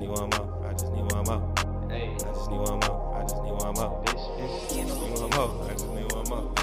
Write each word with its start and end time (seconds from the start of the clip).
need 0.00 0.08
one 0.08 0.30
more. 0.30 0.66
I 0.66 0.72
just 0.72 0.92
need 0.92 1.12
one 1.12 1.24
more. 1.24 1.54
Hey, 1.90 2.14
I 2.14 2.32
just 2.32 2.50
need 2.50 2.58
one 2.58 2.80
more. 2.80 3.16
I 3.16 3.22
just 3.22 3.42
need 3.42 3.52
one 3.52 3.74
more. 3.74 4.02
I 4.02 4.12
just 4.12 4.72
need 4.72 4.86
one 4.96 5.30
more. 5.30 5.68
I 5.68 5.72
just 5.74 5.88
need 5.92 6.12
one 6.12 6.28
more. 6.30 6.54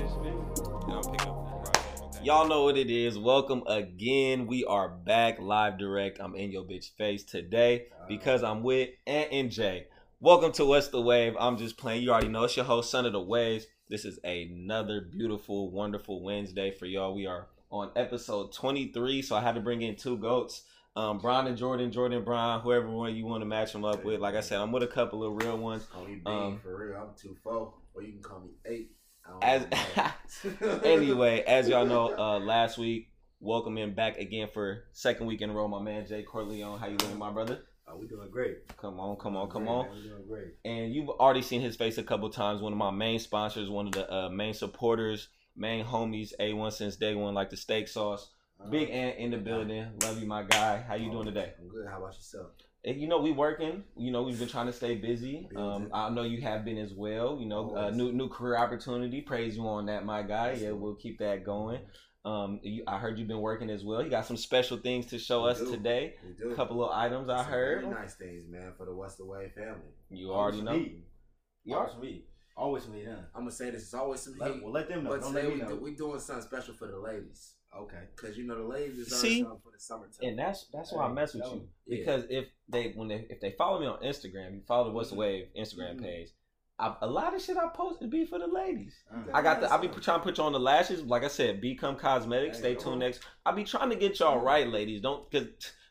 You 0.88 0.94
know, 0.94 1.02
pick 1.02 1.22
up. 1.22 2.26
Y'all 2.26 2.48
know 2.48 2.64
what 2.64 2.78
it 2.78 2.90
is. 2.90 3.16
Welcome 3.16 3.62
again. 3.68 4.48
We 4.48 4.66
are 4.66 4.90
back 4.90 5.40
live 5.40 5.78
direct. 5.78 6.20
I'm 6.20 6.36
in 6.36 6.52
your 6.52 6.64
bitch 6.64 6.96
face 6.98 7.24
today 7.24 7.86
because 8.08 8.42
I'm 8.42 8.64
with 8.64 8.90
Ant 9.06 9.30
and 9.32 9.52
Jay. 9.52 9.86
Welcome 10.20 10.52
to 10.54 10.66
What's 10.66 10.88
the 10.88 11.00
Wave. 11.00 11.36
I'm 11.40 11.58
just 11.58 11.78
playing. 11.78 12.02
You 12.02 12.10
already 12.10 12.30
know 12.30 12.46
it's 12.46 12.56
your 12.56 12.66
host, 12.66 12.90
Son 12.90 13.06
of 13.06 13.14
the 13.14 13.22
Waves. 13.22 13.68
This 13.88 14.04
is 14.04 14.20
another 14.24 15.00
beautiful, 15.00 15.70
wonderful 15.70 16.24
Wednesday 16.24 16.72
for 16.72 16.88
y'all. 16.88 17.14
We 17.14 17.28
are 17.28 17.50
on 17.70 17.92
episode 17.96 18.52
23, 18.52 19.22
so 19.22 19.36
I 19.36 19.42
had 19.42 19.54
to 19.54 19.62
bring 19.62 19.84
in 19.84 19.96
two 19.96 20.18
goats. 20.18 20.64
Um, 20.98 21.20
Brian 21.20 21.46
and 21.46 21.56
Jordan, 21.56 21.92
Jordan, 21.92 22.24
Brian, 22.24 22.60
whoever 22.62 22.90
one 22.90 23.16
you 23.16 23.24
want 23.24 23.42
to 23.42 23.46
match 23.46 23.72
them 23.72 23.86
up 23.86 24.04
with. 24.04 24.20
Like 24.20 24.34
I 24.34 24.42
said, 24.42 24.60
I'm 24.60 24.72
with 24.72 24.82
a 24.82 24.88
couple 24.88 25.24
of 25.24 25.44
real 25.44 25.56
ones. 25.56 25.84
Call 25.94 26.06
me 26.06 26.16
B 26.16 26.22
Um, 26.26 26.60
for 26.64 26.76
real. 26.76 26.98
I'm 26.98 27.10
two 27.16 27.38
four, 27.44 27.76
or 27.94 28.02
you 28.02 28.14
can 28.14 28.24
call 28.24 28.40
me 28.40 28.50
eight. 28.66 28.96
I 29.24 29.46
As 29.46 30.14
anyway, 30.84 31.44
as 31.46 31.70
y'all 31.70 31.86
know, 31.86 32.18
uh, 32.18 32.40
last 32.40 32.80
week, 32.80 33.12
welcome 33.40 33.78
in 33.78 33.94
back 33.94 34.18
again 34.18 34.48
for 34.52 34.86
second 34.92 35.28
week 35.28 35.42
in 35.42 35.52
a 35.52 35.54
row. 35.54 35.68
My 35.68 35.84
man 35.84 36.08
Jay 36.08 36.24
Corleone, 36.24 36.80
how 36.80 36.88
you 36.88 36.98
doing, 36.98 37.20
my 37.20 37.30
brother? 37.30 37.60
Oh, 37.88 37.96
we 37.98 38.08
doing 38.08 38.32
great. 38.32 38.68
Come 38.78 39.00
on, 39.00 39.18
come 39.18 39.38
on, 39.38 39.52
come 39.52 39.66
great, 39.66 39.72
on. 39.72 39.86
man. 39.86 39.96
We 39.98 40.10
doing 40.10 40.28
great. 40.28 40.56
And 40.66 40.92
you've 40.92 41.10
already 41.10 41.44
seen 41.44 41.62
his 41.62 41.76
face 41.76 42.00
a 42.00 42.04
couple 42.04 42.28
times. 42.32 42.60
One 42.60 42.74
of 42.74 42.80
my 42.80 42.90
main 42.90 43.20
sponsors, 43.20 43.70
one 43.70 43.86
of 43.86 43.94
the 43.94 44.12
uh, 44.12 44.30
main 44.30 44.56
supporters, 44.56 45.28
main 45.56 45.86
homies, 45.86 46.32
A1 46.40 46.74
since 46.74 46.96
day 46.96 47.14
one, 47.14 47.36
like 47.36 47.52
the 47.52 47.58
steak 47.58 47.88
sauce. 47.88 48.32
Uh, 48.60 48.70
Big 48.70 48.90
Ant 48.90 49.18
in 49.18 49.32
the 49.32 49.38
building. 49.38 49.86
Love 50.02 50.20
you, 50.20 50.28
my 50.28 50.44
guy. 50.44 50.84
How 50.88 50.96
you 50.96 51.12
doing 51.12 51.26
today? 51.26 51.54
I'm 51.60 51.70
good. 51.70 51.88
How 51.90 51.98
about 51.98 52.16
yourself? 52.16 52.48
And, 52.86 53.00
you 53.00 53.08
know, 53.08 53.20
we 53.20 53.32
working. 53.32 53.84
You 53.96 54.12
know, 54.12 54.24
we've 54.24 54.40
been 54.40 54.48
trying 54.48 54.68
to 54.68 54.74
stay 54.74 54.96
busy. 54.96 55.48
Busy. 55.50 55.56
Um, 55.58 55.90
I 55.94 56.10
know 56.10 56.24
you 56.24 56.42
have 56.42 56.64
been 56.66 56.78
as 56.78 56.94
well. 56.94 57.38
You 57.40 57.48
know, 57.48 57.76
uh, 57.76 57.90
new 57.92 58.12
new 58.12 58.30
career 58.30 58.58
opportunity. 58.58 59.22
Praise 59.22 59.58
you 59.58 59.68
on 59.68 59.86
that, 59.88 60.06
my 60.06 60.22
guy. 60.24 60.54
Yeah, 60.60 60.72
we'll 60.72 60.96
keep 60.96 61.20
that 61.20 61.44
going. 61.44 61.82
Um, 62.26 62.60
you, 62.64 62.84
I 62.88 62.98
heard 62.98 63.18
you've 63.18 63.28
been 63.28 63.40
working 63.42 63.70
as 63.70 63.86
well. 63.86 64.04
You 64.04 64.10
got 64.10 64.26
some 64.26 64.38
special 64.38 64.78
things 64.78 65.06
to 65.08 65.20
show 65.20 65.44
We 65.46 65.52
us 65.52 65.60
do. 65.60 65.72
today. 65.72 66.16
We 66.26 66.34
do. 66.34 66.52
A 66.52 66.56
couple 66.56 66.84
of 66.84 66.92
items 66.92 67.30
I 67.30 67.38
Some 67.44 67.46
heard. 67.52 67.82
Very 67.84 67.94
nice 67.94 68.16
things, 68.16 68.50
man, 68.50 68.74
for 68.78 68.86
the 68.86 68.94
West 68.94 69.20
Away 69.22 69.52
family. 69.56 69.94
You 70.10 70.32
always 70.34 70.56
already 70.56 70.62
know. 70.64 70.74
heat. 70.84 71.04
You 71.64 71.76
Always 71.76 71.90
are. 71.94 72.00
some. 72.02 72.22
Always 72.58 72.84
some 72.84 72.94
heat, 72.96 73.06
huh? 73.08 73.16
I'm 73.36 73.42
gonna 73.42 73.52
say 73.52 73.70
this 73.70 73.84
is 73.84 73.94
always 73.94 74.22
some 74.22 74.36
Let, 74.40 74.52
heat, 74.54 74.64
well, 74.64 74.74
let 74.74 74.90
them 74.90 75.04
know. 75.04 75.12
but 75.12 75.22
Don't 75.22 75.34
today 75.34 75.44
let 75.48 75.54
we 75.54 75.60
me 75.60 75.66
know. 75.66 75.76
do, 75.78 75.84
we 75.84 75.96
doing 75.96 76.20
something 76.20 76.44
special 76.46 76.74
for 76.74 76.88
the 76.88 76.98
ladies, 76.98 77.54
okay. 77.82 78.04
cause 78.16 78.38
you 78.38 78.46
know 78.46 78.56
the 78.58 78.64
ladies 78.68 78.98
deserve 78.98 79.20
See? 79.20 79.40
something 79.42 79.60
for 79.64 79.72
the 79.72 79.80
summertime. 79.80 80.20
And 80.30 80.40
that's 80.40 80.66
that's 80.74 80.92
why 80.92 81.06
I 81.06 81.12
mess 81.12 81.34
with 81.34 81.44
you 81.46 81.52
was- 81.52 81.62
yeah. 81.86 81.98
because 82.00 82.24
if 82.30 82.46
they 82.70 82.92
when 82.96 83.08
they 83.08 83.26
if 83.30 83.40
they 83.42 83.52
follow 83.58 83.80
me 83.80 83.88
on 83.88 84.00
Instagram, 84.02 84.54
you 84.56 84.62
follow 84.68 84.86
the 84.86 84.92
What's 84.92 85.10
the 85.10 85.16
Mhm. 85.16 85.20
Wave 85.20 85.48
Instagram 85.58 85.96
Mhm. 85.98 86.02
page. 86.02 86.30
I, 86.80 86.96
a 87.02 87.08
lot 87.08 87.34
of 87.34 87.42
shit 87.42 87.58
I 87.58 87.70
post 87.70 88.02
to 88.02 88.08
be 88.08 88.24
for 88.26 88.38
the 88.38 88.46
ladies. 88.46 88.94
Uh, 89.12 89.24
I 89.34 89.42
got 89.42 89.62
the. 89.62 89.74
I 89.74 89.78
be 89.78 89.88
trying 89.88 90.20
to 90.20 90.24
put 90.24 90.38
you 90.38 90.44
on 90.44 90.52
the 90.54 90.60
lashes. 90.60 91.02
Like 91.02 91.24
I 91.24 91.28
said, 91.28 91.60
become 91.60 91.96
cosmetic. 91.96 92.54
Stay 92.54 92.76
tuned 92.76 92.94
on. 92.94 93.00
next. 93.00 93.22
I 93.46 93.52
be 93.52 93.64
trying 93.64 93.90
to 93.90 93.96
get 93.96 94.20
y'all 94.20 94.38
right, 94.40 94.68
ladies. 94.68 95.02
Don't 95.02 95.28
because 95.30 95.48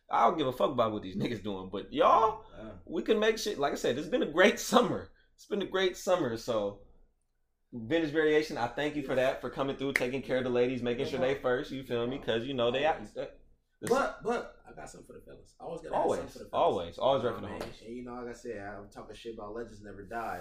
I 0.08 0.28
don't 0.28 0.38
give 0.38 0.46
a 0.46 0.52
fuck 0.52 0.70
about 0.70 0.92
what 0.92 1.02
these 1.02 1.16
niggas 1.16 1.42
doing. 1.42 1.70
But 1.72 1.92
y'all, 1.92 2.44
uh, 2.56 2.70
we 2.84 3.02
can 3.02 3.18
make 3.18 3.36
shit. 3.38 3.58
Like 3.58 3.72
I 3.72 3.76
said, 3.76 3.98
it's 3.98 4.06
been 4.06 4.22
a 4.22 4.30
great 4.30 4.60
summer. 4.72 5.10
It's 5.34 5.46
been 5.46 5.60
a 5.62 5.66
great 5.66 5.96
summer. 5.96 6.36
So, 6.36 6.78
vintage 7.72 8.10
variation. 8.12 8.56
I 8.58 8.66
thank 8.68 8.96
you 8.96 9.02
for 9.02 9.14
that 9.14 9.40
for 9.40 9.50
coming 9.50 9.76
through, 9.76 9.92
taking 9.94 10.22
care 10.22 10.38
of 10.38 10.44
the 10.44 10.50
ladies, 10.50 10.82
making 10.82 11.06
sure 11.06 11.18
they 11.20 11.34
first. 11.34 11.70
You 11.70 11.82
feel 11.84 12.06
me? 12.06 12.18
Because 12.18 12.46
you 12.46 12.54
know 12.54 12.70
they. 12.70 12.84
Always. 12.86 13.10
But 13.82 14.22
but 14.22 14.56
I 14.66 14.72
got 14.74 14.88
something 14.88 15.06
for 15.06 15.12
the 15.14 15.20
fellas. 15.20 15.54
I 15.60 15.64
always 15.64 15.82
gotta 15.82 15.94
Always, 15.94 16.20
for 16.20 16.26
the 16.26 16.32
fellas. 16.32 16.50
always, 16.52 16.98
always 16.98 17.22
You 17.24 17.34
for 17.34 17.40
the 17.40 17.42
what 17.42 17.50
I 17.50 17.52
mean? 17.52 17.60
homies. 17.62 17.86
And 17.86 17.96
you 17.96 18.04
know, 18.04 18.14
like 18.14 18.28
I 18.28 18.32
said, 18.32 18.58
I'm 18.58 18.88
talking 18.90 19.14
shit 19.14 19.34
about 19.34 19.54
legends 19.54 19.82
never 19.82 20.02
die. 20.02 20.40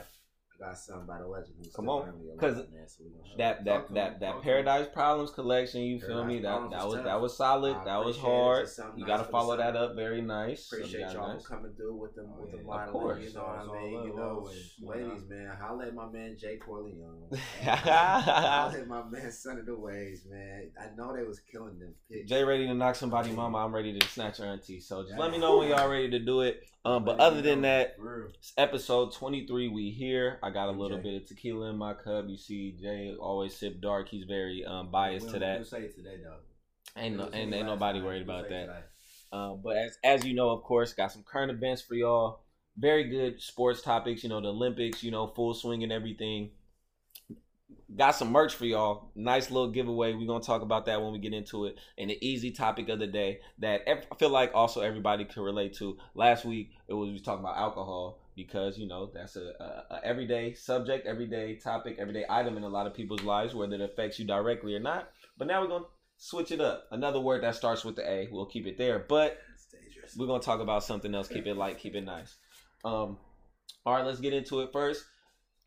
I 0.58 0.68
got 0.68 0.78
something 0.78 1.04
about 1.04 1.22
a 1.22 1.28
legend 1.28 1.56
who's 1.58 1.74
Come 1.76 1.90
on, 1.90 2.04
currently 2.04 2.28
alive, 2.30 2.40
'cause 2.40 2.56
so 2.56 3.04
we 3.04 3.10
gonna 3.10 3.26
show 3.28 3.38
that 3.38 3.66
that 3.66 3.94
that 3.94 4.20
that 4.22 4.42
Paradise 4.42 4.88
Problems 4.94 5.32
collection. 5.32 5.82
You 5.82 6.00
feel 6.00 6.24
me? 6.24 6.40
That 6.40 6.70
that 6.70 6.86
was 6.86 6.86
was 6.86 6.96
tough. 6.96 7.04
that 7.06 7.22
was 7.22 7.38
solid. 7.38 7.76
I 7.76 7.84
that 7.84 7.98
was 8.06 8.16
appreciate 8.18 8.32
it. 8.32 8.44
hard. 8.44 8.68
You 8.96 9.06
nice 9.06 9.08
got 9.08 9.18
to 9.26 9.32
follow 9.32 9.58
that 9.58 9.76
up. 9.76 9.96
Very 9.96 10.22
nice. 10.22 10.72
Appreciate 10.72 11.12
y'all 11.14 11.34
nice. 11.34 11.46
coming 11.46 11.74
through 11.74 11.96
with 11.96 12.16
them 12.16 12.28
with 12.40 12.50
Oh, 12.54 12.58
the 12.58 12.58
yeah. 12.58 12.64
modeling. 12.64 12.88
Of 12.88 12.92
course. 12.94 13.24
You 13.24 13.34
know 13.34 13.42
what 13.44 13.50
I 13.58 13.60
It's 13.62 13.70
all 13.70 13.82
mean? 13.82 13.92
You 13.92 14.00
love, 14.00 14.16
know, 14.16 14.30
always, 14.40 14.74
you 14.78 14.88
ladies, 14.88 15.24
man. 15.30 15.58
Holla 15.60 15.86
at 15.88 15.94
my 15.94 16.10
man 16.10 16.38
Jay 16.40 16.58
Corleone. 16.58 17.30
Holla 17.62 18.72
Jay 18.74 18.80
at 18.82 18.88
my 18.88 19.04
man 19.04 19.32
Son 19.32 19.58
of 19.60 19.66
the 19.66 19.76
Waves, 19.76 20.26
man. 20.30 20.72
I 20.80 20.96
know 20.96 21.16
they 21.16 21.24
was 21.24 21.40
killing 21.40 21.80
them 21.80 21.94
Jay, 22.26 22.44
ready 22.44 22.66
to 22.68 22.74
knock 22.74 22.96
somebody 22.96 23.32
mama. 23.32 23.58
I'm 23.58 23.76
ready 23.76 23.98
to 24.00 24.08
snatch 24.08 24.38
her 24.38 24.46
auntie. 24.46 24.80
So 24.80 25.04
just 25.04 25.18
let 25.18 25.32
me 25.32 25.38
know 25.38 25.58
when 25.58 25.70
y'all 25.70 25.90
ready 25.90 26.10
to 26.12 26.20
do 26.20 26.42
it. 26.42 26.64
Um, 26.86 27.04
but 27.04 27.20
other 27.20 27.42
than 27.42 27.62
that, 27.64 27.96
it's 28.38 28.54
episode 28.58 29.12
23. 29.14 29.70
We 29.70 29.90
here. 29.90 30.38
I 30.46 30.52
got 30.52 30.70
a 30.70 30.72
little 30.72 31.00
bit 31.00 31.20
of 31.20 31.28
tequila 31.28 31.72
in 31.72 31.78
my 31.78 31.96
cup. 31.96 32.26
You 32.28 32.38
see, 32.38 32.78
Jay 32.80 33.16
always 33.20 33.56
sip 33.56 33.82
dark. 33.82 34.08
He's 34.08 34.26
very 34.26 34.64
um 34.64 34.92
biased 34.92 35.30
to 35.32 35.40
that. 35.40 35.66
Say 35.66 35.86
it 35.86 35.96
today, 35.96 36.18
though. 36.24 37.02
Ain't 37.02 37.18
no, 37.18 37.32
ain't, 37.34 37.52
ain't 37.52 37.66
nobody 37.66 38.00
worried 38.00 38.22
about 38.22 38.48
that. 38.50 38.92
Um, 39.32 39.62
but 39.64 39.76
as 39.76 39.98
as 40.04 40.24
you 40.24 40.36
know, 40.36 40.52
of 40.52 40.62
course, 40.62 40.94
got 40.94 41.12
some 41.12 41.24
current 41.24 41.52
events 41.52 41.82
for 41.82 41.96
y'all. 41.96 42.42
Very 42.78 43.06
good 43.06 43.42
sports 43.42 43.82
topics. 43.82 44.22
You 44.22 44.30
know, 44.30 44.40
the 44.40 44.50
Olympics. 44.50 45.02
You 45.02 45.10
know, 45.10 45.26
full 45.26 45.56
swing 45.56 45.82
and 45.82 45.92
everything. 45.92 46.52
Got 47.96 48.12
some 48.12 48.32
merch 48.32 48.54
for 48.54 48.66
y'all. 48.66 49.10
Nice 49.16 49.50
little 49.50 49.72
giveaway. 49.72 50.14
We're 50.14 50.28
gonna 50.28 50.44
talk 50.44 50.62
about 50.62 50.86
that 50.86 51.02
when 51.02 51.12
we 51.12 51.18
get 51.18 51.34
into 51.34 51.66
it. 51.66 51.80
And 51.98 52.12
the 52.12 52.24
easy 52.24 52.52
topic 52.52 52.88
of 52.90 53.00
the 53.00 53.08
day 53.08 53.40
that 53.58 53.82
I 53.90 54.16
feel 54.20 54.30
like 54.30 54.52
also 54.54 54.82
everybody 54.82 55.26
can 55.26 55.42
relate 55.42 55.74
to. 55.78 55.98
Last 56.14 56.46
week 56.46 56.70
it 56.88 56.94
was 56.94 57.08
we 57.08 57.14
was 57.14 57.24
talking 57.24 57.44
about 57.44 57.58
alcohol 57.58 58.20
because 58.36 58.78
you 58.78 58.88
know 58.88 59.10
that's 59.14 59.36
a, 59.36 59.54
a, 59.60 59.96
a 59.96 60.06
everyday 60.06 60.54
subject, 60.54 61.08
everyday 61.08 61.56
topic, 61.56 61.98
everyday 62.00 62.26
item 62.30 62.58
in 62.58 62.64
a 62.64 62.70
lot 62.70 62.88
of 62.88 62.94
people's 62.94 63.24
lives, 63.24 63.54
whether 63.54 63.76
it 63.76 63.82
affects 63.82 64.20
you 64.20 64.26
directly 64.26 64.76
or 64.76 64.80
not. 64.80 65.10
But 65.38 65.48
now 65.48 65.62
we're 65.62 65.68
gonna 65.68 65.86
switch 66.18 66.52
it 66.52 66.62
up. 66.62 66.86
Another 66.92 67.20
word 67.20 67.44
that 67.44 67.56
starts 67.56 67.86
with 67.86 67.96
the 67.96 68.10
A. 68.10 68.28
We'll 68.32 68.46
keep 68.46 68.68
it 68.68 68.78
there. 68.78 69.00
But 69.00 69.40
we're 70.18 70.28
gonna 70.28 70.44
talk 70.44 70.60
about 70.60 70.84
something 70.84 71.14
else. 71.14 71.28
Keep 71.28 71.48
it 71.48 71.56
light, 71.56 71.80
keep 71.80 71.96
it 71.96 72.06
nice. 72.06 72.36
Um, 72.84 73.18
all 73.86 73.94
right, 73.94 74.06
let's 74.06 74.20
get 74.20 74.34
into 74.34 74.62
it 74.62 74.70
first. 74.72 75.04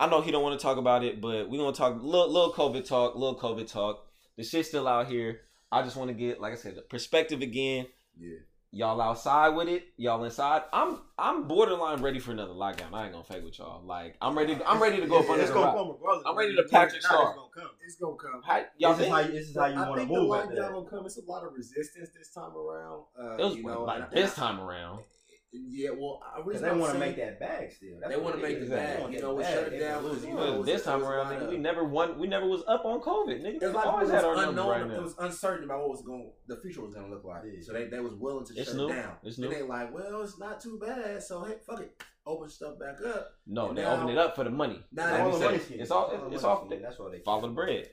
I 0.01 0.09
know 0.09 0.21
he 0.21 0.31
don't 0.31 0.43
want 0.43 0.59
to 0.59 0.62
talk 0.62 0.77
about 0.78 1.05
it, 1.05 1.21
but 1.21 1.51
we're 1.51 1.59
gonna 1.59 1.73
talk 1.73 2.01
little, 2.01 2.31
little 2.31 2.53
COVID 2.53 2.87
talk, 2.87 3.17
little 3.17 3.39
COVID 3.39 3.71
talk. 3.71 4.07
The 4.37 4.45
shit's 4.45 4.69
still 4.69 4.87
out 4.87 5.09
here. 5.09 5.41
I 5.73 5.83
just 5.83 5.97
want 5.97 6.09
to 6.09 6.15
get, 6.15 6.41
like 6.41 6.53
I 6.53 6.57
said, 6.57 6.77
the 6.77 6.83
perspective 6.83 7.43
again. 7.43 7.87
Yeah. 8.19 8.39
Y'all 8.71 9.01
outside 9.01 9.49
with 9.56 9.67
it, 9.67 9.87
y'all 9.97 10.23
inside. 10.25 10.61
I'm 10.75 10.99
I'm 11.19 11.49
borderline 11.49 12.03
ready 12.03 12.19
for 12.19 12.33
another 12.33 12.53
lockdown. 12.53 12.93
I 12.93 13.05
ain't 13.05 13.12
gonna 13.12 13.25
fake 13.25 13.43
with 13.43 13.59
y'all. 13.59 13.83
Like 13.83 14.17
I'm 14.21 14.37
ready. 14.37 14.56
To, 14.56 14.69
I'm 14.69 14.81
ready 14.81 15.01
to 15.01 15.06
go 15.06 15.21
up 15.21 15.31
under 15.31 15.41
It's 15.41 15.49
the 15.51 15.55
gonna 15.55 15.67
rock. 15.69 15.77
come 15.77 15.89
regardless. 15.89 16.25
I'm 16.27 16.37
ready 16.37 16.55
to 16.55 16.62
you 16.62 16.69
Patrick 16.69 17.03
it 17.03 17.07
or 17.07 17.12
not, 17.12 17.19
Star. 17.19 17.28
It's 17.31 17.37
gonna 17.37 17.49
come. 17.55 17.71
It's 17.87 17.97
gonna 17.97 18.17
come. 18.17 18.43
How, 18.45 18.65
y'all 18.77 18.95
This 18.95 19.07
is 19.07 19.12
how 19.12 19.19
you, 19.21 19.33
this 19.33 19.49
is 19.49 19.57
how 19.57 19.67
you 19.67 19.75
I 19.78 19.89
want 19.89 19.93
to 19.93 20.07
think 20.07 20.12
the 20.12 20.21
move 20.21 20.31
lockdown 20.31 20.57
that. 20.57 20.73
will 20.75 20.84
come. 20.84 21.07
It's 21.07 21.17
a 21.17 21.25
lot 21.25 21.45
of 21.45 21.55
resistance 21.55 22.11
this 22.17 22.28
time 22.28 22.55
around. 22.55 23.05
Uh, 23.19 23.37
it 23.39 23.45
was 23.45 23.57
you 23.57 23.62
know, 23.65 23.84
like 23.84 24.11
this 24.11 24.34
time 24.34 24.61
around. 24.61 25.01
Yeah, 25.50 25.91
well, 25.97 26.20
I 26.22 26.36
Because 26.42 26.60
reason 26.60 26.69
they 26.75 26.81
want 26.81 26.92
to 26.92 26.98
make 26.98 27.16
that 27.16 27.41
bag 27.41 27.72
still. 27.72 27.97
That's 28.03 28.14
They 28.14 28.20
wanna 28.20 28.36
make 28.36 28.59
is. 28.59 28.69
the 28.69 28.76
bag. 28.76 29.12
You 29.14 29.22
know, 29.22 29.32
we 29.34 29.42
shut 29.44 29.72
it 29.72 29.81
down 29.81 30.03
gonna 30.03 30.09
because, 30.09 30.12
lose 30.12 30.25
you 30.26 30.31
know, 30.34 30.36
Well, 30.36 30.62
this 30.62 30.84
time 30.84 31.03
around, 31.03 31.32
nigga, 31.32 31.48
we 31.48 31.56
never 31.56 31.84
won. 31.84 32.19
We 32.19 32.26
never 32.26 32.47
was 32.47 32.62
up 32.69 32.84
on 32.84 33.00
COVID, 33.00 33.41
nigga. 33.41 33.54
It 33.62 33.62
was 33.62 33.72
like 33.75 33.86
always 33.86 34.10
it 34.10 34.14
had 34.14 34.25
our 34.25 34.36
unknown. 34.48 34.69
right 34.69 34.91
It 34.91 35.03
was 35.03 35.14
uncertain 35.19 35.64
about 35.64 35.81
what 35.81 35.88
was 35.88 36.03
going, 36.03 36.31
the 36.48 36.56
future 36.56 36.82
was 36.82 36.92
going 36.92 37.06
to 37.09 37.14
look 37.14 37.25
like. 37.25 37.44
Yeah. 37.47 37.60
So 37.62 37.72
they, 37.72 37.86
they 37.86 37.98
was 38.00 38.12
willing 38.14 38.44
to 38.44 38.53
It's 38.56 38.69
shut 38.69 38.76
new. 38.76 38.91
it 38.91 38.92
down. 38.97 39.16
It's 39.22 39.38
Then 39.38 39.48
new. 39.48 39.54
they 39.56 39.62
like, 39.62 39.94
well, 39.94 40.20
it's 40.22 40.38
not 40.38 40.60
too 40.60 40.78
bad. 40.78 41.22
So 41.22 41.42
hey, 41.44 41.54
fuck 41.66 41.80
it, 41.80 42.03
open 42.26 42.50
stuff 42.50 42.78
back 42.78 42.97
up. 43.06 43.30
No, 43.47 43.70
And 43.70 43.78
they 43.78 43.82
now- 43.82 43.94
open 43.97 44.10
it 44.10 44.19
up 44.19 44.36
for 44.36 44.44
the 44.44 44.50
money. 44.50 44.84
Now 44.92 45.10
Like 45.10 45.20
All 45.22 45.38
the 45.38 45.44
money. 45.47 45.60
It's 45.70 45.91
all. 45.91 46.04
All 46.04 46.12
It's 46.30 46.42
money 46.42 46.54
off. 46.54 46.69
That's 46.82 46.98
why 46.98 47.10
they 47.10 47.20
Follow 47.20 47.48
the 47.48 47.54
bread. 47.54 47.88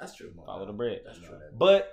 That's 0.00 0.14
true. 0.16 0.32
Follow 0.46 0.64
the 0.66 0.72
bread. 0.72 1.02
That's 1.04 1.18
true. 1.18 1.28
But 1.52 1.86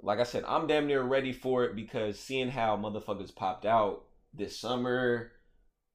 like 0.00 0.18
I 0.20 0.24
said, 0.24 0.44
I'm 0.46 0.66
damn 0.66 0.86
near 0.86 1.02
ready 1.02 1.32
for 1.32 1.64
it 1.64 1.74
because 1.74 2.20
seeing 2.20 2.50
how 2.50 2.76
motherfuckers 2.76 3.34
popped 3.34 3.64
out 3.64 4.04
this 4.34 4.58
summer, 4.58 5.32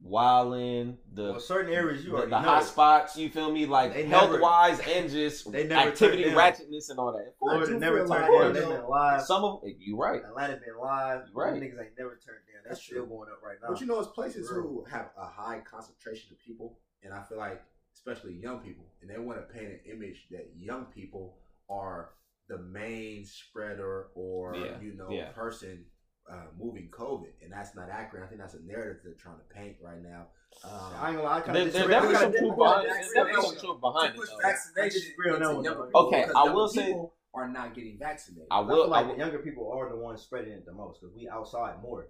wilding 0.01 0.97
the 1.13 1.31
Well, 1.31 1.39
certain 1.39 1.71
areas 1.73 2.03
you 2.03 2.11
the, 2.11 2.25
the 2.27 2.37
hot 2.39 2.63
spots. 2.65 3.17
You 3.17 3.29
feel 3.29 3.51
me? 3.51 3.65
Like 3.65 3.93
They 3.93 4.05
health 4.05 4.31
never- 4.31 4.41
wise 4.41 4.79
and 4.81 5.09
just 5.09 5.49
they 5.51 5.65
never 5.65 5.89
activity 5.89 6.25
ratchetness 6.25 6.89
and 6.89 6.99
all 6.99 7.13
that. 7.13 7.33
Florida 7.39 7.67
do 7.73 7.79
never 7.79 7.99
turned 7.99 8.09
down. 8.09 8.31
you 8.47 8.53
They've 8.53 8.63
know, 8.63 8.77
been 8.81 8.89
live. 8.89 9.21
Some 9.23 9.43
of 9.43 9.61
eh, 9.65 9.71
you 9.79 9.97
right. 9.97 10.21
Atlanta 10.23 10.57
been 10.65 10.77
live. 10.79 11.21
You 11.33 11.33
right. 11.41 11.53
Niggas 11.53 11.79
ain't 11.79 11.97
never 11.97 12.19
turned 12.25 12.43
down. 12.51 12.63
That's 12.65 12.79
That's 12.79 12.83
still 12.83 13.05
true. 13.05 13.15
going 13.17 13.29
up 13.29 13.41
right 13.43 13.57
now. 13.61 13.69
But 13.69 13.81
you 13.81 13.87
know, 13.87 13.99
it's 13.99 14.09
places 14.09 14.47
For 14.49 14.61
real. 14.61 14.67
who 14.69 14.85
have 14.91 15.09
a 15.17 15.25
high 15.25 15.61
concentration 15.69 16.31
of 16.31 16.39
people, 16.39 16.79
and 17.03 17.13
I 17.13 17.23
feel 17.23 17.37
like, 17.37 17.61
especially 17.95 18.33
young 18.33 18.59
people, 18.59 18.85
and 19.01 19.09
they 19.09 19.17
want 19.17 19.39
to 19.39 19.53
paint 19.53 19.67
an 19.71 19.79
image 19.89 20.27
that 20.31 20.49
young 20.57 20.85
people 20.85 21.37
are 21.69 22.09
the 22.49 22.57
main 22.57 23.25
spreader 23.25 24.07
or 24.15 24.53
Yeah, 24.55 24.79
you 24.81 24.93
know 24.95 25.09
yeah. 25.09 25.29
person 25.29 25.85
uh, 26.31 26.35
moving 26.57 26.89
COVID, 26.91 27.31
and 27.41 27.51
that's 27.51 27.75
not 27.75 27.89
accurate. 27.89 28.23
I 28.23 28.27
think 28.27 28.39
that's 28.41 28.53
a 28.53 28.61
narrative 28.63 29.01
they're 29.03 29.13
trying 29.13 29.37
to 29.37 29.53
paint 29.53 29.75
right 29.81 30.01
now. 30.01 30.27
Um, 30.63 30.71
I 30.99 31.07
ain't 31.09 31.17
gonna 31.17 31.23
lie. 31.23 31.37
I 31.37 31.41
kinda 31.41 31.59
There, 31.63 31.71
there 31.71 31.87
definitely 31.87 32.15
some 32.15 32.31
truth 32.31 32.41
disagree 32.41 32.55
behind 32.57 32.85
There's 32.89 33.11
definitely 33.13 33.41
some 33.49 33.59
truth 33.59 33.81
behind 33.81 34.15
it. 34.15 34.29
vaccination 34.41 34.77
I 34.77 34.89
disagree 34.89 35.31
on 35.31 35.39
that 35.39 35.45
into 35.49 35.55
one, 35.55 35.63
younger 35.65 35.79
though. 35.79 35.85
people 35.87 36.07
Okay, 36.07 36.25
I 36.35 36.43
will 36.53 36.67
say- 36.67 36.95
are 37.35 37.49
not 37.49 37.73
getting 37.73 37.97
vaccinated. 37.97 38.47
I 38.51 38.57
I 38.57 38.59
will. 38.61 38.67
feel 38.69 38.83
I 38.83 38.87
like 38.99 39.05
will 39.07 39.13
the 39.13 39.19
younger 39.19 39.39
people 39.39 39.71
are 39.71 39.89
the 39.89 39.95
ones 39.97 40.21
spreading 40.21 40.53
it 40.53 40.65
the 40.65 40.71
most 40.71 41.01
because 41.01 41.15
we 41.15 41.27
outside 41.27 41.81
more. 41.81 42.07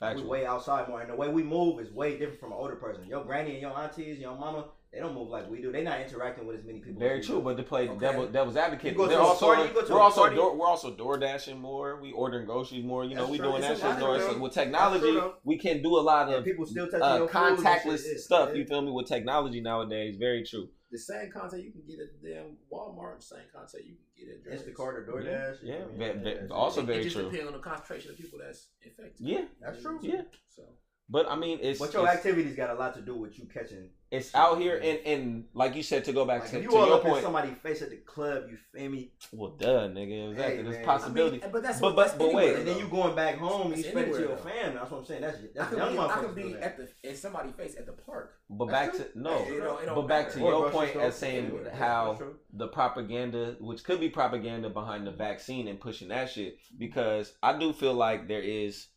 We 0.00 0.06
Factual. 0.06 0.30
way 0.30 0.46
outside 0.46 0.88
more, 0.88 1.00
and 1.02 1.10
the 1.10 1.16
way 1.16 1.28
we 1.28 1.42
move 1.42 1.80
is 1.80 1.90
way 1.92 2.16
different 2.16 2.40
from 2.40 2.52
an 2.52 2.58
older 2.58 2.76
person. 2.76 3.04
Your 3.06 3.24
granny 3.24 3.50
and 3.52 3.60
your 3.60 3.76
aunties, 3.76 4.18
your 4.18 4.34
mama, 4.36 4.68
they 4.92 4.98
don't 4.98 5.14
move 5.14 5.28
like 5.28 5.48
we 5.48 5.60
do. 5.62 5.70
They're 5.70 5.84
not 5.84 6.00
interacting 6.00 6.46
with 6.46 6.56
as 6.58 6.64
many 6.64 6.80
people. 6.80 6.98
Very 6.98 7.20
as 7.20 7.24
we 7.28 7.34
true, 7.34 7.38
do. 7.38 7.44
but 7.44 7.56
to 7.58 7.62
play 7.62 7.88
Okay. 7.88 8.00
devil, 8.00 8.26
devil's 8.26 8.56
advocate, 8.56 8.92
You 8.92 8.98
go 8.98 9.06
they're 9.06 9.20
also 9.20 9.46
party, 9.46 9.68
you 9.68 9.74
go 9.74 9.82
to 9.86 9.92
we're 9.92 10.00
also 10.00 10.28
door, 10.34 10.56
we're 10.56 10.66
also 10.66 10.90
door 10.96 11.16
dashing 11.18 11.60
more. 11.60 12.00
We 12.00 12.10
ordering 12.12 12.46
groceries 12.46 12.84
more. 12.84 13.04
You 13.04 13.14
know, 13.14 13.20
That's 13.22 13.30
we 13.30 13.38
true. 13.38 13.48
doing 13.50 13.60
that 13.62 13.72
It's 13.72 13.82
a 13.82 13.86
shit 13.90 13.98
more. 14.00 14.18
So 14.18 14.38
with 14.38 14.52
technology, 14.52 15.12
true, 15.12 15.32
we 15.44 15.58
can 15.58 15.80
do 15.82 15.96
a 15.96 16.00
lot 16.00 16.26
And 16.26 16.36
of 16.38 16.44
people 16.44 16.66
still 16.66 16.86
touching 16.86 17.02
uh, 17.02 17.16
your 17.18 17.28
food 17.28 17.36
and 17.36 17.58
contactless 17.58 18.02
shit. 18.02 18.20
stuff. 18.20 18.48
Yeah. 18.52 18.56
You 18.58 18.64
feel 18.66 18.82
me? 18.82 18.90
With 18.90 19.06
technology 19.06 19.60
nowadays, 19.60 20.16
very 20.16 20.44
true. 20.44 20.68
The 20.90 20.98
same 20.98 21.30
content 21.30 21.62
you 21.62 21.70
can 21.70 21.82
get 21.86 22.00
at 22.00 22.20
the 22.20 22.28
damn 22.30 22.56
Walmart, 22.72 23.22
same 23.22 23.46
content 23.54 23.84
you 23.86 23.94
can 24.16 24.26
get 24.26 24.52
at 24.52 24.58
Instacart 24.58 24.94
or 24.94 25.06
DoorDash. 25.08 25.58
Yeah, 25.62 25.74
I 25.84 25.96
mean, 25.96 26.24
ve- 26.24 26.30
ve- 26.40 26.48
also 26.50 26.80
it, 26.80 26.86
very 26.86 26.98
it 26.98 27.04
just 27.04 27.14
true. 27.14 27.30
depends 27.30 27.46
on 27.46 27.52
the 27.52 27.60
concentration 27.60 28.10
of 28.10 28.16
people 28.18 28.40
that's 28.44 28.66
infected. 28.82 29.24
Yeah, 29.24 29.44
That's 29.60 29.80
true. 29.80 30.00
Yeah. 30.02 30.22
So 30.48 30.64
but 31.10 31.28
I 31.28 31.34
mean, 31.36 31.58
it's 31.60 31.78
But 31.80 31.92
your 31.92 32.04
it's, 32.06 32.14
activities 32.16 32.54
got 32.56 32.70
a 32.70 32.74
lot 32.74 32.94
to 32.94 33.00
do 33.02 33.14
with 33.16 33.38
you 33.38 33.46
catching. 33.52 33.88
it's 34.12 34.34
out 34.34 34.60
here, 34.60 34.76
and 34.76 34.98
and 35.04 35.44
like 35.54 35.74
you 35.74 35.82
said, 35.82 36.04
to 36.04 36.12
go 36.12 36.24
back 36.24 36.42
Like, 36.42 36.50
to, 36.50 36.56
if 36.58 36.62
you 36.64 36.70
to 36.70 36.76
all 36.76 36.86
your 36.86 36.96
up 36.98 37.04
in 37.04 37.10
point. 37.10 37.22
somebody's 37.24 37.58
face 37.58 37.82
at 37.82 37.90
the 37.90 37.96
club, 37.98 38.44
you 38.50 38.56
feel 38.72 38.90
me? 38.90 39.12
Well, 39.32 39.50
duh, 39.58 39.88
nigga, 39.88 40.30
exactly. 40.30 40.56
Hey, 40.56 40.62
There's 40.62 40.86
possibility. 40.86 41.38
I 41.42 41.46
mean, 41.46 41.52
but 41.52 41.62
that's 41.64 41.80
But- 41.80 41.96
what, 41.96 42.04
that's 42.04 42.16
but- 42.18 42.26
but 42.26 42.34
wait. 42.34 42.56
And 42.56 42.66
then 42.68 42.78
you 42.78 42.88
going 42.88 43.14
back 43.16 43.36
home, 43.38 43.70
you 43.70 43.76
That's 43.76 43.88
spread 43.88 44.08
it 44.08 44.12
to 44.14 44.18
your 44.20 44.28
though. 44.28 44.36
family. 44.36 44.78
That's 44.78 44.90
what 44.90 44.98
I'm 44.98 45.04
saying. 45.04 45.20
That's 45.22 45.38
I 45.38 45.64
could 45.66 45.78
young 45.78 45.92
be, 45.92 45.98
I 45.98 46.18
could 46.20 46.34
be 46.34 46.52
that. 46.54 46.62
at 46.62 46.76
the 46.78 47.08
in 47.10 47.16
somebody's 47.16 47.54
face 47.54 47.74
at 47.76 47.86
the 47.86 47.92
park. 47.92 48.34
But 48.48 48.66
That's 48.68 48.98
back 48.98 49.06
true. 49.06 49.12
to 49.12 49.18
no, 49.20 49.38
Hey, 49.44 49.50
it 49.54 49.60
don't- 49.60 49.82
it 49.82 49.86
don't 49.86 49.94
but 49.96 50.06
back 50.08 50.26
matter. 50.28 50.38
to 50.38 50.44
Or 50.44 50.50
your 50.52 50.70
grocery 50.70 50.88
point 50.92 51.06
as 51.06 51.14
saying 51.16 51.66
how 51.74 52.18
the 52.52 52.68
propaganda, 52.68 53.56
which 53.60 53.84
could 53.84 54.00
be 54.00 54.08
propaganda 54.10 54.70
behind 54.70 55.06
the 55.06 55.12
vaccine 55.12 55.66
and 55.68 55.78
pushing 55.80 56.08
that 56.08 56.30
shit, 56.30 56.58
because 56.78 57.32
I 57.42 57.56
do 57.58 57.72
feel 57.72 57.94
like 57.94 58.26
there 58.28 58.42
is 58.42 58.88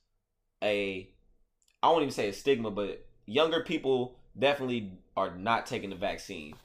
a, 0.64 1.13
I 1.84 1.90
won't 1.90 2.04
even 2.04 2.14
say 2.14 2.30
a 2.30 2.34
stigma, 2.34 2.72
but 2.72 3.06
younger 3.26 3.62
people 3.62 4.18
definitely 4.38 4.94
are 5.16 5.36
not 5.36 5.66
taking 5.68 5.90
the 5.92 5.96
vaccine 5.96 6.56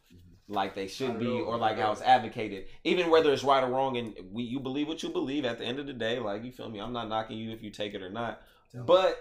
like 0.49 0.75
they 0.75 0.87
should 0.87 1.19
be 1.19 1.29
or 1.29 1.59
like 1.59 1.79
how 1.79 1.93
it's 1.93 2.01
advocated 2.01 2.65
even 2.83 3.11
whether 3.11 3.31
it's 3.31 3.45
right 3.45 3.63
or 3.63 3.69
wrong. 3.69 3.99
And 3.99 4.15
we 4.33 4.45
you 4.45 4.61
believe 4.61 4.89
what 4.89 5.03
you 5.03 5.11
believe 5.11 5.45
at 5.45 5.59
the 5.59 5.65
end 5.65 5.79
of 5.79 5.87
the 5.87 5.93
day 5.93 6.19
like 6.19 6.45
you 6.45 6.53
feel 6.53 6.71
me? 6.71 6.81
I'm 6.81 6.93
not 6.95 7.09
knocking 7.09 7.37
you 7.37 7.51
if 7.51 7.63
you 7.63 7.71
take 7.71 7.93
it 7.95 8.03
or 8.03 8.09
not. 8.09 8.41
But 8.75 9.19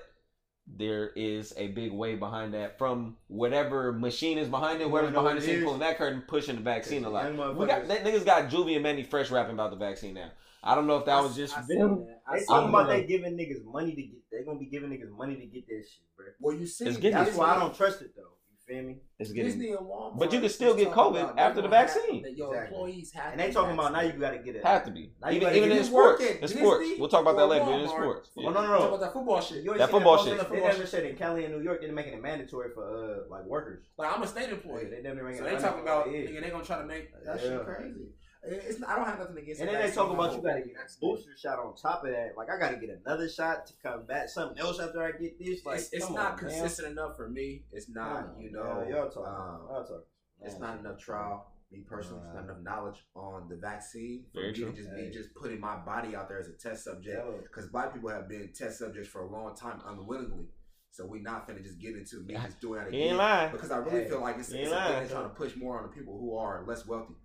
there 0.68 1.10
is 1.16 1.54
a 1.58 1.68
big 1.70 1.92
way 1.92 2.16
behind 2.16 2.54
that 2.54 2.78
from 2.78 3.18
whatever 3.28 3.94
machine 3.94 4.38
is 4.38 4.50
behind 4.50 4.82
it, 4.82 4.86
You 4.86 4.90
whoever's 4.90 5.14
behind 5.14 5.38
the 5.38 5.42
scene 5.42 5.64
pulling 5.64 5.80
that 5.80 5.98
curtain, 5.98 6.24
pushing 6.28 6.56
the 6.56 6.62
vaccine 6.62 7.06
a 7.06 7.10
lot. 7.10 7.32
We 7.56 7.66
got 7.66 7.88
that 7.88 8.04
niggas 8.04 8.26
got 8.26 8.50
Juvie 8.50 8.76
and 8.76 8.84
Mannie 8.84 9.04
Fresh 9.04 9.32
rapping 9.32 9.54
about 9.54 9.72
the 9.72 9.78
vaccine 9.78 10.14
now. 10.14 10.32
I 10.63 10.75
don't 10.75 10.88
know 10.88 10.98
if 10.98 11.06
that 11.06 11.21
was 11.24 11.36
just 11.36 11.57
I 11.57 11.62
for 11.62 11.68
them. 11.68 12.06
They 12.33 12.44
talking 12.45 12.69
about 12.69 12.88
they 12.89 13.04
giving 13.06 13.38
niggas 13.38 13.63
money 13.63 13.92
to 13.95 14.01
get. 14.01 14.30
They 14.31 14.44
gonna 14.44 14.59
be 14.59 14.65
giving 14.65 14.89
niggas 14.89 15.15
money 15.15 15.36
to 15.36 15.45
get 15.45 15.68
that 15.68 15.83
shit, 15.89 16.04
bro. 16.15 16.25
Well, 16.39 16.56
you 16.57 16.65
see, 16.68 16.86
It's 16.86 16.98
getting- 16.98 17.18
That's 17.18 17.36
why 17.36 17.56
I 17.56 17.59
don't 17.59 17.75
trust 17.75 18.01
it 18.01 18.12
though. 18.15 18.24
You 18.68 18.75
feel 18.75 18.83
me? 18.83 18.98
It's 19.18 19.31
getting 19.31 19.51
Disney 19.51 19.69
and 19.71 19.80
Walmart. 19.80 20.19
But 20.19 20.33
you 20.33 20.42
can 20.42 20.50
still 20.50 20.75
get 20.75 20.89
COVID 20.89 21.38
after 21.38 21.62
the 21.62 21.69
gonna 21.69 21.77
have- 21.77 21.94
vaccine. 21.94 22.25
Your 22.36 22.54
Exactly. 22.54 22.75
employees 22.77 23.13
have. 23.13 23.31
And 23.31 23.39
they 23.39 23.48
to 23.48 23.54
talking 23.54 23.74
about 23.75 23.94
now 23.94 24.01
you 24.01 24.12
gotta 24.19 24.39
get 24.39 24.57
it. 24.57 24.65
have 24.65 24.83
to 24.86 24.92
be 24.92 25.13
Now 25.21 25.30
even 25.31 25.54
even 25.56 25.71
in 25.71 25.83
sports. 25.86 26.21
work 26.21 26.30
at 26.31 26.42
In 26.42 26.48
sports, 26.50 26.81
Disney 26.81 27.00
we'll 27.00 27.07
talk 27.09 27.21
about 27.21 27.38
that 27.38 27.45
later. 27.45 27.63
but 27.65 27.71
In 27.80 27.88
Walmart. 27.88 27.89
sports, 27.89 28.31
Oh, 28.38 28.42
yeah. 28.42 28.50
no, 28.50 28.54
no, 28.62 28.68
Talk 28.68 28.80
no. 28.80 28.88
about 28.88 29.00
that 29.00 29.13
football 29.13 29.42
shit. 29.42 29.63
You 29.63 29.77
That 29.77 29.89
football 29.89 30.18
shit. 30.25 30.50
They 30.50 30.59
never 30.59 30.86
said 30.86 31.06
in 31.06 31.15
Cali 31.15 31.45
and 31.45 31.54
New 31.56 31.62
York 31.63 31.80
they're 31.81 31.94
making 31.94 32.13
it 32.13 32.21
mandatory 32.21 32.71
for 32.74 32.83
uh 32.83 33.30
like 33.30 33.45
workers. 33.45 33.86
Like 33.98 34.13
I'm 34.13 34.21
a 34.21 34.27
state 34.27 34.50
employee. 34.50 34.86
they 34.86 34.98
definitely 34.98 35.24
making 35.31 35.38
So 35.38 35.44
they 35.45 35.51
talking 35.62 35.81
about 35.83 36.07
mandatory. 36.07 36.36
nigga, 36.36 36.44
they 36.44 36.50
gonna 36.50 36.63
try 36.65 36.77
to 36.80 36.86
make 36.86 37.24
that 37.24 37.39
shit 37.39 37.63
crazy. 37.63 38.07
It's 38.50 38.84
I 38.84 38.96
don't 38.96 39.06
have 39.06 39.20
nothing 39.20 39.38
against. 39.38 39.62
It. 39.62 39.68
And 39.68 39.76
then 39.76 39.88
they 39.88 39.94
talk 39.94 40.12
about 40.12 40.34
you 40.36 40.42
gotta 40.42 40.62
get 40.62 40.76
a 40.76 41.00
booster 41.00 41.32
shot 41.38 41.60
on 41.60 41.76
top 41.76 42.04
of 42.06 42.12
that. 42.12 42.34
Like 42.38 42.50
I 42.50 42.60
gotta 42.60 42.78
get 42.78 42.90
another 43.06 43.28
shot 43.30 43.68
to 43.68 43.74
combat 43.84 44.30
something 44.30 44.58
else 44.60 44.80
after 44.80 45.02
I 45.04 45.12
get 45.12 45.38
this. 45.40 45.66
Like 45.66 45.80
it's, 45.80 45.90
it's 45.94 46.10
not 46.10 46.18
on, 46.18 46.22
man. 46.32 46.38
consistent 46.38 46.92
enough 46.92 47.16
for 47.16 47.30
me. 47.30 47.64
It's 47.72 47.90
not, 47.90 48.16
Come 48.22 48.36
on, 48.38 48.42
you 48.42 48.52
man. 48.52 48.64
know, 48.64 48.88
y'all 48.90 49.10
talking. 49.10 49.26
um, 49.28 49.60
y'all 49.70 49.84
talking. 49.84 50.04
it's 50.44 50.60
not 50.60 50.80
enough 50.80 50.98
trial. 51.00 51.52
Me 51.72 51.80
personally, 51.86 52.22
it's 52.26 52.34
not 52.34 52.46
enough 52.46 52.62
knowledge 52.64 53.04
on 53.14 53.50
the 53.50 53.58
vaccine 53.58 54.24
for 54.34 54.42
me 54.42 54.54
true. 54.54 54.72
to 54.72 54.78
just 54.78 54.90
Hey. 54.96 55.08
be 55.08 55.12
just 55.12 55.36
putting 55.36 55.60
my 55.60 55.76
body 55.76 56.16
out 56.16 56.30
there 56.30 56.40
as 56.40 56.48
a 56.48 56.54
test 56.54 56.86
subject. 56.86 57.22
Because 57.44 57.68
black 57.68 57.94
people 57.94 58.10
have 58.10 58.30
been 58.30 58.52
test 58.56 58.80
subjects 58.80 59.10
for 59.10 59.24
a 59.24 59.30
long 59.30 59.54
time 59.54 59.82
unwillingly. 59.86 60.46
So 60.92 61.06
we 61.06 61.20
not 61.20 61.46
finna 61.48 61.62
just 61.62 61.78
get 61.80 61.96
into 61.98 62.22
me 62.22 62.36
just 62.36 62.62
doing 62.62 62.80
that 62.82 62.92
He 62.94 63.00
ain't 63.00 63.06
again. 63.08 63.18
lying. 63.18 63.52
Because 63.52 63.70
I 63.72 63.78
really 63.80 64.04
Hey, 64.04 64.08
feel 64.10 64.22
like 64.22 64.38
it's, 64.40 64.50
he 64.52 64.60
it's 64.60 64.72
ain't 64.72 64.80
a 64.80 64.82
thing 64.82 64.94
lying. 64.94 65.08
they're 65.08 65.18
trying 65.18 65.30
to 65.30 65.36
push 65.36 65.56
more 65.58 65.78
on 65.78 65.84
the 65.84 65.90
people 65.90 66.18
who 66.18 66.38
are 66.38 66.64
less 66.66 66.88
wealthy. 66.88 67.16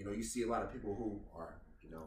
You 0.00 0.06
know, 0.06 0.12
you 0.12 0.22
see 0.22 0.44
a 0.44 0.46
lot 0.46 0.62
of 0.62 0.72
people 0.72 0.94
who 0.94 1.20
are, 1.38 1.60
you 1.82 1.90
know, 1.90 2.04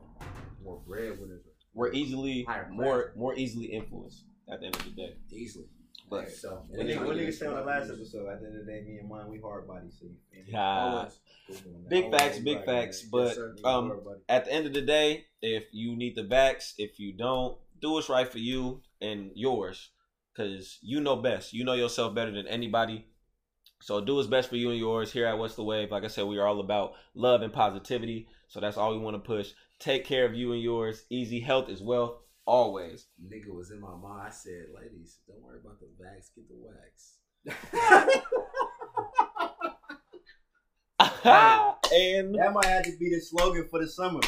more 0.63 0.81
breadwinners 0.87 1.43
We're 1.75 1.91
easly 1.91 2.41
Higher 2.41 2.67
more 2.71 3.13
more 3.15 3.35
easily 3.35 3.65
influenced 3.67 4.23
at 4.51 4.61
the 4.61 4.65
end 4.65 4.75
of 4.77 4.85
the 4.85 4.89
day. 4.89 5.13
easily. 5.31 5.65
But 6.09 6.31
so 6.31 6.65
What 6.69 6.79
When 6.79 6.87
nigga, 6.87 6.89
they- 6.89 7.05
what 7.05 7.17
nigga 7.17 7.33
say 7.33 7.45
on 7.45 7.53
the 7.53 7.61
last 7.61 7.91
episode? 7.91 8.27
At 8.29 8.41
the 8.41 8.47
end 8.47 8.57
of 8.57 8.65
the 8.65 8.71
day, 8.71 8.81
me 8.81 8.97
and 8.97 9.07
mine, 9.07 9.27
we 9.29 9.39
hard 9.39 9.67
bodies. 9.67 9.95
So 9.99 10.07
you 10.07 10.15
feel 10.33 10.43
me? 10.43 10.51
Yeah. 10.51 11.09
Big 11.87 12.09
facts, 12.09 12.39
big 12.39 12.65
facts, 12.65 13.03
but, 13.03 13.25
Yes, 13.25 13.35
sir. 13.35 13.55
um, 13.63 14.01
at 14.27 14.45
the 14.45 14.51
end 14.53 14.65
of 14.65 14.73
the 14.73 14.81
day, 14.81 15.25
if 15.43 15.65
you 15.71 15.95
need 15.95 16.15
the 16.15 16.23
backs, 16.23 16.73
if 16.79 16.99
you 16.99 17.13
don't, 17.13 17.59
do 17.79 17.91
what's 17.91 18.09
right 18.09 18.27
for 18.27 18.39
you 18.39 18.81
and 19.01 19.31
yours, 19.35 19.91
because 20.33 20.79
you 20.81 20.99
know 20.99 21.15
best. 21.17 21.53
You 21.53 21.63
know 21.63 21.73
yourself 21.73 22.15
better 22.15 22.31
than 22.31 22.47
anybody. 22.47 23.05
So 23.83 23.99
do 23.99 24.15
what's 24.15 24.27
best 24.27 24.49
for 24.49 24.55
you 24.55 24.69
and 24.69 24.79
yours. 24.79 25.11
Here 25.11 25.27
at 25.27 25.37
What's 25.37 25.55
the 25.55 25.63
Wave, 25.63 25.91
like 25.91 26.05
I 26.05 26.07
said, 26.07 26.23
we 26.23 26.37
are 26.37 26.47
all 26.47 26.61
about 26.61 26.93
love 27.15 27.41
and 27.41 27.51
positivity. 27.51 28.29
So 28.47 28.61
that's 28.61 28.77
all 28.77 28.93
we 28.93 28.97
want 28.97 29.15
to 29.15 29.19
push. 29.19 29.49
Take 29.77 30.05
care 30.05 30.25
of 30.25 30.33
you 30.33 30.53
and 30.53 30.61
yours. 30.61 31.03
Easy 31.09 31.41
health 31.41 31.67
is 31.67 31.81
wealth, 31.81 32.15
always. 32.45 33.07
Nigga 33.21 33.53
was 33.53 33.71
in 33.71 33.81
my 33.81 33.93
mind. 33.93 34.27
I 34.27 34.29
said, 34.29 34.67
ladies, 34.73 35.19
don't 35.27 35.41
worry 35.41 35.59
about 35.59 35.81
the 35.81 35.87
vax, 36.01 36.29
get 36.33 36.47
the 36.47 36.55
wax. 36.55 37.17
and 41.93 42.33
That 42.35 42.53
might 42.53 42.65
have 42.65 42.85
to 42.85 42.97
be 42.97 43.09
the 43.09 43.19
slogan 43.19 43.67
for 43.69 43.81
the 43.81 43.87
summer. 43.87 44.21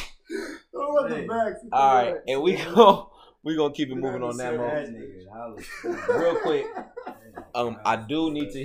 Don't 0.70 0.92
worry 0.92 1.06
about 1.06 1.16
the 1.16 1.26
vax. 1.26 1.62
get 1.62 1.70
the 1.70 1.76
all 1.76 1.94
right, 1.94 2.12
wax. 2.12 2.24
and 2.28 2.42
we 2.42 2.56
go 2.56 3.10
we 3.46 3.56
gonna 3.56 3.72
keep 3.72 3.90
it 3.90 3.94
moving 3.94 4.24
on 4.24 4.36
that 4.38 4.56
moment. 4.56 4.98
That 4.98 5.28
holla. 5.32 6.18
Real 6.18 6.34
quick, 6.40 6.66
um, 7.54 7.78
I 7.84 7.94
do 7.94 8.32
need 8.32 8.50
to, 8.50 8.64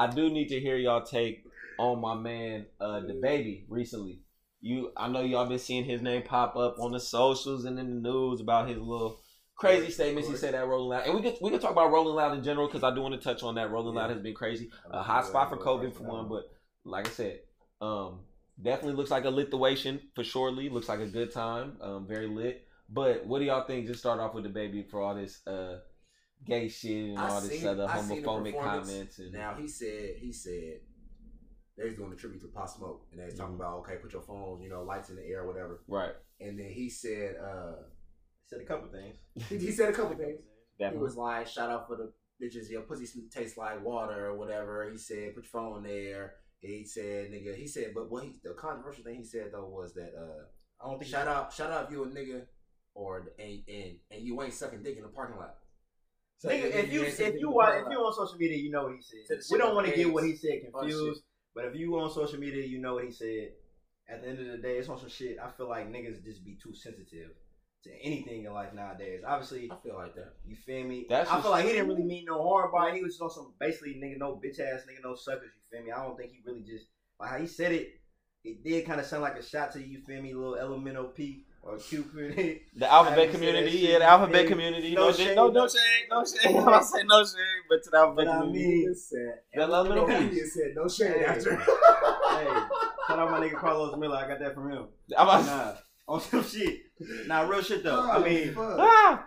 I 0.00 0.06
do 0.06 0.30
need 0.30 0.48
to 0.48 0.58
hear 0.58 0.78
y'all 0.78 1.02
take 1.02 1.44
on 1.78 2.00
my 2.00 2.14
man, 2.14 2.64
uh, 2.80 3.02
DaBaby 3.02 3.64
recently. 3.68 4.20
You, 4.62 4.92
I 4.96 5.08
know 5.08 5.20
y'all 5.20 5.46
been 5.46 5.58
seeing 5.58 5.84
his 5.84 6.00
name 6.00 6.22
pop 6.22 6.56
up 6.56 6.76
on 6.78 6.92
the 6.92 7.00
socials 7.00 7.66
and 7.66 7.78
in 7.78 7.86
the 8.02 8.08
news 8.10 8.40
about 8.40 8.66
his 8.66 8.78
little 8.78 9.20
crazy 9.56 9.90
statements 9.90 10.26
he 10.26 10.36
said 10.36 10.54
at 10.54 10.66
Rolling 10.66 10.88
Loud, 10.88 11.06
and 11.06 11.14
we 11.14 11.20
could 11.20 11.36
we 11.42 11.50
could 11.50 11.60
talk 11.60 11.72
about 11.72 11.92
Rolling 11.92 12.14
Loud 12.14 12.34
in 12.34 12.42
general 12.42 12.66
because 12.66 12.82
I 12.82 12.94
do 12.94 13.02
want 13.02 13.12
to 13.12 13.20
touch 13.20 13.42
on 13.42 13.56
that. 13.56 13.70
Rolling 13.70 13.94
Loud 13.94 14.08
has 14.08 14.20
been 14.20 14.34
crazy, 14.34 14.70
a 14.90 15.02
hot 15.02 15.26
spot 15.26 15.50
for 15.50 15.58
COVID 15.58 15.94
for 15.94 16.04
one, 16.04 16.30
but 16.30 16.44
like 16.86 17.06
I 17.06 17.10
said, 17.10 17.40
um, 17.82 18.20
definitely 18.62 18.94
looks 18.94 19.10
like 19.10 19.26
a 19.26 19.28
lituation 19.28 20.00
for 20.14 20.24
surely. 20.24 20.70
Looks 20.70 20.88
like 20.88 21.00
a 21.00 21.06
good 21.06 21.30
time, 21.30 21.76
um, 21.82 22.06
very 22.08 22.26
lit. 22.26 22.66
But 22.88 23.26
what 23.26 23.40
do 23.40 23.44
y'all 23.44 23.66
think? 23.66 23.86
Just 23.86 24.00
start 24.00 24.18
off 24.18 24.32
with 24.32 24.46
DaBaby 24.46 24.90
for 24.90 25.02
all 25.02 25.14
this 25.14 25.46
uh 25.46 25.80
gay 26.46 26.68
shit 26.68 27.10
and 27.10 27.18
I 27.18 27.28
all 27.28 27.40
this 27.40 27.50
seen- 27.60 27.66
other 27.68 27.86
I 27.88 28.00
seen 28.00 28.22
the 28.22 28.28
homophobic 28.28 28.60
comments 28.60 29.18
and 29.18 29.32
Now 29.32 29.54
he 29.54 29.68
said 29.68 30.16
he 30.16 30.32
said 30.32 30.80
they 31.76 31.84
was 31.86 31.94
doing 31.94 32.12
a 32.12 32.16
tribute 32.16 32.40
to 32.42 32.48
Pop 32.48 32.68
Smoke, 32.68 33.06
and 33.10 33.20
they 33.20 33.24
was 33.24 33.34
talking 33.36 33.54
Mhm. 33.54 33.60
about 33.60 33.78
okay, 33.80 33.96
put 33.96 34.12
your 34.12 34.22
phone, 34.22 34.60
you 34.60 34.68
know, 34.68 34.82
lights 34.82 35.08
in 35.10 35.16
the 35.16 35.24
air, 35.24 35.46
whatever. 35.46 35.82
right. 35.88 36.14
And 36.40 36.58
then 36.58 36.70
he 36.70 36.88
said 36.90 37.36
uh 37.36 37.76
Said 38.46 38.62
a 38.62 38.64
couple 38.64 38.88
things. 38.88 39.16
he, 39.48 39.58
he 39.58 39.70
said 39.70 39.90
a 39.90 39.92
couple 39.92 40.16
things. 40.16 40.40
He 40.78 40.96
was 40.96 41.16
like, 41.16 41.46
shout 41.46 41.70
out 41.70 41.86
for 41.86 41.94
the 41.96 42.12
bitches, 42.42 42.68
your 42.68 42.82
pussy 42.82 43.28
tastes 43.30 43.56
like 43.56 43.84
water 43.84 44.26
or 44.26 44.36
whatever. 44.36 44.90
He 44.90 44.96
said, 44.98 45.34
put 45.36 45.44
your 45.44 45.50
phone 45.50 45.84
there. 45.84 46.34
He 46.60 46.84
said, 46.84 47.30
nigga. 47.30 47.54
He 47.54 47.68
said, 47.68 47.92
but 47.94 48.10
what 48.10 48.24
he 48.24 48.40
the 48.42 48.54
controversial 48.54 49.04
thing 49.04 49.16
he 49.16 49.24
said 49.24 49.50
though 49.52 49.68
was 49.68 49.94
that 49.94 50.12
uh, 50.18 50.44
I 50.84 50.90
don't 50.90 50.98
think 50.98 51.10
shout 51.10 51.28
out, 51.28 51.52
shout 51.52 51.70
out 51.70 51.84
if 51.86 51.90
you 51.92 52.02
a 52.02 52.08
nigga, 52.08 52.46
or 52.94 53.30
and 53.38 53.62
and 53.68 53.98
and 54.10 54.22
you 54.22 54.42
ain't 54.42 54.52
sucking 54.52 54.82
dick 54.82 54.96
in 54.96 55.02
the 55.04 55.08
parking 55.10 55.36
lot. 55.38 55.58
So 56.40 56.48
Nigga, 56.48 56.72
if 56.72 56.90
you 56.90 57.02
if 57.02 57.18
you 57.20 57.26
in 57.26 57.36
the 57.42 57.50
watch 57.50 57.74
if 57.84 57.92
you 57.92 57.98
on 57.98 58.14
social 58.14 58.38
media, 58.38 58.56
you 58.56 58.70
know 58.70 58.84
what 58.84 58.94
he 58.96 59.02
Said 59.02 59.18
said. 59.28 59.38
the 59.38 59.42
shit 59.42 59.52
We 59.52 59.58
don't 59.58 59.74
want 59.74 59.88
to 59.88 59.94
get 59.94 60.10
what 60.10 60.24
he 60.24 60.34
said 60.34 60.60
Oh, 60.72 60.80
confused. 60.80 61.22
But 61.54 61.66
if 61.66 61.74
you 61.76 61.94
on 62.00 62.10
social 62.10 62.38
media, 62.38 62.64
you 62.64 62.80
know 62.80 62.94
what 62.94 63.04
he 63.04 63.10
said. 63.12 63.50
At 64.08 64.22
the 64.22 64.28
end 64.28 64.40
of 64.40 64.46
the 64.46 64.56
day, 64.56 64.78
it's 64.78 64.88
on 64.88 64.98
some 64.98 65.10
shit. 65.10 65.36
I 65.38 65.50
feel 65.50 65.68
like 65.68 65.92
niggas 65.92 66.24
just 66.24 66.42
be 66.42 66.56
too 66.60 66.74
sensitive 66.74 67.30
to 67.84 67.90
anything 68.02 68.44
in 68.44 68.52
life 68.54 68.72
nowadays. 68.72 69.20
Obviously, 69.26 69.70
I 69.70 69.76
feel 69.82 69.96
like 69.96 70.14
that. 70.14 70.32
you 70.46 70.56
feel 70.56 70.84
me? 70.84 71.04
That's 71.10 71.30
I 71.30 71.42
feel 71.42 71.50
like 71.50 71.66
he 71.66 71.72
didn't 71.72 71.88
really 71.88 72.04
mean 72.04 72.24
no 72.26 72.42
harm 72.42 72.70
by 72.72 72.88
it. 72.88 72.94
He 72.94 73.02
was 73.02 73.12
just 73.12 73.22
on 73.22 73.30
some 73.30 73.52
basically 73.60 74.00
nigga 74.02 74.18
no 74.18 74.40
bitch 74.42 74.60
ass 74.60 74.80
nigga 74.88 75.04
no 75.04 75.14
suckers. 75.14 75.50
You 75.54 75.78
feel 75.78 75.84
me? 75.84 75.92
I 75.92 76.02
don't 76.02 76.16
think 76.16 76.32
he 76.32 76.38
really 76.46 76.62
just 76.62 76.86
like 77.20 77.30
how 77.30 77.38
he 77.38 77.46
said 77.46 77.72
it. 77.72 78.00
It 78.44 78.64
did 78.64 78.86
kind 78.86 78.98
of 78.98 79.04
sound 79.06 79.22
like 79.22 79.36
a 79.36 79.42
shot 79.42 79.72
to 79.72 79.80
you. 79.80 79.98
You 79.98 80.04
feel 80.06 80.22
me? 80.22 80.32
Little 80.32 80.56
elemental 80.56 81.04
P 81.04 81.44
or 81.62 81.76
Cupid. 81.78 82.60
The 82.76 82.90
alphabet 82.90 83.30
community, 83.32 83.70
yeah, 83.78 83.98
the 83.98 84.04
alphabet 84.04 84.46
community. 84.46 84.94
no 84.94 85.06
No, 85.08 85.12
shade, 85.12 85.26
shade, 85.28 85.36
no, 85.36 85.48
no 85.48 85.52
no 85.64 85.68
shade, 85.68 86.06
no 86.10 86.24
shade. 86.24 86.56
I'm 86.56 86.64
not 86.64 86.84
saying 86.86 87.06
no 87.06 87.22
shade, 87.24 87.62
but 87.68 87.82
to 87.84 87.90
the 87.90 87.96
alphabet 87.98 88.26
But 88.26 88.34
I 88.34 88.40
community. 88.40 88.86
mean, 88.86 88.94
said, 88.94 89.34
The 89.54 89.60
elemental 89.62 90.06
He 90.08 90.28
P. 90.28 90.40
said 90.46 90.72
no 90.74 90.88
shade 90.88 91.16
Hey. 91.18 91.24
after. 91.24 91.56
hey, 91.56 91.64
shout 93.06 93.18
out 93.18 93.30
my 93.30 93.40
nigga 93.40 93.56
Carlos 93.56 93.96
Miller. 93.98 94.16
I 94.16 94.28
got 94.28 94.38
that 94.40 94.54
from 94.54 94.70
him. 94.70 94.86
I'm 95.18 95.28
about- 95.28 95.46
Nah, 95.46 95.74
on 96.14 96.20
some 96.20 96.42
shit. 96.44 96.80
Nah, 97.26 97.42
real 97.48 97.62
shit 97.62 97.82
though. 97.84 98.00
I 98.00 98.16
Oh, 98.16 98.20
mean, 98.24 98.52
fuck. 98.54 98.76
ah, 98.78 99.26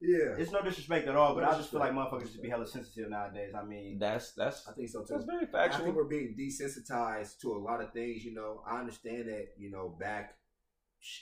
yeah, 0.00 0.18
Yeah, 0.18 0.34
it's 0.38 0.50
no 0.52 0.60
disrespect 0.62 1.06
at 1.08 1.16
all, 1.16 1.34
but 1.34 1.42
no 1.42 1.50
I 1.50 1.54
just 1.56 1.70
feel 1.70 1.80
like 1.80 1.92
motherfuckers 1.92 2.32
should 2.32 2.42
be 2.42 2.48
hella 2.50 2.66
sensitive 2.66 3.08
nowadays. 3.10 3.52
I 3.54 3.64
mean, 3.64 3.98
that's 3.98 4.32
that's 4.32 4.66
I 4.68 4.72
think 4.72 4.88
so 4.88 5.00
too. 5.00 5.14
That's 5.14 5.24
very 5.24 5.46
factual. 5.46 5.82
I 5.82 5.84
think 5.84 5.96
we're 5.96 6.04
being 6.04 6.36
desensitized 6.38 7.38
to 7.42 7.52
a 7.52 7.58
lot 7.58 7.80
of 7.82 7.92
things. 7.92 8.24
You 8.24 8.34
know, 8.34 8.62
I 8.68 8.78
understand 8.80 9.28
that. 9.28 9.46
You 9.56 9.70
know, 9.70 9.94
back 9.98 10.34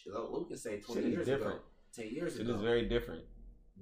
we 0.06 0.44
can 0.46 0.56
say 0.56 0.80
twenty 0.80 1.10
years 1.10 1.26
different. 1.26 1.56
ago, 1.56 1.64
ten 1.94 2.08
years 2.10 2.36
Shit 2.36 2.42
ago, 2.42 2.54
is 2.54 2.60
very 2.60 2.88
different. 2.88 3.22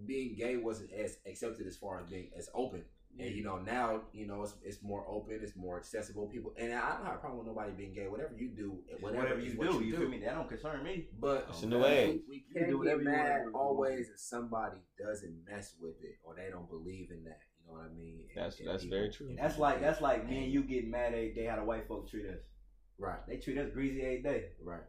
Being 0.06 0.34
gay 0.36 0.56
wasn't 0.56 0.90
as 0.92 1.18
accepted 1.26 1.66
as 1.66 1.76
far 1.76 2.00
as 2.00 2.06
being 2.06 2.30
as 2.36 2.48
open. 2.54 2.84
And 3.18 3.34
you 3.36 3.44
know 3.44 3.58
now, 3.58 4.00
you 4.12 4.26
know 4.26 4.42
it's, 4.42 4.54
it's 4.64 4.82
more 4.82 5.04
open, 5.06 5.38
it's 5.42 5.54
more 5.54 5.76
accessible. 5.76 6.28
People 6.28 6.54
and 6.56 6.72
I 6.72 6.96
don't 6.96 7.04
have 7.04 7.16
a 7.16 7.18
problem 7.18 7.38
with 7.38 7.46
nobody 7.46 7.72
being 7.72 7.92
gay. 7.92 8.08
Whatever 8.08 8.32
you 8.34 8.48
do, 8.48 8.78
whatever, 9.00 9.24
whatever 9.24 9.40
you, 9.40 9.52
do, 9.52 9.64
you, 9.64 9.80
you 9.80 9.96
feel 9.96 10.08
me? 10.08 10.20
That 10.20 10.34
don't 10.34 10.48
concern 10.48 10.82
me. 10.82 11.08
But 11.20 11.46
it's 11.50 11.62
in 11.62 11.70
the 11.70 11.78
way. 11.78 12.20
We, 12.26 12.42
we 12.54 12.58
can't 12.58 12.70
do 12.70 12.82
get 12.82 13.02
mad 13.02 13.42
always 13.54 14.08
if 14.08 14.18
somebody 14.18 14.78
doesn't 14.98 15.36
mess 15.46 15.74
with 15.78 15.96
it 16.02 16.16
or 16.24 16.34
they 16.34 16.48
don't 16.50 16.68
believe 16.70 17.10
in 17.10 17.22
that. 17.24 17.40
You 17.60 17.66
know 17.66 17.80
what 17.80 17.90
I 17.90 17.94
mean? 17.94 18.28
That's 18.34 18.58
and, 18.60 18.68
that's 18.68 18.84
very 18.84 19.10
true. 19.10 19.36
That's 19.38 19.58
like 19.58 19.82
that's 19.82 20.00
like 20.00 20.26
me 20.26 20.44
and 20.44 20.52
you 20.52 20.62
getting 20.62 20.90
mad 20.90 21.12
every 21.12 21.34
day 21.34 21.44
how 21.44 21.56
the 21.56 21.64
white 21.64 21.86
folks 21.86 22.10
treat 22.10 22.26
us. 22.26 22.40
Right. 22.98 23.18
They 23.28 23.36
treat 23.36 23.58
us 23.58 23.68
greasy 23.74 24.00
every 24.00 24.22
day. 24.22 24.44
Right. 24.64 24.80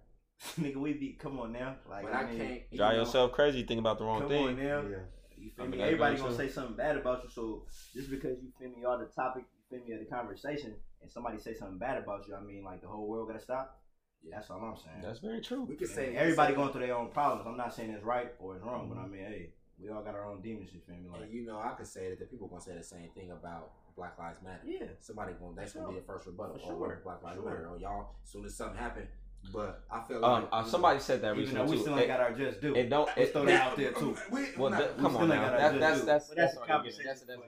Nigga, 0.60 0.76
we 0.76 0.94
be 0.94 1.18
come 1.20 1.40
on 1.40 1.54
now. 1.54 1.76
Like 1.90 2.04
but 2.04 2.14
I, 2.14 2.22
I 2.22 2.36
can't 2.36 2.76
drive 2.76 2.96
yourself 2.96 3.32
crazy 3.32 3.60
thinking 3.60 3.80
about 3.80 3.98
the 3.98 4.06
wrong 4.06 4.22
come 4.22 4.30
thing. 4.30 4.48
On 4.48 4.58
now. 4.58 4.82
Yeah. 4.82 4.98
You 5.38 5.50
feel 5.50 5.66
I 5.66 5.68
mean, 5.68 5.80
me? 5.80 5.84
Everybody 5.84 6.18
gonna 6.18 6.36
say 6.36 6.50
something 6.50 6.76
bad 6.76 6.98
about 6.98 7.24
you. 7.24 7.30
So 7.30 7.64
just 7.94 8.10
because 8.10 8.38
you 8.42 8.52
feel 8.60 8.70
me, 8.70 8.86
are 8.86 8.98
the 8.98 9.06
topic, 9.06 9.44
you 9.56 9.78
feel 9.78 9.86
me, 9.86 9.94
of 9.94 10.00
the 10.00 10.06
conversation, 10.06 10.74
and 11.02 11.12
somebody 11.12 11.38
say 11.38 11.54
something 11.54 11.78
bad 11.78 11.98
about 11.98 12.28
you, 12.28 12.36
I 12.36 12.42
mean, 12.42 12.64
like 12.64 12.82
the 12.82 12.88
whole 12.88 13.08
world 13.08 13.28
gotta 13.28 13.42
stop. 13.42 13.80
Yeah, 14.22 14.36
that's 14.36 14.50
all 14.50 14.62
I'm 14.62 14.78
saying. 14.78 15.02
That's 15.04 15.20
very 15.20 15.42
true. 15.42 15.64
We 15.64 15.76
can 15.76 15.88
say 15.88 16.16
everybody 16.16 16.56
going 16.56 16.72
through 16.72 16.88
their 16.88 16.96
own 16.96 17.10
problems. 17.10 17.46
I'm 17.46 17.58
not 17.58 17.74
saying 17.74 17.90
it's 17.90 18.04
right 18.04 18.32
or 18.40 18.56
it's 18.56 18.64
wrong, 18.64 18.88
mm-hmm. 18.88 18.96
but 18.96 19.02
I 19.02 19.08
mean, 19.08 19.22
hey, 19.22 19.50
we 19.82 19.90
all 19.90 20.02
got 20.02 20.16
our 20.16 20.32
own 20.32 20.42
demons. 20.42 20.70
You 20.74 20.80
feel 20.86 20.96
me? 20.96 21.10
Like, 21.12 21.24
and 21.24 21.34
you 21.34 21.46
know, 21.46 21.60
I 21.60 21.74
could 21.78 21.88
say 21.88 22.10
that 22.10 22.20
the 22.20 22.26
people 22.26 22.48
gonna 22.48 22.62
say 22.62 22.76
the 22.76 22.84
same 22.84 23.10
thing 23.16 23.32
about 23.32 23.72
Black 23.98 24.18
Lives 24.18 24.40
Matter. 24.42 24.62
Yeah, 24.66 24.88
somebody 25.02 25.34
gonna 25.40 25.56
that's 25.56 25.74
gonna 25.74 25.90
be 25.90 25.96
the 25.96 26.06
first 26.06 26.26
rebuttal. 26.26 26.58
For 26.58 26.68
sure. 26.68 27.02
Black 27.04 27.22
Lives 27.22 27.36
sure. 27.38 27.50
Matter. 27.50 27.68
Or 27.68 27.78
y'all, 27.78 28.16
as 28.24 28.32
soon 28.32 28.46
as 28.46 28.56
something 28.56 28.78
happened, 28.78 29.08
but 29.52 29.84
I 29.92 30.02
feel 30.02 30.24
um, 30.24 30.44
like 30.44 30.50
uh, 30.52 30.64
somebody 30.64 31.00
said 31.00 31.22
that 31.22 31.38
even 31.38 31.42
recently 31.44 31.66
though 31.66 31.72
we 31.72 31.78
still 31.80 32.00
ain't 32.00 32.08
got 32.08 32.20
our 32.20 32.34
just 32.34 32.62
due. 32.62 32.76
It 32.76 32.90
don't. 32.90 33.10
It, 33.18 33.34
throw 33.34 33.46
that 33.46 33.62
out 33.62 33.78
there 33.78 33.92
too. 33.92 34.16
We, 34.32 34.46
well, 34.58 34.72
not, 34.72 34.98
come 34.98 35.18
on 35.18 35.30
now. 35.30 35.50
That's 35.58 35.80
that's 35.80 36.02
that's 36.02 36.28
that's, 36.30 36.56
that's, 36.56 36.68
conversation. 36.68 37.04
That's, 37.06 37.22
that's, 37.22 37.42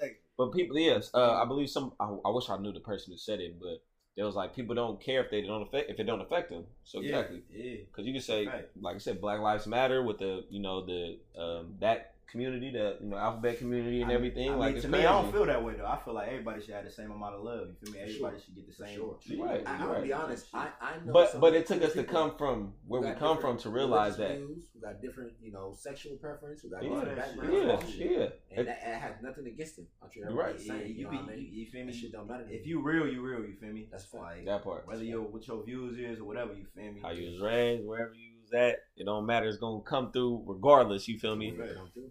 that's, 0.00 0.14
but 0.36 0.52
people, 0.52 0.78
yes, 0.78 1.10
uh, 1.14 1.42
I 1.42 1.44
believe 1.44 1.70
some. 1.70 1.92
I, 2.00 2.06
I, 2.24 2.30
wish 2.30 2.50
I 2.50 2.56
knew 2.56 2.72
the 2.72 2.80
person 2.80 3.12
who 3.12 3.18
said 3.18 3.40
it, 3.40 3.60
but 3.60 3.82
there 4.16 4.24
was 4.24 4.34
like 4.34 4.54
people 4.54 4.74
don't 4.74 5.00
care 5.00 5.22
if 5.24 5.30
they 5.30 5.42
don't 5.42 5.62
affect 5.62 5.90
if 5.90 6.00
it 6.00 6.04
don't 6.04 6.20
affect 6.20 6.50
them. 6.50 6.64
So 6.82 7.00
yeah, 7.00 7.18
exactly, 7.18 7.42
yeah. 7.52 7.76
Because 7.86 8.06
you 8.06 8.12
can 8.12 8.22
say, 8.22 8.46
right. 8.46 8.68
like 8.80 8.96
I 8.96 8.98
said, 8.98 9.20
Black 9.20 9.40
Lives 9.40 9.66
Matter 9.66 10.02
with 10.02 10.18
the 10.18 10.44
you 10.50 10.60
know 10.60 10.84
the 10.84 11.18
um, 11.38 11.74
that 11.80 12.13
community, 12.34 12.72
the 12.72 12.96
you 13.00 13.10
know 13.10 13.16
alphabet 13.16 13.58
community 13.58 14.02
and 14.02 14.10
everything. 14.10 14.48
I 14.48 14.50
mean, 14.50 14.58
like 14.58 14.80
to 14.80 14.88
me, 14.88 14.98
I 14.98 15.12
don't 15.12 15.30
feel 15.32 15.46
that 15.46 15.62
way 15.62 15.74
though. 15.74 15.86
I 15.86 15.98
feel 16.04 16.14
like 16.14 16.28
everybody 16.28 16.60
should 16.60 16.74
have 16.74 16.84
the 16.84 16.90
same 16.90 17.12
amount 17.12 17.36
of 17.36 17.44
love. 17.44 17.68
You 17.68 17.76
feel 17.80 17.94
me? 17.94 18.00
Everybody 18.00 18.36
sure. 18.36 18.44
should 18.44 18.54
get 18.56 18.66
the 18.66 18.74
same. 18.74 18.96
Sure. 18.96 19.46
Right. 19.46 19.62
I, 19.64 19.78
I'll 19.78 19.88
right. 19.88 20.02
be 20.02 20.12
honest. 20.12 20.46
I, 20.52 20.68
I 20.80 20.96
know. 21.04 21.12
But 21.12 21.40
but 21.40 21.54
it 21.54 21.66
took 21.66 21.82
us 21.82 21.92
to 21.92 22.02
come 22.02 22.36
from 22.36 22.74
where 22.88 23.00
we 23.00 23.12
come 23.12 23.38
from 23.38 23.56
to 23.58 23.70
realize 23.70 24.16
that 24.16 24.36
views, 24.36 24.64
we 24.74 24.80
got 24.80 25.00
different, 25.00 25.32
you 25.40 25.52
know, 25.52 25.74
sexual 25.78 26.16
preference. 26.16 26.64
We 26.64 26.70
got 26.70 26.82
yeah, 26.82 26.88
different 26.88 27.16
backgrounds. 27.16 27.96
Yeah, 27.96 28.06
yeah. 28.10 28.28
And 28.56 28.68
that, 28.68 28.80
that 28.84 29.00
has 29.00 29.14
nothing 29.22 29.46
against 29.46 29.76
them. 29.76 29.86
I 30.02 30.08
treat 30.08 30.24
right. 30.30 30.60
Same, 30.60 30.80
yeah, 30.80 30.86
you, 30.86 30.94
you, 30.94 31.08
be, 31.08 31.16
know 31.16 31.22
I 31.22 31.36
mean? 31.36 31.50
you, 31.52 31.66
feel 31.66 31.84
me? 31.84 31.92
That 31.92 31.98
shit 31.98 32.12
don't 32.12 32.28
matter. 32.28 32.46
If 32.48 32.66
you 32.66 32.82
real, 32.82 33.06
you 33.06 33.22
real. 33.22 33.40
You 33.40 33.54
feel 33.60 33.72
me? 33.72 33.86
That's 33.90 34.04
fine. 34.04 34.44
that 34.46 34.64
part. 34.64 34.88
Whether 34.88 35.04
your 35.04 35.22
what 35.22 35.46
your 35.46 35.64
views 35.64 35.98
is 35.98 36.18
or 36.18 36.24
whatever, 36.24 36.52
you 36.52 36.66
feel 36.74 36.92
me? 36.92 37.00
How 37.00 37.12
you 37.12 37.30
was 37.30 37.40
raised, 37.40 37.86
wherever 37.86 38.12
you 38.14 38.33
was 38.44 38.52
at, 38.52 38.78
it 38.96 39.04
don't 39.04 39.26
matter. 39.26 39.46
It's 39.46 39.58
gonna 39.58 39.82
come 39.82 40.12
through 40.12 40.44
regardless. 40.46 41.08
You 41.08 41.18
feel 41.18 41.36
me? 41.36 41.54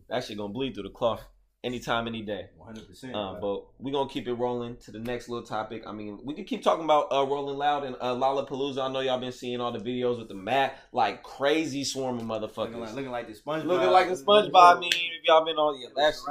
That 0.10 0.24
shit 0.24 0.38
gonna 0.38 0.54
bleed 0.54 0.74
through 0.74 0.84
the 0.84 0.90
cloth 0.90 1.24
anytime, 1.64 2.08
any 2.08 2.22
day. 2.22 2.48
100%. 2.60 3.14
Uh, 3.14 3.40
but 3.40 3.66
we're 3.80 3.92
going 3.92 4.08
to 4.08 4.14
keep 4.14 4.28
it 4.28 4.34
rolling 4.34 4.78
to 4.78 4.92
the 4.92 5.00
next 5.00 5.30
little 5.30 5.46
topic. 5.46 5.84
I 5.88 5.92
mean, 5.92 6.20
we 6.24 6.34
can 6.34 6.44
keep 6.44 6.64
talking 6.64 6.84
about 6.84 7.08
uh, 7.12 7.26
Rolling 7.26 7.58
Loud 7.58 7.84
and 7.84 7.96
uh, 8.02 8.14
Lollapalooza. 8.14 8.80
I 8.80 8.92
know 8.92 9.00
y'all 9.00 9.20
been 9.20 9.32
seeing 9.32 9.62
all 9.62 9.72
the 9.72 9.80
videos 9.80 10.20
with 10.20 10.28
the 10.28 10.36
mat, 10.36 10.80
like 10.92 11.24
crazy 11.24 11.84
swarm 11.84 12.18
of 12.20 12.24
motherfuckers. 12.24 12.74
Looking 12.74 12.80
like, 12.80 12.96
looking 12.96 13.12
like 13.12 13.28
the 13.28 13.34
SpongeBob. 13.34 13.66
Looking 13.66 13.90
like 13.92 14.10
the 14.10 14.16
SpongeBob 14.16 14.80
meme. 14.80 14.90
If 14.92 15.28
y'all 15.28 15.46
been 15.46 15.56
on, 15.56 15.82
yeah, 15.82 15.88
that's. 15.96 16.26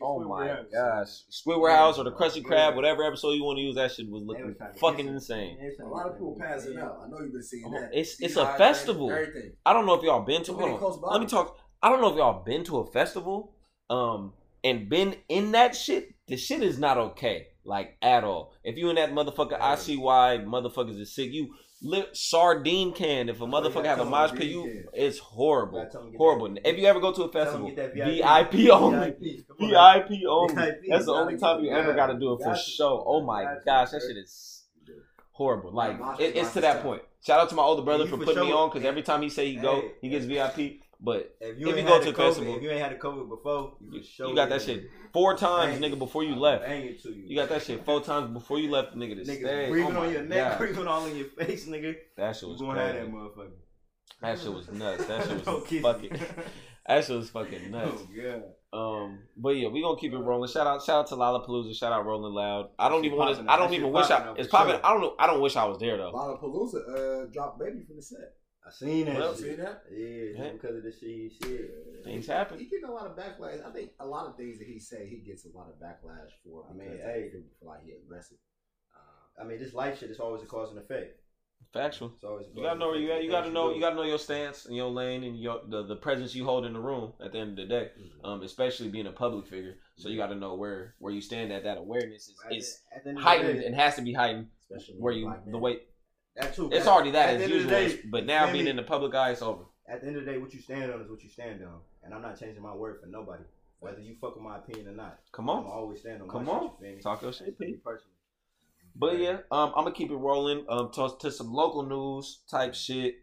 Oh 0.00 0.20
my 0.20 0.62
gosh. 0.72 1.08
Squidward 1.30 1.74
House 1.74 1.98
or 1.98 2.04
the 2.04 2.12
Krusty 2.12 2.42
Krab, 2.42 2.76
whatever 2.76 3.04
episode 3.04 3.32
you 3.32 3.44
want 3.44 3.58
to 3.58 3.62
use, 3.62 3.74
that 3.74 3.92
shit 3.92 4.08
was 4.08 4.22
looking 4.22 4.54
fucking 4.80 5.06
insane. 5.06 5.58
A 5.80 5.84
lot 5.86 6.06
of 6.06 6.14
people 6.14 6.36
passing 6.38 6.78
out. 6.78 7.00
I 7.04 7.08
know 7.08 7.18
you've 7.20 7.32
been 7.32 7.42
seeing 7.42 7.70
that. 7.70 7.90
It's, 7.92 8.20
it's 8.20 8.36
a 8.36 8.46
festival. 8.54 9.10
Everything. 9.10 9.52
I 9.66 9.72
don't 9.72 9.86
know 9.86 9.94
if 9.94 10.02
y'all 10.02 10.22
been 10.22 10.42
to. 10.44 10.52
Hold 10.52 11.02
on. 11.04 11.12
Let 11.12 11.20
me 11.20 11.26
talk. 11.26 11.58
I 11.82 11.88
don't 11.88 12.00
know 12.00 12.10
if 12.10 12.16
y'all 12.16 12.42
been 12.44 12.64
to 12.64 12.78
a 12.78 12.86
festival. 12.86 13.54
Um, 13.90 14.32
and 14.64 14.88
been 14.88 15.16
in 15.28 15.52
that 15.52 15.74
shit, 15.74 16.14
the 16.26 16.36
shit 16.36 16.62
is 16.62 16.78
not 16.78 16.98
okay. 16.98 17.48
Like 17.64 17.96
at 18.00 18.24
all. 18.24 18.54
If 18.64 18.78
you 18.78 18.88
in 18.88 18.96
that 18.96 19.12
motherfucker, 19.12 19.60
I 19.60 19.74
see 19.76 19.96
why 19.96 20.38
motherfuckers 20.42 20.98
is 20.98 21.14
sick. 21.14 21.30
You 21.32 21.54
lit 21.82 22.16
sardine 22.16 22.92
can. 22.92 23.28
If 23.28 23.40
a 23.40 23.46
motherfucker 23.46 23.84
have 23.84 24.00
a 24.00 24.04
mosh 24.04 24.32
pit, 24.32 24.44
you 24.44 24.84
it's 24.94 25.18
horrible. 25.18 25.86
Horrible. 26.16 26.56
If 26.64 26.78
you 26.78 26.86
ever 26.86 27.00
go 27.00 27.12
to 27.12 27.24
a 27.24 27.32
festival, 27.32 27.70
VIP 27.70 28.70
only. 28.70 29.14
VIP 29.60 30.10
only. 30.28 30.54
That's 30.88 31.06
the 31.06 31.12
only 31.12 31.36
time 31.36 31.62
you 31.62 31.70
ever 31.70 31.94
gotta 31.94 32.18
do 32.18 32.32
it 32.32 32.42
for 32.42 32.56
show. 32.56 33.04
Oh 33.06 33.22
my 33.24 33.44
gosh, 33.66 33.90
that 33.90 34.02
shit 34.02 34.16
is 34.16 34.64
horrible. 35.32 35.72
Like 35.72 35.98
it, 36.18 36.36
it's 36.36 36.52
to 36.54 36.60
that 36.62 36.82
point. 36.82 37.02
Shout 37.24 37.40
out 37.40 37.48
to 37.50 37.54
my 37.54 37.62
older 37.62 37.82
brother 37.82 38.06
for 38.06 38.16
putting 38.16 38.44
me 38.44 38.52
on 38.52 38.70
because 38.70 38.84
every 38.84 39.02
time 39.02 39.22
he 39.22 39.28
say 39.28 39.50
he 39.50 39.56
go, 39.56 39.82
he 40.00 40.08
gets 40.08 40.24
VIP. 40.24 40.80
But 41.00 41.36
if 41.40 41.58
you, 41.58 41.68
if 41.70 41.76
you 41.76 41.82
go 41.84 42.02
to 42.02 42.10
a 42.10 42.12
festival, 42.12 42.56
if 42.56 42.62
you 42.62 42.70
ain't 42.70 42.80
had 42.80 42.92
a 42.92 42.98
COVID 42.98 43.28
before, 43.28 43.74
you, 43.80 44.00
you 44.00 44.34
got 44.34 44.48
that 44.48 44.62
shit 44.62 44.90
four 45.12 45.36
times, 45.36 45.80
nigga, 45.80 45.96
before 45.96 46.24
you 46.24 46.34
left. 46.34 46.64
Bang 46.64 46.96
to 47.02 47.08
you. 47.10 47.24
You 47.24 47.36
got 47.36 47.48
that 47.50 47.62
shit 47.62 47.84
four 47.84 48.02
times 48.02 48.32
before 48.32 48.58
you 48.58 48.68
left, 48.70 48.96
nigga. 48.96 49.24
To 49.24 49.30
nigga 49.30 49.68
breathing 49.70 49.96
oh 49.96 50.02
on 50.02 50.12
your 50.12 50.24
neck, 50.24 50.58
breathing 50.58 50.88
all 50.88 51.06
in 51.06 51.16
your 51.16 51.28
face, 51.28 51.66
nigga. 51.66 51.94
That 52.16 52.34
shit 52.34 52.48
was 52.48 52.60
you 52.60 52.66
gonna 52.66 52.82
have 52.82 52.94
that 52.96 53.12
motherfucker. 53.12 53.50
That 54.20 54.38
shit 54.40 54.52
was 54.52 54.68
nuts. 54.72 55.04
That 55.06 55.24
shit 55.24 55.46
was 55.46 55.80
fucking. 55.82 56.20
That 56.88 57.04
shit 57.04 57.16
was 57.16 57.28
fucking 57.28 57.70
nuts. 57.70 58.00
Oh 58.00 58.08
yeah. 58.10 58.38
Um, 58.72 59.18
but 59.36 59.50
yeah, 59.50 59.68
we 59.68 59.82
gonna 59.82 60.00
keep 60.00 60.14
it 60.14 60.18
rolling. 60.18 60.48
Shout 60.50 60.66
out, 60.66 60.82
shout 60.82 61.00
out 61.00 61.06
to 61.08 61.16
Lollapalooza. 61.16 61.74
Shout 61.74 61.92
out 61.92 62.06
Rolling 62.06 62.32
Loud. 62.32 62.70
I 62.78 62.88
don't 62.88 63.04
even 63.04 63.18
want 63.18 63.36
to. 63.36 63.52
I 63.52 63.58
don't 63.58 63.74
even 63.74 63.92
wish 63.92 64.10
I. 64.10 64.34
It's 64.38 64.48
popping. 64.48 64.80
I 64.82 64.92
don't 64.92 65.02
know. 65.02 65.14
I 65.18 65.26
don't 65.26 65.42
wish 65.42 65.54
I 65.54 65.66
was 65.66 65.78
there 65.78 65.98
though. 65.98 66.12
Lollapalooza 66.12 67.26
uh, 67.26 67.26
dropped 67.30 67.58
baby 67.58 67.84
from 67.86 67.96
the 67.96 68.02
set. 68.02 68.37
I 68.68 68.70
seen 68.70 69.06
that. 69.06 69.16
Well, 69.16 69.34
seen 69.34 69.56
that? 69.56 69.84
Yeah, 69.90 70.24
yeah, 70.36 70.52
because 70.52 70.76
of 70.76 70.82
the 70.82 70.92
shit 70.92 71.08
he 71.08 71.32
said. 71.42 71.68
Things 72.04 72.26
happen. 72.26 72.58
He 72.58 72.66
getting 72.66 72.88
a 72.88 72.92
lot 72.92 73.06
of 73.06 73.16
backlash. 73.16 73.66
I 73.66 73.70
think 73.70 73.90
a 73.98 74.06
lot 74.06 74.26
of 74.26 74.36
things 74.36 74.58
that 74.58 74.68
he 74.68 74.78
say 74.78 75.08
he 75.08 75.16
gets 75.16 75.46
a 75.46 75.56
lot 75.56 75.68
of 75.68 75.80
backlash 75.80 76.30
for. 76.44 76.64
I 76.70 76.74
mean, 76.74 76.98
hey, 76.98 77.30
feel 77.32 77.68
like 77.68 77.84
he 77.84 77.92
aggressive. 77.92 78.36
Uh, 78.94 79.42
I 79.42 79.46
mean, 79.46 79.58
this 79.58 79.72
life 79.72 79.98
shit 79.98 80.10
is 80.10 80.20
always 80.20 80.42
a 80.42 80.46
cause 80.46 80.70
and 80.70 80.78
effect. 80.78 81.18
Factual. 81.72 82.12
It's 82.14 82.24
always 82.24 82.46
you 82.54 82.62
gotta 82.62 82.78
know 82.78 82.88
where 82.88 82.98
you 82.98 83.12
at. 83.12 83.24
You 83.24 83.30
gotta 83.30 83.50
know. 83.50 83.74
You 83.74 83.80
gotta 83.80 83.96
know 83.96 84.04
your 84.04 84.18
stance 84.18 84.66
and 84.66 84.76
your 84.76 84.90
lane 84.90 85.24
and 85.24 85.38
your 85.38 85.60
the, 85.66 85.84
the 85.84 85.96
presence 85.96 86.34
you 86.34 86.44
hold 86.44 86.64
in 86.64 86.72
the 86.72 86.80
room. 86.80 87.12
At 87.22 87.32
the 87.32 87.38
end 87.38 87.50
of 87.50 87.56
the 87.56 87.66
day, 87.66 87.90
mm-hmm. 87.98 88.24
um, 88.24 88.42
especially 88.42 88.88
being 88.88 89.06
a 89.06 89.12
public 89.12 89.46
figure, 89.46 89.76
so 89.96 90.08
you 90.08 90.16
got 90.16 90.28
to 90.28 90.34
know 90.34 90.54
where 90.54 90.94
where 90.98 91.12
you 91.12 91.20
stand 91.20 91.52
at. 91.52 91.64
That 91.64 91.78
awareness 91.78 92.28
is, 92.28 92.36
is 92.50 92.80
heightened 93.18 93.60
and 93.60 93.74
has 93.74 93.96
to 93.96 94.02
be 94.02 94.12
heightened. 94.12 94.48
Especially 94.62 94.94
where 94.98 95.12
you 95.12 95.34
the 95.46 95.58
way 95.58 95.80
that 96.40 96.54
too. 96.54 96.70
It's 96.72 96.86
already 96.86 97.10
that 97.12 97.40
as 97.40 97.48
usual. 97.48 97.70
Day, 97.70 98.00
but 98.10 98.26
now 98.26 98.50
being 98.50 98.66
in 98.66 98.76
the 98.76 98.82
public 98.82 99.14
eye, 99.14 99.30
it's 99.30 99.42
over. 99.42 99.64
At 99.88 100.00
the 100.00 100.08
end 100.08 100.16
of 100.16 100.24
the 100.24 100.32
day, 100.32 100.38
what 100.38 100.52
you 100.52 100.60
stand 100.60 100.92
on 100.92 101.00
is 101.00 101.10
what 101.10 101.22
you 101.22 101.30
stand 101.30 101.62
on, 101.62 101.80
and 102.04 102.14
I'm 102.14 102.22
not 102.22 102.38
changing 102.38 102.62
my 102.62 102.74
word 102.74 103.00
for 103.00 103.06
nobody, 103.06 103.44
whether 103.80 104.00
you 104.00 104.16
fuck 104.20 104.34
with 104.34 104.44
my 104.44 104.58
opinion 104.58 104.88
or 104.88 104.92
not. 104.92 105.18
Come 105.32 105.48
on, 105.48 105.64
I'm 105.64 105.70
always 105.70 106.00
stand 106.00 106.22
on. 106.22 106.28
Come 106.28 106.48
on, 106.48 106.72
shit, 106.80 107.02
talk 107.02 107.22
your 107.22 107.32
shit, 107.32 107.58
P. 107.58 107.76
Personally. 107.82 108.12
But 108.94 109.18
yeah, 109.18 109.38
um, 109.50 109.72
I'm 109.76 109.84
gonna 109.84 109.92
keep 109.92 110.10
it 110.10 110.16
rolling. 110.16 110.64
Um, 110.68 110.90
to, 110.92 111.10
to 111.20 111.30
some 111.30 111.52
local 111.52 111.82
news 111.82 112.40
type 112.50 112.74
shit. 112.74 113.16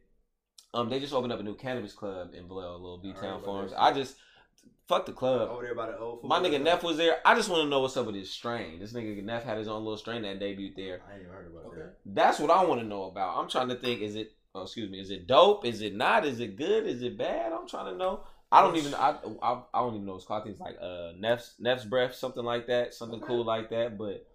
Um, 0.74 0.90
they 0.90 1.00
just 1.00 1.14
opened 1.14 1.32
up 1.32 1.40
a 1.40 1.44
new 1.44 1.56
cannabis 1.56 1.94
club 1.94 2.34
in 2.34 2.50
Vallejo, 2.50 2.74
little 2.74 2.98
B 2.98 3.14
Town 3.14 3.42
Farms. 3.44 3.72
I 3.78 3.94
just 3.94 4.18
Fuck 4.88 5.08
the 5.08 5.14
club. 5.14 5.50
Over 5.50 5.64
there 5.64 5.74
by 5.74 5.88
the 5.88 5.98
old 5.98 6.24
My 6.24 6.40
nigga 6.40 6.62
Neff 6.62 6.84
was 6.84 6.98
there. 6.98 7.18
I 7.26 7.34
just 7.34 7.50
want 7.50 7.64
to 7.64 7.70
know 7.70 7.80
what's 7.80 7.98
up 7.98 8.06
with 8.06 8.16
his 8.16 8.32
strain. 8.32 8.80
This 8.80 8.94
nigga 8.94 9.24
Neff 9.24 9.44
had 9.44 9.58
his 9.58 9.68
own 9.68 9.84
little 9.84 9.98
strain 9.98 10.22
that 10.22 10.40
debuted 10.40 10.76
there. 10.76 11.02
I 11.10 11.14
ain't 11.14 11.22
even 11.22 11.34
heard 11.34 11.48
about 11.48 11.66
okay. 11.72 11.78
that. 11.78 11.96
That's 12.06 12.40
what 12.40 12.52
I 12.52 12.64
want 12.66 12.82
to 12.82 12.88
know 12.88 13.06
about. 13.06 13.38
I'm 13.38 13.50
trying 13.50 13.70
to 13.70 13.76
think. 13.76 14.02
Is 14.02 14.16
it? 14.16 14.34
Oh, 14.54 14.62
excuse 14.62 14.92
me. 14.92 15.00
Is 15.00 15.10
it 15.10 15.26
dope? 15.26 15.66
Is 15.66 15.82
it 15.82 15.96
not? 15.96 16.26
Is 16.26 16.40
it 16.40 16.56
good? 16.56 16.86
Is 16.86 17.02
it 17.02 17.18
bad? 17.18 17.52
I'm 17.52 17.68
trying 17.68 17.92
to 17.92 17.98
know. 17.98 18.22
I 18.52 18.62
don't 18.62 18.76
even. 18.76 18.94
I, 18.94 19.18
I, 19.42 19.62
I 19.74 19.80
don't 19.80 19.96
even 19.96 20.06
know. 20.06 20.16
It's 20.16 20.26
called 20.26 20.44
things 20.44 20.60
like 20.60 20.78
uh 20.80 21.14
Neff's 21.18 21.56
Neff's 21.60 21.86
breath, 21.86 22.14
something 22.14 22.44
like 22.44 22.68
that, 22.68 22.94
something 22.94 23.20
okay. 23.20 23.28
cool 23.28 23.44
like 23.44 23.72
that. 23.72 23.98
But 23.98 24.28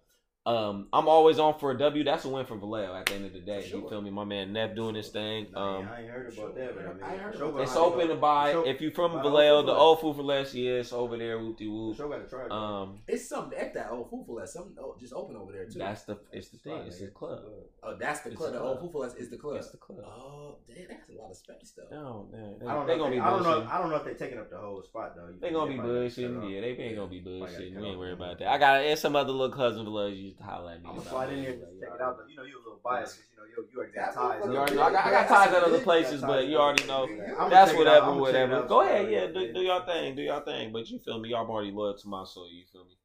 Um, 0.43 0.87
I'm 0.91 1.07
always 1.07 1.37
on 1.37 1.59
for 1.59 1.69
a 1.69 1.77
W. 1.77 2.03
That's 2.03 2.25
a 2.25 2.29
win 2.29 2.47
for 2.47 2.57
Vallejo 2.57 2.95
at 2.95 3.05
the 3.05 3.13
end 3.13 3.25
of 3.25 3.33
the 3.33 3.41
day. 3.41 3.61
Sure. 3.63 3.79
You 3.81 3.89
feel 3.89 4.01
me? 4.01 4.09
My 4.09 4.23
man 4.23 4.51
Neff 4.53 4.75
doing 4.75 4.95
his 4.95 5.09
thing. 5.09 5.45
Um, 5.55 5.87
I 5.87 6.01
ain't 6.01 6.09
heard 6.09 6.33
about 6.35 6.55
that, 6.55 6.75
but 6.75 6.83
I 6.87 6.93
mean, 6.93 7.03
I 7.03 7.15
heard 7.17 7.37
Show 7.37 7.49
about 7.49 7.61
it's 7.61 7.75
open 7.75 8.07
to 8.07 8.15
buy. 8.15 8.51
Show- 8.51 8.65
If 8.65 8.81
you 8.81 8.89
from 8.89 9.11
Vallejo, 9.11 9.61
the 9.67 9.71
old 9.71 10.01
food 10.01 10.15
for 10.15 10.23
less, 10.23 10.55
yeah, 10.55 10.71
it's 10.79 10.91
over 10.93 11.15
there. 11.15 11.37
Whoopty 11.37 11.69
whoop. 11.71 11.95
Show 11.95 12.09
got 12.09 12.23
to 12.23 12.27
try. 12.27 12.45
it. 12.45 12.51
Um, 12.51 12.97
It's 13.07 13.29
something 13.29 13.55
at 13.59 13.75
that 13.75 13.91
old 13.91 14.09
food 14.09 14.23
for 14.25 14.39
less. 14.39 14.53
Something 14.53 14.75
just 14.99 15.13
open 15.13 15.35
over 15.35 15.51
there 15.51 15.65
too. 15.67 15.77
that's 15.77 16.03
the 16.05 16.17
it's 16.31 16.49
the 16.49 16.57
thing. 16.57 16.81
It's 16.87 16.99
the 16.99 17.07
club. 17.09 17.43
oh, 17.83 17.95
that's 17.99 18.21
the 18.21 18.29
it's 18.31 18.37
club. 18.39 18.53
the 18.53 18.57
The 18.57 18.65
old 18.65 18.79
food 18.79 18.91
for 18.93 19.01
less 19.03 19.13
is 19.13 19.29
the 19.29 19.37
club. 19.37 19.57
It's 19.57 19.69
the 19.69 19.77
club. 19.77 19.99
Oh, 20.07 20.55
damn, 20.67 20.87
that's 20.89 21.07
a 21.09 21.13
lot 21.21 21.29
of 21.29 21.37
space 21.37 21.73
though. 21.77 21.95
No 21.95 22.27
man, 22.31 22.55
they, 22.59 22.65
I 22.65 22.73
don't 22.73 22.87
they 22.87 22.97
know. 22.97 23.03
gonna 23.03 23.09
if 23.09 23.11
be 23.11 23.19
They, 23.19 23.25
I 23.25 23.29
don't 23.29 23.43
know. 23.43 23.67
I 23.71 23.77
don't 23.77 23.89
know 23.91 23.95
if 23.97 24.03
they're 24.05 24.13
taking 24.15 24.39
up 24.39 24.49
the 24.49 24.57
whole 24.57 24.81
spot 24.81 25.15
though. 25.15 25.27
You 25.27 25.37
They 25.39 25.49
feel 25.49 25.59
gonna 25.59 25.71
be 25.71 25.77
might 25.77 25.85
bullshitting. 25.85 26.51
Yeah, 26.51 26.61
they 26.61 26.67
ain't 26.69 26.95
gonna 26.95 27.07
be 27.09 27.19
Might 27.21 27.39
gotta 27.51 27.53
bullshitting. 27.63 27.75
We 27.79 27.83
ain't 27.85 27.93
off. 27.95 27.99
worried 27.99 28.13
about 28.13 28.39
that. 28.39 28.47
I 28.47 28.57
got 28.57 28.79
there's 28.79 28.99
some 29.01 29.15
other 29.15 29.31
little 29.31 29.55
cousin 29.55 29.83
village 29.85 30.30
used 30.31 30.39
to 30.39 30.43
holler 30.43 30.71
at 30.71 30.81
me. 30.81 30.89
I'm 30.89 30.95
gonna 30.95 31.01
about 31.01 31.11
slide 31.11 31.29
in 31.33 31.35
that. 31.35 31.43
there 31.43 31.59
just 31.59 31.71
to 31.71 31.79
check 31.79 31.95
it 31.95 32.01
out. 32.01 32.17
Though. 32.17 32.27
You 32.27 32.35
know, 32.37 32.43
you're 32.43 32.59
a 32.59 32.63
little 32.63 32.79
biased 32.83 33.17
because 33.17 33.29
you 33.31 33.37
know 33.37 33.45
you, 33.51 33.67
you 33.71 33.77
already 33.77 33.93
got 33.93 34.13
ties. 34.13 34.41
You 34.45 34.57
already. 34.57 34.79
I 34.79 34.91
got, 34.91 35.05
I 35.05 35.11
got 35.11 35.27
ties 35.27 35.53
at 35.53 35.63
other 35.63 35.79
places, 35.79 36.21
but 36.21 36.47
you 36.47 36.57
already 36.57 36.85
know. 36.87 37.03
I'ma 37.05 37.49
That's 37.49 37.71
check 37.71 37.79
whatever. 37.79 38.05
I'ma 38.05 38.21
whatever. 38.21 38.63
Go 38.63 38.81
ahead, 38.81 39.11
yeah, 39.11 39.27
do, 39.27 39.53
do 39.53 39.61
your 39.61 39.85
thing, 39.85 40.15
do 40.15 40.21
your 40.21 40.41
thing. 40.41 40.71
But 40.71 40.89
you 40.89 40.99
feel 40.99 41.19
me? 41.19 41.29
Y'all 41.29 41.49
already 41.49 41.71
loyal 41.71 41.97
to 41.97 42.07
my 42.07 42.23
soul. 42.23 42.47
You 42.49 42.63
feel 42.71 42.85
me? 42.85 42.95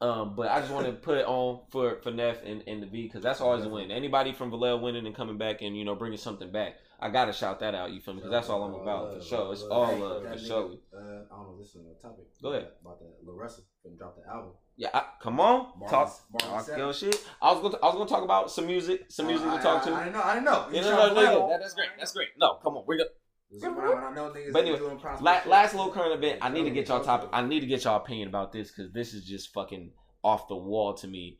Um, 0.00 0.34
but 0.34 0.48
I 0.48 0.58
just 0.58 0.72
want 0.72 0.86
to 0.86 0.92
put 1.08 1.18
it 1.18 1.26
on 1.26 1.60
for 1.70 2.00
for 2.02 2.10
Neff 2.10 2.42
and, 2.44 2.64
and 2.66 2.82
the 2.82 2.86
V 2.86 3.04
because 3.04 3.22
that's 3.22 3.40
always 3.40 3.64
a 3.64 3.68
win. 3.68 3.90
Anybody 3.90 4.32
from 4.32 4.50
Vallejo 4.50 4.78
winning 4.78 5.06
and 5.06 5.14
coming 5.14 5.38
back 5.38 5.62
and 5.62 5.76
you 5.76 5.84
know 5.84 5.94
bringing 5.94 6.18
something 6.18 6.50
back, 6.50 6.74
I 6.98 7.08
gotta 7.08 7.32
shout 7.32 7.60
that 7.60 7.74
out. 7.74 7.92
You 7.92 8.00
feel 8.00 8.14
me? 8.14 8.20
Because 8.20 8.32
that's 8.32 8.48
all 8.48 8.64
I'm 8.64 8.74
about 8.74 9.14
for 9.14 9.24
sure. 9.24 9.52
It's 9.52 9.62
all 9.62 9.96
love 9.96 10.22
That 10.24 10.38
for 10.38 10.44
sure. 10.44 10.70
Uh, 10.92 10.98
I 10.98 11.36
don't 11.36 11.46
know. 11.46 11.56
This 11.58 11.74
is 11.74 11.82
a 11.86 12.02
topic. 12.02 12.24
Go 12.42 12.52
ahead. 12.52 12.68
About 12.80 12.98
that. 13.00 13.14
Lil 13.24 13.36
Russell 13.36 13.64
gonna 13.84 13.96
drop 13.96 14.16
the 14.16 14.28
album. 14.28 14.52
Yeah, 14.76 14.88
I, 14.94 15.04
come 15.20 15.38
on, 15.38 15.66
talk, 15.88 16.12
talk 16.38 16.66
your 16.76 16.92
shit. 16.94 17.22
I 17.42 17.52
was 17.52 17.60
gonna 17.60 17.76
I 17.82 17.86
was 17.86 17.94
gonna 17.96 18.08
talk 18.08 18.24
about 18.24 18.50
some 18.50 18.66
music, 18.66 19.04
some 19.10 19.26
music 19.26 19.46
I, 19.46 19.56
to 19.58 19.62
talk 19.62 19.82
I, 19.82 19.90
to. 19.90 19.92
I, 19.92 20.00
I 20.00 20.04
didn't 20.04 20.14
know. 20.14 20.22
I 20.22 20.34
didn't 20.34 20.44
know. 20.46 20.66
Yeah, 20.72 20.76
You 20.76 20.80
no, 20.82 20.90
shot 20.96 21.14
no, 21.14 21.22
no, 21.22 21.48
that- 21.50 21.60
that's 21.60 21.74
great. 21.74 21.88
That's 21.98 22.12
great. 22.12 22.28
No, 22.38 22.54
come 22.62 22.76
on, 22.76 22.84
we're 22.86 22.96
gonna. 22.96 23.10
When 23.50 23.74
I, 23.84 23.88
when 23.94 24.02
I 24.04 24.14
know 24.14 24.30
niggas 24.30 24.52
But 24.52 24.62
anyway, 24.62 24.78
doing 24.78 24.98
prospect 24.98 25.46
La- 25.46 25.50
last 25.52 25.74
little 25.74 25.92
current 25.92 26.14
event. 26.14 26.38
I 26.40 26.48
need 26.48 26.64
to 26.64 26.70
get 26.70 26.88
y'all 26.88 27.04
topic. 27.04 27.28
I 27.34 27.42
need 27.42 27.60
to 27.60 27.66
get 27.66 27.84
y'all 27.84 27.96
opinion 27.98 28.28
about 28.28 28.50
this 28.50 28.70
because 28.70 28.90
this 28.92 29.12
is 29.12 29.26
just 29.26 29.52
fucking 29.52 29.90
off 30.24 30.48
the 30.48 30.56
wall 30.56 30.94
to 30.94 31.06
me. 31.06 31.38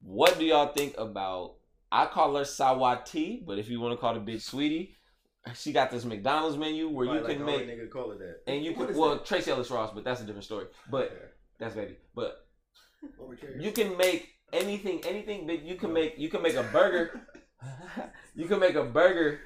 What 0.00 0.40
do 0.40 0.44
y'all 0.44 0.72
think 0.72 0.96
about? 0.98 1.54
I 1.92 2.06
call 2.06 2.34
her 2.34 2.42
Sawati, 2.42 3.46
but 3.46 3.60
if 3.60 3.68
you 3.68 3.78
want 3.80 3.92
to 3.92 3.96
call 4.00 4.14
the 4.14 4.20
bitch 4.20 4.42
Sweetie, 4.42 4.96
she 5.54 5.70
got 5.72 5.92
this 5.92 6.04
McDonald's 6.04 6.56
menu 6.56 6.88
where 6.88 7.06
you 7.06 7.12
Probably 7.20 7.34
can 7.36 7.46
like 7.46 7.58
the 7.60 7.66
make 7.66 7.78
nigga 7.78 7.90
call 7.90 8.10
it 8.10 8.18
that. 8.18 8.40
and 8.52 8.64
you 8.64 8.72
What 8.74 8.88
can 8.88 8.96
well 8.96 9.10
that? 9.10 9.24
Tracee 9.24 9.52
Ellis 9.52 9.70
Ross, 9.70 9.92
but 9.94 10.02
that's 10.02 10.20
a 10.20 10.24
different 10.24 10.44
story. 10.44 10.66
But 10.90 11.32
that's 11.60 11.76
baby. 11.76 11.96
But. 12.16 12.41
You 13.58 13.72
can 13.72 13.96
make 13.96 14.28
anything, 14.52 15.00
anything. 15.06 15.46
But 15.46 15.62
you 15.62 15.76
can 15.76 15.92
make 15.92 16.18
you 16.18 16.28
can 16.28 16.42
make 16.42 16.54
a 16.54 16.62
burger. 16.64 17.20
you 18.34 18.46
can 18.46 18.60
make 18.60 18.74
a 18.74 18.84
burger 18.84 19.40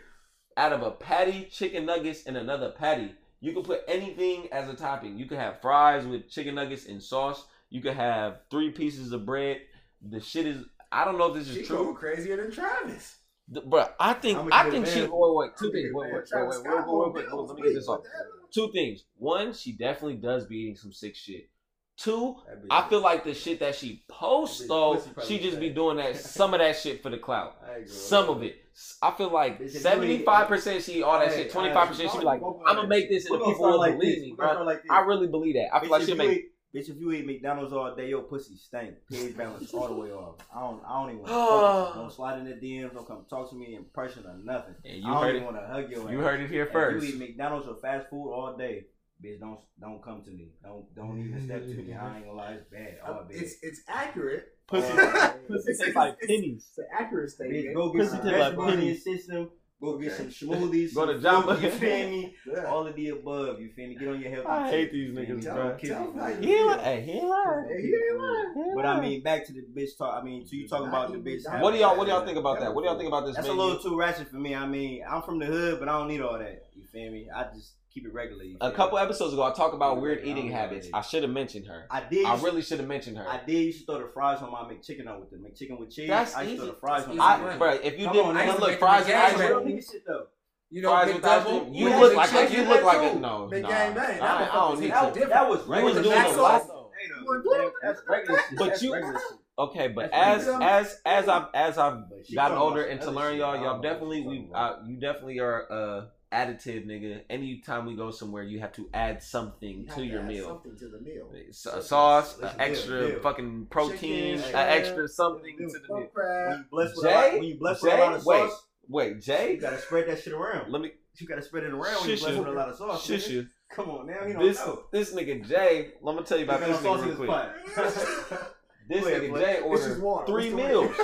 out 0.56 0.72
of 0.72 0.82
a 0.82 0.90
patty, 0.90 1.48
chicken 1.50 1.86
nuggets, 1.86 2.26
and 2.26 2.36
another 2.36 2.70
patty. 2.70 3.14
You 3.40 3.52
can 3.52 3.62
put 3.62 3.82
anything 3.86 4.48
as 4.52 4.68
a 4.68 4.74
topping. 4.74 5.18
You 5.18 5.26
can 5.26 5.36
have 5.38 5.60
fries 5.60 6.06
with 6.06 6.30
chicken 6.30 6.54
nuggets 6.54 6.86
and 6.86 7.02
sauce. 7.02 7.44
You 7.68 7.82
can 7.82 7.94
have 7.94 8.40
three 8.50 8.70
pieces 8.70 9.12
of 9.12 9.26
bread. 9.26 9.58
The 10.02 10.20
shit 10.20 10.46
is. 10.46 10.64
I 10.90 11.04
don't 11.04 11.18
know 11.18 11.34
if 11.34 11.34
this 11.34 11.52
She 11.52 11.60
is 11.60 11.68
going 11.68 11.84
true, 11.84 11.94
crazier 11.94 12.36
than 12.36 12.50
Travis. 12.50 13.18
but 13.48 13.96
I 14.00 14.14
think 14.14 14.52
I 14.52 14.70
think 14.70 14.86
she. 14.86 15.00
Wait, 15.00 15.10
wait, 15.10 15.50
two 15.58 15.70
things. 15.72 15.90
Wait, 15.92 16.12
wait, 16.12 16.12
wait, 16.12 16.24
wait, 16.32 16.48
wait, 16.48 16.64
wait, 16.64 16.84
going 16.86 17.12
wait, 17.12 17.14
wait, 17.14 17.28
bills. 17.28 17.50
Let 17.50 17.56
me 17.56 17.62
get 17.62 17.74
this 17.74 17.88
Wait, 17.88 17.92
off. 17.94 18.00
what 18.00 18.04
the 18.04 18.10
hell? 18.10 18.26
Two 18.54 18.72
things. 18.72 19.04
One, 19.16 19.52
she 19.52 19.72
definitely 19.72 20.16
does 20.16 20.46
be 20.46 20.56
eating 20.56 20.76
some 20.76 20.92
sick 20.92 21.14
shit. 21.14 21.36
Two, 21.36 21.44
That 21.44 21.55
bitch- 21.98 22.66
I 22.70 22.88
feel 22.88 23.00
like 23.00 23.24
the 23.24 23.34
shit 23.34 23.60
that 23.60 23.74
she 23.74 24.04
posts 24.08 24.66
though, 24.66 25.02
she 25.26 25.38
just 25.38 25.58
be 25.58 25.70
doing 25.70 25.96
that 25.96 26.16
some 26.16 26.54
of 26.54 26.60
that 26.60 26.76
shit 26.76 27.02
for 27.02 27.10
the 27.10 27.18
clout. 27.18 27.56
I 27.64 27.84
Some 27.86 28.28
of 28.28 28.42
it. 28.42 28.56
I 29.00 29.10
feel 29.12 29.30
like 29.30 29.58
Bitch, 29.58 29.68
if 29.68 29.74
you 29.74 29.80
seventy 29.80 30.18
five 30.18 30.48
percent 30.48 30.82
she 30.84 31.02
all 31.02 31.18
that 31.18 31.32
shit. 31.32 31.50
Twenty 31.50 31.72
five 31.72 31.88
percent 31.88 32.10
she 32.10 32.18
be 32.18 32.24
like, 32.24 32.42
I'm 32.42 32.76
gonna 32.76 32.86
make 32.88 33.08
this 33.08 33.24
and 33.26 33.40
the 33.40 33.44
people 33.44 33.62
will 33.64 33.78
like 33.78 33.98
believe 33.98 34.20
me, 34.20 34.34
bro. 34.36 34.68
I 34.90 35.00
really 35.00 35.28
believe 35.28 35.54
that. 35.54 35.74
I 35.74 35.80
feel 35.80 35.90
like 35.90 36.02
she 36.02 36.14
make. 36.14 36.52
Bitch, 36.74 36.90
if 36.90 36.98
you 36.98 37.10
eat 37.12 37.24
McDonald's 37.24 37.72
all 37.72 37.94
day, 37.94 38.10
your 38.10 38.22
pussy 38.24 38.54
stink. 38.56 38.96
PH 39.10 39.34
balance 39.34 39.72
all 39.72 39.88
the 39.88 39.94
way 39.94 40.10
off. 40.10 40.34
I 40.54 40.60
don't, 40.60 40.82
I 40.86 41.00
don't 41.00 41.10
even 41.10 41.22
want 41.22 41.94
to. 41.94 42.00
Don't 42.00 42.12
slide 42.14 42.38
in 42.40 42.44
the 42.44 42.52
DMs. 42.54 42.92
Don't 42.92 43.06
come 43.06 43.24
talk 43.30 43.48
to 43.48 43.56
me 43.56 43.76
in 43.76 43.84
person 43.94 44.26
or 44.26 44.36
nothing. 44.44 44.74
And 44.84 44.92
I 44.92 44.96
you 44.96 45.02
don't 45.04 45.22
heard 45.22 45.36
even 45.36 45.44
want 45.46 45.56
to 45.56 45.66
hug 45.66 45.90
your 45.90 46.10
You 46.12 46.18
ass. 46.18 46.24
heard 46.24 46.40
it 46.40 46.50
here 46.50 46.66
first. 46.66 47.06
you 47.06 47.14
eat 47.14 47.18
McDonald's 47.18 47.66
or 47.66 47.76
fast 47.76 48.10
food 48.10 48.30
all 48.30 48.56
day, 48.58 48.84
bitch, 49.22 49.40
don't 49.40 49.58
don't 49.80 50.02
come 50.02 50.22
to 50.24 50.30
me. 50.30 50.48
Don't 50.62 50.94
don't 50.94 51.18
even 51.20 51.44
step 51.44 51.62
to 51.62 51.68
me. 51.74 51.92
I 51.94 52.16
ain't 52.16 52.26
gonna 52.26 52.36
lie, 52.36 52.52
it's 52.52 52.70
bad. 52.70 52.98
All 53.06 53.24
bad. 53.24 53.26
It's 53.30 53.54
it's 53.62 53.80
accurate. 53.88 54.48
Pussy, 54.66 54.92
Uh, 54.92 55.28
pussy 55.48 55.74
tastes 55.78 55.94
like 55.94 56.20
pennies. 56.20 56.66
It's 56.70 56.78
an 56.78 56.86
accurate 56.92 57.28
Bitch, 57.30 57.34
statement. 57.34 57.74
go 57.76 57.92
get 57.92 57.98
Pussy 58.02 58.10
some 58.16 58.18
taste 58.26 58.32
like 58.32 58.40
vegetables 58.40 58.72
in 58.72 58.78
your 58.80 58.80
pennies. 58.88 59.04
system. 59.04 59.50
Go 59.78 59.98
get 59.98 60.12
Okay. 60.12 60.30
some 60.30 60.48
smoothies. 60.48 60.94
Go 60.94 61.04
to 61.06 61.18
Jamba. 61.18 61.60
You 61.62 61.70
feel 61.70 62.08
me? 62.08 62.34
Yeah. 62.46 62.64
All 62.64 62.86
of 62.86 62.96
the 62.96 63.08
above. 63.10 63.60
You 63.60 63.68
feel 63.76 63.88
me? 63.88 63.94
Get 63.94 64.08
on 64.08 64.20
your 64.20 64.30
healthy. 64.30 64.48
I 64.48 64.70
shit, 64.70 64.80
hate 64.80 64.92
these 64.92 65.10
niggas, 65.14 65.44
bro. 65.44 65.68
him- 65.68 65.78
tell 65.78 66.10
him 66.10 66.18
how 66.18 66.28
you 66.28 66.36
He 66.40 66.54
ain't 66.56 66.66
lying. 66.68 67.04
He 67.04 67.12
ain't 67.12 67.28
lying. 67.28 67.64
He 67.68 67.86
ain't 67.94 68.18
lying. 68.18 68.72
But 68.74 68.86
I 68.86 69.00
mean, 69.02 69.22
back 69.22 69.44
to 69.46 69.52
the 69.52 69.62
bitch 69.76 69.90
talk. 69.98 70.18
I 70.18 70.24
mean, 70.24 70.46
so 70.46 70.56
you 70.56 70.66
talking 70.66 70.88
about 70.88 71.12
the 71.12 71.18
bitch? 71.18 71.42
What 71.60 71.72
do 71.72 71.78
y'all 71.78 71.96
What 71.98 72.04
do 72.06 72.10
y'all 72.10 72.24
think 72.24 72.38
about 72.38 72.58
that? 72.60 72.74
What 72.74 72.82
do 72.82 72.88
y'all 72.88 72.96
think 72.96 73.08
about 73.08 73.26
this? 73.26 73.36
That's 73.36 73.48
a 73.48 73.52
little 73.52 73.78
too 73.78 73.96
ratchet 73.98 74.28
for 74.30 74.36
me. 74.36 74.54
I 74.54 74.66
mean, 74.66 75.04
I'm 75.08 75.20
from 75.22 75.38
the 75.38 75.46
hood, 75.46 75.78
but 75.78 75.88
I 75.90 75.98
don't 75.98 76.08
need 76.08 76.22
all 76.22 76.38
that. 76.38 76.64
You 76.74 76.84
feel 76.90 77.12
me? 77.12 77.28
I 77.34 77.44
just 77.54 77.74
keep 77.96 78.06
it 78.06 78.12
regular. 78.12 78.44
A 78.60 78.70
couple 78.72 78.98
episodes 78.98 79.32
ago, 79.32 79.42
I 79.42 79.52
talked 79.54 79.74
about 79.74 80.00
weird 80.00 80.18
I 80.18 80.22
eating 80.22 80.48
don't 80.48 80.52
habits. 80.56 80.88
I 80.92 81.00
should 81.00 81.22
have 81.22 81.32
mentioned 81.32 81.66
her. 81.66 81.86
I 81.90 82.02
did. 82.08 82.26
I 82.26 82.38
really 82.42 82.60
should 82.62 82.78
have 82.78 82.88
mentioned 82.88 83.16
her. 83.16 83.26
I 83.28 83.40
did 83.44 83.52
used 83.64 83.80
to 83.80 83.86
throw 83.86 83.98
the 84.06 84.12
fries 84.12 84.42
on 84.42 84.52
my 84.52 84.60
McChicken 84.60 85.08
on 85.08 85.20
with 85.20 85.30
the 85.30 85.36
McChicken 85.36 85.80
with 85.80 85.90
cheese. 85.90 86.08
That's 86.08 86.34
I 86.36 86.42
used 86.42 86.56
to 86.56 86.58
throw 86.58 86.64
easy. 86.66 86.74
the 86.74 86.80
fries 86.80 87.06
That's 87.06 87.10
on. 87.12 87.16
my 87.42 87.54
I, 87.54 87.56
bro, 87.56 87.70
if 87.72 87.98
you 87.98 88.10
did, 88.12 88.24
on, 88.24 88.34
nigga, 88.36 88.48
nigga, 88.54 88.60
look, 88.60 88.78
fries 88.78 89.06
the 89.06 89.12
with 89.12 89.22
game 89.22 89.34
ice 89.34 89.38
real 89.48 89.60
cream. 89.62 89.76
nigga 89.78 89.90
shit 89.92 90.02
though. 90.06 90.26
You 90.68 90.82
know, 90.82 90.90
Fries 90.90 91.06
Big 91.06 91.14
with 91.16 91.24
ice 91.24 91.44
Double. 91.44 91.72
You 91.74 91.88
look 91.88 92.14
like 92.16 92.32
a, 92.34 92.52
you 92.52 92.62
look 92.64 92.82
like 92.84 93.10
a 93.10 93.14
too. 93.14 93.20
no. 93.20 93.48
Big 93.50 93.62
nah. 93.62 93.68
Game 93.68 93.94
Bang. 93.94 94.04
I, 94.14 94.18
That 94.18 94.50
I 94.50 94.54
don't 94.54 94.80
need 94.80 94.90
motherfucker- 94.90 94.92
That, 94.92 95.00
to. 95.14 95.20
different. 95.20 95.30
that 95.32 95.48
was 95.48 95.66
You 95.66 95.84
was 95.84 95.94
doing 95.94 96.08
That's 96.10 96.36
a 96.36 96.42
lot 96.42 96.52
what- 96.52 96.68
though. 96.68 96.90
Hey, 96.98 97.08
though, 97.14 97.20
You 97.20 97.26
were 97.28 97.42
doing 97.42 97.70
That's 97.82 98.00
regular. 98.08 98.40
But 98.58 98.82
you- 98.82 99.16
Okay, 99.58 99.88
but 99.88 100.10
That's 100.10 100.46
as 100.46 100.60
as 100.60 101.00
as 101.06 101.28
I've 101.28 101.46
as 101.54 101.78
I've 101.78 102.00
gotten 102.34 102.58
older 102.58 102.82
and 102.84 103.00
to 103.00 103.10
learn 103.10 103.38
y'all, 103.38 103.54
y'all 103.54 103.54
don't 103.54 103.62
know 103.62 103.72
what 103.74 103.82
definitely 103.82 104.20
we 104.26 104.36
talking 104.48 104.54
uh, 104.54 104.76
you 104.86 104.96
definitely 105.00 105.38
are 105.38 105.72
uh 105.72 106.04
additive 106.36 106.86
nigga. 106.86 107.22
Anytime 107.30 107.86
we 107.86 107.94
go 107.96 108.10
somewhere, 108.10 108.42
you 108.42 108.60
have 108.60 108.72
to 108.74 108.88
add 108.92 109.22
something 109.22 109.80
You 109.80 109.86
have 109.86 109.96
to 109.96 110.04
your 110.04 110.20
add 110.20 110.28
meal. 110.28 110.46
Something 110.48 110.76
to 110.76 110.88
the 110.88 111.00
meal. 111.00 111.30
S- 111.48 111.66
A 111.66 111.82
sauce, 111.82 112.38
Listen, 112.38 112.60
an 112.60 112.60
extra 112.70 113.00
deal, 113.00 113.08
deal. 113.10 113.20
fucking 113.20 113.66
protein, 113.70 114.38
Chicken, 114.38 114.54
an 114.54 114.68
extra 114.68 115.08
something 115.08 115.56
to 115.58 115.66
the 115.66 115.94
meal. 115.94 116.08
When 116.14 116.58
you 116.58 116.64
bless 116.70 116.96
with 116.96 117.04
a 117.04 117.08
Jay? 117.08 117.14
lot, 117.14 117.32
when 117.34 117.42
you 117.44 117.58
bless 117.58 117.82
with 117.82 117.92
a 117.92 117.96
lot 117.96 118.12
of 118.14 118.20
Jay? 118.20 118.26
Wait. 118.26 118.50
sauce, 118.50 118.62
Wait, 118.88 119.20
Jay, 119.20 119.54
you 119.54 119.60
gotta 119.60 119.78
spread 119.80 120.06
that 120.08 120.22
shit 120.22 120.32
around. 120.32 120.70
let 120.70 120.80
me 120.82 120.92
You 121.18 121.26
gotta 121.26 121.42
spread 121.42 121.64
it 121.64 121.72
around 121.72 122.00
when 122.02 122.10
you 122.10 122.16
Shush 122.16 122.20
bless 122.20 122.32
you. 122.34 122.38
with 122.40 122.48
a 122.48 122.52
lot 122.52 122.68
of 122.68 122.76
sauce. 122.76 123.04
shush 123.04 123.28
you. 123.28 123.46
Come 123.74 123.90
on 123.90 124.06
now, 124.06 124.24
he 124.24 124.32
don't 124.32 124.42
This 124.44 124.58
know. 124.58 124.84
this 124.92 125.12
nigga 125.14 125.44
Jay, 125.48 125.92
let 126.02 126.14
me 126.14 126.22
tell 126.22 126.38
you 126.38 126.44
about 126.44 126.60
He 126.62 126.66
this 126.70 126.80
got 126.82 126.82
sauce 126.82 127.00
nigga 127.00 127.02
in 127.02 127.08
real 127.08 127.08
his 127.08 127.16
quick. 127.16 127.28
pot. 127.30 128.52
This 128.88 129.02
Go 129.02 129.10
nigga. 129.10 129.40
Jay 129.40 129.60
ordered 129.62 130.26
three 130.26 130.50
meals 130.54 130.94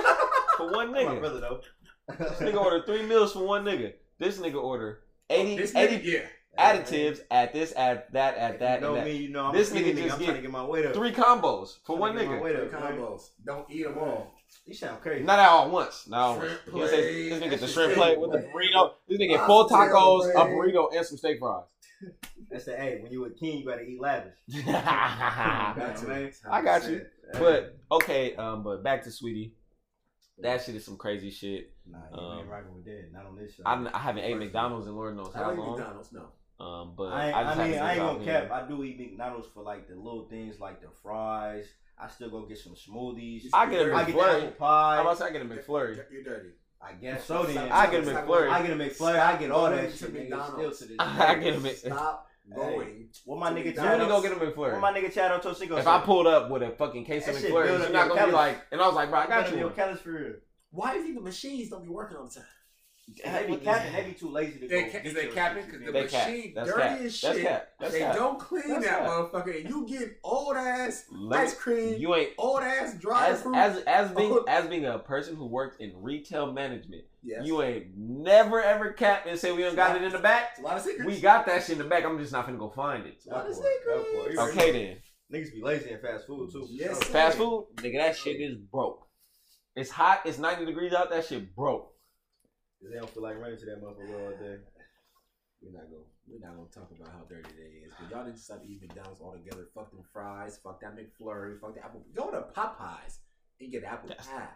for 0.55 0.71
one 0.71 0.87
nigga. 0.93 1.05
My 1.05 1.15
nigga. 1.15 1.19
brother 1.19 1.39
though. 1.41 1.59
This 2.17 2.31
nigga 2.39 2.55
ordered 2.63 2.85
three 2.85 3.03
meals 3.03 3.33
for 3.33 3.43
one 3.45 3.65
nigga. 3.65 3.91
This 4.19 4.37
nigga 4.37 4.63
ordered 4.63 4.99
80, 5.29 5.55
This 5.57 5.75
80 5.75 5.95
nigga, 5.95 6.03
yeah. 6.57 6.73
additives 6.73 7.19
at 7.31 7.53
this, 7.53 7.73
at 7.75 8.11
that, 8.13 8.37
at 8.37 8.53
If 8.55 8.59
that, 8.59 8.75
you 8.75 8.81
know 8.81 8.95
and 8.95 8.97
that. 8.97 9.05
me, 9.05 9.15
you 9.17 9.29
know 9.29 9.45
I'm 9.47 9.55
This 9.55 9.69
a 9.69 9.71
skinny 9.71 9.93
nigga 9.93 10.03
just 10.03 10.13
I'm 10.13 10.19
get 10.19 10.25
trying 10.25 10.35
to 10.37 10.41
get 10.41 10.51
my 10.51 10.65
weight 10.65 10.85
up. 10.85 10.93
Three 10.93 11.11
combos 11.11 11.77
for 11.85 11.97
one 11.97 12.13
to 12.15 12.19
get 12.19 12.29
my 12.29 12.35
nigga. 12.35 12.41
weight 12.43 12.55
Three 12.55 12.65
up, 12.65 12.71
combos. 12.83 13.21
Don't 13.45 13.71
eat 13.71 13.83
them 13.83 13.97
all. 13.97 14.33
You 14.65 14.73
sound 14.73 15.01
crazy. 15.01 15.23
Not 15.23 15.39
all 15.39 15.65
at 15.65 15.71
once. 15.71 16.07
Not 16.07 16.19
all 16.19 16.33
at 16.35 16.39
once. 16.39 16.51
Shrimp 16.61 16.77
You 16.77 16.87
say, 16.87 17.29
this 17.29 17.43
nigga 17.43 17.49
get 17.49 17.59
the 17.59 17.67
shrimp 17.67 17.93
plate 17.95 18.19
with 18.19 18.31
the 18.31 18.37
burrito. 18.39 18.91
This 19.07 19.19
nigga 19.19 19.29
get 19.29 19.47
Lots 19.47 19.47
four 19.47 19.67
tacos, 19.79 20.29
a 20.31 20.45
burrito, 20.45 20.95
and 20.95 21.05
some 21.05 21.17
steak 21.17 21.39
fries. 21.39 21.63
That's 22.51 22.65
the 22.65 22.79
A. 22.79 22.99
When 23.01 23.11
you 23.11 23.25
a 23.25 23.31
king, 23.31 23.59
you 23.59 23.65
gotta 23.65 23.81
eat 23.81 23.99
lavish. 23.99 24.33
I 24.67 25.73
Got 25.75 25.95
to, 25.97 26.07
man. 26.07 26.31
got 26.61 26.83
you. 26.89 27.05
100%. 27.33 27.39
But 27.39 27.77
okay, 27.91 28.35
um, 28.35 28.61
but 28.63 28.83
back 28.83 29.03
to 29.05 29.11
Sweetie. 29.11 29.55
That 30.39 30.61
shit 30.61 30.75
is 30.75 30.85
some 30.85 30.97
crazy 30.97 31.31
shit. 31.31 31.72
Nah, 31.85 31.97
you 32.11 32.17
Um, 32.17 32.39
ain't 32.39 32.47
rocking 32.47 32.73
with 32.73 32.85
that. 32.85 33.11
Not 33.11 33.25
on 33.25 33.35
this 33.35 33.55
show. 33.55 33.63
I, 33.65 33.89
I 33.93 33.99
haven't 33.99 34.23
ate 34.23 34.37
McDonald's 34.37 34.87
in 34.87 34.95
Lord 34.95 35.15
knows 35.17 35.31
I 35.35 35.39
how 35.39 35.49
like 35.49 35.57
long. 35.57 35.77
McDonald's, 35.77 36.11
no. 36.13 36.25
Um, 36.65 36.93
but 36.95 37.05
I, 37.11 37.27
ain't, 37.27 37.35
I, 37.35 37.41
I, 37.41 37.67
mean, 37.67 37.79
I 37.79 37.91
ain't 37.93 37.99
gonna 37.99 38.23
cap. 38.25 38.51
I 38.51 38.67
do 38.67 38.83
eat 38.83 38.99
McDonald's 38.99 39.47
for 39.53 39.63
like 39.63 39.87
the 39.87 39.95
little 39.95 40.27
things, 40.29 40.59
like 40.59 40.81
the 40.81 40.87
fries. 41.01 41.65
I 41.97 42.07
still 42.07 42.29
go 42.29 42.45
get 42.45 42.57
some 42.57 42.73
smoothies. 42.75 43.45
I 43.53 43.69
get 43.69 43.87
a 43.87 43.93
I 43.93 44.03
get 44.05 44.15
the 44.15 44.21
McFlurry. 44.21 44.37
apple 44.37 44.51
pie. 44.51 44.97
I'm 44.99 45.05
about 45.05 45.21
I 45.21 45.31
get 45.31 45.41
a 45.41 45.45
McFlurry. 45.45 45.99
You're 46.11 46.23
dirty. 46.23 46.49
I 46.81 46.93
guess 46.93 47.25
so. 47.25 47.43
Then 47.43 47.57
I 47.71 47.89
get 47.89 48.07
a 48.07 48.11
McFlurry. 48.11 48.49
I 48.49 48.61
get 48.65 48.71
a 48.71 48.75
McFlurry. 48.83 49.19
I 49.19 49.37
get 49.37 49.51
all 49.51 49.69
that 49.69 49.91
shit. 49.91 50.13
going 50.13 50.29
to 50.29 50.35
still 50.35 50.37
McDonald's. 50.39 50.79
to 50.79 50.85
this 50.85 50.95
I 50.99 51.35
get 51.35 51.55
a 51.55 51.59
Mc. 51.59 51.75
Stop 51.77 52.27
going. 52.53 53.09
What 53.25 53.39
my 53.39 53.51
nigga 53.51 53.63
to 53.63 53.69
You 53.69 53.73
Chad? 53.75 53.99
to 53.99 54.05
go 54.05 54.21
get 54.21 54.31
a 54.33 54.35
McFlurry. 54.35 54.71
What 54.73 54.81
my 54.81 54.91
nigga 54.93 55.13
Chad 55.13 55.41
Ochocinco 55.41 55.77
If 55.77 55.83
said. 55.85 55.87
I 55.87 55.99
pulled 56.01 56.27
up 56.27 56.49
with 56.49 56.61
a 56.63 56.71
fucking 56.71 57.05
case 57.05 57.27
of 57.27 57.35
That 57.35 57.41
shit 57.41 57.51
McFlurries, 57.51 57.79
you're 57.79 57.89
not 57.91 58.09
gonna 58.09 58.25
be 58.27 58.31
like, 58.33 58.61
and 58.71 58.81
I 58.81 58.85
was 58.87 58.95
like, 58.95 59.09
bro, 59.09 59.19
I 59.19 59.27
got 59.27 59.43
Better 59.45 59.49
you 59.51 59.55
than 59.55 59.65
one. 59.65 59.75
Callus 59.75 59.99
for 60.01 60.11
real. 60.11 60.33
Why 60.73 60.93
do 60.93 60.97
you 60.99 61.03
think 61.05 61.15
the 61.17 61.21
machines 61.21 61.69
don't 61.69 61.83
be 61.83 61.89
working 61.89 62.17
all 62.17 62.25
the 62.25 62.33
time? 62.33 62.43
They 63.25 63.47
be 63.47 63.57
capping. 63.57 63.91
They 63.93 64.03
be 64.03 64.13
too 64.13 64.29
lazy 64.29 64.59
to 64.59 64.67
They 64.67 64.83
go. 64.85 64.91
ca- 64.91 64.99
get 65.03 65.13
they 65.13 65.27
capping 65.27 65.65
because 65.65 65.79
the 65.81 65.91
They 65.91 65.91
feel 65.91 66.03
me? 66.03 66.07
cap. 66.09 66.27
machine 66.27 66.53
That's 66.55 66.69
dirty 66.69 66.81
cap. 66.81 66.91
as 66.91 67.01
That's 67.01 67.15
shit. 67.37 67.45
cap. 67.45 67.67
That's 67.79 67.91
they 67.93 67.99
cap. 67.99 68.15
don't 68.15 68.39
clean 68.39 68.63
That's 68.69 68.85
that 68.85 68.99
cap. 68.99 69.07
motherfucker, 69.09 69.59
and 69.59 69.69
you 69.69 69.85
get 69.87 70.19
old 70.23 70.55
ass 70.55 71.05
Let 71.11 71.39
ice 71.41 71.53
cream, 71.53 71.95
You 71.99 72.15
ain't 72.15 72.29
old 72.37 72.61
ass 72.63 72.95
dry 72.97 73.27
as 73.27 73.41
fruit. 73.41 73.55
as 73.57 73.77
as 73.85 74.11
being 74.11 74.39
as 74.47 74.67
being 74.67 74.85
a 74.85 74.99
person 74.99 75.35
who 75.35 75.45
worked 75.47 75.81
in 75.81 75.91
retail 76.01 76.51
management. 76.53 77.03
yes. 77.21 77.45
You 77.45 77.61
ain't 77.61 77.87
never 77.97 78.61
ever 78.63 78.93
capped 78.93 79.27
and 79.27 79.37
say 79.37 79.51
we 79.51 79.63
don't 79.63 79.75
got 79.75 79.97
it 79.97 80.01
in 80.03 80.11
the 80.13 80.19
back. 80.19 80.51
It's 80.53 80.59
a 80.61 80.63
lot 80.63 80.77
of 80.77 80.83
secrets. 80.83 81.05
We 81.05 81.19
got 81.19 81.45
that 81.47 81.61
shit 81.63 81.73
in 81.73 81.79
the 81.79 81.83
back. 81.89 82.05
I'm 82.05 82.17
just 82.17 82.31
not 82.31 82.47
finna 82.47 82.57
go 82.57 82.69
find 82.69 83.05
it. 83.05 83.17
Lot 83.27 83.47
of 83.49 83.55
That 83.55 83.63
secrets. 84.25 84.39
Okay 84.39 84.71
then. 84.71 84.97
Niggas 85.41 85.51
be 85.53 85.61
lazy 85.61 85.89
in 85.91 85.99
fast 85.99 86.25
food 86.25 86.51
too. 86.53 86.65
Yes, 86.69 87.03
Fast 87.05 87.37
food, 87.37 87.67
nigga, 87.77 87.97
that 87.97 88.15
shit 88.15 88.39
is 88.39 88.55
broke. 88.55 89.07
It's 89.75 89.89
hot. 89.89 90.21
It's 90.25 90.37
90 90.37 90.65
degrees 90.65 90.93
out. 90.93 91.09
That 91.09 91.25
shit 91.25 91.55
broke. 91.55 91.89
'Cause 92.79 92.91
They 92.91 92.97
don't 92.99 93.09
feel 93.09 93.23
like 93.23 93.37
running 93.37 93.57
to 93.57 93.65
that 93.65 93.81
motherfucker 93.81 94.25
all 94.25 94.37
day. 94.37 94.59
We're 95.61 95.71
not 95.71 95.89
gonna 95.89 96.03
we're 96.27 96.39
not 96.39 96.55
gonna 96.55 96.69
talk 96.69 96.91
about 96.91 97.11
how 97.13 97.23
dirty 97.29 97.49
they 97.57 97.85
is. 97.85 97.93
Cause 97.93 98.09
y'all 98.11 98.23
didn't 98.23 98.35
decide 98.37 98.61
to 98.61 98.67
eat 98.67 98.81
McDonald's 98.81 99.21
altogether. 99.21 99.65
Fuck 99.73 99.91
them 99.91 100.03
fries. 100.13 100.57
Fuck 100.57 100.81
that 100.81 100.95
McFlurry. 100.95 101.59
Fuck 101.59 101.75
the 101.75 101.83
apple. 101.83 102.03
Go 102.13 102.31
to 102.31 102.41
Popeyes 102.53 103.19
and 103.59 103.71
get 103.71 103.83
apple 103.83 104.09
That's- 104.09 104.27
pie. 104.27 104.49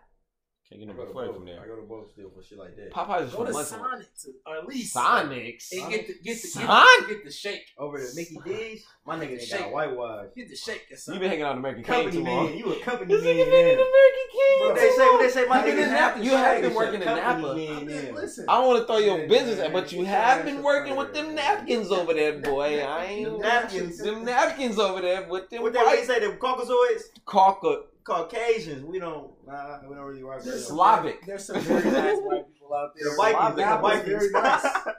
Can't 0.69 0.82
get 0.82 0.89
I 0.89 0.93
no 0.93 0.97
go 1.13 1.25
to 1.27 1.34
from 1.34 1.45
there. 1.45 1.62
I 1.63 1.65
go 1.67 1.77
to 1.77 1.82
both 1.84 2.12
still 2.12 2.30
for 2.36 2.43
shit 2.43 2.58
like 2.60 2.75
that. 2.75 2.91
Popeyes 2.91 3.27
is 3.27 3.32
Go 3.32 3.38
from 3.38 3.45
to 3.47 3.53
Munson. 3.53 3.80
Sonic 3.80 4.08
to, 4.23 4.34
or 4.45 4.58
at 4.58 4.67
least 4.67 4.93
Sonics. 4.93 5.71
and 5.71 5.89
get 5.89 6.08
the 6.08 6.13
get 6.15 6.23
the 6.23 6.23
get, 6.23 6.38
Sonic? 6.39 7.08
get 7.08 7.23
the 7.23 7.32
shake. 7.32 7.65
Over 7.77 7.97
at 7.99 8.13
Mickey 8.15 8.38
D's, 8.43 8.84
my 9.06 9.17
nigga 9.17 9.32
ain't 9.32 9.41
Shake. 9.43 9.60
got 9.62 9.71
whitewash. 9.71 10.25
Get 10.36 10.49
the 10.49 10.56
shake. 10.58 10.82
or 10.89 10.91
You 10.91 10.97
something. 10.97 11.21
been 11.21 11.30
hanging 11.30 11.45
out 11.45 11.53
in 11.53 11.60
American 11.60 11.84
King 11.86 11.93
Company 11.93 12.17
too 12.17 12.23
long. 12.30 12.45
man, 12.47 12.58
you 12.58 12.73
a 12.73 12.80
company 12.82 13.15
This 13.15 13.23
nigga 13.23 13.38
man. 13.38 13.45
been 13.45 13.65
in 13.69 13.77
then. 13.77 13.88
American 13.88 14.27
King. 14.34 14.60
What 14.60 14.73
Bro, 14.73 14.75
they 14.84 14.89
say? 14.91 15.06
What 15.08 15.19
they 15.21 15.30
say? 15.30 15.45
My 15.45 15.58
You 15.60 15.63
been 15.63 15.75
nigga 15.77 15.84
in 15.84 15.89
Napa. 15.93 16.15
Napa. 16.17 16.25
You 16.25 16.32
have 16.32 16.62
been 16.62 16.73
working 16.73 17.01
in 17.01 17.08
company 17.08 17.43
Napa. 17.43 17.56
man, 17.56 17.77
I 17.77 17.84
mean, 18.03 18.15
listen. 18.15 18.45
I 18.49 18.56
don't 18.58 18.67
want 18.67 18.80
to 18.82 18.86
throw 18.88 18.97
your 18.97 19.19
Yeah, 19.21 19.27
business, 19.27 19.60
man. 19.60 19.71
but 19.71 19.91
you 19.93 19.97
Get 19.99 20.08
have 20.08 20.38
your 20.45 20.45
been 20.56 20.63
working 20.63 20.91
up 20.91 20.97
with 20.97 21.13
them 21.13 21.34
napkins 21.34 21.91
over 21.91 22.13
there, 22.13 22.39
boy. 22.39 22.82
I 22.84 23.06
ain't 23.06 23.30
Them 23.32 23.39
napkins. 23.39 23.97
Them 23.99 24.25
napkins 24.25 24.77
over 24.80 24.99
there 24.99 25.25
with 25.30 25.49
them 25.49 25.62
What 25.62 25.71
they 25.71 25.80
always 25.80 25.99
white 25.99 26.08
say? 26.08 26.19
Them 26.19 26.38
Caucasoids, 26.38 27.03
Cauca- 27.25 27.84
Caucasians. 28.07 28.83
We 28.85 28.99
don't. 28.99 29.31
Nah, 29.45 29.79
we 29.87 29.95
don't 29.95 30.05
really 30.05 30.23
rock 30.23 30.37
with 30.37 30.45
There's 30.45 30.67
them. 30.67 30.67
some- 30.67 30.77
Slavic. 30.77 31.25
There's 31.25 31.45
some 31.45 31.59
very 31.59 31.83
nice 31.91 32.17
white 32.21 32.45
people 32.53 32.73
out 32.73 32.91
there. 32.95 33.09
The 33.11 33.15
Vikings, 33.17 33.55
the 33.55 33.61
Napa's 33.61 33.81
Vikings. 33.81 34.07
very 34.07 34.31
nice. 34.31 34.65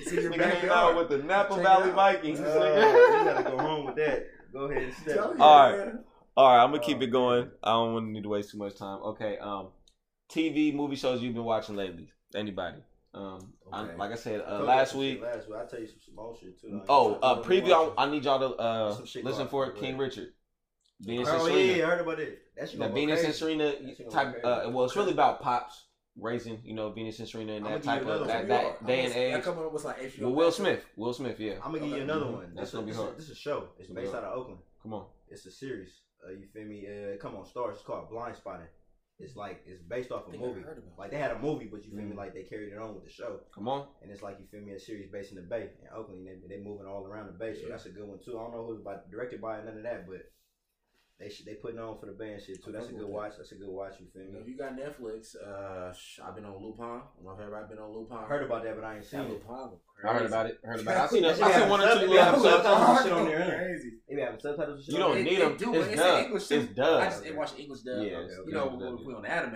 It's 0.00 0.12
in 0.12 0.20
your 0.22 0.32
Nigga 0.32 0.40
hanging 0.42 0.68
out 0.68 0.94
backyard. 0.94 0.96
with 0.96 1.08
the 1.08 1.18
Napa 1.26 1.54
Check 1.54 1.62
Valley. 1.64 1.90
Vikings. 1.92 2.40
Uh, 2.40 2.44
you 3.24 3.24
gotta 3.32 3.42
go 3.50 3.56
home 3.58 3.86
with 3.86 3.96
that. 3.96 4.26
Go 4.52 4.60
ahead 4.64 4.82
and 4.82 4.94
step. 4.94 5.14
Tell 5.16 5.42
All 5.42 5.70
right. 5.70 5.78
man. 5.78 6.04
All 6.36 6.46
right, 6.56 6.62
I'm 6.62 6.70
gonna 6.70 6.82
keep 6.82 6.98
Oh, 6.98 7.02
it 7.04 7.06
going. 7.10 7.50
I 7.64 7.70
don't 7.70 7.94
want 7.94 8.06
to 8.06 8.10
need 8.12 8.22
to 8.24 8.28
waste 8.28 8.50
too 8.50 8.58
much 8.58 8.76
time. 8.76 9.00
Okay, 9.02 9.38
um, 9.38 9.68
TV 10.30 10.74
movie 10.74 10.94
shows 10.96 11.22
you've 11.22 11.34
been 11.34 11.44
watching 11.44 11.74
lately. 11.74 12.12
Anybody? 12.34 12.82
Um, 13.14 13.54
I- 13.72 13.94
like 13.94 14.12
I 14.12 14.16
said 14.16 14.42
uh, 14.42 14.58
told 14.58 14.64
last 14.66 14.94
week. 14.94 15.20
shit 15.20 15.22
Last 15.22 15.48
week, 15.48 15.56
I 15.58 15.64
tell 15.70 15.80
you 15.80 15.86
some 15.86 16.00
small 16.12 16.36
shit 16.38 16.60
too. 16.60 16.82
Oh, 16.88 17.14
uh, 17.22 17.42
preview. 17.42 17.94
I, 17.96 18.04
I 18.04 18.10
need 18.10 18.24
y'all 18.24 18.38
to 18.40 18.56
uh, 18.60 18.98
listen 19.24 19.48
for 19.48 19.66
it. 19.68 19.76
King. 19.76 19.96
Richard. 19.96 20.28
Venus 21.00 21.28
Oh 21.30 21.46
Serena. 21.46 21.72
yeah, 21.78 21.86
I 21.86 21.90
heard 21.90 22.00
about 22.02 22.18
it. 22.20 22.40
That 22.58 22.68
shit 22.68 22.78
The 22.78 22.84
gonna 22.86 22.94
Venus 22.94 23.24
and. 23.24 23.34
Serena 23.34 23.64
That 23.66 23.96
shit 23.96 24.10
gonna 24.10 24.32
type. 24.32 24.42
go 24.42 24.48
Uh, 24.48 24.70
well, 24.72 24.84
it's 24.84 24.96
really 24.96 25.12
about 25.12 25.40
pops 25.40 25.86
raising. 26.16 26.60
You 26.64 26.74
know, 26.74 26.90
Venus 26.90 27.18
and 27.20 27.28
Serena 27.28 27.52
and 27.54 27.66
that 27.66 27.82
type 27.82 28.02
of 28.06 28.26
that, 28.26 28.48
that 28.48 28.86
day 28.86 29.04
and 29.04 29.12
That 29.12 29.38
age. 29.38 29.42
coming 29.44 29.64
up 29.64 29.72
was 29.72 29.84
like 29.84 29.98
HBO 30.02 30.26
With 30.28 30.36
Will 30.36 30.44
Max. 30.46 30.56
Smith. 30.56 30.84
Will 30.96 31.12
Smith. 31.12 31.38
Yeah. 31.40 31.54
I'm 31.64 31.72
gonna 31.72 31.78
give 31.80 31.88
you 31.88 31.94
Okay. 31.94 32.02
another 32.04 32.26
one. 32.32 32.52
That's 32.54 32.70
This 32.70 32.74
gonna 32.74 32.86
be 32.86 32.90
a- 32.90 32.94
this 32.94 32.98
a- 33.00 33.04
hard. 33.04 33.16
This 33.18 33.24
is 33.26 33.30
a 33.30 33.34
show. 33.36 33.68
It's 33.78 33.90
based 33.90 34.14
out 34.14 34.24
of 34.24 34.36
Oakland. 34.36 34.60
Come 34.82 34.94
on. 34.94 35.06
It's 35.28 35.46
a 35.46 35.50
series. 35.50 36.00
Uh, 36.26 36.30
you 36.32 36.46
feel 36.52 36.64
me? 36.66 36.86
Uh, 36.86 37.16
come 37.18 37.36
on, 37.36 37.44
Stars. 37.46 37.76
It's 37.76 37.84
called 37.84 38.10
Blindspotting. 38.10 38.66
It's 39.20 39.34
like 39.36 39.62
it's 39.66 39.82
based 39.82 40.12
off 40.12 40.28
a 40.28 40.30
movie. 40.36 40.60
heard 40.62 40.78
about 40.78 40.96
Like 40.98 41.10
they 41.10 41.18
had 41.18 41.32
a 41.32 41.38
movie, 41.40 41.66
but 41.66 41.84
you 41.84 41.90
feel 41.90 42.04
me? 42.04 42.12
Mhm. 42.14 42.16
Like 42.16 42.34
they 42.34 42.44
carried 42.44 42.72
it 42.72 42.78
on 42.78 42.94
with 42.94 43.02
the 43.04 43.10
show, 43.10 43.40
Come 43.52 43.66
on. 43.68 43.88
and 44.02 44.10
it's 44.12 44.22
like 44.22 44.38
you 44.38 44.46
feel 44.46 44.60
me? 44.60 44.72
A 44.72 44.78
series 44.78 45.10
based 45.10 45.30
in 45.32 45.36
the 45.36 45.42
Bay 45.42 45.70
in 45.82 45.88
Oakland. 45.92 46.24
They 46.26 46.56
they 46.56 46.62
moving 46.62 46.86
all 46.86 47.04
around 47.04 47.26
the 47.26 47.32
Bay, 47.32 47.52
so 47.54 47.68
that's 47.68 47.86
a 47.86 47.90
good 47.90 48.06
one 48.08 48.18
too. 48.20 48.38
I 48.38 48.42
don't 48.42 48.52
know 48.52 48.66
who's 48.66 48.80
by 48.82 48.96
directed 49.10 49.40
by 49.40 49.60
none 49.62 49.76
of 49.76 49.82
that, 49.82 50.06
but 50.08 50.22
they 51.20 51.28
should 51.28 51.46
they 51.46 51.54
putting 51.54 51.80
on 51.80 51.98
for 51.98 52.06
the 52.06 52.12
band 52.12 52.40
shit 52.46 52.62
too. 52.64 52.70
That's 52.70 52.88
a 52.88 52.92
good 52.92 53.08
watch. 53.08 53.32
That's 53.36 53.50
a 53.52 53.56
good 53.56 53.68
watch. 53.68 53.94
You 53.98 54.06
feel 54.12 54.30
me? 54.32 54.38
if 54.40 54.46
you 54.46 54.56
got 54.56 54.76
Netflix, 54.76 55.34
uh, 55.34 55.92
I've 56.24 56.34
been 56.36 56.44
on 56.44 56.62
Lupin. 56.62 56.84
I 56.84 57.00
don't 57.16 57.24
know 57.24 57.32
if 57.32 57.40
everybody 57.40 57.66
been 57.74 57.78
on 57.82 57.92
Lupin. 57.92 58.16
I 58.18 58.24
heard 58.26 58.44
about 58.46 58.62
that, 58.64 58.76
but 58.76 58.84
I 58.84 58.96
ain't 58.96 59.04
seen 59.04 59.20
that 59.20 59.26
it. 59.26 59.32
Lupin 59.32 59.78
I 60.04 60.12
heard 60.12 60.26
about 60.26 60.46
it. 60.46 60.58
Heard 60.62 60.80
about 60.80 60.94
it. 60.94 61.00
I 61.00 61.06
seen. 61.08 61.24
A, 61.24 61.28
I 61.28 61.32
That 61.32 61.38
shit 61.46 61.54
seen 61.60 61.68
one 61.68 61.80
or 61.80 61.84
two 61.86 61.90
sub- 61.90 62.00
little 62.00 62.14
yeah, 62.14 62.38
subtitles 62.38 62.88
and 62.88 63.02
shit 63.02 63.12
on 63.12 63.24
there. 63.26 63.58
Crazy. 63.66 63.90
They 64.08 64.20
having 64.22 64.40
subtitles. 64.40 64.88
You 64.88 64.98
don't 64.98 65.24
need 65.24 65.40
them. 65.40 65.52
It's 65.52 65.64
but 65.64 65.74
it's 65.74 65.88
in 65.88 65.96
dub. 65.98 66.24
English, 66.24 66.42
It's 66.50 66.74
too. 66.76 66.82
I 66.84 67.04
just 67.04 67.22
didn't 67.24 67.36
watch 67.38 67.52
English 67.58 67.80
dub. 67.80 68.02
Yeah, 68.04 68.18
it's 68.20 68.34
you 68.46 68.52
know, 68.52 68.70
English 68.70 68.80
when 68.82 68.96
dub, 68.96 69.06
we 69.06 69.14
on 69.14 69.26
anime, 69.26 69.54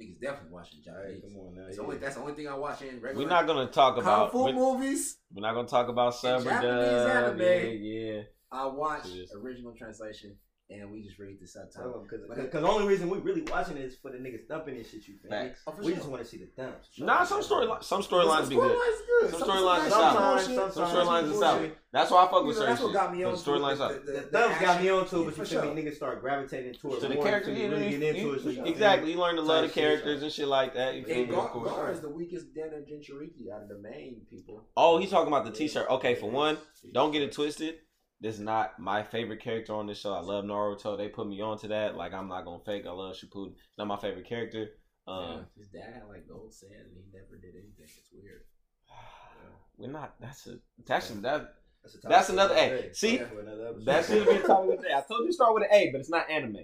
niggas 0.00 0.20
definitely 0.20 0.50
watching 0.50 0.78
Hey, 0.78 0.90
Japanese. 0.90 1.22
come 1.22 1.36
on 1.36 1.54
now. 1.54 1.64
That's, 1.64 1.76
yeah. 1.76 1.82
only, 1.84 1.96
that's 1.98 2.14
the 2.14 2.20
only 2.22 2.34
thing 2.34 2.48
I 2.48 2.54
watch 2.56 2.80
in 2.82 3.00
regular. 3.00 3.24
We're 3.24 3.28
not 3.30 3.46
gonna 3.46 3.66
talk 3.70 3.98
about 3.98 4.32
Kung. 4.32 4.40
Fu 4.40 4.44
We're, 4.46 4.52
movies. 4.54 5.18
we're 5.34 5.42
not 5.42 5.54
gonna 5.54 5.68
talk 5.68 5.88
about 5.88 6.14
sub 6.14 6.42
Japanese 6.42 6.72
dub. 6.72 7.24
anime. 7.24 7.40
Yeah, 7.40 8.12
yeah. 8.14 8.22
I 8.50 8.66
watch 8.66 9.06
original 9.36 9.74
translation, 9.74 10.36
and 10.72 10.90
we 10.90 11.02
just 11.02 11.18
read 11.18 11.38
the 11.40 11.46
subtitle. 11.46 12.06
Because 12.10 12.50
the 12.62 12.68
only 12.68 12.86
reason 12.86 13.08
we 13.10 13.18
really 13.18 13.42
watching 13.42 13.76
it 13.76 13.84
is 13.84 13.96
for 13.96 14.10
the 14.10 14.18
niggas 14.18 14.46
thumping 14.48 14.76
and 14.76 14.86
shit. 14.86 15.06
You 15.06 15.14
feel 15.18 15.30
me? 15.30 15.36
Facts. 15.48 15.60
Oh, 15.66 15.74
We 15.78 15.84
sure. 15.88 15.94
just 15.96 16.08
want 16.08 16.22
to 16.22 16.28
see 16.28 16.38
the 16.38 16.46
thumps. 16.56 16.88
Nah, 16.98 17.24
some 17.24 17.42
storylines. 17.42 17.84
Some 17.84 18.02
storylines 18.02 18.48
be 18.48 18.54
good. 18.56 18.70
Storylines 18.76 19.06
good. 19.06 19.30
Some 19.30 19.48
storylines 19.48 19.86
is 19.86 19.92
solid. 19.92 20.40
Sometimes, 20.42 20.74
Some 20.74 20.84
storylines 20.88 21.22
is 21.24 21.30
bullshit. 21.30 21.40
solid. 21.40 21.72
That's 21.92 22.10
why 22.10 22.24
I 22.24 22.30
fuck 22.30 22.40
You 22.40 22.46
with 22.46 22.56
know, 22.56 22.60
certain 22.62 22.66
that's 22.74 22.82
what 22.82 22.88
shit. 22.88 22.94
got 22.94 23.14
me 23.16 23.22
on 23.24 23.32
The 23.32 23.38
storylines 23.38 23.76
to 23.76 23.82
up. 23.84 23.90
it. 23.92 24.06
The, 24.06 24.12
The, 24.12 24.20
thumbs 24.22 24.60
got 24.60 24.82
me 24.82 24.88
on 24.88 25.06
to 25.08 25.16
it, 25.20 25.24
but 25.24 25.24
you 25.24 25.30
for 25.30 25.44
feel 25.44 25.74
me? 25.74 25.82
Niggas 25.82 25.94
start 25.96 26.20
gravitating 26.22 26.72
towards 26.74 27.02
To 27.02 27.08
the 27.08 27.14
more 27.14 27.24
character, 27.24 27.50
until 27.50 27.64
you, 27.64 27.70
you 27.70 27.76
really 27.76 27.98
get 27.98 28.16
into 28.16 28.32
it. 28.32 28.56
So 28.56 28.64
exactly. 28.64 29.12
You 29.12 29.18
learn 29.20 29.36
to 29.36 29.42
love 29.42 29.62
the 29.66 29.68
characters 29.72 30.22
and 30.22 30.32
shit 30.32 30.48
like 30.48 30.72
that. 30.74 30.94
You 30.94 31.04
feel 31.04 31.16
And 31.22 31.30
me? 31.30 31.36
Of 31.36 31.50
course. 31.50 31.70
Gaara 31.70 31.92
is 31.92 32.00
the 32.00 32.08
weakest 32.08 32.54
Dana 32.54 32.78
Jinchuriki 32.90 33.50
out 33.54 33.62
of 33.62 33.68
the 33.68 33.78
main 33.78 34.22
people. 34.30 34.64
Oh, 34.76 34.98
he's 34.98 35.10
talking 35.10 35.28
about 35.28 35.44
the 35.44 35.50
T-shirt. 35.52 35.86
Okay, 35.90 36.14
for 36.14 36.30
one, 36.30 36.56
don't 36.94 37.12
get 37.12 37.20
it 37.22 37.32
twisted. 37.32 37.74
This 38.22 38.36
is 38.36 38.40
not 38.40 38.78
my 38.78 39.02
favorite 39.02 39.40
character 39.42 39.74
on 39.74 39.86
this 39.88 39.98
show. 40.00 40.12
I 40.14 40.20
love 40.20 40.44
Naruto. 40.44 40.96
They 40.96 41.08
put 41.08 41.26
me 41.26 41.40
onto 41.40 41.66
that. 41.68 41.96
Like 41.96 42.14
I'm 42.14 42.28
not 42.28 42.44
gonna 42.44 42.62
fake. 42.64 42.86
I 42.86 42.92
love 42.92 43.16
Shippuden. 43.16 43.54
Not 43.76 43.88
my 43.88 43.96
favorite 43.96 44.28
character. 44.28 44.68
Yeah, 45.08 45.12
Um, 45.14 45.46
his 45.58 45.66
dad 45.68 46.02
like 46.08 46.28
gold 46.28 46.54
sand 46.54 46.72
and 46.72 46.96
he 46.96 47.02
never 47.12 47.36
did 47.36 47.54
anything. 47.56 47.72
It's 47.84 48.10
weird. 48.14 48.42
we're 49.76 49.88
not. 49.90 50.14
That's 50.20 50.46
a. 50.46 50.58
That's 50.86 51.10
a, 51.10 51.14
that. 51.14 51.54
That's, 51.82 51.94
a 51.96 51.98
That's 52.08 52.28
another- 52.28 52.54
day. 52.54 52.90
see? 52.92 53.18
For 53.18 53.40
another 53.40 53.66
episode. 53.70 53.84
That 53.86 54.04
should 54.04 54.24
be 54.28 54.36
a 54.36 54.42
topic 54.46 54.78
of 54.78 54.82
the. 54.84 54.96
I 54.96 55.00
told 55.00 55.20
you 55.22 55.26
to 55.26 55.32
start 55.32 55.54
with 55.54 55.64
an 55.64 55.70
A, 55.72 55.90
but 55.90 56.00
it's 56.00 56.10
not 56.10 56.30
anime. 56.30 56.58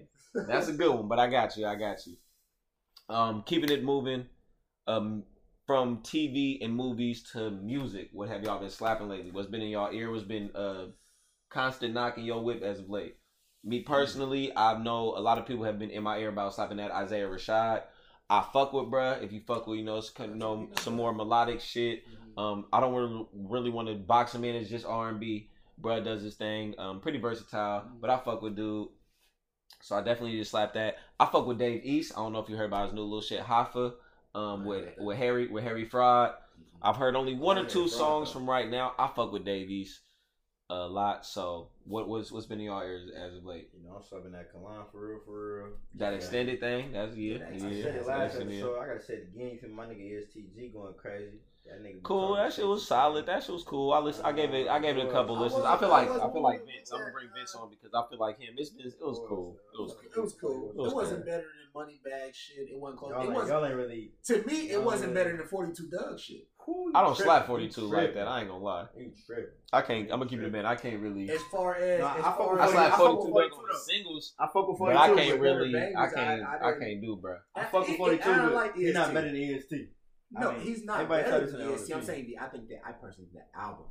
That's 0.47 0.69
a 0.69 0.73
good 0.75 0.95
one. 0.95 1.09
But 1.09 1.19
I 1.19 1.29
got 1.29 1.57
you. 1.57 1.67
I 1.67 1.75
got 1.75 2.07
you. 2.07 2.15
Um, 3.09 3.43
keeping 3.45 3.71
it 3.71 3.83
moving. 3.83 4.27
Um, 4.87 5.25
from 5.67 5.99
TV 5.99 6.65
and 6.65 6.75
movies 6.75 7.23
to 7.33 7.51
music. 7.51 8.09
What 8.13 8.29
have 8.29 8.43
y'all 8.45 8.61
been 8.61 8.71
slapping 8.71 9.09
lately? 9.09 9.33
What's 9.33 9.49
been 9.49 9.61
in 9.61 9.69
y'all 9.69 9.93
ear? 9.93 10.11
What's 10.11 10.23
been 10.25 10.51
uh 10.55 10.87
constant 11.51 11.95
knocking 11.95 12.25
your 12.25 12.43
whip 12.43 12.63
as 12.63 12.79
of 12.79 12.91
late? 12.91 13.17
Me 13.65 13.81
personally, 13.81 14.53
I 14.57 14.81
know 14.83 15.15
a 15.17 15.21
lot 15.21 15.39
of 15.39 15.47
people 15.47 15.65
have 15.65 15.79
been 15.79 15.91
in 15.91 16.03
my 16.03 16.19
ear 16.19 16.29
about 16.29 16.55
slapping 16.55 16.77
that 16.77 16.93
Isaiah 16.93 17.27
Rashad. 17.27 17.83
I 18.31 18.47
fuck 18.53 18.73
with 18.73 18.87
bruh. 18.87 19.23
If 19.23 19.33
you 19.33 19.41
fuck 19.41 19.67
with, 19.67 19.79
you 19.79 19.85
know, 19.85 20.01
you 20.21 20.35
know 20.35 20.69
some 20.81 20.95
more 20.95 21.13
melodic 21.13 21.61
shit. 21.61 22.05
Um, 22.37 22.67
I 22.73 22.81
don't 22.81 22.95
really, 22.95 23.27
really 23.35 23.71
want 23.71 23.89
to 23.89 23.95
box 23.95 24.35
him 24.35 24.45
in 24.45 24.55
It's 24.55 24.71
just 24.71 24.87
R 24.87 25.09
and 25.09 25.19
B. 25.19 25.51
Bruh 25.81 26.05
does 26.05 26.23
his 26.23 26.35
thing. 26.35 26.75
Um, 26.79 27.01
pretty 27.01 27.19
versatile, 27.19 27.85
but 28.01 28.11
I 28.11 28.19
fuck 28.19 28.43
with 28.43 28.57
dude. 28.57 28.89
So 29.81 29.97
I 29.97 30.03
definitely 30.03 30.39
to 30.39 30.45
slap 30.45 30.75
that. 30.75 30.97
I 31.19 31.27
fuck 31.27 31.47
with 31.47 31.59
Dave 31.59 31.85
East. 31.85 32.13
I 32.17 32.21
don't 32.21 32.33
know 32.33 32.41
if 32.41 32.49
you 32.49 32.57
heard 32.57 32.67
about 32.67 32.87
his 32.87 32.95
new 32.95 33.03
little 33.03 33.21
shit, 33.21 33.41
Hoffa. 33.41 33.95
Um, 34.35 34.67
with 34.67 34.99
with 34.99 35.17
Harry 35.17 35.49
with 35.49 35.65
Harry 35.65 35.85
Fraud. 35.85 36.35
I've 36.81 36.97
heard 36.97 37.17
only 37.17 37.35
one 37.35 37.59
or 37.59 37.65
two 37.65 37.89
songs 37.89 38.31
from 38.31 38.49
right 38.49 38.69
now. 38.71 38.93
I 38.99 39.09
fuck 39.09 39.33
with 39.33 39.45
Dave 39.45 39.71
East 39.71 40.01
a 40.71 40.87
lot. 40.87 41.25
So 41.25 41.69
what 41.85 42.09
was 42.09 42.31
what's 42.31 42.47
been 42.47 42.61
in 42.61 42.67
y'all 42.67 42.83
ears 42.83 43.11
as 43.17 43.35
of 43.37 43.45
late? 43.45 43.71
You 43.77 43.85
know, 43.89 43.97
I'm 43.97 44.03
subbing 44.03 44.33
that 44.33 44.53
Kalan 44.53 44.91
for 44.93 45.09
real, 45.09 45.21
for 45.25 45.57
real. 45.65 45.69
That 45.95 46.11
Yeah. 46.11 46.17
extended 46.17 46.61
thing. 46.61 46.93
That's 46.93 47.17
yeah, 47.17 47.39
Yeah, 47.39 47.47
I 47.47 47.53
yeah. 47.69 47.83
said 47.83 47.95
it 47.97 48.07
last 48.07 48.35
in 48.37 48.49
there. 48.49 48.57
episode. 48.59 48.79
I 48.79 48.87
gotta 48.87 49.03
say 49.03 49.15
it 49.15 49.29
again. 49.35 49.51
You 49.55 49.59
feel 49.59 49.71
my 49.71 49.87
nigga 49.87 50.13
ESTG 50.13 50.73
going 50.73 50.95
crazy. 50.95 51.39
That 51.67 51.83
nigga. 51.83 52.03
Cool. 52.03 52.35
That 52.37 52.53
shit 52.53 52.67
was 52.67 52.87
solid. 52.87 53.27
That 53.27 53.43
shit 53.43 53.53
was 53.53 53.63
cool. 53.65 53.93
I 53.93 53.99
listen. 53.99 54.25
I 54.25 54.33
gave 54.33 54.53
it. 54.55 54.69
I 54.69 54.79
gave 54.79 54.97
it 54.97 55.07
a 55.07 55.11
couple 55.11 55.37
I 55.37 55.41
listens. 55.41 55.65
I 55.65 55.77
feel 55.79 55.89
like. 55.89 56.09
I 56.11 56.17
I 56.17 56.33
feel 56.33 56.43
like 56.43 56.65
Vince. 56.67 56.91
I'm 56.93 57.01
gonna 57.01 57.13
bring 57.13 57.29
Vince 57.35 57.55
on 57.55 57.71
because 57.71 57.93
I 57.95 58.09
feel 58.11 58.19
like 58.19 58.39
him. 58.39 58.55
It's, 58.57 58.71
it's, 58.79 58.95
it 58.95 59.01
was 59.05 59.21
cool. 59.29 59.57
It 59.75 59.81
was 59.83 59.93
cool. 59.95 60.11
It 60.17 60.21
was 60.21 60.33
cool. 60.35 60.71
It 60.71 60.77
was 60.77 60.93
It 60.93 60.95
wasn't 60.97 61.25
cool. 61.25 61.33
better 61.33 61.45
than 61.45 61.83
Moneybagg 61.83 62.35
shit. 62.35 62.69
It 62.71 62.79
wasn't 62.79 62.99
close. 63.01 63.11
Y'all 63.13 63.21
It 63.21 63.25
ain't, 63.27 63.35
wasn't. 63.35 63.51
y'all 63.53 63.67
ain't 63.67 63.75
really. 63.77 64.13
To 64.25 64.43
me, 64.45 64.71
it 64.71 64.83
wasn't 64.83 65.09
ain't 65.09 65.15
better 65.15 65.31
really- 65.31 65.39
than 65.41 65.49
42 65.49 65.89
Dugg 65.89 66.19
shit. 66.19 66.47
I 66.95 67.03
don't 67.03 67.15
tripping. 67.15 67.25
slap 67.27 67.47
42 67.47 67.81
like 67.83 68.15
that. 68.15 68.27
I 68.29 68.41
ain't 68.41 68.49
gonna 68.49 68.63
lie. 68.65 68.87
You 68.97 69.13
tripping. 69.27 69.45
I 69.73 69.83
can't. 69.83 70.05
I'm 70.13 70.19
gonna 70.19 70.31
keep 70.31 70.41
it 70.41 70.47
a 70.47 70.51
man. 70.51 70.67
I 70.67 70.75
can't 70.75 71.01
really. 71.01 71.31
As 71.31 71.43
far 71.51 71.77
as, 71.77 72.01
Nah, 72.01 72.15
as 72.15 72.19
I 72.21 72.23
fuck 72.23 72.37
far 72.39 72.53
with 72.53 72.61
I 72.61 72.65
as 72.67 72.71
slap 72.73 72.87
I 72.87 72.91
fuck 72.91 72.99
42 72.99 73.33
with 73.35 73.45
back 73.45 73.53
42 73.55 73.75
on 73.75 73.81
singles, 73.85 74.35
I 74.39 74.47
fuck 74.47 74.55
with 74.69 74.79
but 74.79 74.79
42. 74.79 74.99
I 74.99 75.07
can't 75.09 75.17
they're 75.19 75.39
really. 75.41 75.73
bangers. 75.73 75.97
I 75.97 76.03
I- 76.05 76.11
can't. 76.11 76.43
I 76.43 76.47
I 76.47 76.71
didn't- 76.71 76.81
can't 76.81 77.01
do, 77.03 77.17
bro. 77.17 77.37
I 77.55 77.61
I- 77.61 77.65
fuck 77.65 77.81
with 77.81 77.89
it- 77.91 77.93
it- 77.93 77.99
42, 77.99 78.23
I 78.31 78.37
don't 78.37 78.45
but 78.47 78.55
like 78.55 78.75
he's 78.77 78.95
not 78.95 79.15
better 79.15 79.27
than 79.29 79.37
EST. 79.37 79.89
No, 80.31 80.51
I 80.51 80.53
mean, 80.57 80.61
he's 80.67 80.85
not 80.85 81.01
everybody 81.01 81.23
better 81.23 81.31
try 81.39 81.39
than 81.59 81.59
to 81.69 81.79
say 81.79 81.83
EST. 81.83 81.95
I'm 81.95 82.03
saying 82.03 82.27
the, 82.27 82.39
I 82.39 82.49
think 82.49 82.69
that 82.69 82.81
I 82.87 82.93
personally 82.93 83.31
think 83.33 83.45
the 83.53 83.59
album. 83.61 83.87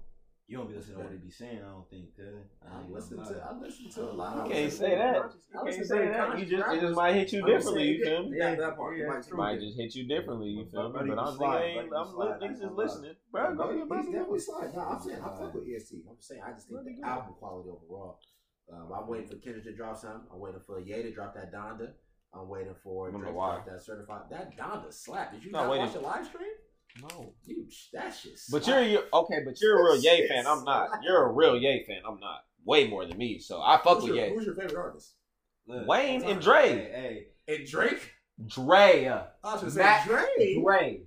You 0.47 0.57
don't 0.57 0.69
be 0.69 0.75
listening 0.75 0.99
to 0.99 1.03
what 1.03 1.11
he 1.11 1.17
be 1.17 1.29
saying. 1.29 1.59
I 1.59 1.67
don't 1.75 1.89
think, 1.89 2.15
cause 2.15 2.47
I, 2.63 2.79
I 2.79 2.89
listen 2.89 3.17
to 3.17 3.43
I 3.43 3.51
listen 3.59 3.89
to 3.91 4.01
a 4.09 4.13
lot. 4.15 4.47
You 4.47 4.53
can't 4.53 4.71
say 4.71 4.95
that. 4.95 5.33
You 5.51 5.59
can't 5.71 5.85
say 5.85 6.07
that. 6.07 6.39
You 6.39 6.45
just 6.45 6.71
it 6.71 6.79
just 6.79 6.95
might 6.95 7.15
hit 7.15 7.33
you 7.33 7.45
differently. 7.45 7.83
You 7.83 8.05
feel 8.05 8.29
me? 8.29 8.37
Yeah, 8.39 8.55
that 8.55 8.77
part. 8.77 8.97
It 8.97 9.07
might, 9.09 9.33
might 9.33 9.59
just 9.59 9.75
hit 9.77 9.93
you 9.95 10.07
differently. 10.07 10.47
You 10.47 10.65
feel 10.71 10.87
me? 10.87 10.99
But 11.09 11.19
I'm 11.19 11.37
saying 11.37 11.89
I'm 11.91 12.55
just 12.55 12.71
listening. 12.71 13.15
Bro, 13.29 13.55
go 13.55 13.63
ahead. 13.63 13.87
He's 13.91 14.05
definitely 14.05 14.39
slide. 14.39 14.73
No, 14.73 14.81
I'm 14.87 15.01
saying 15.01 15.19
I 15.19 15.37
fuck 15.37 15.53
with 15.53 15.67
EST. 15.67 16.05
I'm 16.09 16.15
saying 16.19 16.41
I 16.47 16.53
just 16.53 16.69
think 16.69 17.01
the 17.01 17.05
album 17.05 17.35
quality 17.37 17.69
overall. 17.69 18.19
Um, 18.71 18.91
I'm 18.95 19.07
waiting 19.07 19.27
for 19.27 19.35
Kendrick 19.35 19.65
to 19.65 19.75
drop 19.75 19.97
something. 19.97 20.21
I'm 20.31 20.39
waiting 20.39 20.61
for 20.65 20.79
Ye 20.79 21.01
to 21.01 21.11
drop 21.11 21.35
that 21.35 21.53
Donda. 21.53 21.91
I'm 22.33 22.47
waiting 22.47 22.75
for 22.83 23.11
Drake 23.11 23.25
to 23.25 23.31
drop 23.31 23.65
that 23.65 23.81
certified. 23.81 24.21
That 24.29 24.57
Donda 24.57 24.93
slap. 24.93 25.33
Did 25.33 25.43
you 25.43 25.51
not 25.51 25.67
watch 25.67 25.93
the 25.93 25.99
live 25.99 26.25
stream? 26.25 26.51
No, 27.01 27.33
you 27.45 27.67
that's 27.93 28.23
just. 28.23 28.51
But 28.51 28.65
you're, 28.67 28.81
you're 28.83 29.03
okay. 29.13 29.39
But 29.45 29.59
you're 29.61 29.79
a 29.79 29.83
real 29.83 29.97
Ye 29.97 30.27
fan. 30.27 30.47
I'm 30.47 30.63
not. 30.63 30.89
You're 31.03 31.29
a 31.29 31.31
real 31.31 31.57
Ye 31.57 31.83
fan. 31.85 32.01
I'm 32.07 32.19
not. 32.19 32.39
Way 32.65 32.87
more 32.87 33.05
than 33.05 33.17
me. 33.17 33.39
So 33.39 33.61
I 33.61 33.79
fuck 33.83 33.99
who's 33.99 34.09
with 34.09 34.15
Ye. 34.15 34.29
Who's 34.29 34.45
your 34.45 34.55
favorite 34.55 34.77
artist? 34.77 35.13
Wayne 35.67 36.23
and 36.23 36.41
Dre. 36.41 36.69
Hey, 36.69 37.27
hey. 37.47 37.55
And 37.55 37.67
Drake. 37.67 38.11
Dre. 38.45 39.07
I 39.07 39.25
was 39.43 39.61
gonna 39.61 39.71
say 39.71 39.99
Dre. 40.05 40.61
Dre. 40.61 41.01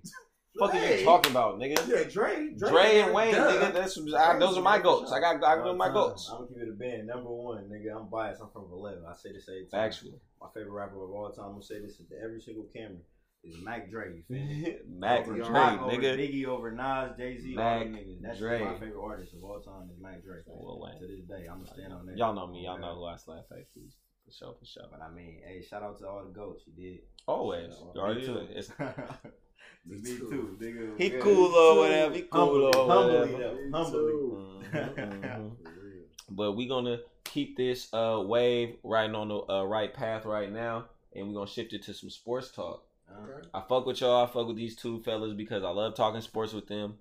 What 0.54 0.72
fuck 0.72 0.82
are 0.82 0.96
you 0.96 1.04
talking 1.04 1.30
about, 1.30 1.58
nigga? 1.58 1.86
Yeah, 1.86 2.02
Dre. 2.04 2.50
Dre, 2.58 2.70
Dre 2.70 3.00
and 3.00 3.14
Wayne, 3.14 3.34
duh. 3.34 3.52
nigga. 3.52 3.72
That's, 3.72 3.96
I, 4.14 4.36
those 4.38 4.58
are 4.58 4.62
my 4.62 4.78
goats. 4.78 5.12
I 5.12 5.20
got 5.20 5.36
I 5.36 5.56
got 5.56 5.76
my 5.76 5.88
goats. 5.88 6.28
I'm 6.30 6.38
gonna 6.38 6.50
give 6.50 6.62
it 6.62 6.68
a 6.70 6.72
band. 6.72 7.06
Number 7.06 7.30
one, 7.30 7.70
nigga. 7.70 7.96
I'm 7.96 8.08
biased. 8.10 8.42
I'm 8.42 8.50
from 8.50 8.66
11. 8.72 9.04
I 9.08 9.14
say 9.14 9.32
this 9.32 9.48
every 9.48 9.66
time. 9.66 9.90
Factual. 9.90 10.20
My 10.40 10.48
favorite 10.52 10.72
rapper 10.72 11.04
of 11.04 11.10
all 11.10 11.30
time. 11.30 11.44
I'm 11.46 11.52
gonna 11.52 11.62
say 11.62 11.80
this 11.80 11.96
to 11.98 12.04
every 12.22 12.40
single 12.40 12.66
camera 12.74 12.98
is 13.44 13.56
Mac 13.62 13.90
Dre. 13.90 14.14
You 14.14 14.22
feel? 14.28 14.74
Mac 14.98 15.20
over 15.20 15.36
Dre, 15.36 15.48
Rock, 15.48 15.82
over 15.82 15.92
nigga. 15.92 16.18
Biggie 16.18 16.46
over 16.46 16.70
Nas, 16.72 17.16
Jay 17.16 17.38
Z, 17.38 17.56
all 17.56 17.64
niggas. 17.64 18.22
That's 18.22 18.38
Dre. 18.38 18.64
my 18.64 18.72
favorite 18.74 19.02
artist 19.02 19.34
of 19.34 19.44
all 19.44 19.60
time 19.60 19.90
is 19.92 20.00
Mac 20.00 20.22
Dre. 20.22 20.38
Well, 20.46 20.92
to 20.98 21.06
this 21.06 21.24
day, 21.24 21.46
I'm 21.50 21.58
gonna 21.58 21.74
stand 21.74 21.92
on 21.92 22.06
that. 22.06 22.16
Y'all 22.16 22.34
know 22.34 22.46
me. 22.46 22.64
Y'all 22.64 22.78
know 22.78 22.94
who 22.94 23.04
I 23.04 23.16
slap 23.16 23.48
faces. 23.48 23.96
For 24.26 24.32
sure, 24.32 24.54
for 24.58 24.66
sure. 24.66 24.84
But 24.90 25.00
I 25.02 25.10
mean, 25.10 25.40
hey, 25.44 25.62
shout 25.62 25.82
out 25.82 25.98
to 25.98 26.08
all 26.08 26.24
the 26.24 26.30
goats. 26.30 26.64
You 26.66 26.72
did 26.72 27.00
always. 27.26 27.74
You 27.94 28.00
already 28.00 28.26
too. 28.26 28.46
It's 28.50 28.70
Me, 29.86 29.96
me 29.96 30.18
too, 30.18 30.56
nigga. 30.60 30.98
He 30.98 31.10
cool 31.10 31.54
or 31.54 31.78
whatever. 31.78 32.14
He 32.14 32.22
cool 32.22 32.70
humbly, 32.72 33.16
or 33.16 33.26
whatever. 33.26 33.70
Humbly, 33.72 33.72
humbly. 33.72 34.12
Mm-hmm, 34.12 35.00
mm-hmm. 35.00 35.48
but 36.28 36.52
we 36.52 36.68
gonna 36.68 36.98
keep 37.24 37.56
this 37.56 37.92
uh, 37.94 38.22
wave 38.24 38.76
riding 38.82 39.16
on 39.16 39.28
the 39.28 39.38
uh, 39.50 39.64
right 39.64 39.92
path 39.92 40.26
right 40.26 40.52
now, 40.52 40.86
and 41.14 41.28
we 41.28 41.32
are 41.32 41.38
gonna 41.38 41.50
shift 41.50 41.72
it 41.72 41.82
to 41.84 41.94
some 41.94 42.10
sports 42.10 42.50
talk. 42.50 42.84
Okay. 43.12 43.48
I 43.52 43.62
fuck 43.68 43.86
with 43.86 44.00
y'all. 44.00 44.24
I 44.24 44.26
fuck 44.26 44.46
with 44.46 44.56
these 44.56 44.76
two 44.76 45.00
fellas 45.02 45.34
because 45.34 45.64
I 45.64 45.70
love 45.70 45.94
talking 45.94 46.20
sports 46.20 46.52
with 46.52 46.68
them. 46.68 46.94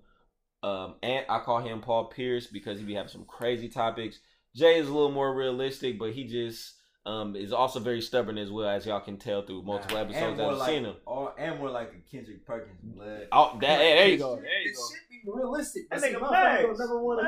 Um, 0.62 0.96
and 1.02 1.24
I 1.28 1.38
call 1.38 1.60
him 1.60 1.80
Paul 1.80 2.06
Pierce 2.06 2.46
because 2.46 2.78
he 2.78 2.84
be 2.84 2.94
having 2.94 3.10
some 3.10 3.24
crazy 3.24 3.68
topics. 3.68 4.20
Jay 4.54 4.78
is 4.78 4.88
a 4.88 4.92
little 4.92 5.10
more 5.10 5.34
realistic, 5.34 5.98
but 5.98 6.12
he 6.12 6.24
just 6.24 6.74
um, 7.06 7.34
is 7.34 7.52
also 7.52 7.80
very 7.80 8.02
stubborn 8.02 8.36
as 8.36 8.50
well, 8.50 8.68
as 8.68 8.84
y'all 8.84 9.00
can 9.00 9.16
tell 9.16 9.42
through 9.42 9.62
multiple 9.62 9.96
nah, 9.96 10.02
episodes 10.02 10.36
that 10.36 10.46
I've 10.46 10.58
like, 10.58 10.68
seen 10.68 10.84
him. 10.84 10.96
Or, 11.06 11.34
and 11.38 11.58
more 11.58 11.70
like 11.70 11.92
a 11.94 12.10
Kendrick 12.10 12.44
Perkins. 12.46 12.76
Oh, 13.32 13.58
that, 13.60 13.80
hey, 13.80 13.94
there 13.94 14.08
you 14.08 14.18
go. 14.18 14.34
It 14.34 14.74
should 14.74 15.08
be 15.08 15.22
realistic. 15.24 15.88
That 15.88 16.02
nigga 16.02 16.30
legs. 16.30 16.78
Number 16.78 17.02
one 17.02 17.24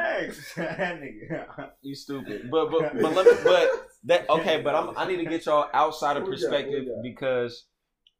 You 1.81 1.95
stupid. 1.95 2.51
But 2.51 2.71
but 2.71 3.01
but 3.01 3.14
let 3.14 3.27
me, 3.27 3.33
but 3.45 3.88
that 4.05 4.29
okay. 4.29 4.61
But 4.61 4.75
I'm, 4.75 4.97
I 4.97 5.07
need 5.07 5.18
to 5.18 5.25
get 5.25 5.47
y'all 5.47 5.68
outside 5.73 6.18
of 6.18 6.27
perspective 6.27 6.85
because 7.03 7.64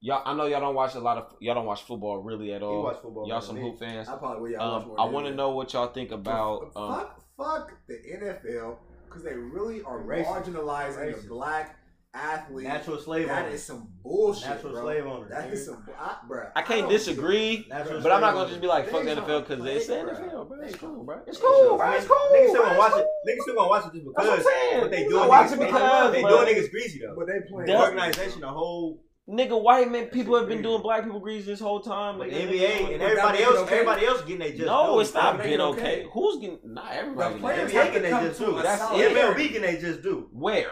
y'all. 0.03 0.23
I 0.27 0.35
know 0.35 0.45
y'all 0.47 0.61
don't 0.61 0.75
watch 0.75 0.95
a 0.95 1.01
lot 1.01 1.17
of 1.17 1.35
y'all 1.41 1.55
don't 1.55 1.65
watch 1.65 1.83
football 1.85 2.19
really 2.19 2.53
at 2.53 2.63
all. 2.63 2.93
Football, 3.01 3.27
y'all 3.27 3.41
some 3.41 3.57
hoop 3.57 3.79
fans. 3.79 4.09
I 4.09 4.17
probably 4.17 4.43
will. 4.43 4.51
Y'all 4.51 4.83
um, 4.83 4.89
watch 4.89 4.99
I 4.99 5.05
want 5.11 5.27
to 5.27 5.35
know 5.35 5.51
what 5.51 5.73
y'all 5.73 5.89
think 5.89 6.11
about. 6.11 6.73
Um, 6.77 6.95
fuck, 6.95 7.23
fuck 7.39 7.73
the 7.89 7.95
NFL 7.95 8.77
because 9.09 9.23
they 9.23 9.35
really 9.35 9.83
are 9.83 10.01
racist. 10.01 10.45
marginalizing 10.45 10.97
racist. 10.99 11.23
the 11.23 11.29
black 11.29 11.79
athlete. 12.15 12.67
Natural 12.67 12.99
slave 12.99 13.29
That 13.29 13.47
owners. 13.47 13.63
some 13.63 13.89
bullshit. 14.03 14.49
Natural 14.49 14.73
bro. 14.73 14.83
slave 14.83 15.07
owner 15.07 15.29
That 15.29 15.45
dude. 15.45 15.55
is 15.55 15.67
some. 15.67 15.87
I, 15.99 16.17
bro, 16.29 16.49
I 16.55 16.63
can't 16.63 16.87
I 16.87 16.91
disagree, 16.91 17.67
but 17.71 18.13
I'm 18.13 18.21
not 18.21 18.35
gonna 18.35 18.49
just 18.49 18.61
be 18.61 18.67
like 18.67 18.91
fuck 18.91 19.05
the 19.05 19.11
NFL 19.11 19.49
because 19.49 19.65
they 19.65 19.81
said 19.81 20.07
NFL, 20.07 20.49
bro. 20.49 20.61
It's 20.63 20.77
cool, 20.77 21.05
bro. 21.05 21.21
It's 21.27 21.39
cool, 21.39 21.77
bro. 21.79 21.93
It's 21.93 22.07
cool. 22.07 22.17
Niggas 22.33 22.49
still 22.51 22.63
gonna 22.65 22.79
watch 22.79 22.93
it. 22.97 23.07
Niggas 23.29 23.43
still 23.43 23.55
gonna 23.55 23.69
watch 23.69 23.87
it 23.87 23.93
just 23.93 24.05
because. 24.05 24.45
What 24.81 24.91
they 24.91 25.09
doing 25.09 25.29
watch 25.29 25.53
it 25.53 25.59
because 25.59 26.13
they 26.13 26.23
doing 26.23 26.47
niggas 26.47 26.71
greasy 26.71 27.01
though. 27.01 27.15
But 27.17 27.27
they 27.29 27.41
playing 27.49 27.71
organization, 27.71 28.43
a 28.43 28.49
whole 28.49 29.03
Nigga, 29.29 29.61
white 29.61 29.91
men 29.91 30.07
people 30.07 30.37
have 30.37 30.49
been 30.49 30.63
doing 30.63 30.83
black 30.83 31.05
people 31.05 31.21
grease 31.21 31.47
this 31.47 31.61
whole 31.61 31.81
time. 31.81 32.19
Like 32.19 32.33
NBA 32.33 32.93
and 32.93 33.03
everybody 33.03 33.43
else, 33.43 33.57
okay. 33.59 33.75
everybody 33.75 34.05
else 34.05 34.21
getting 34.23 34.41
they 34.41 34.51
just. 34.51 34.67
No, 34.67 34.99
it's 34.99 35.15
not 35.15 35.39
been 35.39 35.61
okay. 35.61 35.81
okay. 35.81 36.07
Who's 36.13 36.41
getting? 36.41 36.59
Not 36.65 36.93
everybody. 36.93 37.35
The 37.35 37.41
players 37.41 37.73
getting 37.73 38.03
they 38.03 38.11
just 38.11 38.41
do. 38.41 38.61
That's 38.61 38.83
MLB 38.83 39.37
getting 39.37 39.63
they 39.63 39.77
just 39.79 40.03
do. 40.03 40.29
Where? 40.33 40.71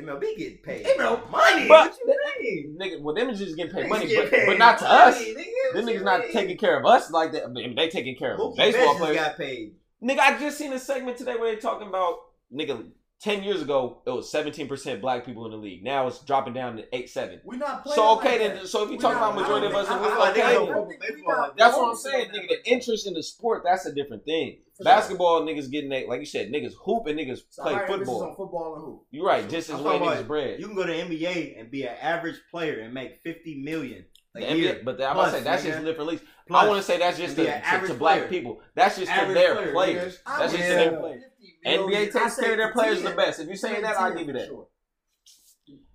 MLB 0.00 0.36
getting 0.38 0.58
paid. 0.64 0.86
MLB 0.86 1.30
money. 1.30 1.68
But, 1.68 1.90
what 1.90 1.98
you 2.40 2.76
mean? 2.76 2.78
Nigga, 2.80 3.02
well, 3.02 3.14
them 3.14 3.28
is 3.28 3.38
just 3.38 3.56
getting 3.56 3.74
paid 3.74 3.90
money, 3.90 4.16
but, 4.16 4.30
paid 4.30 4.46
but, 4.46 4.58
not 4.58 4.78
to 4.78 4.90
us. 4.90 5.22
Nigga, 5.22 5.74
them 5.74 5.86
niggas 5.86 6.02
not 6.02 6.20
mean? 6.20 6.32
taking 6.32 6.56
care 6.56 6.78
of 6.78 6.86
us 6.86 7.10
like 7.10 7.32
that. 7.32 7.44
I 7.44 7.48
mean, 7.48 7.74
they 7.74 7.90
taking 7.90 8.16
care 8.16 8.32
of 8.32 8.40
Mookie 8.40 8.56
baseball 8.56 8.96
players. 8.96 9.16
got 9.16 9.36
paid. 9.36 9.74
Nigga, 10.02 10.18
I 10.18 10.38
just 10.38 10.56
seen 10.56 10.72
a 10.72 10.78
segment 10.78 11.18
today 11.18 11.36
where 11.36 11.54
they 11.54 11.60
talking 11.60 11.88
about 11.88 12.20
nigga 12.52 12.86
10 13.22 13.44
years 13.44 13.62
ago, 13.62 14.02
it 14.04 14.10
was 14.10 14.32
17% 14.32 15.00
black 15.00 15.24
people 15.24 15.44
in 15.46 15.52
the 15.52 15.56
league. 15.56 15.84
Now 15.84 16.08
it's 16.08 16.18
dropping 16.24 16.54
down 16.54 16.76
to 16.76 16.94
8 16.94 17.08
7. 17.08 17.40
We're 17.44 17.56
not 17.56 17.84
playing. 17.84 17.94
So, 17.94 18.16
okay, 18.16 18.48
like 18.48 18.56
then, 18.56 18.66
so 18.66 18.84
if 18.84 18.90
you 18.90 18.98
talk 18.98 19.16
about 19.16 19.36
majority 19.36 19.68
of 19.68 19.74
us, 19.74 19.88
okay. 19.88 20.58
Not, 21.24 21.56
that's 21.56 21.76
what 21.76 21.90
I'm 21.90 21.96
saying, 21.96 22.30
nigga. 22.30 22.48
The 22.48 22.70
interest 22.70 23.06
in 23.06 23.14
the 23.14 23.22
sport, 23.22 23.62
that's 23.64 23.86
a 23.86 23.94
different 23.94 24.24
thing. 24.24 24.58
For 24.76 24.82
Basketball, 24.82 25.46
sure. 25.46 25.54
niggas 25.54 25.70
getting, 25.70 25.90
that, 25.90 26.08
like 26.08 26.18
you 26.18 26.26
said, 26.26 26.50
niggas 26.50 26.72
hoop 26.84 27.06
and 27.06 27.16
niggas 27.16 27.42
so 27.48 27.62
play 27.62 27.78
football. 27.86 28.24
On 28.24 28.34
football 28.34 28.74
and 28.74 28.84
hoop. 28.84 29.06
You're 29.12 29.26
right, 29.26 29.48
just 29.48 29.70
as 29.70 29.80
way 29.80 30.00
niggas 30.00 30.26
bread. 30.26 30.58
You 30.58 30.66
can 30.66 30.74
go 30.74 30.84
to 30.84 30.92
NBA 30.92 31.60
and 31.60 31.70
be 31.70 31.84
an 31.84 31.94
average 32.00 32.40
player 32.50 32.80
and 32.80 32.92
make 32.92 33.20
50 33.22 33.62
million. 33.62 34.04
Like 34.34 34.44
NBA, 34.44 34.56
year, 34.56 34.80
but 34.82 34.96
the, 34.96 35.06
I'm 35.06 35.14
gonna 35.14 35.30
say 35.30 35.42
that's 35.42 35.62
just 35.62 35.82
live 35.82 35.96
for 35.96 36.04
leagues. 36.04 36.22
I 36.50 36.66
want 36.66 36.78
to 36.78 36.82
say 36.82 36.98
that's 36.98 37.18
just 37.18 37.36
to, 37.36 37.94
black 37.98 38.30
people. 38.30 38.62
That's 38.74 38.96
just 38.98 39.12
to 39.12 39.34
their 39.34 39.72
players. 39.72 40.20
That's 40.26 40.52
just 40.52 40.64
to 40.64 40.74
their 40.74 40.96
players. 40.98 41.22
NBA 41.64 42.12
takes 42.12 42.36
care 42.36 42.52
of 42.52 42.58
their 42.58 42.72
players 42.72 43.02
the 43.02 43.10
best. 43.10 43.40
If 43.40 43.48
you 43.48 43.56
saying 43.56 43.82
that, 43.82 43.98
I'll 43.98 44.14
give 44.14 44.26
you 44.26 44.32
that. 44.32 44.46
Sure. 44.46 44.66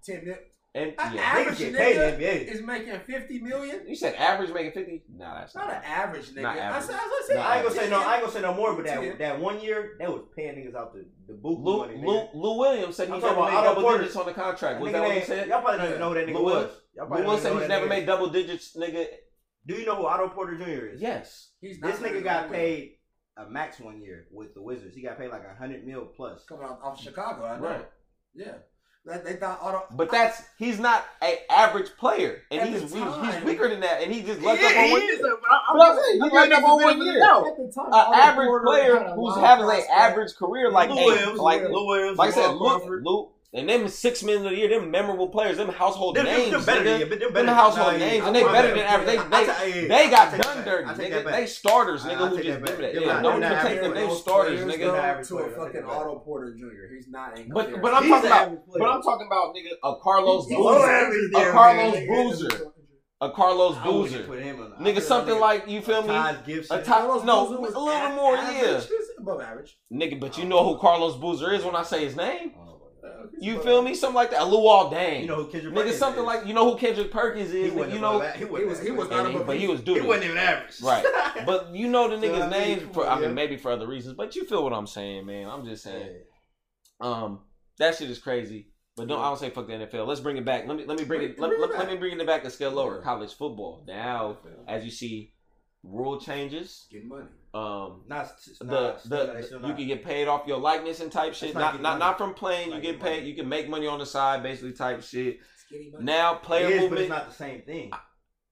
Ten 0.04 0.24
million. 0.24 0.40
Yeah. 0.76 0.92
Average 1.00 1.58
nigga 1.58 2.18
paid, 2.18 2.50
is 2.50 2.62
making 2.62 3.00
fifty 3.00 3.40
million. 3.40 3.82
You 3.88 3.96
said 3.96 4.14
average 4.16 4.52
making 4.54 4.74
fifty? 4.74 5.02
No, 5.12 5.26
that's 5.34 5.56
not, 5.56 5.68
not 5.68 5.78
an 5.78 5.82
average 5.86 6.30
nigga. 6.30 6.42
Not 6.44 6.58
average. 6.58 6.84
I, 6.84 7.26
said, 7.28 7.38
I, 7.38 7.40
no, 7.40 7.42
I 7.42 7.56
ain't 7.56 7.64
gonna 7.64 7.76
say 7.76 7.90
no. 7.90 8.00
I 8.00 8.14
ain't 8.14 8.22
gonna 8.22 8.34
say 8.34 8.42
no 8.42 8.54
more. 8.54 8.76
But 8.76 8.86
that 8.86 9.04
yeah. 9.04 9.16
that 9.18 9.40
one 9.40 9.60
year, 9.60 9.98
that 10.00 10.12
was 10.12 10.22
paying 10.36 10.56
niggas 10.56 10.76
out 10.76 10.94
the 10.94 11.06
the 11.28 11.34
boot 11.34 11.60
Lou, 11.60 11.78
money. 11.80 12.02
Lou, 12.06 12.28
Lou 12.36 12.60
Williams 12.60 12.96
said 12.96 13.08
he 13.08 13.18
never 13.18 13.42
made 13.42 13.52
double 13.52 13.98
digits 13.98 14.16
on 14.16 14.26
the 14.28 14.34
contract. 14.34 14.80
Was 14.80 14.92
that, 14.92 15.02
what 15.02 15.18
he 15.18 15.24
said? 15.24 15.48
Y'all 15.48 15.62
probably 15.62 15.80
don't 15.80 15.88
even 15.88 16.00
know 16.00 16.14
that 16.14 16.28
nigga 16.28 16.44
was. 16.44 16.72
Y'all 16.96 17.10
Lou 17.10 17.16
Williams 17.16 17.42
said 17.42 17.60
he's 17.60 17.68
never 17.68 17.88
made 17.88 18.06
double 18.06 18.30
digits, 18.30 18.78
nigga. 18.78 19.06
Do 19.66 19.74
you 19.74 19.86
know 19.86 19.96
who 19.96 20.06
Otto 20.06 20.30
Porter 20.30 20.58
Jr. 20.58 20.86
is? 20.94 21.02
Yes. 21.02 21.50
He's 21.60 21.80
this 21.80 21.98
nigga 21.98 22.24
got 22.24 22.52
paid 22.52 22.97
a 23.38 23.50
max 23.50 23.80
one 23.80 24.02
year 24.02 24.28
with 24.32 24.54
the 24.54 24.62
Wizards. 24.62 24.96
He 24.96 25.02
got 25.02 25.18
paid 25.18 25.30
like 25.32 25.44
a 25.44 25.56
hundred 25.58 25.86
mil 25.86 26.06
plus. 26.06 26.44
Coming 26.46 26.66
off, 26.66 26.80
off 26.82 27.02
Chicago, 27.02 27.46
I 27.46 27.58
know. 27.58 27.68
Right. 27.68 27.88
Yeah. 28.36 28.54
That 29.06 29.24
they 29.24 29.38
thought 29.38 29.60
Otto, 29.62 29.84
But 29.96 30.12
that's 30.12 30.44
he's 30.58 30.80
not 30.80 31.06
an 31.22 31.36
average 31.50 31.96
player, 31.98 32.42
and 32.52 32.68
he's, 32.68 32.92
time, 32.92 33.26
he's 33.26 33.42
weaker 33.46 33.70
than 33.70 33.80
that, 33.80 34.02
and 34.04 34.14
he 34.14 34.22
just 34.22 34.42
left 34.42 34.62
up 34.62 34.76
on 34.76 34.92
one 34.92 35.02
year. 35.02 35.16
He 35.16 36.52
up 36.52 36.64
on 36.64 36.84
one 36.84 37.06
year. 37.06 37.24
An 37.24 38.14
average 38.14 38.64
player 38.66 39.14
who's 39.16 39.38
having 39.38 39.70
an 39.70 39.82
average 39.90 40.36
career 40.36 40.70
like 40.70 40.90
Lou 40.90 41.14
a, 41.14 41.42
like 41.42 41.70
Lou 41.70 42.16
like 42.16 42.32
I 42.32 42.34
said, 42.34 42.56
Lou, 42.56 43.30
and 43.54 43.70
them 43.70 43.88
six 43.88 44.24
men 44.24 44.38
of 44.38 44.44
the 44.44 44.56
year, 44.56 44.68
them 44.68 44.92
memorable 44.92 45.30
players, 45.30 45.56
them 45.56 45.70
household 45.70 46.18
they're, 46.18 46.26
names. 46.26 46.52
They're 46.52 46.60
better 46.60 46.84
nigga. 46.84 47.10
than 47.10 47.22
you, 47.22 47.32
them 47.32 47.48
household 47.48 47.94
nah, 47.94 47.98
names, 47.98 48.26
and 48.26 48.36
they 48.36 48.44
better 48.44 48.70
than 48.70 48.80
average. 48.80 49.08
They 49.08 49.72
they, 49.72 49.88
they, 49.88 50.10
got 50.10 50.38
done 50.38 50.66
dirty, 50.66 50.90
nigga. 50.90 51.32
They 51.32 51.46
starters, 51.46 52.04
nigga, 52.04 52.22
I, 52.22 52.28
who 52.28 52.44
just 52.44 52.66
do 52.66 52.82
that. 52.82 52.94
Yeah, 52.94 53.22
no 53.22 53.32
one 53.32 53.42
can 53.42 53.66
take 53.66 53.82
them. 53.82 53.94
They 53.94 54.14
starters, 54.14 54.60
nigga. 54.60 55.28
To 55.28 55.38
a 55.38 55.50
fucking 55.50 55.84
Otto 55.86 56.20
Porter 56.20 56.56
Jr. 56.56 56.94
He's 56.94 57.08
not 57.08 57.40
in. 57.40 57.48
But 57.48 57.82
but 57.82 57.94
I'm 57.94 58.10
talking 58.10 58.28
about 58.30 58.64
but 58.68 58.90
I'm 58.90 59.02
talking 59.02 59.28
about 59.28 59.56
nigga 59.56 59.72
a 59.82 59.96
Carlos 60.02 60.48
Boozer, 60.48 61.38
a 61.38 61.52
Carlos 61.52 62.06
Boozer 62.06 62.74
a 63.20 63.32
Carlos 63.32 63.78
Boozer. 63.84 64.24
Nigga, 64.80 65.02
something 65.02 65.40
like, 65.40 65.68
you 65.68 65.82
feel 65.82 66.04
me? 66.04 66.10
Todd 66.10 66.44
Gibson. 66.46 66.80
A 66.80 66.84
Carlos 66.84 67.24
no, 67.24 67.48
a 67.48 67.50
little 67.50 68.10
more, 68.12 68.36
yeah. 68.36 68.82
Above 69.18 69.42
average. 69.42 69.78
Nigga, 69.92 70.20
but 70.20 70.38
you 70.38 70.46
know 70.46 70.64
who 70.64 70.80
Carlos 70.80 71.16
Boozer 71.16 71.52
is 71.52 71.64
when 71.64 71.76
I 71.76 71.84
say 71.84 72.06
his 72.06 72.16
name. 72.16 72.52
Uh, 73.04 73.28
you 73.40 73.62
feel 73.62 73.78
uh, 73.78 73.82
me? 73.82 73.96
Something 73.96 74.16
like 74.16 74.32
that. 74.32 74.42
Luol 74.42 74.92
Deng. 74.92 75.22
You 75.22 75.28
know 75.28 75.44
who 75.44 75.48
Kendrick 75.48 75.74
Perkins 75.74 75.96
Nigga, 75.96 76.00
something 76.00 76.22
is. 76.22 76.28
like 76.28 76.46
you 76.46 76.54
know 76.54 76.72
who 76.72 76.78
Kendrick 76.78 77.12
Perkins 77.12 77.50
is. 77.50 77.74
He 77.74 77.80
you 77.80 78.00
know, 78.00 78.22
he 78.22 78.46
was 78.46 78.82
he 78.82 78.92
was, 78.92 79.10
not 79.10 79.26
above, 79.26 79.46
but 79.46 79.58
he 79.58 79.68
was 79.68 79.82
dude. 79.82 80.02
He 80.02 80.08
wasn't 80.08 80.26
even 80.26 80.38
average. 80.38 80.82
Right. 80.82 81.06
But 81.46 81.74
you 81.76 81.88
know 81.88 82.10
the 82.10 82.16
niggas' 82.16 82.40
so, 82.40 82.50
names. 82.50 82.82
I 82.82 82.86
mean, 82.86 82.94
for, 82.94 83.04
yeah. 83.04 83.14
I 83.14 83.20
mean, 83.20 83.34
maybe 83.36 83.58
for 83.58 83.72
other 83.72 83.88
reasons, 83.88 84.16
but 84.16 84.36
you 84.36 84.44
feel 84.46 84.64
what 84.64 84.74
I'm 84.74 84.88
saying, 84.88 85.26
man. 85.28 85.48
I'm 85.48 85.66
just 85.66 85.84
saying. 85.84 86.10
Yeah. 87.00 87.08
Um, 87.08 87.42
that 87.78 87.96
shit 87.96 88.10
is 88.10 88.18
crazy. 88.18 88.70
But 88.96 89.08
don't 89.08 89.20
yeah. 89.20 89.26
I 89.26 89.30
don't 89.30 89.40
say 89.40 89.50
fuck 89.52 89.68
the 89.68 89.74
NFL. 89.74 90.08
Let's 90.08 90.20
bring 90.20 90.38
it 90.38 90.46
back. 90.46 90.68
Let 90.68 90.76
me 90.76 90.86
let 90.86 90.98
me 90.98 91.06
bring, 91.06 91.20
bring 91.20 91.32
it, 91.32 91.40
let, 91.40 91.52
it 91.52 91.60
let, 91.60 91.88
me 91.88 91.96
bring 91.96 92.20
it 92.20 92.26
back 92.26 92.44
a 92.44 92.50
scale 92.50 92.72
lower. 92.72 93.00
College 93.02 93.34
football. 93.36 93.84
Now, 93.88 94.40
as 94.68 94.84
you 94.84 94.90
see, 94.90 95.34
rule 95.84 96.20
changes. 96.20 96.88
Get 96.92 97.06
money. 97.06 97.28
Um, 97.58 98.02
not. 98.08 98.38
the 98.60 99.00
the 99.06 99.68
You 99.68 99.74
can 99.74 99.88
get 99.88 100.04
paid 100.06 100.28
off 100.28 100.48
your 100.48 100.58
likeness 100.60 101.00
and 101.00 101.12
type 101.12 101.34
shit. 101.34 101.54
not 101.54 101.74
Not 101.76 101.82
not 101.82 102.00
not 102.00 102.18
from 102.18 102.34
playing. 102.34 102.68
You 102.70 102.74
not 102.76 102.82
get 102.84 103.00
paid. 103.00 103.18
money. 103.20 103.30
You 103.30 103.36
can 103.36 103.50
make 103.50 103.68
money 103.70 103.88
on 103.88 104.00
the 104.00 104.06
side, 104.06 104.44
basically 104.44 104.74
type 104.74 105.02
shit. 105.02 105.40
Now 106.00 106.36
player 106.36 106.68
It 106.68 106.72
is, 106.74 106.76
but 106.76 106.82
movement. 106.84 107.02
it's 107.02 107.10
not 107.10 107.28
the 107.30 107.36
same 107.36 107.62
thing. 107.62 107.92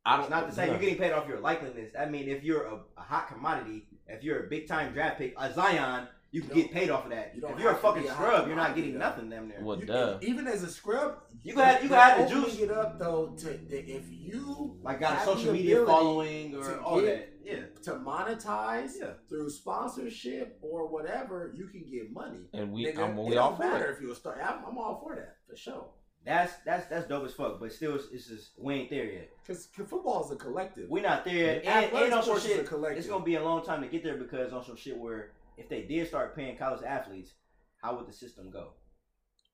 I 0.05 0.17
don't. 0.17 0.21
It's 0.25 0.29
not 0.31 0.49
the 0.49 0.55
same. 0.55 0.69
You're 0.69 0.79
getting 0.79 0.97
paid 0.97 1.11
off 1.13 1.27
your 1.27 1.37
likeliness. 1.37 1.91
I 1.99 2.05
mean, 2.05 2.27
if 2.29 2.43
you're 2.43 2.65
a, 2.65 2.75
a 2.97 3.01
hot 3.01 3.27
commodity, 3.27 3.87
if 4.07 4.23
you're 4.23 4.45
a 4.45 4.49
big 4.49 4.67
time 4.67 4.93
draft 4.93 5.17
pick, 5.17 5.33
a 5.37 5.51
Zion, 5.53 6.07
you 6.35 6.41
can 6.41 6.53
get 6.53 6.71
paid 6.71 6.89
off 6.89 7.05
of 7.05 7.11
that. 7.11 7.31
you 7.33 7.39
don't 7.41 7.53
If 7.53 7.59
you're 7.59 7.71
a 7.71 7.75
fucking 7.75 8.01
be 8.03 8.07
a 8.09 8.13
hot 8.13 8.27
scrub, 8.27 8.47
you're 8.47 8.55
not 8.57 8.75
getting 8.75 8.93
though. 8.93 8.99
nothing 8.99 9.29
damn 9.29 9.47
near. 9.47 9.63
Well, 9.63 9.79
You- 9.79 9.85
duh. 9.85 10.17
Even 10.21 10.47
as 10.47 10.63
a 10.63 10.69
scrub, 10.69 11.15
You 11.43 11.53
can 11.53 11.63
have- 11.63 11.83
you 11.83 11.89
they're 11.89 11.99
can 11.99 12.09
have 12.19 12.29
the 12.29 12.35
opening 12.35 12.51
juice. 12.51 12.59
it 12.61 12.71
up 12.71 12.99
though 12.99 13.27
to, 13.37 13.57
to 13.57 13.75
if 13.89 14.03
you 14.11 14.77
Like 14.83 14.99
got 14.99 15.21
a 15.21 15.25
social 15.25 15.53
media 15.53 15.85
following 15.85 16.55
or 16.57 16.79
all 16.81 16.99
get- 16.99 17.05
that. 17.45 17.49
Yeah. 17.49 17.61
to 17.83 17.91
monetize 17.99 18.93
Yeah. 18.99 19.13
through 19.29 19.49
sponsorship 19.51 20.57
or 20.61 20.87
whatever, 20.87 21.53
you 21.55 21.67
can 21.67 21.83
get 21.89 22.11
money. 22.11 22.39
and 22.53 22.73
we, 22.73 22.85
Nigga, 22.85 22.97
I'm, 22.99 23.17
it 23.17 23.23
we 23.23 23.37
all 23.37 23.51
don't 23.51 23.57
for 23.61 23.63
matter 23.67 23.85
it. 23.85 23.95
if 23.95 24.01
you're 24.01 24.11
a 24.11 24.15
star. 24.15 24.41
I'm, 24.41 24.65
I'm 24.65 24.77
all 24.77 24.99
for 25.01 25.15
that 25.15 25.37
for 25.47 25.55
sure. 25.55 25.85
That's 26.25 26.53
that's 26.65 26.87
that's 26.87 27.07
dope 27.07 27.23
as 27.25 27.33
fuck. 27.35 27.59
But 27.59 27.71
still, 27.71 27.93
it's, 27.93 28.07
it's 28.11 28.27
just 28.27 28.49
we 28.59 28.73
ain't 28.73 28.89
there 28.89 29.05
yet. 29.05 29.29
Because 29.43 29.67
football 29.67 30.25
is 30.25 30.31
a 30.31 30.35
collective. 30.35 30.89
We're 30.89 31.03
not 31.03 31.23
there 31.23 31.35
yet. 31.35 31.63
The 31.63 31.69
And, 31.69 31.85
athletic 31.85 32.05
and 32.07 32.13
on 32.15 32.23
some 32.23 32.29
sports 32.31 32.45
is 32.45 32.51
a 32.51 32.55
shit, 32.55 32.65
collective. 32.67 32.97
it's 32.97 33.07
gonna 33.07 33.23
be 33.23 33.35
a 33.35 33.43
long 33.43 33.63
time 33.63 33.81
to 33.83 33.87
get 33.87 34.03
there 34.03 34.17
because 34.17 34.51
on 34.51 34.65
some 34.65 34.75
shit 34.75 34.97
where 34.97 35.33
if 35.57 35.69
they 35.69 35.83
did 35.83 36.07
start 36.07 36.35
paying 36.35 36.57
college 36.57 36.83
athletes, 36.83 37.33
how 37.81 37.95
would 37.95 38.07
the 38.07 38.13
system 38.13 38.51
go? 38.51 38.73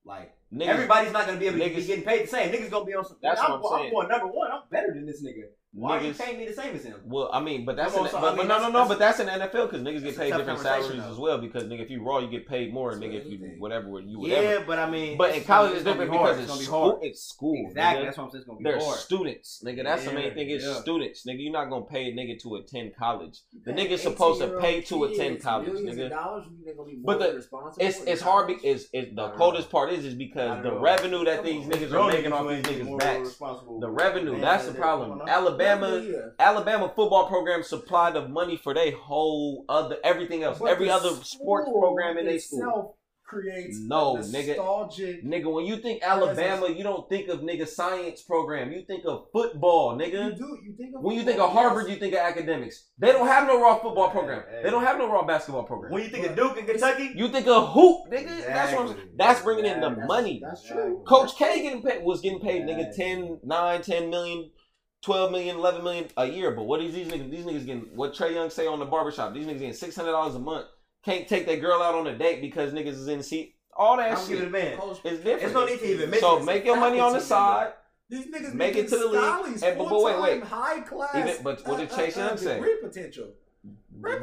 Like 0.04 0.34
Niggas, 0.52 0.66
everybody's 0.66 1.12
not 1.12 1.26
gonna 1.26 1.38
be 1.38 1.46
able 1.46 1.58
to 1.58 1.74
be 1.74 1.84
getting 1.84 2.04
paid 2.04 2.24
the 2.24 2.28
same. 2.28 2.52
Niggas 2.52 2.70
gonna 2.70 2.84
be 2.84 2.94
on 2.94 3.04
some. 3.04 3.18
That's 3.22 3.40
I'm, 3.40 3.60
what 3.60 3.74
I'm 3.74 3.80
saying. 3.82 3.92
going 3.92 4.08
number 4.08 4.26
one. 4.26 4.50
I'm 4.50 4.62
better 4.70 4.92
than 4.92 5.06
this 5.06 5.22
nigga. 5.22 5.44
Why 5.74 6.00
you 6.00 6.12
niggas. 6.12 6.18
paying 6.20 6.38
me 6.38 6.46
the 6.46 6.52
same 6.52 6.74
as 6.76 6.84
him? 6.84 6.96
Well, 7.06 7.30
I 7.32 7.40
mean, 7.40 7.64
but 7.64 7.76
that's 7.76 7.96
on, 7.96 8.06
so, 8.06 8.20
but, 8.20 8.34
I 8.34 8.36
but 8.36 8.46
no, 8.46 8.58
no, 8.58 8.64
no. 8.68 8.72
that's- 8.72 8.88
But 8.88 8.98
that's 8.98 9.20
in 9.20 9.26
NFL 9.28 9.70
because 9.70 9.80
niggas 9.80 10.02
get 10.02 10.16
paid 10.18 10.34
different 10.36 10.58
salaries 10.60 11.02
though. 11.02 11.10
as 11.10 11.16
well. 11.16 11.38
Because 11.38 11.64
nigga, 11.64 11.80
if 11.80 11.90
you 11.90 12.02
raw, 12.02 12.18
you 12.18 12.28
get 12.28 12.46
paid 12.46 12.74
more. 12.74 12.92
And 12.92 13.02
nigga, 13.02 13.14
if 13.14 13.26
you 13.26 13.38
anything. 13.38 13.58
whatever, 13.58 14.00
you 14.00 14.18
whatever. 14.20 14.42
Yeah, 14.42 14.64
but 14.66 14.78
I 14.78 14.90
mean, 14.90 15.16
But 15.16 15.34
in 15.34 15.44
college, 15.44 15.72
it's 15.72 15.82
gonna 15.82 15.98
be 15.98 16.04
different 16.04 16.22
because 16.36 16.38
it's, 16.50 16.58
be 16.58 16.64
school. 16.66 16.98
It's 17.02 17.22
school. 17.22 17.66
Exactly. 17.68 18.02
nigga. 18.02 18.04
That's 18.06 18.18
what 18.18 18.24
I'm 18.24 18.30
saying. 18.32 18.40
It's 18.40 18.46
gonna 18.48 18.58
be 18.58 18.64
They're 18.64 18.80
hard. 18.80 18.98
students, 18.98 19.62
nigga. 19.64 19.84
That's 19.84 20.04
the 20.04 20.12
main 20.12 20.34
thing. 20.34 20.50
Is 20.50 20.62
yeah. 20.62 20.74
students, 20.74 21.26
nigga. 21.26 21.36
You're 21.42 21.52
not 21.52 21.70
gonna 21.70 21.84
pay 21.86 22.10
a 22.10 22.12
nigga 22.14 22.38
to 22.42 22.56
attend 22.56 22.94
college. 22.94 23.38
The 23.64 23.72
nigga's 23.72 24.02
supposed 24.02 24.42
to 24.42 24.58
pay 24.60 24.82
to 24.82 25.04
attend 25.04 25.40
college, 25.42 25.70
nigga. 25.70 26.04
Of 26.04 26.10
dollars, 26.10 26.44
you 26.50 26.52
think 26.56 26.64
they're 26.66 26.74
gonna 26.74 26.90
be 26.90 27.00
But 27.02 27.18
the- 27.18 27.46
It's 27.78 28.02
it's 28.02 28.20
hard. 28.20 28.50
It's, 28.62 28.88
it's 28.92 29.14
the 29.16 29.30
coldest 29.30 29.70
part 29.70 29.90
is 29.90 30.04
is 30.04 30.14
because 30.14 30.62
the 30.62 30.74
revenue 30.78 31.24
that 31.24 31.44
these 31.44 31.64
niggas 31.66 31.92
are 31.92 32.12
making 32.12 32.32
off 32.32 32.46
these 32.46 32.62
niggas' 32.62 32.98
backs. 32.98 33.36
The 33.80 33.88
revenue, 33.88 34.38
that's 34.38 34.66
the 34.66 34.74
problem. 34.74 35.22
on. 35.22 35.26
Alabama, 35.66 35.98
Yeah. 35.98 36.18
Alabama 36.38 36.92
football 36.94 37.28
program 37.28 37.62
supplied 37.62 38.14
the 38.14 38.28
money 38.28 38.56
for 38.56 38.74
their 38.74 38.92
whole 38.96 39.64
other 39.68 39.96
everything 40.04 40.42
else, 40.42 40.58
But 40.58 40.70
every 40.70 40.90
other 40.90 41.10
sports 41.22 41.68
program 41.70 42.18
in 42.18 42.26
their 42.26 42.38
school. 42.38 42.58
itself 42.60 42.94
Creates 43.24 43.78
No, 43.80 44.16
a 44.16 44.20
nigga. 44.20 44.56
Nigga, 45.24 45.50
when 45.50 45.64
you 45.64 45.76
think 45.78 46.02
Alabama, 46.02 46.68
you 46.68 46.82
don't 46.82 47.08
think 47.08 47.28
of 47.28 47.40
nigga 47.40 47.66
science 47.66 48.20
program. 48.22 48.70
You 48.72 48.82
think 48.86 49.06
of 49.06 49.28
football, 49.32 49.96
nigga. 49.96 50.12
You 50.12 50.18
nigga. 50.18 50.36
do. 50.36 50.58
You 50.62 50.74
think 50.76 50.94
of 50.94 51.02
When 51.02 51.16
you 51.16 51.22
think 51.22 51.40
of 51.40 51.50
Harvard, 51.50 51.84
yes. 51.86 51.94
you 51.94 51.96
think 51.98 52.12
of 52.12 52.18
academics. 52.18 52.88
They 52.98 53.10
don't 53.10 53.26
have 53.26 53.46
no 53.46 53.58
raw 53.58 53.76
football 53.78 54.10
program. 54.10 54.42
hey. 54.50 54.64
They 54.64 54.68
don't 54.70 54.84
have 54.84 54.98
no 54.98 55.10
raw 55.10 55.24
basketball 55.24 55.62
program. 55.64 55.92
When 55.92 56.02
you 56.02 56.10
think 56.10 56.26
of 56.26 56.36
Duke 56.36 56.58
and 56.58 56.66
Kentucky, 56.66 57.12
You 57.14 57.28
think 57.28 57.46
of 57.46 57.68
hoop, 57.70 58.10
nigga. 58.12 58.44
That's 58.44 58.72
what 58.72 58.80
I'm, 58.82 58.86
Exactly. 58.88 59.12
that's 59.16 59.40
bringing 59.40 59.64
in 59.64 59.80
the 59.80 59.88
That's- 59.88 60.06
money. 60.08 60.42
That's 60.44 60.64
true. 60.64 61.02
Coach 61.08 61.34
K 61.38 61.62
getting 61.62 61.82
paid 61.82 62.04
was 62.04 62.20
getting 62.20 62.40
paid 62.40 62.64
nigga 62.64 62.84
Right. 62.84 62.94
10, 62.94 63.40
9, 63.44 63.80
10 63.80 64.10
million, 64.10 64.50
12 65.02 65.32
million, 65.32 65.56
11 65.56 65.82
million 65.84 66.06
a 66.16 66.26
year. 66.26 66.52
But 66.52 66.64
what 66.64 66.80
is 66.80 66.94
these 66.94 67.08
niggas? 67.08 67.30
These 67.30 67.44
niggas 67.44 67.66
getting 67.66 67.82
what 67.94 68.14
Trae 68.14 68.32
Young 68.34 68.50
say 68.50 68.66
on 68.66 68.78
the 68.78 68.84
barbershop. 68.86 69.34
These 69.34 69.46
niggas 69.46 69.58
getting 69.58 69.72
six 69.74 69.96
hundred 69.96 70.12
dollars 70.12 70.34
a 70.34 70.38
month. 70.38 70.66
Can't 71.04 71.26
take 71.26 71.46
their 71.46 71.56
girl 71.58 71.82
out 71.82 71.94
on 71.94 72.06
a 72.06 72.16
date 72.16 72.40
because 72.40 72.72
niggas 72.72 72.86
is 72.88 73.08
in 73.08 73.22
seat. 73.22 73.56
All 73.76 73.96
that 73.96 74.12
I'm 74.12 74.18
shit. 74.18 74.28
giving 74.38 74.46
it 74.48 74.52
man. 74.52 74.78
It's 74.82 75.00
different. 75.00 75.24
There's 75.24 75.52
no 75.52 75.66
need 75.66 75.78
to 75.80 75.86
even 75.86 76.10
mention 76.10 76.20
so 76.20 76.36
this. 76.36 76.46
make 76.46 76.64
your 76.64 76.76
money 76.76 77.00
on 77.00 77.12
the 77.12 77.20
side. 77.20 77.72
These 78.08 78.26
niggas 78.26 78.52
Make 78.52 78.76
it 78.76 78.88
to 78.88 78.96
the 78.98 79.06
league. 79.06 79.62
And- 79.62 79.78
but- 79.78 79.88
but 79.88 80.02
wait, 80.02 80.20
wait. 80.20 80.42
high 80.44 80.80
class. 80.80 81.16
Even- 81.16 81.42
but 81.42 81.66
what 81.66 81.78
did 81.78 81.90
uh, 81.90 81.96
Chase 81.96 82.16
uh, 82.18 82.20
Young 82.20 82.30
uh, 82.30 82.36
say? 82.36 82.62
Potential. 82.82 83.28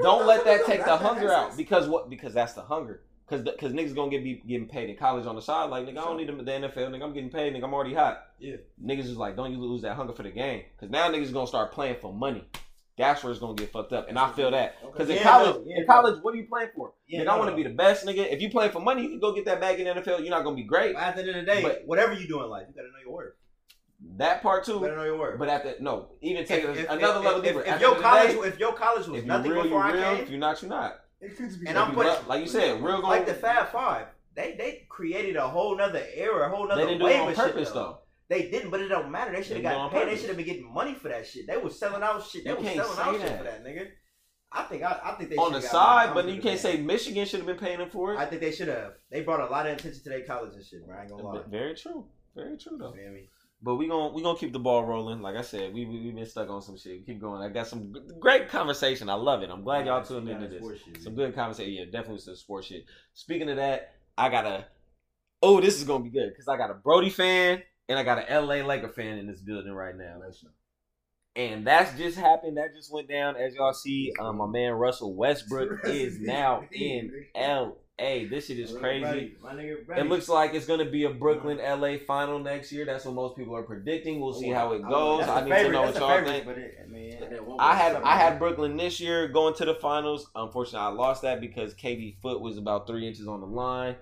Don't 0.01 0.27
let 0.27 0.45
that 0.45 0.59
that- 0.59 0.65
take 0.67 0.85
the 0.85 0.95
hunger 0.95 1.33
out 1.33 1.57
because 1.57 1.87
what? 1.87 2.09
Because 2.09 2.33
that's 2.33 2.53
the 2.53 2.61
hunger. 2.61 3.01
Because 3.29 3.45
because 3.45 3.73
niggas 3.73 3.93
gonna 3.95 4.09
get 4.09 4.23
be 4.23 4.41
getting 4.47 4.67
paid 4.67 4.89
in 4.89 4.95
college 4.97 5.25
on 5.27 5.35
the 5.35 5.41
side. 5.41 5.69
Like 5.69 5.85
nigga, 5.85 5.99
I 5.99 6.05
don't 6.05 6.17
need 6.17 6.27
them 6.29 6.39
at 6.39 6.45
the 6.45 6.51
NFL. 6.51 6.89
Nigga, 6.89 7.03
I'm 7.03 7.13
getting 7.13 7.29
paid. 7.29 7.53
Nigga, 7.53 7.63
I'm 7.63 7.73
already 7.73 7.93
hot. 7.93 8.23
Yeah. 8.39 8.55
Niggas 8.83 9.01
is 9.05 9.17
like, 9.17 9.35
don't 9.35 9.51
you 9.51 9.59
lose 9.59 9.81
that 9.83 9.95
hunger 9.95 10.13
for 10.13 10.23
the 10.23 10.31
game? 10.31 10.63
Because 10.75 10.89
now 10.91 11.09
niggas 11.11 11.31
gonna 11.31 11.45
start 11.47 11.71
playing 11.71 11.97
for 12.01 12.11
money. 12.13 12.43
That's 12.97 13.23
where 13.23 13.31
it's 13.31 13.39
gonna 13.39 13.53
get 13.53 13.71
fucked 13.71 13.93
up. 13.93 14.09
And 14.09 14.17
I 14.19 14.31
feel 14.33 14.51
that. 14.51 14.75
Because 14.81 15.09
in 15.09 15.17
Yeah, 15.17 15.23
college, 15.23 15.63
yeah, 15.65 15.77
in 15.81 15.85
college, 15.85 16.21
what 16.21 16.33
are 16.33 16.37
you 16.37 16.47
playing 16.47 16.69
for? 16.75 16.93
Yeah, 17.07 17.21
nigga, 17.21 17.25
no, 17.25 17.31
I 17.31 17.37
want 17.37 17.47
to 17.47 17.51
no. 17.51 17.57
be 17.57 17.63
the 17.63 17.69
best, 17.75 18.05
nigga. 18.05 18.31
If 18.33 18.41
you 18.41 18.49
play 18.49 18.69
for 18.69 18.79
money, 18.81 19.03
you 19.03 19.09
can 19.09 19.19
go 19.19 19.31
get 19.33 19.45
that 19.45 19.61
bag 19.61 19.79
in 19.79 19.85
the 19.85 20.01
NFL. 20.01 20.19
You're 20.19 20.31
not 20.31 20.43
gonna 20.43 20.55
be 20.55 20.63
great. 20.63 20.95
At 20.95 21.15
the 21.15 21.21
end 21.21 21.29
of 21.29 21.35
the 21.35 21.43
day, 21.43 21.61
But- 21.61 21.83
whatever 21.85 22.13
you 22.13 22.27
do 22.27 22.43
in 22.43 22.49
life, 22.49 22.65
you 22.67 22.73
gotta 22.73 22.87
know 22.89 22.99
your 23.05 23.13
worth. 23.13 23.33
That 24.17 24.41
part 24.41 24.67
You 24.67 24.75
too. 24.75 24.79
better 24.81 24.95
know 24.97 25.03
your 25.03 25.17
worth. 25.17 25.37
But 25.39 25.49
at 25.49 25.63
the 25.63 25.75
no, 25.83 26.09
even 26.21 26.45
take 26.45 26.63
If- 26.63 26.69
it 26.71 26.77
if- 26.79 26.89
another 26.89 27.19
if- 27.19 27.25
level 27.25 27.39
if- 27.41 27.45
deeper. 27.45 27.61
If, 27.61 27.81
your 27.81 27.95
the 27.95 28.01
college, 28.01 28.31
day, 28.31 28.47
if 28.47 28.59
your 28.59 28.73
college 28.73 29.07
was 29.07 29.23
nothing 29.25 29.51
real, 29.51 29.63
before 29.63 29.83
I 29.83 29.91
came, 29.91 30.23
If 30.23 30.29
you're 30.29 30.39
not, 30.39 30.61
you're 30.61 30.69
not. 30.69 30.99
It 31.21 31.35
could 31.37 31.59
be. 31.59 31.67
And 31.67 31.77
I'm 31.77 31.93
putting- 31.93 32.27
like 32.27 32.41
you 32.41 32.47
said, 32.47 32.81
real 32.81 33.01
like 33.01 33.25
the 33.25 33.33
Fab 33.33 33.69
Five, 33.69 34.07
they 34.35 34.55
they 34.55 34.85
created 34.89 35.35
a 35.35 35.47
whole 35.47 35.75
nother 35.75 36.05
era, 36.13 36.47
a 36.47 36.49
whole 36.55 36.67
nother 36.67 36.81
They 36.81 36.87
didn't 36.87 36.99
do 36.99 37.05
wave 37.05 37.15
it 37.15 37.21
on 37.21 37.29
of 37.29 37.35
shit, 37.35 37.45
purpose 37.45 37.71
though. 37.71 37.99
They 38.29 38.49
didn't, 38.49 38.69
but 38.69 38.79
it 38.79 38.87
don't 38.89 39.11
matter. 39.11 39.31
They 39.31 39.41
should 39.41 39.57
have 39.57 39.63
did 39.63 39.71
it 39.71 39.75
on 39.75 39.89
got 39.91 39.99
paid. 39.99 40.07
They 40.07 40.17
should 40.17 40.27
have 40.27 40.37
been 40.37 40.45
getting 40.45 40.71
money 40.71 40.93
for 40.93 41.09
that 41.09 41.25
shit. 41.27 41.47
They 41.47 41.57
was 41.57 41.77
selling 41.79 42.03
out 42.03 42.23
shit. 42.23 42.43
They 42.43 42.51
You 42.51 42.57
was 42.57 42.65
selling 42.65 42.99
out 42.99 43.19
shit 43.19 43.37
for 43.37 43.43
that, 43.43 43.63
nigga. 43.65 43.87
I 44.51 44.63
think 44.63 44.83
I, 44.83 44.99
I 45.03 45.11
think 45.13 45.29
they 45.29 45.35
on 45.35 45.51
the 45.53 45.61
side, 45.61 46.13
but 46.13 46.27
you 46.27 46.41
can't 46.41 46.59
say. 46.59 46.77
Michigan 46.77 47.25
should 47.25 47.39
have 47.39 47.47
been 47.47 47.57
paying 47.57 47.79
them 47.79 47.89
for 47.89 48.13
it. 48.13 48.17
I 48.19 48.25
think 48.25 48.41
they 48.41 48.51
should 48.51 48.67
have. 48.67 48.93
They 49.11 49.21
brought 49.21 49.41
a 49.41 49.51
lot 49.51 49.67
of 49.67 49.73
attention 49.77 50.01
to 50.03 50.09
their 50.09 50.23
college 50.23 50.53
and 50.55 50.63
shit, 50.65 50.85
bro. 50.85 50.95
I 50.97 51.01
ain't 51.01 51.09
gonna 51.11 51.23
lie. 51.23 51.41
Very 51.47 51.75
true. 51.75 52.05
Very 52.35 52.57
true 52.57 52.77
though. 52.77 52.93
You 52.93 53.01
feel 53.03 53.11
me? 53.11 53.29
But 53.61 53.75
we 53.75 53.87
gonna 53.89 54.13
we 54.13 54.21
gonna 54.23 54.37
keep 54.37 54.53
the 54.53 54.59
ball 54.59 54.85
rolling. 54.85 55.21
Like 55.21 55.35
I 55.35 55.41
said, 55.41 55.73
we 55.73 55.85
we 55.85 55.99
we 55.99 56.11
been 56.11 56.25
stuck 56.25 56.49
on 56.49 56.61
some 56.61 56.77
shit. 56.77 57.05
Keep 57.05 57.19
going. 57.19 57.41
I 57.41 57.49
got 57.49 57.67
some 57.67 57.93
g- 57.93 57.99
great 58.19 58.47
conversation. 58.47 59.09
I 59.09 59.15
love 59.15 59.43
it. 59.43 59.49
I'm 59.49 59.63
glad 59.63 59.85
y'all 59.85 60.03
tuned 60.03 60.29
into 60.29 60.47
this. 60.47 60.61
shit, 60.79 61.03
Some 61.03 61.15
good 61.15 61.35
conversation. 61.35 61.73
Yeah, 61.73 61.85
definitely 61.85 62.19
some 62.19 62.35
sports 62.35 62.67
shit. 62.67 62.85
Speaking 63.13 63.49
of 63.49 63.57
that, 63.57 63.95
I 64.17 64.29
got 64.29 64.45
a. 64.45 64.65
Oh, 65.41 65.59
this 65.59 65.77
is 65.77 65.83
gonna 65.83 66.03
be 66.03 66.09
good 66.09 66.29
because 66.29 66.47
I 66.47 66.55
got 66.55 66.71
a 66.71 66.75
Brody 66.75 67.09
fan 67.09 67.61
and 67.89 67.99
I 67.99 68.03
got 68.03 68.29
an 68.29 68.45
LA 68.47 68.65
Laker 68.65 68.89
fan 68.89 69.17
in 69.17 69.27
this 69.27 69.41
building 69.41 69.73
right 69.73 69.95
now. 69.95 70.21
And 71.39 71.65
that's 71.65 71.97
just 71.97 72.17
happened. 72.17 72.57
That 72.57 72.75
just 72.75 72.91
went 72.91 73.07
down. 73.07 73.37
As 73.37 73.55
y'all 73.55 73.71
see, 73.71 74.11
um, 74.19 74.37
my 74.37 74.45
man 74.45 74.73
Russell 74.73 75.13
Westbrook 75.13 75.79
is 75.85 76.19
now 76.19 76.65
in 76.73 77.27
LA. 77.33 77.71
This 78.29 78.47
shit 78.47 78.59
is 78.59 78.73
crazy. 78.73 79.03
Buddy, 79.03 79.35
my 79.41 79.53
nigga, 79.53 79.97
It 79.97 80.07
looks 80.09 80.27
like 80.27 80.53
it's 80.53 80.65
going 80.65 80.79
to 80.79 80.91
be 80.91 81.05
a 81.05 81.09
Brooklyn 81.09 81.57
LA 81.57 81.95
final 82.05 82.39
next 82.39 82.73
year. 82.73 82.83
That's 82.83 83.05
what 83.05 83.13
most 83.13 83.37
people 83.37 83.55
are 83.55 83.63
predicting. 83.63 84.19
We'll 84.19 84.33
see 84.33 84.49
how 84.49 84.73
it 84.73 84.81
goes. 84.81 85.27
I 85.29 85.45
need 85.45 85.49
to 85.49 85.71
know 85.71 85.83
what 85.83 85.95
y'all 85.95 86.23
think. 86.23 86.45
But 86.45 86.57
I 87.59 87.71
I 87.71 87.75
had 87.75 87.95
I 87.95 88.17
had 88.17 88.37
Brooklyn 88.37 88.75
this 88.75 88.99
year 88.99 89.29
going 89.29 89.53
to 89.55 89.65
the 89.65 89.75
finals. 89.75 90.29
Unfortunately, 90.35 90.79
I 90.79 90.89
lost 90.89 91.21
that 91.21 91.39
because 91.39 91.73
KD 91.73 92.19
foot 92.21 92.41
was 92.41 92.57
about 92.57 92.85
three 92.85 93.07
inches 93.07 93.29
on 93.29 93.39
the 93.39 93.47
line 93.47 93.95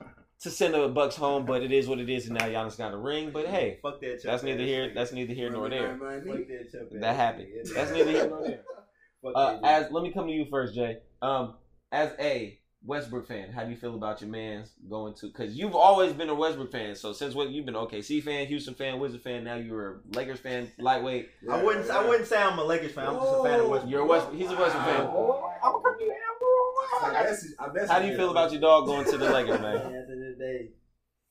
to 0.42 0.50
send 0.50 0.74
the 0.74 0.88
Bucks 0.88 1.16
home. 1.16 1.44
But 1.46 1.62
it 1.62 1.72
is 1.72 1.86
what 1.88 1.98
it 1.98 2.08
is, 2.08 2.26
and 2.26 2.38
now 2.38 2.46
Giannis 2.46 2.78
got 2.78 2.92
a 2.92 2.96
ring. 2.96 3.30
But 3.32 3.46
hey, 3.46 3.78
fuck 3.82 4.00
that. 4.00 4.20
that's 4.22 4.42
neither 4.42 4.64
here. 4.64 4.92
That's 4.94 5.12
neither 5.12 5.34
here 5.34 5.50
nor 5.50 5.68
there. 5.68 5.98
That 7.00 7.16
happened. 7.16 7.48
That's 7.74 7.90
neither 7.90 8.10
here 8.10 8.28
nor 8.28 8.42
there. 8.42 8.62
Uh, 9.34 9.58
as 9.64 9.90
let 9.90 10.02
me 10.02 10.12
come 10.12 10.26
to 10.26 10.32
you 10.32 10.46
first, 10.50 10.74
Jay. 10.74 10.98
Um, 11.22 11.54
as 11.90 12.12
a 12.20 12.57
Westbrook 12.84 13.26
fan, 13.26 13.50
how 13.50 13.64
do 13.64 13.70
you 13.70 13.76
feel 13.76 13.94
about 13.94 14.20
your 14.20 14.30
man's 14.30 14.70
going 14.88 15.14
to? 15.14 15.26
Because 15.26 15.54
you've 15.54 15.74
always 15.74 16.12
been 16.12 16.28
a 16.28 16.34
Westbrook 16.34 16.70
fan. 16.70 16.94
So 16.94 17.12
since 17.12 17.34
what 17.34 17.50
you've 17.50 17.66
been 17.66 17.74
OKC 17.74 18.22
fan, 18.22 18.46
Houston 18.46 18.74
fan, 18.74 19.00
Wizard 19.00 19.20
fan, 19.20 19.44
now 19.44 19.56
you're 19.56 19.90
a 19.90 20.16
Lakers 20.16 20.38
fan, 20.40 20.70
lightweight. 20.78 21.28
I 21.50 21.62
wouldn't. 21.62 21.90
I 21.90 22.06
wouldn't 22.08 22.28
say 22.28 22.40
I'm 22.40 22.58
a 22.58 22.64
Lakers 22.64 22.92
fan. 22.92 23.08
I'm 23.08 23.16
just 23.16 23.34
a 23.34 23.42
fan 23.42 23.60
of 23.60 23.68
Westbrook. 23.68 23.90
You're 23.90 24.02
a 24.02 24.06
West. 24.06 24.28
He's 24.32 24.50
a 24.50 24.56
Westbrook 24.56 24.84
fan. 24.84 25.08
How 27.88 28.00
do 28.00 28.06
you 28.06 28.16
feel 28.16 28.30
about 28.30 28.52
your 28.52 28.60
dog 28.60 28.86
going 28.86 29.04
to 29.06 29.18
the 29.18 29.30
Lakers, 29.30 29.60
Man, 29.60 29.76
at 29.76 29.82
the 29.82 29.96
end 29.96 30.12
of 30.12 30.38
the 30.38 30.44
day, 30.44 30.70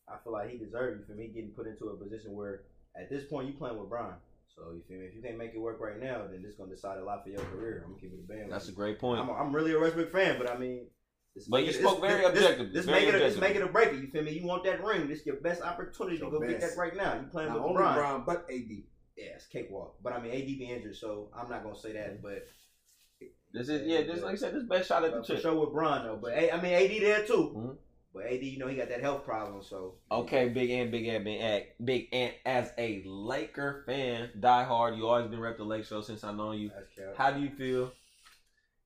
I 0.08 0.18
feel 0.24 0.34
like 0.34 0.50
he 0.50 0.58
deserves 0.58 1.02
it 1.02 1.08
for 1.08 1.14
me 1.14 1.28
getting 1.28 1.52
put 1.52 1.68
into 1.68 1.86
a 1.86 1.98
position 1.98 2.34
where, 2.34 2.64
at 2.96 3.10
this 3.10 3.24
point, 3.26 3.48
you 3.48 3.54
playing 3.54 3.78
with 3.80 3.90
Brian. 3.90 4.16
So 4.56 4.74
you 4.74 4.82
feel 4.88 5.00
me? 5.00 5.06
If 5.06 5.16
you 5.16 5.22
can't 5.22 5.38
make 5.38 5.54
it 5.54 5.60
work 5.60 5.80
right 5.80 6.02
now, 6.02 6.26
then 6.30 6.42
this 6.42 6.56
gonna 6.56 6.72
decide 6.72 6.98
a 6.98 7.04
lot 7.04 7.24
for 7.24 7.30
your 7.30 7.42
career. 7.42 7.84
I'm 7.86 7.92
gonna 7.92 8.02
keep 8.02 8.14
it 8.14 8.20
a 8.24 8.28
band. 8.28 8.52
That's 8.52 8.70
a 8.70 8.72
great 8.72 9.00
point. 9.00 9.22
I'm, 9.22 9.30
I'm 9.30 9.56
really 9.56 9.74
a 9.74 9.80
Westbrook 9.80 10.12
fan, 10.12 10.38
but 10.38 10.50
I 10.50 10.58
mean. 10.58 10.88
This- 11.38 11.48
But 11.48 11.62
you 11.66 11.68
this- 11.72 11.78
spoke 11.82 12.02
very 12.02 12.18
this- 12.22 12.28
objectively, 12.44 12.72
This, 12.74 12.86
very 12.86 13.06
make 13.06 13.10
it, 13.14 13.16
a, 13.16 13.20
this 13.20 13.38
make 13.38 13.56
it 13.56 13.62
a 13.62 13.68
break. 13.68 13.94
You 13.94 14.08
feel 14.08 14.24
me? 14.24 14.32
You 14.32 14.46
want 14.46 14.64
that 14.66 14.84
ring? 14.84 15.08
This 15.08 15.20
is 15.22 15.26
your 15.26 15.38
best 15.38 15.62
opportunity 15.62 16.18
Your 16.18 16.32
to 16.32 16.40
go 16.40 16.46
get 16.48 16.60
that 16.62 16.76
right 16.78 16.96
now. 16.96 17.16
You 17.16 17.28
playing 17.28 17.50
Not 17.50 17.58
with 17.60 17.64
only 17.70 17.76
Brian. 17.78 17.96
Brown, 17.98 18.24
but 18.26 18.46
AD. 18.50 18.84
Yeah, 19.16 19.26
it's 19.36 19.46
cakewalk. 19.48 19.96
But 20.04 20.14
I 20.14 20.22
mean, 20.22 20.32
AD 20.32 20.46
be 20.46 20.66
injured, 20.70 20.96
so 20.96 21.32
I'm 21.36 21.50
not 21.50 21.64
gonna 21.64 21.76
say 21.78 21.94
that. 21.94 22.22
But 22.22 22.46
This 23.54 23.70
is 23.70 23.88
yeah. 23.88 24.02
This 24.02 24.22
like 24.22 24.34
I 24.34 24.36
said, 24.36 24.54
this 24.54 24.64
best 24.64 24.88
shot 24.90 25.04
at 25.06 25.12
the 25.12 25.18
But 25.18 25.28
for 25.28 25.34
chip. 25.34 25.42
sure 25.42 25.56
with 25.60 25.72
Bron 25.74 26.06
though. 26.06 26.18
But 26.18 26.34
I 26.34 26.62
mean, 26.62 26.74
AD 26.74 27.00
there 27.00 27.26
too. 27.26 27.54
Mhm. 27.56 27.78
But 28.14 28.26
AD, 28.26 28.44
you 28.44 28.58
know, 28.60 28.68
he 28.68 28.76
got 28.76 28.90
that 28.90 29.02
health 29.02 29.24
problem. 29.24 29.62
So 29.64 29.96
Okay, 30.12 30.50
Big 30.50 30.70
Ant, 30.72 30.92
Big 30.92 31.08
Ant, 31.08 31.24
Big 31.24 31.40
Ant, 31.40 31.66
Big 31.84 32.08
Ant. 32.14 32.34
As 32.46 32.72
a 32.78 33.02
Laker 33.06 33.84
fan, 33.86 34.30
die 34.40 34.64
hard. 34.64 34.96
You 34.98 35.08
always 35.08 35.30
been 35.30 35.40
rep 35.40 35.58
the 35.58 35.64
Lake 35.64 35.86
Show 35.86 36.02
since 36.02 36.24
I 36.24 36.32
know 36.34 36.52
you. 36.52 36.70
that's. 36.70 37.18
How 37.18 37.32
do 37.32 37.40
you 37.42 37.50
feel 37.52 37.92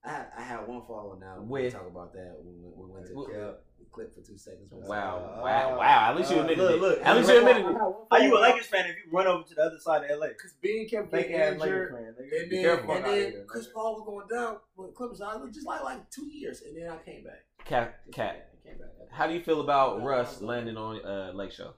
I 0.03 0.09
had 0.09 0.25
I 0.37 0.41
had 0.41 0.67
one 0.67 0.81
follow 0.87 1.17
now. 1.19 1.41
We 1.41 1.63
With- 1.63 1.73
can 1.73 1.81
talk 1.81 1.89
about 1.91 2.13
that. 2.13 2.35
We, 2.43 2.53
went- 2.59 2.77
we 2.77 2.85
went 2.93 3.07
to 3.07 3.13
With- 3.13 3.27
clip, 3.29 3.65
clip 3.91 4.15
for 4.15 4.21
two 4.21 4.37
seconds. 4.37 4.71
Wow, 4.71 5.17
Uh, 5.17 5.41
wow, 5.43 5.77
wow. 5.77 6.09
At 6.11 6.17
least 6.17 6.31
you 6.31 6.37
uh, 6.37 6.41
admitted 6.41 6.63
look, 6.63 6.71
it. 6.75 6.81
look, 6.81 7.01
At 7.05 7.17
least 7.17 7.29
you 7.29 7.37
admitted 7.39 7.65
it. 7.67 7.75
Are 8.11 8.19
you 8.21 8.37
a 8.37 8.39
Lakers 8.39 8.65
fan 8.67 8.85
if 8.89 8.95
you 8.95 9.11
run 9.11 9.27
over 9.27 9.43
to 9.47 9.53
the 9.55 9.61
other 9.61 9.77
side 9.79 10.09
of 10.09 10.19
LA? 10.19 10.29
Because 10.29 10.53
being 10.61 10.87
kept 10.87 11.11
Fake 11.11 11.27
getting 11.27 11.41
ass 11.41 11.53
injured. 11.61 11.93
Lakers 11.93 12.15
fan. 12.17 12.25
nigga. 12.25 12.41
And 12.41 12.49
Be 12.49 12.55
then, 12.55 12.65
careful 12.65 12.91
and 12.95 13.05
then 13.05 13.13
here, 13.31 13.43
Chris. 13.47 13.67
Paul 13.67 13.93
was 13.95 14.03
going 14.05 14.27
down 14.27 14.57
with 14.75 14.95
Clippers. 14.95 15.21
I 15.21 15.35
was 15.35 15.53
just 15.53 15.67
like 15.67 15.83
like 15.83 16.09
two 16.09 16.25
years, 16.25 16.61
and 16.63 16.75
then 16.75 16.89
I 16.89 16.97
came 17.03 17.23
back. 17.23 17.43
Cat, 17.65 17.99
cat. 18.11 18.49
I 18.65 18.67
came 18.69 18.77
back. 18.79 18.87
How 19.11 19.27
do 19.27 19.33
you 19.33 19.41
feel 19.43 19.61
about 19.61 20.01
Russ 20.03 20.41
landing 20.41 20.77
on 20.77 21.05
uh, 21.05 21.31
Lake 21.35 21.51
Show? 21.51 21.73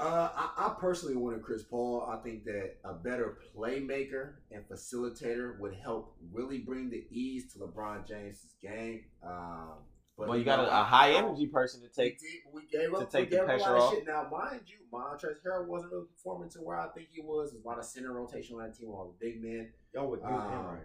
Uh, 0.00 0.30
I, 0.34 0.66
I 0.66 0.74
personally 0.80 1.14
wanted 1.16 1.42
Chris 1.42 1.62
Paul. 1.62 2.08
I 2.10 2.16
think 2.22 2.44
that 2.44 2.76
a 2.84 2.94
better 2.94 3.36
playmaker 3.54 4.34
and 4.50 4.64
facilitator 4.66 5.58
would 5.60 5.74
help 5.74 6.16
really 6.32 6.58
bring 6.58 6.88
the 6.88 7.04
ease 7.10 7.52
to 7.52 7.58
LeBron 7.58 8.08
James's 8.08 8.54
game. 8.62 9.02
Um, 9.22 9.74
but 10.16 10.28
Well, 10.28 10.38
you 10.38 10.44
got 10.44 10.60
a, 10.60 10.80
a 10.80 10.84
high 10.84 11.12
energy 11.12 11.46
person 11.46 11.82
to 11.82 11.88
take. 11.88 12.18
We, 12.20 12.28
did, 12.28 12.40
but 12.44 12.54
we 12.54 12.62
gave 12.78 12.94
up. 12.94 13.10
to 13.10 13.16
take 13.16 13.30
we 13.30 13.36
the 13.36 13.42
gave 13.42 13.50
up 13.50 13.56
pressure 13.58 13.76
off. 13.76 13.94
shit. 13.94 14.06
Now, 14.06 14.26
mind 14.30 14.62
you, 14.66 14.76
Montrezl 14.92 15.36
Harrell 15.46 15.66
wasn't 15.66 15.92
really 15.92 16.06
performing 16.16 16.48
to 16.50 16.58
where 16.60 16.78
I 16.78 16.88
think 16.88 17.08
he 17.12 17.20
was. 17.20 17.52
There's 17.52 17.62
a 17.62 17.68
lot 17.68 17.78
of 17.78 17.84
center 17.84 18.12
rotation 18.12 18.56
on 18.56 18.62
that 18.62 18.76
team, 18.78 18.88
all 18.88 19.14
the 19.18 19.26
big 19.26 19.42
men. 19.42 19.70
Y'all 19.94 20.08
would 20.10 20.20
use 20.20 20.28
him 20.28 20.34
Um, 20.34 20.66
right. 20.66 20.82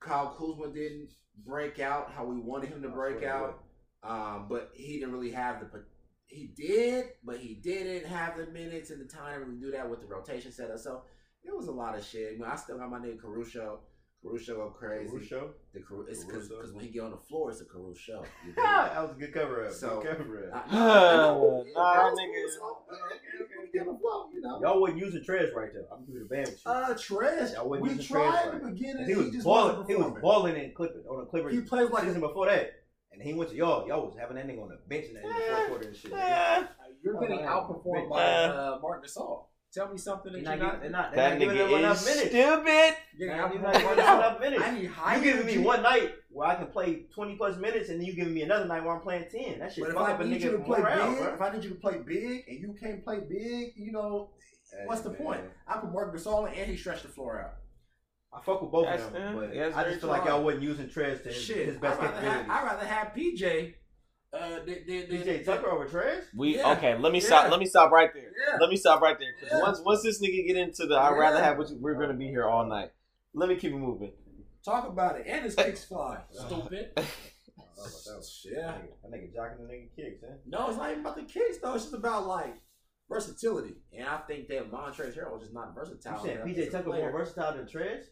Kyle 0.00 0.34
Kuzma 0.38 0.72
didn't 0.74 1.10
break 1.44 1.80
out 1.80 2.12
how 2.14 2.24
we 2.24 2.38
wanted 2.38 2.70
him 2.70 2.82
to 2.82 2.88
break 2.88 3.22
out. 3.24 3.62
Um, 4.02 4.46
but 4.48 4.70
he 4.74 4.98
didn't 4.98 5.12
really 5.12 5.32
have 5.32 5.60
the. 5.60 5.84
Pot- 6.28 6.36
He 6.36 6.46
did, 6.56 7.06
but 7.24 7.38
he 7.38 7.54
didn't 7.54 8.06
have 8.08 8.36
the 8.36 8.46
minutes 8.46 8.90
and 8.90 9.00
the 9.00 9.04
time 9.12 9.40
to 9.40 9.46
really 9.46 9.60
do 9.60 9.70
that 9.72 9.88
with 9.88 10.00
the 10.00 10.06
rotation 10.06 10.52
setup. 10.52 10.78
So 10.78 11.02
it 11.44 11.54
was 11.56 11.68
a 11.68 11.72
lot 11.72 11.96
of 11.96 12.04
shit. 12.04 12.32
I, 12.34 12.38
mean, 12.38 12.44
I 12.50 12.56
still 12.56 12.78
got 12.78 12.90
my 12.90 12.98
nigga 12.98 13.20
Caruso. 13.20 13.80
Caruso 14.20 14.56
go 14.56 14.70
crazy. 14.70 15.08
Caruso? 15.10 15.50
The 15.72 15.78
Caru- 15.78 16.08
it's 16.08 16.24
because 16.24 16.50
when 16.72 16.84
he 16.84 16.90
get 16.90 17.04
on 17.04 17.12
the 17.12 17.16
floor, 17.18 17.50
it's 17.52 17.60
a 17.60 17.64
Caruso. 17.64 18.24
You 18.44 18.52
dig? 18.56 18.56
that 18.64 19.00
was 19.00 19.12
a 19.12 19.14
good 19.14 19.32
cover 19.32 19.64
up. 19.64 19.72
So- 19.72 20.00
good 20.02 20.18
cover 20.18 20.50
up. 20.52 20.66
I- 20.72 20.76
I 20.76 21.16
know. 21.18 21.64
Nah, 21.72 21.94
Yeah, 21.94 22.10
nigga. 22.10 22.32
Caruso. 22.34 22.60
Okay, 22.90 23.00
okay, 23.44 23.54
when 23.56 23.66
he 23.66 23.72
get 23.78 23.86
on 23.86 23.94
the 23.94 24.00
floor, 24.00 24.26
you 24.34 24.40
know. 24.40 24.60
Y'all 24.60 24.80
wasn't 24.80 24.98
using 24.98 25.22
Trez 25.22 25.54
right 25.54 25.72
there. 25.72 25.84
I'm 25.92 26.04
giving 26.04 26.22
it 26.22 26.24
a 26.24 26.28
band 26.28 26.48
with 26.48 26.62
you. 26.66 26.70
Uh, 26.72 26.94
Trez. 26.94 27.54
Y'all 27.54 27.68
wasn't 27.68 27.82
We 27.86 27.88
using 27.94 28.04
tried 28.16 28.32
Trez 28.34 28.52
in 28.54 28.58
the 28.58 28.64
right. 28.64 28.74
beginning. 28.74 28.96
And 29.04 29.06
he 29.08 29.14
was 29.14 29.30
just 29.30 29.44
balling. 29.44 29.86
He 29.86 29.94
was 29.94 30.02
performing. 30.06 30.20
balling 30.20 30.56
in 30.56 30.74
Clippers 30.74 31.06
on 31.06 31.22
a 31.22 31.26
Clippers. 31.26 31.54
He 31.54 31.60
played 31.60 31.90
like 31.90 32.02
season 32.04 32.20
before 32.20 32.46
that, 32.46 32.72
and 33.18 33.28
he 33.28 33.34
went 33.34 33.50
to 33.50 33.56
y'all. 33.56 33.86
Y'all 33.88 34.06
was 34.06 34.16
having 34.18 34.36
that 34.36 34.46
nigga 34.46 34.62
on 34.62 34.68
the 34.68 34.78
bench 34.88 35.06
in 35.06 35.14
the, 35.14 35.20
in 35.20 35.28
the 35.28 35.34
fourth 35.34 35.68
quarter 35.68 35.88
and 35.88 35.96
shit. 35.96 36.12
nigga. 36.12 36.68
You're 37.02 37.20
getting 37.20 37.38
outperformed 37.40 38.08
by 38.10 38.16
man. 38.16 38.50
uh, 38.50 38.78
Marc 38.82 39.04
Gasol. 39.06 39.44
Tell 39.72 39.92
me 39.92 39.98
something 39.98 40.32
that 40.32 40.44
They're 40.44 40.56
you're 40.56 40.64
not, 40.64 40.72
not. 40.72 40.80
they're 40.80 40.90
not, 40.90 41.14
they're 41.14 41.24
that 41.28 41.30
not 41.34 41.40
giving 41.40 41.56
him 41.58 41.66
nigga 41.68 41.78
enough 41.80 42.00
is 42.00 42.06
minutes. 42.06 42.30
stupid. 42.30 42.96
You're 43.18 43.36
not 43.36 43.52
giving 43.52 43.66
him 43.70 43.92
enough 43.98 44.40
minutes. 44.40 44.62
I 44.64 44.70
need 44.78 44.86
high 44.86 45.16
You 45.16 45.22
giving 45.22 45.46
me 45.46 45.58
one 45.58 45.82
night 45.82 46.14
where 46.30 46.48
I 46.48 46.54
can 46.54 46.68
play 46.68 47.02
20 47.14 47.36
plus 47.36 47.58
minutes, 47.58 47.90
and 47.90 48.00
then 48.00 48.06
you 48.06 48.14
giving 48.14 48.32
me 48.32 48.42
another 48.42 48.64
night 48.64 48.82
where 48.82 48.94
I'm 48.94 49.02
playing 49.02 49.26
10. 49.30 49.58
That 49.58 49.72
shit 49.72 49.84
But 49.84 49.90
if 49.90 49.94
fuck 49.96 50.08
I 50.08 50.12
up 50.12 50.20
a 50.20 50.24
need 50.24 50.42
you 50.42 50.52
to 50.52 50.58
play 50.60 50.80
morale, 50.80 51.10
big, 51.10 51.18
bro. 51.22 51.34
if 51.34 51.40
I 51.42 51.52
need 51.52 51.64
you 51.64 51.70
to 51.70 51.76
play 51.76 51.98
big 51.98 52.44
and 52.48 52.60
you 52.60 52.74
can't 52.80 53.04
play 53.04 53.20
big, 53.28 53.74
you 53.76 53.92
know, 53.92 54.30
what's 54.86 55.02
the 55.02 55.10
Hey, 55.10 55.16
point? 55.16 55.40
man. 55.42 55.50
I 55.68 55.76
put 55.76 55.92
Marc 55.92 56.16
Gasol 56.16 56.50
in 56.50 56.58
and 56.58 56.70
he 56.70 56.76
stretched 56.76 57.02
the 57.02 57.08
floor 57.10 57.42
out. 57.42 57.54
I 58.38 58.44
fuck 58.44 58.62
with 58.62 58.70
both 58.70 58.84
That's- 58.86 59.06
of 59.06 59.12
them, 59.12 59.36
uh, 59.36 59.40
but 59.40 59.54
yeah, 59.54 59.72
I 59.74 59.84
just 59.84 60.00
feel 60.00 60.10
like 60.10 60.24
y'all 60.24 60.42
wasn't 60.42 60.62
using 60.62 60.86
Trez 60.86 61.22
to 61.22 61.28
his, 61.28 61.36
Shit, 61.42 61.66
his 61.66 61.76
I'd 61.76 61.80
best 61.80 62.00
rather, 62.00 62.12
have, 62.14 62.22
capabilities. 62.22 62.50
I'd 62.50 62.64
rather 62.64 62.86
have 62.86 63.06
PJ. 63.14 63.74
Uh, 64.30 64.48
than, 64.56 64.66
than, 64.66 65.08
than, 65.08 65.22
PJ 65.22 65.44
Tucker 65.46 65.70
over 65.70 65.86
Trez? 65.86 66.24
We 66.36 66.56
Yeah. 66.56 66.72
okay. 66.72 66.98
Let 66.98 67.12
me 67.12 67.18
Yeah. 67.20 67.24
stop. 67.26 67.50
Let 67.50 67.58
me 67.60 67.64
stop 67.66 67.90
right 67.90 68.12
there. 68.12 68.30
Yeah. 68.46 68.58
Let 68.60 68.68
me 68.68 68.76
stop 68.76 69.00
right 69.00 69.18
there. 69.18 69.32
'Cause 69.40 69.48
Yeah. 69.52 69.62
Once 69.62 69.80
once 69.80 70.02
this 70.02 70.20
nigga 70.20 70.46
get 70.46 70.56
into 70.56 70.84
the, 70.86 70.98
I'd 70.98 71.16
rather 71.16 71.42
have 71.42 71.56
what 71.56 71.70
you, 71.70 71.78
we're 71.80 71.94
gonna 71.94 72.12
be 72.12 72.26
here 72.28 72.44
all 72.46 72.66
night. 72.66 72.90
Let 73.32 73.48
me 73.48 73.56
keep 73.56 73.72
it 73.72 73.76
moving. 73.76 74.12
Talk 74.64 74.86
about 74.86 75.18
it. 75.18 75.26
And 75.26 75.44
his 75.44 75.54
kicks 75.54 75.84
fly. 75.84 76.20
Stupid. 76.30 76.90
Oh, 77.80 77.84
that 77.84 78.16
was 78.16 78.44
Yeah. 78.50 78.72
That 78.72 78.82
nigga, 78.82 78.90
that 79.02 79.10
nigga 79.12 79.34
jocking 79.36 79.58
the 79.68 79.72
nigga 79.72 79.94
kicks, 79.94 80.20
huh? 80.20 80.34
No, 80.46 80.68
it's 80.68 80.76
not 80.78 80.90
even 80.90 81.00
about 81.02 81.14
the 81.14 81.22
kicks 81.22 81.58
though. 81.58 81.74
It's 81.74 81.84
just 81.84 81.94
about 81.94 82.26
like 82.26 82.56
versatility. 83.08 83.76
And 83.96 84.06
I 84.08 84.18
think 84.18 84.48
that 84.48 84.70
Montrezl 84.70 85.16
Harrell 85.16 85.36
is 85.36 85.42
just 85.42 85.54
not 85.54 85.74
versatile. 85.76 86.26
You 86.26 86.34
saying 86.34 86.38
PJ 86.38 86.58
as 86.58 86.68
a 86.68 86.70
Tucker 86.72 86.88
more 86.88 87.12
versatile 87.12 87.52
than 87.56 87.66
Trez? 87.66 88.02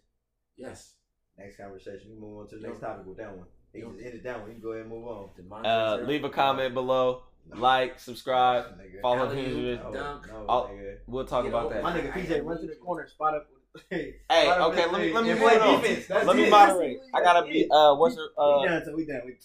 Yes. 0.56 0.94
Next 1.38 1.56
conversation. 1.56 2.10
We 2.14 2.20
move 2.20 2.38
on 2.38 2.48
to 2.48 2.56
the 2.56 2.66
next 2.66 2.80
topic 2.80 3.06
with 3.06 3.18
that 3.18 3.36
one. 3.36 3.46
He 3.72 3.80
just 3.82 3.92
ended 4.02 4.22
that 4.24 4.40
one. 4.40 4.48
You 4.48 4.54
can 4.54 4.62
go 4.62 4.70
ahead 4.70 4.82
and 4.86 4.90
move 4.90 5.06
on. 5.06 5.28
The 5.36 5.42
Montrezl 5.42 6.02
Uh, 6.02 6.06
leave 6.06 6.24
a 6.24 6.30
comment 6.30 6.72
below. 6.74 7.24
Like, 7.54 8.00
subscribe, 8.00 8.64
Nigga. 8.78 9.00
follow 9.02 9.26
Alley-oop. 9.26 9.80
No, 9.92 10.20
no, 10.26 10.70
We'll 11.06 11.24
talk 11.26 11.44
Get 11.44 11.50
about 11.50 11.66
over 11.66 11.74
that. 11.74 11.82
My 11.84 11.92
nigga 11.96 12.12
PJ 12.12 12.44
run 12.44 12.60
to 12.60 12.66
the 12.66 12.74
corner, 12.74 13.06
spot 13.06 13.34
up. 13.34 13.46
Hey, 13.90 14.16
Hey, 14.30 14.44
spot 14.46 14.72
okay, 14.72 14.82
his 14.84 14.92
let 14.92 15.00
me 15.02 15.12
let 15.12 15.24
me 15.24 15.30
and 15.32 15.38
hold 15.38 15.52
play 15.52 15.60
on. 15.60 15.80
defense. 15.82 16.06
That's 16.06 16.26
Let 16.26 16.36
me 16.36 16.48
moderate. 16.50 16.98
I 17.14 17.20
gotta 17.22 17.46
be 17.46 17.68
uh, 17.70 17.94
what's 17.94 18.16
her 18.16 18.22
we 18.38 18.42
uh, 18.42 18.64
done, 18.64 18.82
so 18.86 18.96
we 18.96 19.04
done. 19.04 19.20
We, 19.26 19.36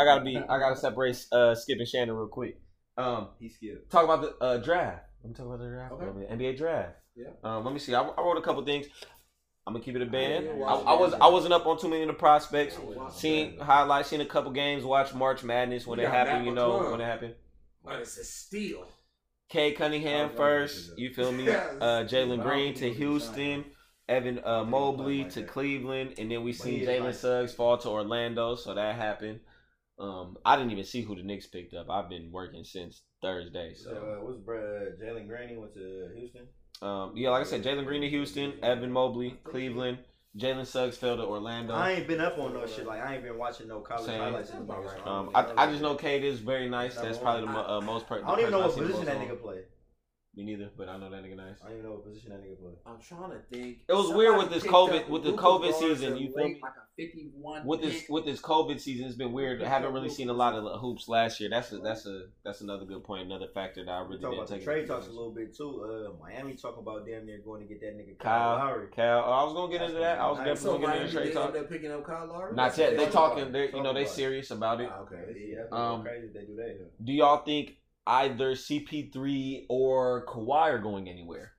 I 0.00 0.04
gotta 0.04 0.24
be 0.24 0.36
I 0.38 0.58
gotta 0.60 0.76
separate 0.76 1.26
uh 1.32 1.56
Skip 1.56 1.78
and 1.80 1.88
Shannon 1.88 2.14
real 2.14 2.28
quick. 2.28 2.56
Um, 2.96 3.28
he 3.40 3.48
skipped. 3.48 3.90
talk 3.90 4.04
about 4.04 4.22
the 4.22 4.44
uh 4.44 4.58
draft. 4.58 5.06
Let 5.24 5.30
me 5.30 5.34
talk 5.34 5.46
about 5.46 5.58
the 5.58 5.68
draft. 5.68 5.92
Okay. 5.92 6.04
a 6.04 6.06
little 6.06 6.20
bit. 6.20 6.30
NBA 6.30 6.56
draft. 6.56 6.92
Yeah. 7.16 7.30
Um, 7.42 7.64
let 7.64 7.74
me 7.74 7.80
see. 7.80 7.92
I, 7.92 8.00
I 8.00 8.20
wrote 8.22 8.38
a 8.38 8.42
couple 8.42 8.64
things. 8.64 8.86
I'm 9.70 9.74
gonna 9.74 9.84
keep 9.84 9.94
it 9.94 10.02
a 10.02 10.06
band. 10.06 10.48
I, 10.48 10.74
I 10.74 10.94
was 10.94 11.14
I 11.14 11.28
wasn't 11.28 11.54
up 11.54 11.64
on 11.64 11.78
too 11.78 11.88
many 11.88 12.02
of 12.02 12.08
the 12.08 12.14
prospects. 12.14 12.76
Yeah, 12.76 12.96
watch 12.96 13.14
Seen 13.14 13.58
highlights, 13.60 14.08
seen 14.08 14.20
a 14.20 14.26
couple 14.26 14.50
games, 14.50 14.84
watched 14.84 15.14
March 15.14 15.44
Madness 15.44 15.86
when 15.86 16.00
We 16.00 16.06
it 16.06 16.10
happened. 16.10 16.44
You 16.44 16.52
know 16.52 16.82
too. 16.82 16.90
when 16.90 17.00
it 17.00 17.04
happened. 17.04 17.34
But 17.84 18.00
it's 18.00 18.18
a 18.18 18.24
steal. 18.24 18.88
Cade 19.48 19.76
Cunningham 19.76 20.30
first. 20.30 20.98
You 20.98 21.14
feel 21.14 21.30
me? 21.30 21.48
Uh, 21.80 22.04
Jalen 22.04 22.42
Green 22.42 22.74
to 22.74 22.92
Houston. 22.92 23.64
Evan 24.08 24.40
uh, 24.44 24.64
Mobley 24.64 25.24
to. 25.26 25.44
Cleveland, 25.44 26.14
and 26.18 26.28
then 26.28 26.42
we 26.42 26.50
But 26.50 26.60
seen 26.60 26.84
Jalen 26.84 27.14
Suggs 27.14 27.52
fall 27.54 27.78
to 27.78 27.88
Orlando, 27.88 28.56
so 28.56 28.74
that 28.74 28.96
happened. 28.96 29.38
Um, 30.00 30.36
I 30.44 30.56
didn't 30.56 30.72
even 30.72 30.84
see 30.84 31.02
who 31.02 31.14
the 31.14 31.22
Knicks 31.22 31.46
picked 31.46 31.74
up. 31.74 31.88
I've 31.88 32.08
been 32.08 32.32
working 32.32 32.64
since 32.64 33.02
Thursday, 33.22 33.74
So, 33.74 33.90
so 33.90 33.96
uh, 33.96 34.24
what's 34.24 34.38
uh, 34.48 34.96
Jalen 35.00 35.28
Green? 35.28 35.50
He 35.50 35.56
went 35.56 35.74
to 35.74 36.08
Houston. 36.16 36.48
Um, 36.82 37.12
yeah, 37.14 37.30
like 37.30 37.42
I 37.42 37.44
said, 37.44 37.62
Jalen 37.62 37.84
Green 37.84 38.00
to 38.00 38.08
Houston, 38.08 38.54
Evan 38.62 38.90
Mobley 38.90 39.38
Cleveland, 39.44 39.98
Jalen 40.38 40.66
Suggs 40.66 40.96
fell 40.96 41.16
to 41.16 41.24
Orlando. 41.24 41.74
I 41.74 41.92
ain't 41.92 42.06
been 42.06 42.20
up 42.20 42.38
on 42.38 42.54
no 42.54 42.66
shit. 42.66 42.86
Like 42.86 43.02
I 43.02 43.14
ain't 43.14 43.24
been 43.24 43.36
watching 43.36 43.68
no 43.68 43.80
college 43.80 44.06
Same. 44.06 44.20
highlights 44.20 44.50
in 44.50 44.66
the 44.66 44.72
I 44.72 45.08
Um, 45.08 45.30
I, 45.34 45.64
I 45.64 45.66
just 45.70 45.82
know 45.82 45.94
Cade 45.96 46.24
is 46.24 46.38
very 46.38 46.68
nice. 46.68 46.94
That's 46.94 47.18
probably 47.18 47.42
the 47.42 47.52
mo- 47.52 47.66
uh, 47.66 47.80
most. 47.80 48.06
Per- 48.06 48.22
I 48.24 48.26
don't 48.26 48.40
even 48.40 48.50
know 48.52 48.60
what 48.60 48.68
person 48.68 48.84
I've 48.84 48.90
seen 48.90 48.96
position 49.04 49.20
that 49.20 49.28
nigga 49.28 49.42
play. 49.42 49.58
On. 50.40 50.46
Me 50.46 50.52
neither, 50.56 50.70
but 50.76 50.88
I 50.88 50.96
know 50.98 51.10
that 51.10 51.22
nigga 51.22 51.36
nice. 51.36 51.56
I 51.62 51.68
don't 51.68 51.78
even 51.78 51.84
know 51.90 51.92
what 51.96 52.04
position 52.04 52.30
that 52.30 52.42
nigga 52.42 52.58
play. 52.58 52.72
I'm 52.86 52.98
trying 53.00 53.30
to 53.30 53.38
think. 53.52 53.78
It 53.88 53.92
was 53.92 54.10
weird 54.12 54.38
with 54.38 54.50
this 54.50 54.64
COVID- 54.64 55.08
with 55.08 55.22
the 55.24 55.30
Luka 55.30 55.42
COVID 55.42 55.72
season, 55.74 56.16
you 56.16 56.28
feel 56.28 56.36
late, 56.44 56.54
me? 56.54 56.60
Like 56.62 56.72
a 56.72 56.86
51 56.96 57.66
With 57.66 57.80
this 57.82 58.08
with 58.08 58.24
this 58.24 58.40
COVID 58.40 58.78
season, 58.80 59.06
it's 59.06 59.16
been 59.16 59.32
weird. 59.32 59.62
I 59.62 59.68
haven't 59.68 59.92
really 59.92 60.08
seen 60.10 60.28
a 60.28 60.32
lot 60.34 60.54
of 60.54 60.80
hoops 60.80 61.08
last 61.08 61.40
year. 61.40 61.48
That's 61.50 61.72
a, 61.72 61.78
that's 61.78 62.06
a 62.06 62.26
that's 62.44 62.60
another 62.60 62.84
good 62.84 63.04
point. 63.04 63.24
Another 63.26 63.48
factor 63.54 63.84
that 63.84 63.90
I 63.90 64.00
really 64.00 64.18
talk 64.18 64.30
didn't 64.32 64.34
about 64.34 64.48
the 64.48 64.54
take. 64.56 64.64
trade 64.64 64.78
into 64.82 64.92
talks 64.92 65.06
a 65.06 65.10
consideration. 65.10 65.16
little 65.16 65.32
bit 65.32 65.56
too. 65.56 66.16
Uh, 66.16 66.22
Miami 66.22 66.54
talking 66.54 66.80
about 66.82 67.06
damn 67.06 67.24
near 67.26 67.38
going 67.44 67.62
to 67.62 67.66
get 67.68 67.80
that 67.80 67.96
nigga 67.96 68.18
Kyle, 68.18 68.56
Kyle, 68.58 68.66
Lowry. 68.66 68.86
Cal, 68.94 69.18
oh, 69.26 69.30
I 69.30 69.44
was 69.44 69.54
gonna 69.54 69.72
get 69.72 69.78
That's 69.80 69.90
into 69.90 70.00
that. 70.00 70.18
I 70.18 70.28
was 70.28 70.38
gonna 70.38 70.54
definitely 70.54 70.70
so 70.70 70.72
gonna 70.72 70.80
get 70.80 70.88
Miami 70.88 71.04
into 71.04 71.16
trade 71.16 71.24
did 71.24 71.34
talk. 71.34 71.48
end 71.54 71.64
up 71.64 71.70
picking 71.70 71.92
up 71.92 72.04
Kyle 72.06 72.26
Lowry. 72.26 72.54
Not 72.54 72.78
yet. 72.78 72.96
They 72.96 73.06
talking. 73.06 73.44
it. 73.44 73.52
They 73.52 73.70
you 73.72 73.82
know 73.82 73.94
they 73.94 74.04
serious 74.04 74.50
about 74.50 74.80
it. 74.80 74.90
Okay. 75.02 75.54
Yeah, 75.56 75.76
Um, 75.76 76.02
crazy 76.02 76.28
they 76.34 76.44
do 76.44 76.56
that. 76.56 76.90
Do 77.04 77.12
y'all 77.12 77.42
think 77.44 77.76
either 78.06 78.52
CP3 78.52 79.66
or 79.68 80.26
Kawhi 80.26 80.72
are 80.72 80.78
going 80.78 81.08
anywhere? 81.08 81.52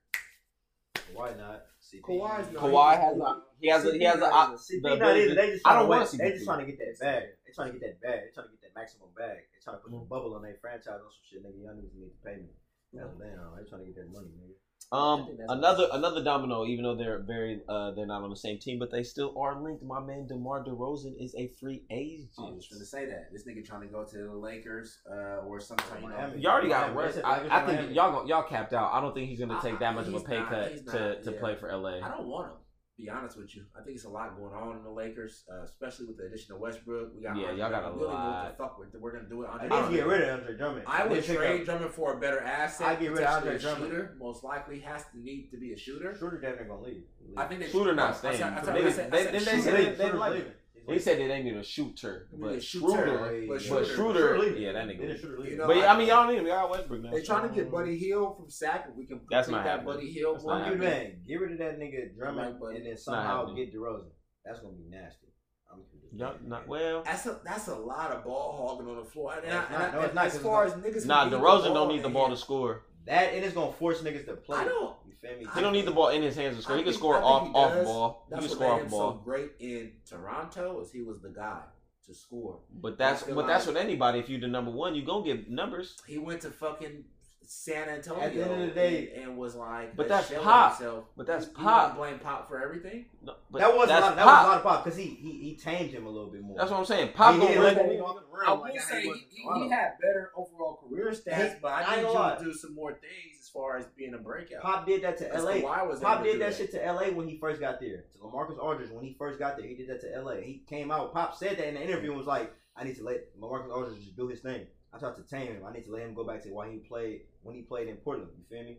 Why 1.14 1.34
not? 1.34 1.64
CP. 1.80 2.00
Kawhi's 2.02 2.52
not- 2.52 2.62
Kawhi 2.62 3.00
has 3.00 3.18
a 3.20 3.42
he 3.60 3.68
has 3.68 3.84
a 3.84 3.92
he 3.92 4.04
has 4.04 4.16
a. 4.16 4.26
CP3 4.26 4.58
CP 4.58 4.82
the 4.82 4.88
not 4.88 4.96
ability- 4.96 5.20
either. 5.22 5.34
They 5.34 5.50
just 5.52 5.66
I 5.66 5.78
don't 5.78 5.88
want 5.88 6.00
win. 6.00 6.08
to 6.10 6.16
They 6.16 6.24
CP3. 6.24 6.34
just 6.34 6.44
trying 6.46 6.58
to 6.60 6.66
get 6.72 6.78
that 6.78 6.98
bag. 7.00 7.22
They 7.46 7.52
trying 7.52 7.72
to 7.72 7.78
get 7.78 7.82
that 7.86 8.00
bag. 8.00 8.20
They 8.24 8.30
trying 8.34 8.46
to 8.46 8.52
get 8.52 8.62
that 8.62 8.74
maximum 8.80 9.08
bag. 9.16 9.36
They 9.52 9.58
trying 9.62 9.76
to 9.76 9.82
put 9.82 9.92
Mm. 9.92 9.98
some 10.00 10.08
bubble 10.08 10.34
on 10.34 10.42
their 10.42 10.56
franchise 10.60 11.00
on 11.04 11.10
some 11.12 11.24
shit. 11.28 11.44
Nigga, 11.44 11.62
y'all 11.62 11.74
niggas 11.76 11.94
need 11.94 12.10
to 12.10 12.20
pay 12.24 12.36
me. 12.36 12.48
That's 12.92 13.08
what 13.08 13.18
they 13.20 13.32
are. 13.32 13.52
They 13.60 13.68
trying 13.68 13.80
to 13.80 13.86
get 13.92 13.96
that 13.96 14.08
money, 14.12 14.28
nigga. 14.28 14.56
I 14.90 15.12
Um, 15.12 15.28
another 15.48 15.84
awesome. 15.84 15.98
another 15.98 16.24
domino. 16.24 16.64
Even 16.66 16.84
though 16.84 16.96
they're 16.96 17.20
very, 17.20 17.60
uh, 17.68 17.92
they're 17.92 18.06
not 18.06 18.22
on 18.22 18.30
the 18.30 18.36
same 18.36 18.58
team, 18.58 18.78
but 18.78 18.90
they 18.90 19.02
still 19.02 19.34
are 19.38 19.60
linked. 19.60 19.82
My 19.82 20.00
man 20.00 20.26
DeMar 20.26 20.64
DeRozan 20.64 21.14
is 21.18 21.34
a 21.36 21.48
free 21.60 21.84
agent. 21.90 22.30
I 22.38 22.42
was 22.50 22.66
gonna 22.70 22.84
say 22.84 23.06
that 23.06 23.32
this 23.32 23.44
nigga 23.44 23.64
trying 23.64 23.82
to 23.82 23.88
go 23.88 24.04
to 24.04 24.16
the 24.18 24.34
Lakers 24.34 24.98
uh, 25.10 25.46
or 25.46 25.60
sometime. 25.60 26.02
You 26.02 26.08
know, 26.08 26.14
Miami. 26.16 26.40
You 26.40 26.48
already 26.48 26.68
got 26.68 26.94
Miami. 26.94 26.96
Russ. 26.96 27.14
They 27.14 27.20
said 27.20 27.24
I, 27.24 27.62
I 27.62 27.66
think 27.66 27.94
y'all 27.94 28.26
y'all 28.26 28.42
capped 28.42 28.72
out. 28.72 28.92
I 28.92 29.00
don't 29.00 29.14
think 29.14 29.28
he's 29.28 29.38
gonna 29.40 29.60
take 29.62 29.78
that 29.80 29.94
much 29.94 30.06
of 30.08 30.14
a 30.14 30.20
pay 30.20 30.38
not- 30.38 30.48
cut 30.48 30.70
he's 30.72 30.82
to 30.84 31.22
to 31.22 31.32
yeah. 31.32 31.38
play 31.40 31.56
for 31.56 31.68
LA. 31.74 31.98
I 31.98 32.08
don't 32.10 32.26
want 32.26 32.48
him. 32.48 32.56
Be 32.98 33.08
honest 33.08 33.38
with 33.38 33.56
you, 33.56 33.64
I 33.74 33.82
think 33.82 33.96
it's 33.96 34.04
a 34.04 34.08
lot 34.10 34.36
going 34.36 34.52
on 34.54 34.76
in 34.76 34.84
the 34.84 34.90
Lakers, 34.90 35.44
uh, 35.50 35.62
especially 35.62 36.06
with 36.06 36.18
the 36.18 36.24
addition 36.26 36.52
of 36.54 36.60
Westbrook. 36.60 37.12
We 37.16 37.22
got 37.22 37.36
Yeah, 37.36 37.46
Andre 37.48 37.58
y'all 37.62 37.70
got 37.70 37.78
a 37.78 37.80
Drummond. 37.80 38.00
We 38.00 38.06
know 38.06 38.12
lot. 38.12 38.44
what 38.44 38.58
the 38.58 38.62
fuck 38.62 38.78
we're, 38.78 39.00
we're 39.00 39.12
gonna 39.12 39.28
do 39.30 39.42
it. 39.42 39.46
I 39.46 39.52
Andre. 39.52 39.64
need 39.64 39.70
to 39.70 39.76
Drummond. 39.80 39.96
get 39.96 40.06
rid 40.06 40.22
of 40.28 40.38
Andre 40.40 40.56
Drummond. 40.58 40.84
I 40.86 41.06
would 41.06 41.24
trade 41.24 41.60
up- 41.60 41.64
Drummond 41.64 41.90
for 41.92 42.12
a 42.12 42.20
better 42.20 42.40
asset. 42.40 42.86
I'd 42.88 43.00
get 43.00 43.12
rid 43.12 43.22
of 43.24 43.34
Andre 43.34 43.58
Drummond. 43.58 43.90
Shooter 43.90 44.14
most 44.18 44.44
likely 44.44 44.80
has 44.80 45.04
to 45.10 45.18
need 45.18 45.50
to 45.52 45.56
be 45.56 45.72
a 45.72 45.76
shooter. 45.76 46.14
Shooter 46.14 46.38
damn 46.38 46.56
near 46.56 46.64
gonna 46.66 46.82
leave. 46.82 47.04
I 47.34 47.46
think 47.46 47.60
that 47.60 47.70
Shooter 47.70 47.94
not 47.94 48.14
staying. 48.14 48.42
I 48.42 48.60
They- 48.60 48.92
said- 48.92 49.06
I 49.06 49.10
they- 49.10 49.24
they- 49.24 49.30
they 49.32 49.38
shooter. 49.38 49.60
said 49.62 49.74
they- 49.74 49.94
they 49.94 50.12
like- 50.12 50.32
leaving. 50.34 50.52
They 50.88 50.98
said 50.98 51.18
they 51.18 51.30
ain't 51.30 51.44
need 51.44 51.56
a 51.56 51.62
shooter, 51.62 52.28
I 52.32 52.36
but 52.40 52.52
a 52.54 52.60
shooter, 52.60 52.86
Schroeder, 52.86 53.18
but 53.18 53.48
but 53.48 53.62
Schroeder- 53.62 53.84
Schroeder, 53.84 54.36
Schroeder 54.36 54.58
yeah, 54.58 54.72
that 54.72 54.86
nigga. 54.88 55.00
did 55.00 55.20
Shooter. 55.20 55.48
You 55.48 55.56
know, 55.56 55.66
But 55.66 55.76
I 55.78 55.96
mean, 55.96 56.08
y'all 56.08 56.26
need 56.26 56.38
him. 56.38 56.46
Y'all 56.46 56.70
Westbrook 56.70 57.02
now. 57.02 57.10
They 57.12 57.22
trying 57.22 57.48
to 57.48 57.54
get 57.54 57.70
Buddy 57.70 57.96
Hield 57.98 58.36
from 58.36 58.50
Sac. 58.50 58.88
We 58.96 59.06
can 59.06 59.20
that's 59.30 59.48
not 59.48 59.64
that 59.64 59.70
happening. 59.70 59.94
Buddy 59.94 60.10
Hield. 60.10 60.34
That's 60.36 60.44
one, 60.44 60.58
not 60.60 60.68
I'm 60.72 60.80
you 60.80 60.86
I 60.86 60.90
man. 60.90 61.22
Get 61.26 61.40
rid 61.40 61.52
of 61.52 61.58
that 61.58 61.78
nigga 61.78 62.14
Drummond 62.16 62.46
Like, 62.52 62.60
but 62.60 62.76
and 62.76 62.86
then 62.86 62.96
somehow 62.96 63.54
get 63.54 63.72
DeRozan. 63.74 64.10
That's 64.44 64.58
gonna 64.60 64.74
be 64.74 64.84
nasty. 64.90 65.28
I'm 65.72 65.80
Y'all 66.14 66.34
not 66.44 66.66
well. 66.68 67.02
That's 67.04 67.24
a 67.26 67.40
that's 67.44 67.68
a 67.68 67.74
lot 67.76 68.10
of 68.10 68.24
ball 68.24 68.66
hogging 68.76 68.90
on 68.90 68.96
the 69.02 69.08
floor. 69.10 69.34
And, 69.34 69.44
Yeah, 69.46 69.62
it's 69.62 69.70
I- 69.70 69.84
and 69.84 69.92
no, 69.94 70.00
I- 70.00 70.04
it's 70.04 70.14
not, 70.14 70.26
as 70.26 70.32
'cause 70.34 70.42
far 70.42 70.64
as 70.64 70.72
niggas, 70.74 71.06
Nah, 71.06 71.28
who 71.28 71.36
DeRozan 71.36 71.74
don't 71.74 71.88
need 71.88 72.02
the 72.02 72.08
ball 72.10 72.28
to 72.28 72.36
score. 72.36 72.82
That 73.06 73.32
and 73.34 73.44
it's 73.44 73.54
gonna 73.54 73.72
force 73.72 74.00
niggas 74.02 74.26
to 74.26 74.34
play. 74.36 74.58
I 74.58 74.64
don't. 74.64 74.94
Feel 75.22 75.38
me? 75.38 75.46
He 75.54 75.60
don't 75.60 75.72
need 75.72 75.86
the 75.86 75.92
ball 75.92 76.08
in 76.08 76.22
his 76.22 76.34
hands 76.36 76.56
to 76.56 76.62
score. 76.62 76.74
I 76.74 76.78
He 76.78 76.84
can 76.84 76.92
score 76.92 77.16
off 77.22 77.48
off 77.54 77.84
ball. 77.84 78.26
He 78.28 78.34
can 78.34 78.42
what 78.42 78.50
score 78.50 78.66
made 78.66 78.72
off 78.72 78.80
him 78.82 78.88
ball. 78.88 79.12
so 79.12 79.18
great 79.18 79.50
in 79.60 79.92
Toronto 80.08 80.80
is 80.80 80.90
he 80.90 81.02
was 81.02 81.20
the 81.20 81.28
guy 81.30 81.60
to 82.06 82.14
score. 82.14 82.58
But 82.72 82.98
that's 82.98 83.22
but 83.22 83.46
that's 83.46 83.66
like- 83.66 83.76
with 83.76 83.84
anybody. 83.84 84.18
If 84.18 84.28
you're 84.28 84.40
the 84.40 84.48
number 84.48 84.72
one, 84.72 84.94
you 84.96 85.04
gonna 85.04 85.24
get 85.24 85.48
numbers. 85.48 85.96
He 86.06 86.18
went 86.18 86.40
to 86.42 86.50
fucking 86.50 87.04
San 87.44 87.88
Antonio. 87.88 88.22
At 88.24 88.34
the 88.34 88.42
end 88.42 88.52
of 88.62 88.68
the 88.68 88.74
day- 88.74 89.12
and, 89.14 89.24
and 89.24 89.36
was 89.36 89.54
like, 89.54 89.94
But 89.96 90.08
that's 90.08 90.30
Pop. 90.32 90.78
himself. 90.78 91.04
But 91.16 91.26
that's 91.26 91.46
You- 91.46 91.52
you 91.52 91.56
Pop. 91.64 91.98
wanna 91.98 92.10
blame 92.10 92.18
Pop 92.20 92.48
for 92.48 92.62
everything. 92.62 93.06
No, 93.22 93.34
but 93.50 93.58
that 93.60 93.76
was 93.76 93.90
a 93.90 93.92
lot. 93.92 94.16
That 94.16 94.24
Pop. 94.24 94.26
was 94.26 94.44
a 94.44 94.48
lot 94.48 94.56
of 94.58 94.62
pop 94.62 94.84
because 94.84 94.98
he, 94.98 95.06
he 95.06 95.30
he 95.32 95.56
tamed 95.56 95.90
him 95.90 96.06
a 96.06 96.10
little 96.10 96.30
bit 96.30 96.42
more. 96.42 96.56
That's 96.56 96.70
what 96.70 96.78
I'm 96.80 96.84
saying. 96.86 97.12
Pop 97.12 97.34
He 97.34 97.40
gonna 97.40 97.60
run. 97.60 97.76
everything 97.78 98.00
off 98.00 98.16
the 98.16 98.36
rim 98.36 98.48
I 98.48 98.52
will 98.52 98.64
how 98.64 98.78
say 98.84 99.02
he, 99.02 99.12
he, 99.30 99.42
he 99.64 99.68
had 99.68 99.92
better 100.00 100.30
overall 100.36 100.76
career 100.88 101.10
stats, 101.10 101.54
He- 101.54 101.58
but 101.60 101.68
I 101.72 101.82
I 101.82 101.94
ain't 101.94 102.02
need 102.02 102.08
you 102.08 102.14
gonna 102.14 102.44
do 102.44 102.52
some 102.54 102.74
more 102.74 102.92
things 102.92 103.40
as 103.40 103.48
far 103.48 103.76
as 103.76 103.86
being 103.96 104.14
a 104.14 104.18
breakout. 104.18 104.62
Pop 104.62 104.86
did 104.86 105.02
that 105.02 105.18
to 105.18 105.24
Because 105.24 105.44
LA. 105.44 105.52
Kawhi 105.56 105.88
was 105.88 106.00
Pop 106.00 106.22
did 106.22 106.32
do 106.34 106.38
that 106.40 106.54
shit 106.54 106.70
to 106.72 106.78
LA 106.92 107.10
when 107.10 107.28
he 107.28 107.38
first 107.38 107.60
got 107.60 107.80
there. 107.80 108.04
To 108.14 108.18
LaMarcus 108.18 108.58
Aldridge 108.58 108.90
when 108.90 109.04
he 109.04 109.14
first 109.18 109.38
got 109.38 109.56
there, 109.56 109.66
he 109.66 109.74
did 109.74 109.88
that 109.88 110.00
to 110.00 110.20
LA. 110.22 110.36
He 110.36 110.62
came 110.68 110.90
out. 110.90 111.12
Pop 111.12 111.36
said 111.36 111.58
that 111.58 111.68
in 111.68 111.74
the 111.74 111.82
interview 111.82 112.10
and 112.10 112.18
was 112.18 112.26
like, 112.26 112.52
"I 112.76 112.84
need 112.84 112.96
to 112.96 113.04
let 113.04 113.38
LaMarcus 113.38 113.70
Aldridge 113.70 114.00
just 114.02 114.16
do 114.16 114.28
his 114.28 114.40
thing. 114.40 114.66
I 114.94 114.98
tried 114.98 115.16
to 115.16 115.22
tame 115.22 115.48
him. 115.54 115.64
I 115.66 115.72
need 115.72 115.84
to 115.84 115.90
let 115.92 116.02
him 116.02 116.14
go 116.14 116.24
back 116.24 116.42
to 116.42 116.50
why 116.50 116.70
he 116.70 116.78
played 116.78 117.22
when 117.42 117.54
he 117.56 117.62
played 117.62 117.88
in 117.88 117.96
Portland. 117.96 118.30
You 118.36 118.44
feel 118.48 118.64
me? 118.66 118.78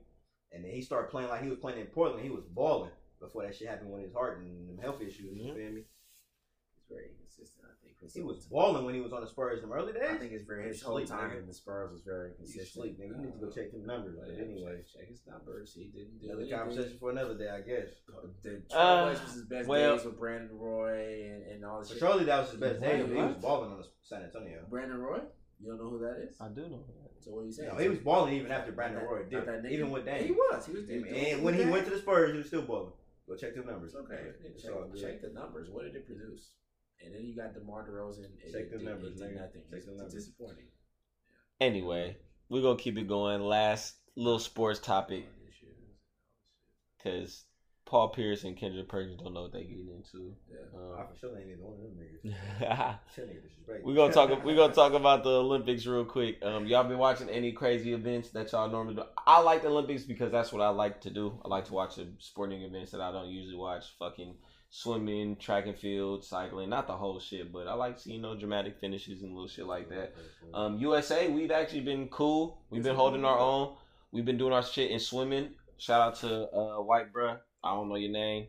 And 0.51 0.63
then 0.63 0.71
he 0.71 0.81
started 0.81 1.09
playing 1.09 1.29
like 1.29 1.41
he 1.41 1.49
was 1.49 1.57
playing 1.59 1.79
in 1.79 1.87
Portland. 1.87 2.23
He 2.23 2.29
was 2.29 2.43
balling 2.45 2.91
before 3.19 3.43
that 3.45 3.55
shit 3.55 3.67
happened 3.67 3.91
with 3.91 4.03
his 4.03 4.13
heart 4.13 4.39
and 4.39 4.69
them 4.69 4.77
health 4.77 5.01
issues. 5.01 5.35
You 5.35 5.47
Yeah. 5.47 5.53
feel 5.55 5.71
me? 5.71 5.83
He's 6.75 6.85
very 6.89 7.09
inconsistent, 7.09 7.65
I 7.65 7.73
think. 7.83 8.11
He 8.13 8.21
was 8.21 8.45
balling 8.45 8.83
when 8.85 8.93
he 8.93 8.99
was 9.01 9.13
on 9.13 9.21
the 9.21 9.27
Spurs 9.27 9.63
in 9.63 9.69
the 9.69 9.75
early 9.75 9.93
days. 9.93 10.03
I 10.03 10.17
think 10.17 10.33
it's 10.33 10.43
very 10.43 10.67
his 10.67 10.81
You 10.81 10.87
whole 10.87 10.97
sleep, 10.97 11.07
time 11.07 11.31
nigga. 11.31 11.39
in 11.39 11.47
the 11.47 11.53
Spurs 11.53 11.89
was 11.91 12.01
very 12.03 12.29
You 12.31 12.35
consistent. 12.35 12.67
sleep, 12.67 12.99
nigga. 12.99 13.17
You 13.17 13.25
need 13.25 13.33
to 13.33 13.39
go 13.39 13.49
check 13.49 13.71
the 13.71 13.77
numbers. 13.79 14.17
But 14.19 14.35
Yeah, 14.35 14.43
anyway, 14.43 14.83
check, 14.83 14.99
check 14.99 15.07
his 15.07 15.25
numbers. 15.25 15.73
He 15.73 15.85
didn't 15.85 16.19
do 16.19 16.25
another 16.25 16.41
anything. 16.41 16.57
conversation 16.59 16.97
for 16.99 17.11
another 17.11 17.37
day, 17.37 17.49
I 17.49 17.61
guess. 17.61 18.01
The 18.43 18.61
Uh, 18.77 19.09
was 19.09 19.33
his 19.33 19.45
best 19.45 19.67
well- 19.69 19.95
days 19.95 20.05
with 20.05 20.19
Brandon 20.19 20.59
Roy 20.59 21.31
and, 21.31 21.43
and 21.43 21.65
all 21.65 21.79
this 21.79 21.89
So 21.89 21.95
surely 21.95 22.25
that 22.25 22.39
was 22.41 22.51
his 22.51 22.59
best 22.59 22.81
Wait, 22.81 22.87
day. 22.89 23.07
He 23.07 23.13
was 23.13 23.37
balling 23.37 23.71
on 23.71 23.77
the 23.81 23.87
San 24.03 24.21
Antonio. 24.21 24.65
Brandon 24.69 24.99
Roy? 24.99 25.21
You 25.63 25.69
don't 25.69 25.77
know 25.79 25.89
who 25.91 25.99
that 25.99 26.17
is? 26.27 26.35
I 26.41 26.49
do 26.49 26.67
know. 26.67 26.83
So 27.21 27.31
what 27.31 27.41
are 27.43 27.45
you 27.45 27.51
saying? 27.53 27.69
No, 27.71 27.77
he 27.77 27.87
was 27.87 27.99
balling 27.99 28.33
even 28.33 28.51
after 28.51 28.73
Brandon 28.73 28.99
that- 28.99 29.09
Roy 29.09 29.23
did. 29.23 29.45
that. 29.47 29.71
Even 29.71 29.91
with 29.91 30.05
He 30.05 30.31
was. 30.31 30.65
He 30.65 30.73
was. 30.73 30.89
And, 30.89 31.03
doing- 31.05 31.15
and 31.15 31.43
when 31.43 31.53
he 31.53 31.65
went 31.65 31.85
to 31.85 31.91
the 31.91 31.99
Spurs, 31.99 32.31
he 32.31 32.37
was 32.37 32.47
still 32.47 32.63
balling. 32.63 32.91
Go 33.27 33.35
check 33.37 33.55
them 33.55 33.65
numbers. 33.67 33.95
Okay. 33.95 34.31
It's 34.43 34.63
check, 34.63 34.71
all 34.75 34.83
good. 34.91 35.01
check 35.01 35.21
the 35.21 35.29
numbers. 35.29 35.69
What 35.69 35.83
did 35.85 35.95
it 35.95 36.05
produce? 36.05 36.51
And 36.99 37.15
then 37.15 37.23
you 37.25 37.33
got 37.35 37.53
DeMar 37.53 37.87
DeRozan. 37.87 38.25
It, 38.43 38.51
Check 38.51 38.69
the 38.71 38.77
did- 38.77 38.85
numbers, 38.87 39.21
It 39.21 39.27
did 39.27 39.35
nothing. 39.35 39.61
Check 39.69 39.77
It's, 39.79 39.85
the 39.85 39.91
it's 39.93 40.01
numbers. 40.01 40.13
disappointing. 40.13 40.65
Anyway, 41.61 42.17
we're 42.49 42.61
gonna 42.61 42.77
keep 42.77 42.97
it 42.97 43.07
going. 43.07 43.41
Last 43.41 43.95
little 44.17 44.39
sports 44.39 44.79
topic 44.79 45.25
because 46.97 47.45
Paul 47.85 48.09
Pierce 48.09 48.43
and 48.43 48.55
Kendrick 48.57 48.87
Perkins 48.87 49.21
don't 49.21 49.33
know 49.33 49.43
what 49.43 49.53
they 49.53 49.63
getting 49.63 49.89
into. 49.89 50.33
Yeah. 50.49 50.57
I 50.97 51.01
Um, 51.01 51.07
for 51.11 51.19
sure 51.19 51.37
ain't 51.37 51.49
either 51.49 51.61
one 51.61 51.73
of 51.73 51.81
them 51.81 51.97
niggas. 51.97 52.23
we 52.23 52.31
Shit 53.15 53.29
nigga 53.29 53.43
disrespect. 53.43 53.85
gonna 53.95 54.13
talk. 54.13 54.45
We 54.45 54.55
gonna 54.55 54.73
talk 54.73 54.93
about 54.93 55.23
the 55.23 55.29
Olympics 55.29 55.85
real 55.85 56.05
quick. 56.05 56.41
Um, 56.41 56.65
y'all 56.65 56.83
been 56.85 56.97
watching 56.97 57.29
any 57.29 57.51
crazy 57.51 57.93
events 57.93 58.29
that 58.29 58.51
y'all 58.51 58.69
normally 58.69 58.95
do? 58.95 59.03
I 59.27 59.41
like 59.41 59.61
the 59.61 59.67
Olympics 59.67 60.03
because 60.03 60.31
that's 60.31 60.53
what 60.53 60.61
I 60.61 60.69
like 60.69 61.01
to 61.01 61.09
do. 61.09 61.39
I 61.43 61.49
like 61.49 61.65
to 61.65 61.73
watch 61.73 61.95
the 61.95 62.07
sporting 62.19 62.61
events 62.61 62.91
that 62.91 63.01
I 63.01 63.11
don't 63.11 63.27
usually 63.27 63.57
watch. 63.57 63.85
Fucking 63.99 64.33
swimming, 64.69 65.35
track 65.35 65.67
and 65.67 65.77
field, 65.77 66.23
cycling. 66.23 66.69
Not 66.69 66.87
the 66.87 66.93
whole 66.97 67.19
shit, 67.19 67.51
but 67.51 67.67
I 67.67 67.73
like 67.73 67.99
seeing 67.99 68.15
you 68.15 68.21
know 68.21 68.35
dramatic 68.35 68.79
finishes 68.79 69.21
and 69.21 69.33
little 69.33 69.47
shit 69.47 69.67
like 69.67 69.89
that. 69.89 70.15
Um, 70.53 70.77
USA, 70.79 71.27
we've 71.29 71.51
actually 71.51 71.81
been 71.81 72.07
cool. 72.07 72.59
We've 72.69 72.83
been 72.83 72.95
holding 72.95 73.25
our 73.25 73.37
own. 73.37 73.75
We've 74.11 74.25
been 74.25 74.37
doing 74.37 74.53
our 74.53 74.63
shit 74.63 74.91
in 74.91 74.99
swimming. 74.99 75.49
Shout 75.77 76.01
out 76.01 76.15
to 76.21 76.49
uh, 76.55 76.81
White 76.81 77.11
Bruh. 77.13 77.37
I 77.63 77.73
don't 77.75 77.89
know 77.89 77.95
your 77.95 78.11
name, 78.11 78.47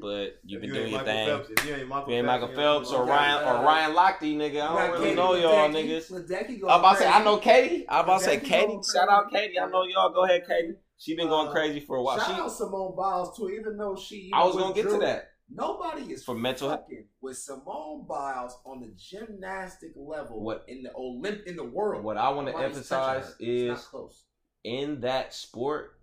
but 0.00 0.38
you've 0.44 0.60
been 0.60 0.70
you 0.70 0.74
doing 0.74 0.90
your 0.90 0.98
Michael 1.00 1.12
thing. 1.14 1.26
Phelps, 1.26 1.50
if 1.50 1.66
you 1.66 1.74
ain't 1.74 1.88
Michael 1.88 2.10
You 2.10 2.16
ain't 2.18 2.26
Michael 2.26 2.50
you 2.50 2.56
Phelps 2.56 2.90
or 2.90 3.04
Ryan 3.04 3.44
or 3.48 3.64
Ryan 3.64 3.94
Lochte, 3.94 4.36
nigga. 4.36 4.62
I 4.62 4.86
don't 4.88 5.00
really 5.00 5.14
know 5.14 5.34
y'all 5.34 5.68
niggas. 5.68 6.10
I'm 6.10 6.80
about 6.80 6.92
to 6.94 6.98
say 6.98 7.08
I 7.08 7.22
know 7.24 7.38
Katie. 7.38 7.84
I'm 7.88 8.04
about 8.04 8.18
to 8.20 8.24
say 8.24 8.40
Katie. 8.40 8.78
Shout 8.92 9.08
out. 9.08 9.30
Katie. 9.30 9.58
I 9.58 9.68
know 9.68 9.84
y'all. 9.84 10.12
Go 10.12 10.24
ahead, 10.24 10.42
Katie. 10.46 10.74
She 10.98 11.16
been 11.16 11.28
going 11.28 11.48
Uh, 11.48 11.52
crazy 11.52 11.80
for 11.80 11.96
a 11.96 12.02
while. 12.02 12.18
Shout 12.18 12.26
She. 12.28 12.32
out 12.40 12.52
Simone 12.52 12.94
Biles 12.96 13.36
too, 13.36 13.50
even 13.50 13.76
though 13.76 13.96
she. 13.96 14.30
I 14.32 14.44
was 14.44 14.56
gonna 14.56 14.74
get 14.74 14.88
to 14.88 14.98
that. 14.98 15.30
Nobody 15.50 16.10
is 16.12 16.24
For 16.24 16.34
mental 16.34 16.70
health. 16.70 16.86
with 17.20 17.36
Simone 17.36 18.06
Biles 18.08 18.56
on 18.64 18.80
the 18.80 18.92
gymnastic 18.96 19.90
level 19.94 20.40
What- 20.42 20.64
in 20.68 20.82
the 20.84 20.90
Olymp 20.90 21.44
in 21.44 21.56
the 21.56 21.64
world. 21.64 22.02
What 22.02 22.16
I 22.16 22.30
want 22.30 22.48
to 22.48 22.56
emphasize 22.56 23.24
her. 23.26 23.34
It's 23.38 23.68
not 23.68 23.76
is 23.78 23.84
close. 23.86 24.24
in 24.64 25.00
that 25.02 25.34
sport, 25.34 25.98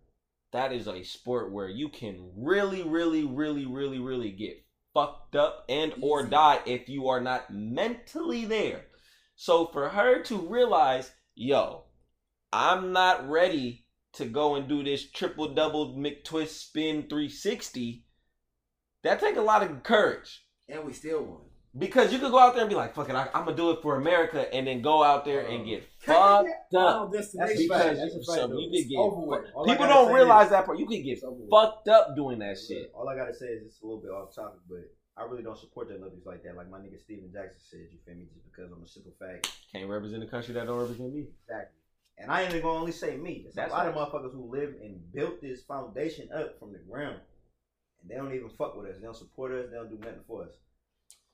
that 0.52 0.74
is 0.74 0.88
a 0.88 1.04
sport 1.04 1.52
where 1.52 1.70
you 1.70 1.89
can 1.89 2.32
really, 2.36 2.84
really, 2.84 3.24
really, 3.24 3.66
really, 3.66 3.99
really 3.99 4.32
get 4.32 4.64
fucked 4.93 5.36
up 5.36 5.66
and 5.70 5.93
or 6.02 6.26
die 6.26 6.60
if 6.66 6.89
you 6.89 7.08
are 7.08 7.22
not 7.22 7.54
mentally 7.54 8.45
there. 8.45 8.86
So 9.36 9.68
for 9.68 9.89
her 9.89 10.22
to 10.24 10.38
realize, 10.38 11.12
yo, 11.36 11.86
I'm 12.52 12.91
not 12.91 13.30
ready 13.30 13.86
to 14.14 14.26
go 14.26 14.56
and 14.56 14.68
do 14.68 14.84
this 14.84 15.10
triple 15.10 15.54
double 15.54 15.95
McTwist 15.95 16.49
spin 16.49 17.04
360, 17.04 18.06
that 19.04 19.20
take 19.20 19.38
a 19.38 19.41
lot 19.41 19.64
of 19.64 19.84
courage. 19.84 20.45
And 20.68 20.86
we 20.86 20.93
still 20.93 21.24
won. 21.24 21.51
Because 21.78 22.11
you 22.11 22.19
could 22.19 22.32
go 22.32 22.39
out 22.39 22.53
there 22.53 22.63
and 22.63 22.69
be 22.69 22.76
like, 22.76 22.93
fuck 22.93 23.07
it, 23.09 23.15
I, 23.15 23.30
I'm 23.34 23.45
gonna 23.45 23.55
do 23.55 23.72
it 23.72 23.82
for 23.82 23.95
America, 23.95 24.53
and 24.53 24.67
then 24.67 24.82
go 24.82 25.03
out 25.03 25.24
there 25.24 25.45
and 25.47 25.61
um, 25.61 25.65
get 25.65 25.88
fucked 25.99 26.76
up. 26.76 27.11
That's 27.13 27.34
a 27.34 27.38
fact. 27.38 27.53
Because 27.57 27.97
That's 27.97 28.13
you, 28.13 28.24
so 28.24 28.59
you 28.59 28.69
could 28.69 28.89
get 28.89 28.97
over 28.97 29.22
with. 29.22 29.45
All 29.55 29.69
I 29.69 29.74
People 29.74 29.88
don't 29.88 30.13
realize 30.13 30.45
is- 30.47 30.51
that 30.51 30.65
part. 30.65 30.80
You 30.80 30.86
could 30.86 31.01
get 31.03 31.13
It's 31.13 31.24
over 31.24 31.36
with. 31.36 31.49
fucked 31.49 31.88
up 31.88 32.15
doing 32.15 32.39
that 32.39 32.57
shit. 32.59 32.91
All 32.93 33.07
I 33.07 33.15
gotta 33.15 33.34
say 33.34 33.45
is 33.45 33.63
it's 33.67 33.82
a 33.82 33.86
little 33.86 34.01
bit 34.01 34.11
off 34.11 34.36
topic, 34.36 34.59
but 34.69 34.84
I 35.15 35.24
really 35.24 35.43
don't 35.43 35.57
support 35.57 35.88
the 35.88 35.95
Olympics 35.95 36.26
like 36.26 36.43
that. 36.43 36.57
Like 36.57 36.69
my 36.69 36.80
nigga 36.80 36.99
Stephen 36.99 37.32
Jackson 37.32 37.61
said, 37.61 37.80
you 37.91 37.99
feel 38.05 38.15
me? 38.15 38.26
Just 38.34 38.45
because 38.51 38.72
I'm 38.72 38.84
a 38.84 38.88
simple 38.88 39.13
fact. 39.17 39.49
Can't 39.72 39.88
represent 39.89 40.24
a 40.24 40.28
country 40.28 40.53
that 40.55 40.67
don't 40.67 40.78
represent 40.80 41.13
me. 41.13 41.28
Exactly. 41.47 41.78
And 42.17 42.30
I 42.30 42.41
ain't 42.41 42.49
even 42.51 42.63
gonna 42.63 42.80
only 42.80 42.91
say 42.91 43.15
me. 43.15 43.41
There's 43.43 43.55
That's 43.55 43.72
a 43.72 43.76
lot 43.76 43.88
of 43.88 43.95
motherfuckers 43.95 44.34
who 44.34 44.51
live 44.51 44.76
and 44.82 44.99
built 45.13 45.41
this 45.41 45.63
foundation 45.63 46.28
up 46.36 46.59
from 46.59 46.74
the 46.74 46.80
ground. 46.80 47.19
And 48.01 48.11
they 48.11 48.15
don't 48.15 48.34
even 48.36 48.49
fuck 48.57 48.76
with 48.76 48.88
us. 48.89 48.97
They 48.99 49.05
don't 49.05 49.15
support 49.15 49.53
us. 49.53 49.69
They 49.72 49.78
don't 49.78 49.89
do 49.89 49.97
nothing 49.97 50.24
for 50.28 50.43
us. 50.43 50.51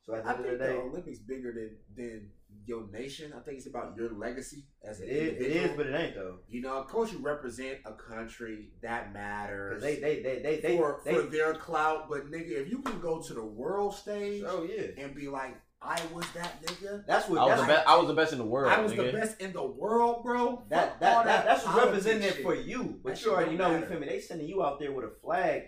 So 0.08 0.16
at 0.16 0.24
the 0.24 0.30
I 0.30 0.34
end 0.36 0.40
of 0.40 0.46
think 0.46 0.60
the 0.60 0.66
the 0.66 0.72
day, 0.72 0.80
Olympics 0.80 1.20
bigger 1.20 1.52
than 1.52 1.72
than 1.96 2.30
your 2.66 2.88
nation. 2.92 3.34
I 3.36 3.42
think 3.42 3.58
it's 3.58 3.68
about 3.68 3.96
your 3.98 4.14
legacy 4.14 4.64
as 4.84 5.00
an 5.02 5.08
it 5.10 5.12
is, 5.12 5.18
it 5.18 5.52
individual. 5.52 5.66
is, 5.72 5.78
but 5.78 5.86
it 5.88 5.96
ain't 6.02 6.16
though. 6.16 6.38
you 6.50 6.62
know, 6.62 6.78
of 6.78 6.88
course, 6.88 7.12
you 7.12 7.20
represent 7.20 7.80
a 7.86 7.92
country 7.94 8.72
that 8.82 9.14
matters. 9.14 9.82
They, 9.82 9.96
they, 9.96 10.22
they, 10.22 10.40
they, 10.40 10.60
they, 10.62 10.78
for, 10.78 11.02
they, 11.06 11.14
for 11.14 11.22
their 11.24 11.54
clout, 11.56 12.08
but 12.10 12.32
nigga, 12.32 12.52
if 12.52 12.70
you 12.70 12.80
can 12.82 13.00
go 13.02 13.22
to 13.22 13.34
the 13.34 13.44
world 13.44 13.96
stage 13.96 14.44
oh 14.48 14.64
yeah. 14.64 15.04
and 15.04 15.14
be 15.14 15.28
like, 15.28 15.58
I 15.82 16.02
was 16.14 16.26
that 16.34 16.62
nigga. 16.66 17.06
That's 17.06 17.28
what 17.30 17.40
I 17.40 17.44
was 17.44 17.50
that's 17.52 17.62
the 17.62 17.68
best. 17.68 17.88
I 17.88 17.96
was 17.98 18.08
the 18.08 18.14
best 18.14 18.32
in 18.34 18.40
the 18.40 18.46
world. 18.46 18.72
I 18.72 18.82
was 18.82 18.94
nigga. 18.94 19.12
the 19.12 19.18
best 19.18 19.42
in 19.42 19.54
the 19.54 19.64
world, 19.66 20.24
bro. 20.24 20.64
That 20.70 20.92
Fuck 20.92 21.00
that, 21.02 21.26
that 21.26 21.46
that's 21.46 21.66
what's 21.66 21.78
representing 21.78 22.24
it 22.24 22.42
for 22.44 22.56
you. 22.56 23.00
But 23.04 23.16
That 23.16 23.26
you 23.26 23.32
already 23.34 23.58
don't 23.58 23.58
know, 23.58 23.68
you 23.68 23.74
matter. 23.82 23.92
feel 23.92 24.00
me? 24.00 24.08
They 24.08 24.20
sending 24.22 24.48
you 24.48 24.64
out 24.64 24.80
there 24.80 24.92
with 24.92 25.06
a 25.06 25.12
flag 25.22 25.64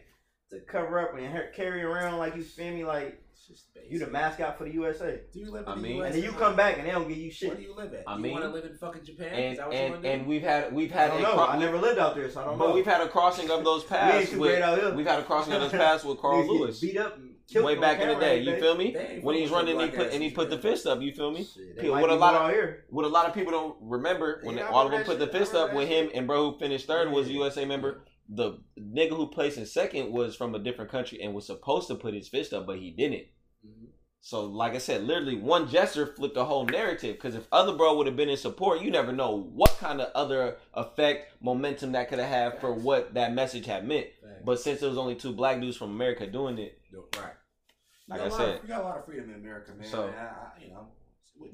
to 0.51 0.59
cover 0.61 0.99
up 0.99 1.15
and 1.17 1.27
ha- 1.31 1.51
carry 1.55 1.83
around 1.83 2.17
like 2.17 2.35
you 2.35 2.41
feel 2.43 2.73
me, 2.73 2.83
like 2.83 3.21
It's 3.33 3.47
just 3.47 3.73
basic. 3.73 3.91
you 3.91 3.99
the 3.99 4.07
mascot 4.07 4.57
for 4.57 4.63
the 4.63 4.73
USA. 4.73 5.19
Do 5.31 5.39
you 5.39 5.51
live 5.51 5.63
in 5.67 5.71
I 5.71 5.75
the 5.75 5.81
mean- 5.81 5.97
US? 6.01 6.05
And 6.07 6.15
then 6.15 6.23
you 6.23 6.31
come 6.37 6.55
back 6.55 6.77
and 6.79 6.87
they 6.87 6.91
don't 6.91 7.07
give 7.07 7.17
you 7.17 7.25
Where 7.25 7.31
shit. 7.31 7.57
do 7.57 7.61
you 7.63 7.75
live 7.75 7.93
at? 7.93 8.03
I 8.07 8.15
you 8.15 8.21
mean- 8.21 8.31
want 8.33 8.43
to 8.45 8.49
live 8.49 8.65
in 8.65 8.75
fucking 8.75 9.03
Japan? 9.05 9.27
Is 9.27 9.33
and 9.33 9.57
that 9.59 9.67
what 9.67 9.75
and 9.75 9.93
want 9.93 10.05
and 10.05 10.27
we've 10.27 10.41
had 10.41 10.73
we've 10.73 10.91
I 10.91 10.95
had 10.95 11.07
don't 11.09 11.19
a 11.19 11.23
know. 11.23 11.33
cro- 11.33 11.45
I 11.47 11.59
never 11.59 11.77
lived 11.77 11.99
out 11.99 12.15
there, 12.15 12.29
so 12.31 12.41
I 12.41 12.45
don't 12.45 12.57
but 12.57 12.63
know. 12.65 12.69
But 12.69 12.75
we've 12.75 12.85
had 12.85 13.01
a 13.01 13.07
crossing 13.09 13.51
of 13.51 13.63
those 13.63 13.83
we 13.89 13.89
paths. 13.89 14.17
ain't 14.21 14.29
too 14.31 14.39
with, 14.39 14.51
great 14.51 14.61
out 14.63 14.79
here. 14.79 14.93
we've 14.95 15.05
had 15.05 15.19
a 15.19 15.23
crossing 15.23 15.53
of 15.53 15.61
those 15.61 15.71
paths 15.83 16.03
with 16.03 16.17
Carl 16.19 16.45
Lewis 16.47 16.79
beat 16.79 16.97
up 16.97 17.17
and 17.17 17.35
killed 17.47 17.65
way 17.65 17.75
back 17.75 17.99
in 17.99 18.07
the 18.09 18.15
day. 18.15 18.37
ain't 18.37 18.45
You 18.45 18.55
feel 18.59 18.75
me? 18.75 18.95
When 19.21 19.35
he's 19.35 19.51
running, 19.51 19.79
he 19.79 19.87
put 19.89 20.11
and 20.13 20.23
he 20.23 20.31
put 20.31 20.49
the 20.49 20.57
fist 20.57 20.87
up. 20.87 20.99
You 21.01 21.13
feel 21.13 21.29
me? 21.31 21.43
Shit, 21.43 21.75
they 21.75 21.81
People- 21.83 21.91
white 21.95 22.01
what 22.01 22.09
a 22.09 22.15
lot 22.15 22.33
of- 22.35 22.49
here. 22.51 22.85
What 22.89 23.05
a 23.05 23.07
lot 23.07 23.27
of 23.27 23.33
people 23.35 23.51
don't 23.51 23.75
remember 23.81 24.39
when 24.43 24.57
Yeah, 24.57 24.67
all 24.69 24.85
of 24.85 24.91
them 24.91 25.01
remember 25.01 25.11
put 25.25 25.31
the 25.31 25.37
fist 25.39 25.53
up 25.53 25.73
with 25.75 25.87
him 25.87 26.09
and 26.15 26.25
bro 26.25 26.51
who 26.51 26.57
finished 26.59 26.87
third 26.87 27.11
was 27.11 27.27
a 27.27 27.29
Yeah. 27.31 27.37
USA 27.39 27.65
member. 27.65 28.01
The 28.31 28.59
nigga 28.79 29.09
who 29.15 29.27
placed 29.27 29.57
in 29.57 29.65
second 29.65 30.11
was 30.11 30.35
from 30.35 30.53
a 30.53 30.59
different 30.59 30.91
country 30.91 31.19
and 31.21 31.33
was 31.33 31.47
supposed 31.47 31.87
to 31.87 31.95
put 31.95 32.13
his 32.13 32.27
fist 32.29 32.53
up, 32.53 32.67
but 32.67 32.77
he 32.77 32.91
didn't. 32.91 33.25
Mhm. 33.65 33.87
So, 34.21 34.45
like 34.45 34.73
I 34.75 34.77
said, 34.79 35.03
literally 35.03 35.35
one 35.37 35.67
gesture 35.69 36.05
flipped 36.05 36.35
the 36.35 36.45
whole 36.45 36.65
narrative. 36.65 37.15
Because 37.15 37.35
if 37.35 37.47
other 37.51 37.73
bro 37.73 37.95
would 37.97 38.05
have 38.05 38.17
been 38.17 38.29
in 38.29 38.37
support, 38.37 38.81
you 38.81 38.91
never 38.91 39.11
know 39.13 39.35
what 39.35 39.71
kind 39.79 40.01
of 40.01 40.11
other 40.13 40.57
effect, 40.73 41.41
momentum 41.41 41.93
that 41.93 42.09
could 42.09 42.19
have 42.19 42.27
had 42.29 42.59
for 42.59 42.71
what 42.73 43.13
that 43.13 43.33
message 43.33 43.65
had 43.65 43.87
meant. 43.87 44.07
Facts. 44.21 44.41
But 44.45 44.59
since 44.59 44.81
it 44.83 44.87
was 44.89 44.97
only 44.97 45.15
two 45.15 45.31
black 45.33 45.59
dudes 45.61 45.77
from 45.77 45.91
America 45.91 46.27
doing 46.27 46.57
it, 46.59 46.79
right. 47.17 47.33
Like 48.09 48.21
I 48.21 48.29
said. 48.29 48.55
of, 48.57 48.61
we 48.63 48.67
got 48.67 48.81
a 48.81 48.83
lot 48.83 48.97
of 48.99 49.05
freedom 49.05 49.29
in 49.29 49.35
America, 49.37 49.73
man. 49.73 49.87
So- 49.87 50.07
I, 50.07 50.61
you 50.61 50.69
know, 50.69 50.87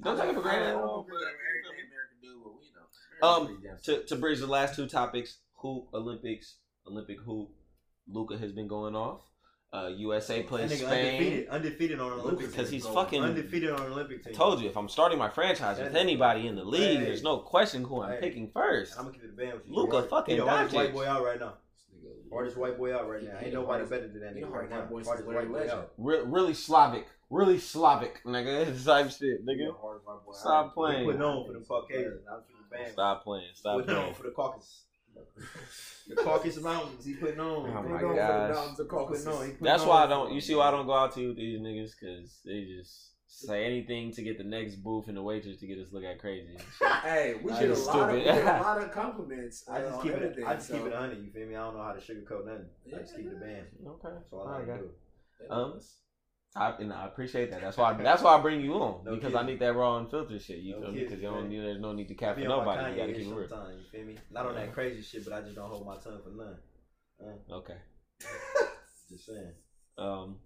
Don't 0.02 0.18
take 0.18 0.30
it 0.30 0.34
for 0.36 0.42
granted. 0.42 0.70
I 0.70 0.72
don't 0.72 1.02
agree 1.06 1.14
with 1.14 1.24
everything 1.24 1.86
America 1.88 2.16
do, 2.22 2.42
but 2.44 2.54
we 2.58 2.66
know. 2.74 3.28
Um, 3.30 3.42
America's 3.46 3.62
pretty 3.86 3.94
damn 3.94 4.02
to, 4.02 4.08
to 4.08 4.16
bridge 4.16 4.40
the 4.40 4.48
last 4.48 4.76
two 4.76 4.88
topics, 4.88 5.38
hoop 5.54 5.88
Olympics, 5.94 6.58
Olympic 6.88 7.20
hoop, 7.22 7.50
Luka 8.08 8.38
has 8.38 8.52
been 8.52 8.68
going 8.68 8.96
off. 8.96 9.22
Uh, 9.74 9.88
USA 9.98 10.42
plays 10.44 10.72
nigga 10.72 10.86
Spain. 10.86 11.06
undefeated, 11.16 11.50
undefeated 11.50 12.00
on 12.00 12.12
Olympic 12.14 12.32
Lucas 12.40 12.48
Because 12.56 12.70
he's 12.70 12.86
Go 12.86 12.94
fucking. 12.94 13.22
undefeated 13.24 13.72
on 13.72 13.82
Olympic 13.92 14.24
team. 14.24 14.34
Told 14.34 14.62
you, 14.62 14.70
if 14.70 14.78
I'm 14.78 14.88
starting 14.88 15.18
my 15.18 15.30
franchise 15.30 15.80
with 15.80 15.96
anybody 15.96 16.48
in 16.48 16.56
the 16.56 16.64
league, 16.64 17.00
Hey. 17.00 17.06
there's 17.06 17.24
no 17.24 17.40
question 17.40 17.84
who 17.84 18.02
I'm 18.02 18.14
Hey. 18.14 18.20
picking 18.22 18.52
first. 18.52 18.98
I'm 18.98 19.06
gonna 19.06 19.16
keep 19.16 19.26
it 19.26 19.36
band 19.36 19.54
with 19.56 19.68
you. 19.68 19.76
Luka 19.76 20.04
He 20.04 20.08
fucking 20.08 20.38
the 20.38 20.46
hardest 20.46 20.74
Doncic. 20.74 20.78
white 20.78 20.94
boy 20.94 21.08
out 21.08 21.26
right 21.26 21.40
now. 21.40 21.54
This 21.92 22.32
Hardest 22.32 22.58
white 22.58 22.78
boy 22.78 22.96
out 22.96 23.10
right 23.10 23.24
now. 23.24 23.38
Ain't 23.42 23.54
nobody 23.54 23.66
hardest- 23.68 23.90
better 23.92 24.08
than 24.08 24.20
that 24.22 24.36
nigga 24.36 24.44
right 24.50 24.70
hardest 24.72 24.72
white 24.72 24.80
now. 24.80 24.86
boy 24.86 25.04
Hardest 25.04 25.28
white 25.28 25.48
boy 25.48 25.54
Legend. 25.58 25.72
out. 25.80 25.92
Re- 25.98 26.22
really 26.26 26.54
Slavic, 26.54 27.08
really 27.30 27.60
Slavic, 27.60 28.22
nigga. 28.26 28.68
It's 28.68 28.86
type 28.86 29.10
shit, 29.12 29.46
nigga. 29.46 29.68
the 29.68 29.74
hardest 29.74 30.08
white 30.08 30.24
boy 30.26 30.32
out. 30.32 30.36
Stop 30.38 30.66
He 30.68 30.74
playing. 30.74 31.06
Putting 31.06 31.22
on 31.22 31.46
for 31.48 31.54
the 31.54 31.66
Caucasians. 31.66 32.26
I'm 32.32 32.42
keeping 32.48 32.64
band. 32.72 32.92
Stop 32.94 33.24
playing. 33.26 33.50
Stop 33.54 33.76
Putting 33.82 33.96
on 33.96 34.02
playing. 34.04 34.16
for 34.16 34.24
the 34.24 34.32
Caucasus. 34.32 34.85
The 36.08 36.16
Caucasus 36.16 36.62
Mountains. 36.64 37.06
He 37.06 37.14
putting 37.16 37.40
on. 37.40 37.48
Oh 37.48 37.68
my 37.68 37.82
putting 37.82 37.94
on 37.94 38.00
Put 38.00 38.00
for 38.02 38.12
it 38.12 38.16
the 38.16 38.16
gosh. 38.16 38.32
on 38.32 38.48
the 38.48 38.54
mountains 38.54 38.78
He 38.78 38.84
putting 38.84 38.90
Caucasus. 38.90 39.28
on. 39.28 39.58
That's 39.62 39.82
on 39.84 39.90
why 39.90 40.04
I 40.04 40.08
don't. 40.08 40.34
You 40.34 40.42
see 40.42 40.56
why 40.56 40.68
I 40.68 40.72
don't 40.72 40.86
go 40.86 40.94
out 40.94 41.14
to 41.16 41.20
eat 41.22 41.28
with 41.28 41.38
these 41.38 41.60
niggas 41.60 41.92
because 42.00 42.40
they 42.46 42.66
just 42.78 43.12
say 43.28 43.66
anything 43.66 44.12
to 44.14 44.22
get 44.22 44.38
the 44.38 44.44
next 44.44 44.76
booth 44.78 45.08
and 45.08 45.18
the 45.18 45.22
waitress 45.24 45.58
to 45.60 45.68
get 45.68 45.78
us 45.80 45.88
look 45.92 46.04
at 46.04 46.20
crazy. 46.20 46.48
and. 46.56 46.64
Hey, 47.04 47.36
we 47.44 47.52
That 47.52 47.60
get 47.62 47.70
a 47.70 47.74
is 47.74 47.86
lot 47.86 48.10
of 48.10 48.16
we 48.16 48.24
get 48.24 48.38
a 48.42 48.46
lot 48.62 48.82
of 48.82 48.92
compliments. 48.92 49.64
I 49.70 49.78
uh, 49.82 49.90
just 49.90 50.02
keep 50.04 50.12
it. 50.12 50.16
everything, 50.24 50.46
I 50.46 50.54
just 50.56 50.72
keep 50.72 50.82
it 50.86 50.94
a 50.94 50.98
hundred. 50.98 51.24
You 51.24 51.32
feel 51.32 51.48
me? 51.48 51.56
I 51.56 51.60
don't 51.60 51.76
know 51.78 51.84
how 51.84 51.92
to 51.94 52.00
sugarcoat 52.00 52.46
nothing. 52.46 52.66
I 52.96 53.00
just 53.00 53.16
keep 53.16 53.26
it 53.28 53.34
a 53.34 53.40
band. 53.40 53.66
Okay, 53.88 54.10
That's 54.16 54.32
all 54.34 54.48
I 54.48 54.52
Alright, 54.54 54.68
like 54.68 54.78
guys. 54.80 54.86
to 55.42 55.48
do. 55.48 55.54
Um, 55.54 55.80
I, 56.56 56.70
and 56.80 56.94
I 56.94 57.06
appreciate 57.06 57.52
that. 57.52 57.62
That's 57.62 57.76
why. 57.76 57.94
That's 58.02 58.22
why 58.22 58.38
I 58.38 58.42
bring 58.42 58.62
you 58.62 58.76
on 58.76 59.04
No 59.04 59.16
because 59.16 59.36
I 59.36 59.46
need 59.46 59.60
that 59.60 59.76
raw 59.76 59.98
and 59.98 60.10
filtered 60.10 60.42
shit. 60.42 60.60
You 60.60 60.76
No 60.76 60.82
feel 60.82 60.92
me? 60.92 61.00
Because 61.02 61.22
you 61.22 61.30
don't. 61.30 61.52
You 61.52 61.62
there's 61.62 61.82
no 61.82 61.92
need 61.92 62.08
to 62.08 62.14
cap 62.14 62.36
for 62.36 62.42
be 62.42 62.48
on 62.48 62.66
my 62.66 62.76
nobody. 62.76 62.92
You 62.92 63.02
gotta 63.02 63.14
keep 63.14 63.28
it 63.28 63.36
real. 63.36 63.42
You 63.78 63.84
feel 63.92 64.06
me? 64.06 64.16
Not 64.32 64.46
on 64.46 64.56
that 64.56 64.74
crazy 64.74 65.02
shit, 65.02 65.26
but 65.26 65.34
I 65.34 65.42
just 65.42 65.56
don't 65.56 65.70
hold 65.70 65.86
my 65.86 65.98
tongue 65.98 66.22
for 66.24 66.30
none. 66.30 66.56
Okay. 67.52 67.78
Just 69.10 69.26
saying. 69.26 69.52
Um, 69.98 70.38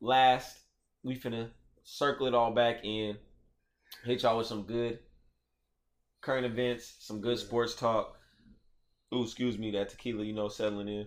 last 0.00 0.58
we 1.02 1.16
finna 1.16 1.48
circle 1.82 2.26
it 2.26 2.34
all 2.34 2.52
back 2.52 2.84
in. 2.84 3.16
Hit 4.04 4.22
y'all 4.22 4.38
with 4.38 4.46
some 4.46 4.62
good 4.62 4.98
current 6.20 6.46
events, 6.46 6.96
some 7.00 7.20
good 7.20 7.38
sports 7.38 7.74
talk. 7.74 8.16
Ooh, 9.14 9.22
excuse 9.22 9.58
me, 9.58 9.70
that 9.72 9.88
tequila, 9.88 10.24
you 10.24 10.34
know, 10.34 10.48
settling 10.48 10.88
in. 10.88 11.06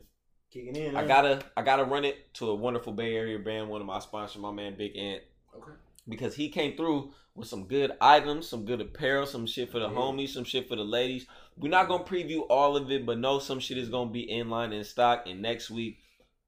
Kicking 0.52 0.76
in. 0.76 0.96
I 0.98 1.08
gotta, 1.08 1.42
I 1.56 1.62
gotta 1.62 1.86
run 1.86 2.04
it 2.04 2.34
to 2.36 2.50
a 2.50 2.56
wonderful 2.56 2.92
Bay 2.94 3.16
Area 3.16 3.40
brand, 3.40 3.70
one 3.70 3.80
of 3.82 3.88
my 3.88 4.00
sponsors, 4.00 4.42
my 4.42 4.52
man 4.52 4.76
Big 4.78 4.96
Ant, 4.98 5.24
Okay. 5.56 5.72
because 6.10 6.36
he 6.36 6.50
came 6.50 6.76
through 6.76 7.14
with 7.36 7.48
some 7.48 7.66
good 7.68 7.92
items, 8.02 8.50
some 8.50 8.66
good 8.66 8.82
apparel, 8.82 9.26
some 9.26 9.46
shit 9.46 9.72
for 9.72 9.80
the 9.80 9.88
Yeah. 9.90 9.96
homies, 9.96 10.30
some 10.30 10.44
shit 10.44 10.68
for 10.68 10.76
the 10.76 10.84
ladies. 10.84 11.26
We're 11.56 11.70
not 11.70 11.88
gonna 11.88 12.04
preview 12.04 12.46
all 12.50 12.76
of 12.76 12.92
it, 12.92 13.06
but 13.06 13.18
know 13.18 13.40
some 13.40 13.60
shit 13.60 13.78
is 13.78 13.88
gonna 13.88 14.12
be 14.12 14.30
in 14.30 14.50
line 14.50 14.74
in 14.74 14.84
stock. 14.84 15.26
And 15.26 15.42
next 15.42 15.70
week, 15.72 16.00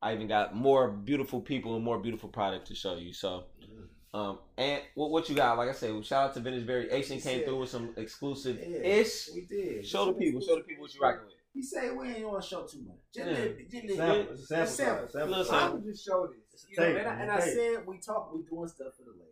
I 0.02 0.14
even 0.14 0.28
got 0.28 0.54
more 0.54 0.90
beautiful 0.92 1.40
people 1.40 1.76
and 1.76 1.84
more 1.86 1.98
beautiful 1.98 2.28
product 2.28 2.68
to 2.68 2.76
show 2.76 2.96
you. 2.98 3.14
So, 3.14 3.46
um, 4.14 4.40
and 4.58 4.82
what 4.96 5.12
what 5.12 5.30
you 5.30 5.36
got? 5.36 5.58
Like 5.58 5.70
I 5.70 5.72
said, 5.72 6.06
shout 6.06 6.30
out 6.30 6.34
to 6.34 6.42
Vintage 6.42 6.66
Variation 6.66 7.22
came 7.22 7.46
through 7.46 7.60
with 7.60 7.70
some 7.70 7.94
exclusive 7.96 8.60
ish. 8.60 9.30
We 9.34 9.42
did. 9.42 9.88
Show 9.88 10.06
the 10.08 10.14
people, 10.14 10.42
show 10.42 10.58
the 10.58 10.64
people 10.64 10.82
what 10.82 10.94
you 10.94 11.00
rocking 11.00 11.26
with. 11.26 11.33
He 11.54 11.62
said 11.62 11.96
we 11.96 12.10
ain't 12.10 12.28
want 12.28 12.42
to 12.44 12.50
show 12.50 12.64
too 12.66 12.82
much. 12.88 12.98
Just 13.14 13.28
Yeah. 13.30 13.34
let- 13.38 13.70
just 13.70 13.86
let- 13.86 13.98
Sample. 13.98 14.34
It's 14.34 14.42
a 14.42 14.46
sample. 14.48 14.64
It's 14.64 14.76
sample. 15.14 15.36
size, 15.36 15.48
sample 15.48 15.66
I'm 15.66 15.72
gonna 15.80 15.92
just 15.92 16.06
show 16.06 16.28
this. 16.28 16.66
You 16.70 16.78
know, 16.80 16.88
and 16.88 17.08
I, 17.08 17.14
and 17.22 17.30
a 17.30 17.34
I 17.34 17.40
tape. 17.40 17.54
said 17.54 17.88
we 17.88 18.00
talk, 18.00 18.34
we 18.34 18.42
doing 18.44 18.68
stuff 18.68 18.94
for 18.98 19.04
the 19.04 19.12
ladies. 19.12 19.28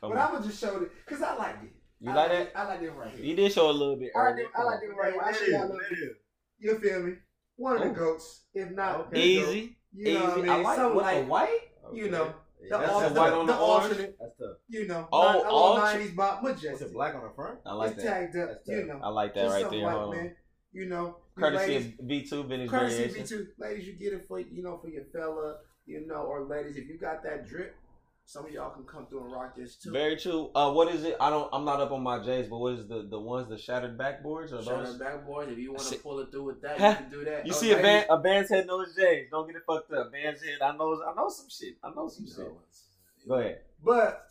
Come 0.00 0.10
but 0.10 0.18
on. 0.18 0.26
I'm 0.26 0.32
gonna 0.34 0.46
just 0.46 0.60
show 0.60 0.82
it 0.82 0.90
because 1.06 1.22
I 1.22 1.34
like 1.36 1.56
it. 1.62 1.72
You 2.00 2.10
I 2.10 2.14
like 2.14 2.30
it- 2.30 2.52
that? 2.54 2.58
I 2.60 2.68
like 2.68 2.82
it 2.82 2.90
right 2.90 3.10
here. 3.14 3.24
You 3.24 3.36
did 3.36 3.52
show 3.52 3.70
a 3.70 3.72
little 3.72 3.96
bit. 3.96 4.12
I 4.14 4.18
like 4.20 4.32
earlier. 4.34 4.48
I 4.56 4.62
like 4.64 4.82
it 4.82 4.86
right 4.96 5.12
here. 5.12 5.22
I 5.22 5.32
should 5.32 5.50
got 5.52 5.60
a 5.64 5.66
little 5.72 5.78
bit. 5.90 6.16
You 6.58 6.78
feel 6.80 7.02
me? 7.02 7.12
One 7.56 7.76
of 7.76 7.82
the 7.82 7.88
Oh. 7.90 7.92
goats, 7.94 8.44
if 8.54 8.70
not 8.70 9.00
Okay. 9.06 9.20
Easy, 9.20 9.60
goat. 9.66 9.74
You 9.92 10.06
easy. 10.06 10.14
know 10.18 10.24
what 10.24 10.32
I 10.32 10.36
mean? 10.36 10.48
I 10.50 10.56
like 10.56 10.76
Something 10.76 10.96
what 10.96 11.04
like 11.04 11.24
the 11.24 11.30
white. 11.30 11.60
you 11.92 12.10
know, 12.10 12.24
Yeah, 12.60 12.68
the, 12.70 12.78
that's, 12.78 12.92
alternate, 12.92 13.08
that's 13.14 13.18
white 13.20 13.32
on 13.32 13.46
the 13.46 13.52
the 13.52 13.58
orange? 13.58 13.84
alternate. 13.90 14.16
That's 14.20 14.38
tough. 14.38 14.56
You 14.68 14.86
know, 14.88 15.08
Oh, 15.12 15.22
not 15.22 15.34
a 15.34 15.38
little 15.38 15.58
ultra- 15.58 15.84
'90s 16.00 16.16
bop, 16.16 16.42
What's 16.42 16.62
majestic. 16.62 16.88
it 16.88 16.92
black 16.94 17.14
on 17.14 17.22
the 17.22 17.30
front? 17.34 17.60
I 17.66 17.74
like 17.74 17.92
it's 17.92 18.02
that. 18.04 18.08
tagged 18.10 18.36
up. 18.36 18.48
That's 18.50 18.68
You 18.68 18.84
know, 18.86 19.00
I 19.02 19.08
like 19.08 19.34
that 19.34 19.50
right 19.50 19.70
there. 19.70 19.82
white, 19.84 19.92
Hold 19.92 20.14
on. 20.16 20.36
Man. 20.78 20.84
You 20.84 20.90
know, 20.94 21.16
you 21.36 21.42
Courtesy 21.42 21.72
ladies, 21.72 22.30
of 22.32 22.38
V2 22.40 22.48
Vintage 22.48 22.70
courtesy 22.70 22.96
Variation. 23.08 23.20
of 23.38 23.46
V2. 23.46 23.46
Ladies, 23.58 23.86
you 23.86 23.92
get 23.94 24.12
it 24.12 24.24
for 24.28 24.40
you 24.40 24.62
know 24.62 24.78
for 24.78 24.88
your 24.88 25.04
fella, 25.12 25.56
you 25.86 26.06
know, 26.06 26.22
or 26.22 26.44
ladies, 26.44 26.76
if 26.76 26.88
you 26.88 26.98
got 26.98 27.22
that 27.24 27.46
drip, 27.48 27.74
some 28.26 28.44
of 28.44 28.50
y'all 28.52 28.70
can 28.70 28.84
come 28.84 29.06
through 29.06 29.24
and 29.24 29.32
rock 29.32 29.56
this 29.56 29.76
too. 29.76 29.90
Very 29.90 30.16
true. 30.16 30.50
Uh, 30.54 30.70
what 30.72 30.94
is 30.94 31.02
it? 31.04 31.16
I 31.20 31.30
don't. 31.30 31.48
I'm 31.52 31.64
not 31.64 31.80
up 31.80 31.92
on 31.92 32.02
my 32.02 32.22
J's, 32.22 32.46
but 32.48 32.58
what 32.58 32.74
is 32.74 32.86
the 32.88 33.06
the 33.08 33.18
ones 33.18 33.48
the 33.48 33.56
shattered 33.58 33.96
backboards 33.96 34.52
or 34.52 34.62
Shout 34.62 34.84
those? 34.84 34.94
out 34.94 34.98
back 34.98 35.26
boys. 35.26 35.48
If 35.50 35.58
you 35.58 35.72
want 35.72 35.82
to 35.88 35.98
pull 35.98 36.20
it 36.20 36.30
through 36.30 36.44
with 36.44 36.60
that, 36.62 36.78
you 36.90 36.96
can 36.96 37.10
do 37.10 37.24
that. 37.24 37.46
You 37.46 37.52
Oh, 37.52 37.56
see 37.56 37.72
a 37.72 37.76
band 37.80 38.06
a 38.10 38.18
band's 38.18 38.50
head 38.50 38.66
knows 38.66 38.94
J's. 38.94 39.28
Don't 39.30 39.46
get 39.46 39.56
it 39.56 39.62
fucked 39.66 39.92
up. 39.92 40.12
Band's 40.12 40.42
head. 40.42 40.58
I 40.62 40.76
know. 40.76 41.00
I 41.02 41.14
know 41.14 41.28
some 41.28 41.48
shit. 41.48 41.76
I 41.82 41.90
know 41.94 42.08
some 42.08 42.24
you 42.26 42.30
shit. 42.30 42.38
know, 42.40 42.58
Go 43.26 43.34
ahead. 43.34 43.60
But 43.82 44.26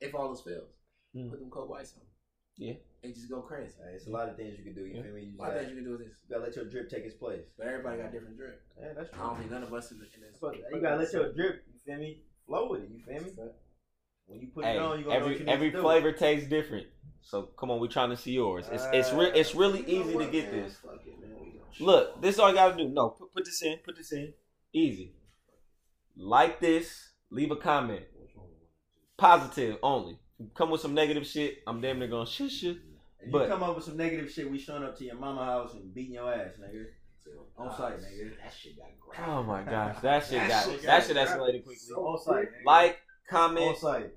if 0.00 0.14
all 0.14 0.28
else 0.28 0.42
fails, 0.42 0.68
Hmm. 1.14 1.28
put 1.30 1.40
them 1.40 1.50
cold 1.50 1.68
whites 1.68 1.94
on. 1.96 2.02
Yeah. 2.56 2.74
And 3.04 3.14
just 3.14 3.28
go 3.28 3.40
crazy. 3.40 3.72
Hey, 3.82 3.94
it's 3.96 4.06
a 4.06 4.10
lot 4.10 4.28
of 4.28 4.36
things 4.36 4.56
you 4.58 4.64
can 4.64 4.74
do. 4.74 4.82
You 4.86 4.96
Yeah. 4.96 5.02
feel 5.02 5.12
me? 5.14 5.20
You 5.22 5.26
just 5.30 5.40
Why 5.40 5.46
gotta, 5.48 5.58
things 5.60 5.70
you 5.70 5.76
can 5.76 5.84
do 5.84 5.90
with 5.92 6.00
this? 6.06 6.16
you 6.22 6.34
gotta 6.34 6.44
let 6.44 6.56
your 6.56 6.64
drip 6.66 6.88
take 6.90 7.04
its 7.04 7.16
place. 7.16 7.42
But 7.58 7.66
everybody 7.66 8.02
got 8.02 8.12
different 8.12 8.36
drip. 8.36 8.62
Yeah, 8.78 8.92
that's 8.94 9.10
true. 9.10 9.20
I 9.20 9.26
don't 9.26 9.38
think 9.38 9.50
none 9.50 9.62
of 9.64 9.72
us 9.74 9.90
in, 9.90 9.98
the, 9.98 10.04
in 10.14 10.20
this. 10.20 10.38
But 10.40 10.56
you 10.56 10.80
gotta 10.80 10.96
let 10.96 11.12
your 11.12 11.32
drip. 11.32 11.64
You 11.66 11.80
feel 11.84 11.98
me? 11.98 12.22
Flow 12.46 12.70
with 12.70 12.82
it. 12.82 12.90
You 12.90 13.00
feel 13.00 13.22
me? 13.22 13.32
When 14.26 14.40
you 14.40 14.48
put 14.54 14.64
Hey, 14.64 14.76
it 14.76 14.78
on, 14.78 14.98
you 14.98 15.04
gonna 15.04 15.18
know 15.18 15.24
what 15.26 15.32
every 15.32 15.44
need 15.44 15.48
every 15.52 15.70
to 15.70 15.76
do. 15.78 15.82
flavor 15.82 16.12
tastes 16.12 16.48
different. 16.48 16.86
So 17.22 17.42
come 17.58 17.70
on, 17.70 17.80
we're 17.80 17.88
trying 17.88 18.10
to 18.10 18.16
see 18.16 18.32
yours. 18.32 18.66
It's 18.70 18.84
it's 18.92 19.12
re- 19.12 19.32
it's 19.34 19.54
uh, 19.54 19.58
really 19.58 19.80
You 19.80 19.98
know 20.00 20.04
easy 20.08 20.18
to 20.18 20.26
get 20.30 20.52
man? 20.52 20.62
this. 20.62 20.76
Fuck 20.76 21.00
it, 21.06 21.20
man. 21.20 21.30
We. 21.40 21.84
Look, 21.84 22.20
this 22.22 22.34
is 22.36 22.38
all 22.40 22.48
you 22.50 22.54
gotta 22.54 22.76
do. 22.76 22.88
No, 22.88 23.10
put, 23.10 23.32
put 23.34 23.44
this 23.44 23.62
in. 23.62 23.78
Put 23.84 23.96
this 23.96 24.12
in. 24.12 24.32
Easy. 24.72 25.14
Like 26.16 26.60
this. 26.60 27.10
Leave 27.30 27.50
a 27.50 27.56
comment. 27.56 28.02
Positive 29.16 29.78
only. 29.82 30.18
Come 30.54 30.70
with 30.70 30.80
some 30.80 30.94
negative 30.94 31.26
shit. 31.26 31.58
I'm 31.66 31.80
damn 31.80 31.98
near 31.98 32.08
gonna 32.08 32.26
shush 32.26 32.62
you. 32.62 32.76
If 33.20 33.30
But- 33.30 33.42
you 33.42 33.48
come 33.48 33.62
up 33.62 33.76
with 33.76 33.84
some 33.84 33.96
negative 33.96 34.30
shit, 34.30 34.50
we 34.50 34.58
showing 34.58 34.82
up 34.84 34.96
to 34.98 35.04
your 35.04 35.16
mama 35.16 35.44
house 35.44 35.74
and 35.74 35.94
beating 35.94 36.14
your 36.14 36.32
ass, 36.32 36.52
nigga. 36.60 36.86
On 37.56 37.70
site, 37.76 37.98
nigga. 38.00 38.32
That 38.42 38.52
shit 38.52 38.76
got 38.76 38.88
grabbed. 38.98 39.30
Oh 39.30 39.42
my 39.44 39.62
gosh, 39.62 39.96
that 40.02 40.24
shit 40.24 40.32
That 40.40 40.48
got 40.48 40.64
shit 40.64 40.82
that 40.82 41.06
shit 41.06 41.16
escalated 41.16 41.64
quickly. 41.64 41.76
so 41.76 41.94
On 42.06 42.18
site, 42.18 42.46
nigga. 42.46 42.64
Like, 42.64 42.90
on 42.90 42.96
comment. 43.30 43.76
site. 43.78 44.10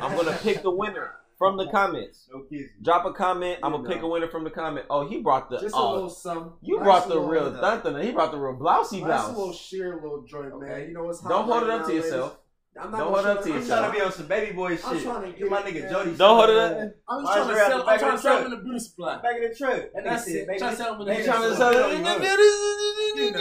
I'm 0.00 0.16
gonna 0.16 0.38
pick 0.42 0.62
the 0.62 0.70
winner 0.70 1.16
from 1.38 1.56
the 1.56 1.66
comments. 1.72 2.28
No 2.32 2.42
kissing. 2.42 2.68
Drop 2.82 3.04
a 3.04 3.12
comment. 3.12 3.58
I'm 3.64 3.72
gonna 3.72 3.88
pick 3.88 4.02
a 4.02 4.06
winner 4.06 4.28
from 4.28 4.44
the 4.44 4.50
comment. 4.50 4.86
Oh, 4.88 5.08
he 5.08 5.20
brought 5.20 5.50
the. 5.50 5.58
Just 5.58 5.74
a 5.74 5.78
oh, 5.78 5.92
little 5.94 6.08
something. 6.10 6.52
you 6.62 6.76
Nice 6.76 6.84
brought 6.84 7.08
the 7.08 7.18
real 7.20 7.52
thun 7.52 8.00
He 8.00 8.12
brought 8.12 8.30
the 8.30 8.38
real 8.38 8.54
blousey 8.56 9.00
Nice 9.00 9.26
little 9.28 9.46
blouse. 9.46 9.56
sheer 9.58 9.96
little 9.96 10.22
joint, 10.22 10.60
man. 10.60 10.70
Okay. 10.70 10.86
You 10.88 10.94
know 10.94 11.04
what's 11.04 11.20
hot 11.20 11.30
Don't 11.30 11.44
hold 11.46 11.64
it 11.64 11.70
up 11.70 11.82
to 11.82 11.88
ladies? 11.88 12.04
yourself. 12.04 12.38
I'm 12.80 12.90
not 12.90 12.98
Don't 12.98 13.12
gonna 13.12 13.22
hold 13.22 13.26
it 13.26 13.38
up 13.38 13.44
to 13.44 13.52
I'm 13.52 13.58
I'm 13.60 13.66
trying 13.66 13.92
to 13.92 13.98
be 13.98 14.02
on 14.02 14.12
some 14.12 14.26
baby 14.26 14.52
boy 14.56 14.76
shit. 14.76 14.84
I'm 14.86 15.02
trying 15.02 15.22
to 15.22 15.28
Get 15.28 15.38
get 15.38 15.50
my 15.50 15.62
nigga 15.62 15.80
man. 15.82 15.90
Jody. 15.92 16.10
Don't 16.16 16.36
hold 16.38 16.50
it 16.50 16.56
up. 16.56 16.92
I'm 17.08 17.24
just 17.24 17.32
trying 17.34 17.48
to 17.48 17.54
sell. 17.56 17.80
I'm 17.80 17.86
back 17.86 18.00
trying 18.00 18.14
of 18.14 18.16
to 18.16 18.16
the 18.16 18.16
sell 18.22 18.32
truck? 18.32 18.42
them 18.44 18.52
in 18.52 18.58
the 18.58 18.64
beauty 18.64 18.78
supply. 18.78 19.22
Back 19.22 19.36
in 19.36 19.42
the 19.42 19.54
truck. 19.54 19.82
And 19.94 20.06
that's 20.06 20.28
it. 20.28 20.46
baby, 20.46 20.58
Trying 20.58 20.70
to 20.70 20.76
sell 20.76 20.92
them 20.92 21.00
in 21.02 21.06
the 21.08 21.12
He 21.14 21.18
beauty 21.22 21.30
trying 21.32 21.42
to 21.42 21.50
supply. 21.50 21.72
sell 21.72 21.90
it. 21.90 21.96
You 21.96 23.32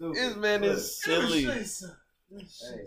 know, 0.00 0.12
This 0.14 0.36
man 0.36 0.64
is 0.64 1.02
silly. 1.02 1.48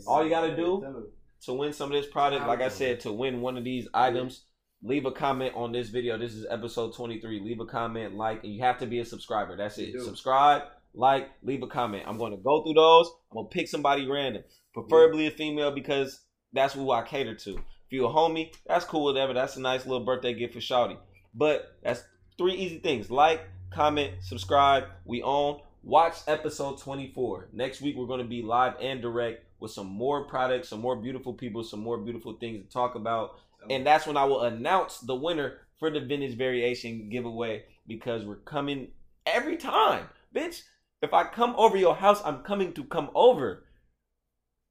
All 0.08 0.24
you 0.24 0.30
gotta 0.30 0.56
do 0.56 1.12
to 1.46 1.54
win 1.54 1.74
some 1.74 1.92
of 1.92 2.02
this 2.02 2.10
product, 2.12 2.48
like 2.48 2.62
I 2.62 2.70
said, 2.70 3.02
to 3.02 3.12
win 3.12 3.42
one 3.42 3.58
of 3.58 3.64
these 3.64 3.88
items, 3.94 4.46
leave 4.82 5.06
a 5.06 5.12
comment 5.12 5.54
on 5.56 5.72
this 5.74 5.90
video. 5.90 6.18
This 6.18 6.34
is 6.34 6.46
episode 6.50 6.96
23. 6.96 7.42
Leave 7.42 7.60
a 7.60 7.66
comment, 7.66 8.16
like, 8.16 8.44
and 8.44 8.54
you 8.54 8.62
have 8.64 8.80
to 8.80 8.86
be 8.88 9.00
a 9.00 9.06
subscriber. 9.06 9.58
That's 9.58 9.78
it. 9.78 10.00
Subscribe, 10.02 10.64
like, 10.94 11.30
leave 11.44 11.62
a 11.64 11.68
comment. 11.68 12.04
I'm 12.08 12.18
going 12.18 12.32
to 12.32 12.38
go 12.38 12.64
through 12.64 12.76
those. 12.76 13.08
I'm 13.32 13.36
going 13.36 13.50
to 13.50 13.54
pick 13.54 13.68
somebody 13.68 14.08
random, 14.10 14.44
preferably 14.74 15.28
a 15.28 15.32
female 15.32 15.72
because 15.72 16.22
that's 16.52 16.74
who 16.74 16.92
I 16.92 17.04
cater 17.04 17.36
to. 17.36 17.52
If 17.52 17.92
you 17.92 18.06
a 18.06 18.10
homie, 18.10 18.54
that's 18.66 18.86
cool, 18.86 19.04
whatever. 19.04 19.34
That's 19.34 19.58
a 19.58 19.62
nice 19.62 19.86
little 19.86 20.06
birthday 20.06 20.34
gift 20.34 20.54
for 20.54 20.60
Shawty. 20.60 20.98
But 21.34 21.78
that's 21.84 22.04
three 22.38 22.54
easy 22.54 22.80
things. 22.80 23.12
Like, 23.12 23.42
comment, 23.72 24.14
subscribe. 24.22 24.86
We 25.06 25.22
own. 25.22 25.62
Watch 25.84 26.18
episode 26.28 26.80
24. 26.80 27.50
Next 27.52 27.82
week, 27.82 27.98
we're 27.98 28.08
going 28.08 28.22
to 28.22 28.28
be 28.28 28.42
live 28.42 28.76
and 28.80 29.02
direct 29.02 29.46
with 29.60 29.72
some 29.72 29.88
more 29.88 30.24
products, 30.26 30.70
some 30.70 30.80
more 30.80 30.96
beautiful 30.96 31.34
people, 31.34 31.64
some 31.64 31.82
more 31.82 31.98
beautiful 31.98 32.34
things 32.34 32.64
to 32.64 32.70
talk 32.72 32.96
about. 32.96 33.40
And 33.70 33.86
that's 33.86 34.08
when 34.08 34.18
I 34.18 34.26
will 34.26 34.44
announce 34.44 35.00
the 35.00 35.16
winner 35.16 35.58
for 35.80 35.90
the 35.90 36.00
vintage 36.00 36.38
variation 36.38 37.10
giveaway 37.10 37.64
because 37.88 38.26
we're 38.26 38.38
coming 38.38 38.90
every 39.26 39.58
time. 39.58 40.08
Bitch, 40.34 40.62
if 41.02 41.14
I 41.14 41.26
come 41.26 41.54
over 41.58 41.78
your 41.78 41.96
house, 41.96 42.22
I'm 42.24 42.44
coming 42.44 42.74
to 42.74 42.84
come 42.86 43.10
over. 43.14 43.66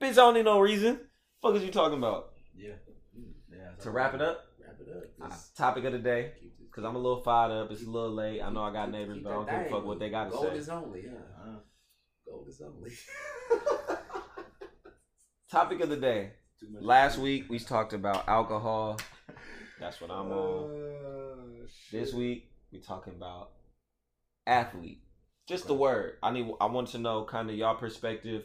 Bitch, 0.02 0.10
I 0.10 0.14
don't 0.14 0.34
need 0.34 0.44
no 0.44 0.58
reason. 0.58 0.98
Fuck 1.40 1.54
is 1.54 1.62
you 1.62 1.70
talking 1.70 1.98
about? 1.98 2.32
Yeah. 2.56 2.72
Yeah, 3.48 3.70
To 3.82 3.90
wrap 3.90 4.14
it 4.14 4.20
up, 4.22 4.46
Wrap 4.60 4.76
it 4.80 4.88
up. 5.22 5.30
uh, 5.32 5.36
topic 5.56 5.84
of 5.84 5.92
the 5.92 5.98
day. 6.00 6.32
Cause 6.74 6.84
I'm 6.84 6.96
a 6.96 6.98
little 6.98 7.22
fired 7.22 7.52
up. 7.52 7.70
It's 7.70 7.82
a 7.84 7.88
little 7.90 8.14
late. 8.14 8.40
I 8.40 8.50
know 8.50 8.62
I 8.62 8.72
got 8.72 8.90
neighbors, 8.90 9.18
but 9.22 9.30
I 9.30 9.34
don't 9.34 9.46
give 9.46 9.60
a 9.60 9.70
fuck 9.70 9.84
what 9.84 9.98
they 9.98 10.08
got 10.08 10.24
to 10.24 10.30
Gold 10.30 10.46
say. 10.52 10.56
is 10.56 10.68
only, 10.70 11.02
yeah. 11.04 11.52
Gold 12.26 12.48
is 12.48 12.62
only. 12.62 12.90
Topic 15.50 15.80
of 15.82 15.90
the 15.90 15.98
day. 15.98 16.30
Last 16.80 17.18
week 17.18 17.44
we 17.50 17.58
talked 17.58 17.92
about 17.92 18.26
alcohol. 18.26 18.98
That's 19.78 20.00
what 20.00 20.10
I'm 20.10 20.32
on. 20.32 20.70
Uh, 20.70 21.66
This 21.92 22.14
week 22.14 22.48
we 22.72 22.80
talking 22.80 23.12
about 23.14 23.50
athlete. 24.46 25.02
Just 25.46 25.66
the 25.66 25.74
word. 25.74 26.14
I 26.22 26.30
need. 26.32 26.50
I 26.60 26.66
want 26.66 26.88
to 26.88 26.98
know 26.98 27.24
kind 27.24 27.50
of 27.50 27.56
y'all 27.56 27.74
perspective. 27.74 28.44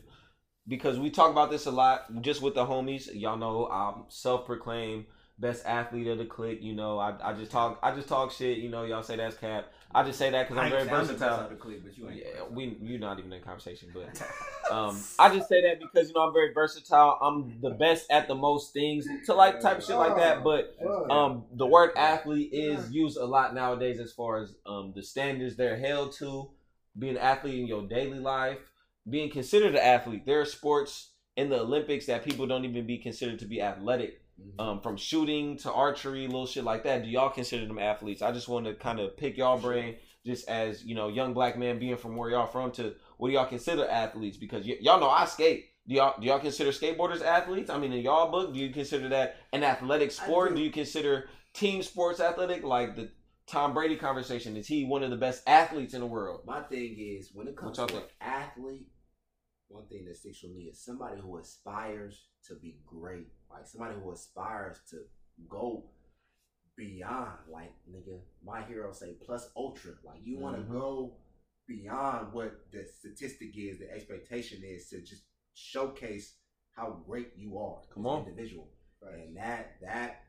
Because 0.67 0.99
we 0.99 1.09
talk 1.09 1.31
about 1.31 1.49
this 1.49 1.65
a 1.65 1.71
lot 1.71 2.21
just 2.21 2.41
with 2.41 2.55
the 2.55 2.65
homies. 2.65 3.09
Y'all 3.13 3.37
know 3.37 3.67
I'm 3.67 4.05
self-proclaimed 4.09 5.05
best 5.39 5.65
athlete 5.65 6.07
of 6.07 6.17
the 6.17 6.25
clique. 6.25 6.61
You 6.61 6.73
know, 6.73 6.97
I, 6.99 7.13
I 7.21 7.33
just 7.33 7.51
talk 7.51 7.79
I 7.83 7.93
just 7.93 8.07
talk 8.07 8.31
shit. 8.31 8.57
You 8.57 8.69
know, 8.69 8.83
y'all 8.83 9.03
say 9.03 9.15
that's 9.15 9.37
cap. 9.37 9.71
I 9.93 10.03
just 10.03 10.19
say 10.19 10.29
that 10.31 10.47
because 10.47 10.61
I'm 10.61 10.69
very 10.69 10.83
versatile. 10.83 11.49
Clique, 11.59 11.81
yeah, 11.97 12.43
we 12.49 12.77
you're 12.81 12.99
not 12.99 13.19
even 13.19 13.31
in 13.31 13.41
conversation, 13.41 13.89
but 13.93 14.21
um, 14.71 15.01
I 15.17 15.33
just 15.33 15.47
say 15.47 15.61
that 15.61 15.79
because 15.79 16.09
you 16.09 16.15
know 16.15 16.27
I'm 16.27 16.33
very 16.33 16.53
versatile. 16.53 17.17
I'm 17.21 17.59
the 17.61 17.71
best 17.71 18.11
at 18.11 18.27
the 18.27 18.35
most 18.35 18.73
things 18.73 19.07
to 19.25 19.33
like 19.33 19.59
type 19.61 19.77
of 19.77 19.83
shit 19.83 19.95
like 19.95 20.17
that. 20.17 20.43
But 20.43 20.75
um, 21.09 21.45
the 21.53 21.65
word 21.65 21.91
athlete 21.95 22.49
is 22.51 22.91
used 22.91 23.17
a 23.17 23.25
lot 23.25 23.53
nowadays 23.53 23.99
as 23.99 24.11
far 24.11 24.41
as 24.41 24.55
um 24.65 24.93
the 24.95 25.03
standards 25.03 25.55
they're 25.55 25.77
held 25.77 26.13
to. 26.13 26.49
Being 26.97 27.15
an 27.15 27.21
athlete 27.21 27.59
in 27.59 27.67
your 27.67 27.87
daily 27.87 28.17
life, 28.17 28.57
being 29.09 29.29
considered 29.29 29.75
an 29.75 29.81
athlete. 29.81 30.25
There 30.25 30.41
are 30.41 30.45
sports 30.45 31.11
in 31.35 31.49
the 31.49 31.59
Olympics 31.59 32.07
that 32.07 32.25
people 32.25 32.47
don't 32.47 32.65
even 32.65 32.85
be 32.85 32.97
considered 32.97 33.39
to 33.39 33.45
be 33.45 33.61
athletic 33.61 34.21
Mm-hmm. 34.39 34.61
Um, 34.61 34.81
from 34.81 34.97
shooting 34.97 35.57
to 35.57 35.71
archery, 35.71 36.27
little 36.27 36.45
shit 36.45 36.63
like 36.63 36.83
that. 36.83 37.03
Do 37.03 37.09
y'all 37.09 37.29
consider 37.29 37.65
them 37.65 37.79
athletes? 37.79 38.21
I 38.21 38.31
just 38.31 38.47
want 38.47 38.67
to 38.67 38.75
kind 38.75 38.99
of 38.99 39.17
pick 39.17 39.35
y'all 39.37 39.57
brain, 39.57 39.95
just 40.25 40.47
as 40.47 40.83
you 40.85 40.93
know, 40.93 41.07
young 41.07 41.33
black 41.33 41.57
man 41.57 41.79
being 41.79 41.97
from 41.97 42.15
where 42.15 42.29
y'all 42.29 42.45
from. 42.45 42.71
To 42.73 42.93
what 43.17 43.29
do 43.29 43.33
y'all 43.33 43.47
consider 43.47 43.87
athletes? 43.87 44.37
Because 44.37 44.65
y- 44.65 44.77
y'all 44.79 44.99
know 44.99 45.09
I 45.09 45.25
skate. 45.25 45.65
Do 45.87 45.95
y'all 45.95 46.19
do 46.19 46.27
y'all 46.27 46.39
consider 46.39 46.69
skateboarders 46.69 47.23
athletes? 47.23 47.71
I 47.71 47.79
mean, 47.79 47.91
in 47.91 48.01
y'all 48.01 48.29
book, 48.29 48.53
do 48.53 48.59
you 48.59 48.71
consider 48.71 49.09
that 49.09 49.37
an 49.53 49.63
athletic 49.63 50.11
sport? 50.11 50.49
Do. 50.49 50.57
do 50.57 50.61
you 50.61 50.71
consider 50.71 51.29
team 51.53 51.81
sports 51.81 52.19
athletic? 52.19 52.63
Like 52.63 52.95
the 52.95 53.09
Tom 53.47 53.73
Brady 53.73 53.95
conversation, 53.95 54.55
is 54.55 54.67
he 54.67 54.85
one 54.85 55.01
of 55.01 55.09
the 55.09 55.17
best 55.17 55.41
athletes 55.47 55.95
in 55.95 56.01
the 56.01 56.05
world? 56.05 56.41
My 56.45 56.61
thing 56.61 56.95
is 56.99 57.31
when 57.33 57.47
it 57.47 57.57
comes 57.57 57.77
to 57.77 58.03
athlete, 58.21 58.87
one 59.69 59.85
thing 59.87 60.05
that 60.05 60.17
sticks 60.17 60.43
with 60.43 60.53
me 60.53 60.63
is 60.63 60.83
somebody 60.83 61.19
who 61.21 61.37
aspires 61.37 62.27
to 62.47 62.55
be 62.55 62.77
great. 62.85 63.27
Like 63.51 63.67
somebody 63.67 63.95
who 64.01 64.11
aspires 64.11 64.77
to 64.91 64.97
go 65.49 65.89
beyond. 66.77 67.37
Like 67.51 67.73
nigga, 67.89 68.19
my 68.45 68.63
hero 68.63 68.91
say 68.93 69.15
plus 69.25 69.49
ultra. 69.55 69.93
Like 70.05 70.19
you 70.23 70.39
want 70.39 70.55
to 70.55 70.61
mm-hmm. 70.63 70.73
go 70.73 71.17
beyond 71.67 72.33
what 72.33 72.65
the 72.71 72.85
statistic 72.85 73.49
is, 73.57 73.79
the 73.79 73.91
expectation 73.91 74.61
is 74.63 74.87
to 74.89 75.01
just 75.01 75.23
showcase 75.53 76.35
how 76.75 77.01
great 77.05 77.31
you 77.35 77.57
are 77.57 77.81
Come 77.93 78.05
as 78.05 78.11
on. 78.11 78.21
an 78.21 78.27
individual. 78.29 78.69
Right. 79.01 79.27
And 79.27 79.37
that 79.37 79.75
that 79.81 80.21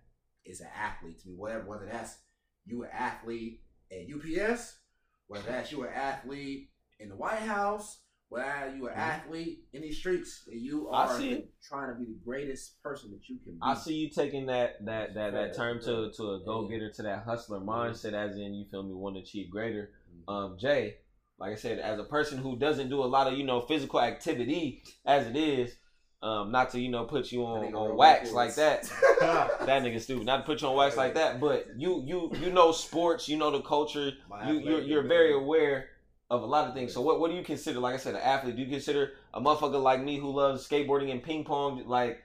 is 0.44 0.60
an 0.60 0.68
athlete 0.76 1.20
to 1.22 1.28
me. 1.28 1.34
Whatever 1.36 1.64
whether 1.64 1.86
that's 1.86 2.18
you 2.66 2.82
an 2.82 2.90
athlete 2.92 3.60
at 3.92 4.06
UPS, 4.12 4.78
whether 5.26 5.50
that's 5.50 5.70
you 5.70 5.84
an 5.84 5.92
athlete 5.94 6.70
in 6.98 7.08
the 7.08 7.16
White 7.16 7.40
House, 7.40 8.00
where 8.28 8.72
you 8.76 8.86
an 8.86 8.92
mm-hmm. 8.92 9.00
athlete 9.00 9.64
in 9.72 9.82
these 9.82 9.98
streets, 9.98 10.42
and 10.50 10.60
you 10.60 10.88
are 10.88 11.18
trying 11.66 11.88
to 11.88 11.94
be 11.98 12.04
the 12.04 12.18
greatest 12.24 12.82
person 12.82 13.10
that 13.10 13.28
you 13.28 13.38
can 13.42 13.54
be. 13.54 13.58
I 13.62 13.74
see 13.74 13.94
you 13.94 14.10
taking 14.10 14.46
that 14.46 14.84
that 14.84 15.14
that, 15.14 15.32
that 15.32 15.56
term 15.56 15.80
to 15.80 16.10
to 16.12 16.22
a 16.32 16.40
go 16.44 16.68
getter 16.68 16.90
to 16.90 17.02
that 17.02 17.24
hustler 17.24 17.60
mindset, 17.60 18.12
as 18.12 18.36
in 18.36 18.54
you 18.54 18.66
feel 18.70 18.82
me, 18.82 18.94
want 18.94 19.16
to 19.16 19.22
achieve 19.22 19.50
greater. 19.50 19.90
Mm-hmm. 20.10 20.30
Um, 20.30 20.58
Jay, 20.58 20.96
like 21.38 21.52
I 21.52 21.56
said, 21.56 21.78
as 21.78 21.98
a 21.98 22.04
person 22.04 22.38
who 22.38 22.58
doesn't 22.58 22.90
do 22.90 23.02
a 23.02 23.06
lot 23.06 23.26
of 23.26 23.38
you 23.38 23.44
know 23.44 23.62
physical 23.62 24.00
activity 24.00 24.82
as 25.06 25.26
it 25.26 25.36
is. 25.36 25.74
Um, 26.20 26.50
not 26.50 26.70
to 26.70 26.80
you 26.80 26.90
know 26.90 27.04
put 27.04 27.30
you 27.30 27.44
on, 27.44 27.72
on 27.76 27.96
wax 27.96 28.32
like 28.32 28.56
that. 28.56 28.82
that 29.20 29.84
nigga 29.84 30.00
stupid. 30.00 30.26
Not 30.26 30.38
to 30.38 30.42
put 30.42 30.60
you 30.60 30.66
on 30.66 30.74
wax 30.74 30.96
like 30.96 31.14
that, 31.14 31.38
but 31.38 31.68
you 31.76 32.02
you 32.04 32.32
you 32.40 32.50
know 32.50 32.72
sports, 32.72 33.28
you 33.28 33.36
know 33.36 33.52
the 33.52 33.60
culture. 33.60 34.10
you 34.48 34.58
you're, 34.58 34.80
you're 34.80 35.06
very 35.06 35.32
aware 35.32 35.90
of 36.30 36.42
a 36.42 36.46
lot 36.46 36.68
of 36.68 36.74
things. 36.74 36.92
So 36.92 37.00
what 37.00 37.20
what 37.20 37.30
do 37.30 37.36
you 37.36 37.42
consider? 37.42 37.80
Like 37.80 37.94
I 37.94 37.98
said, 37.98 38.14
an 38.14 38.20
athlete. 38.20 38.56
Do 38.56 38.62
you 38.62 38.68
consider 38.68 39.12
a 39.32 39.40
motherfucker 39.40 39.82
like 39.82 40.02
me 40.02 40.18
who 40.18 40.30
loves 40.30 40.66
skateboarding 40.66 41.10
and 41.10 41.22
ping 41.22 41.44
pong 41.44 41.84
like 41.86 42.22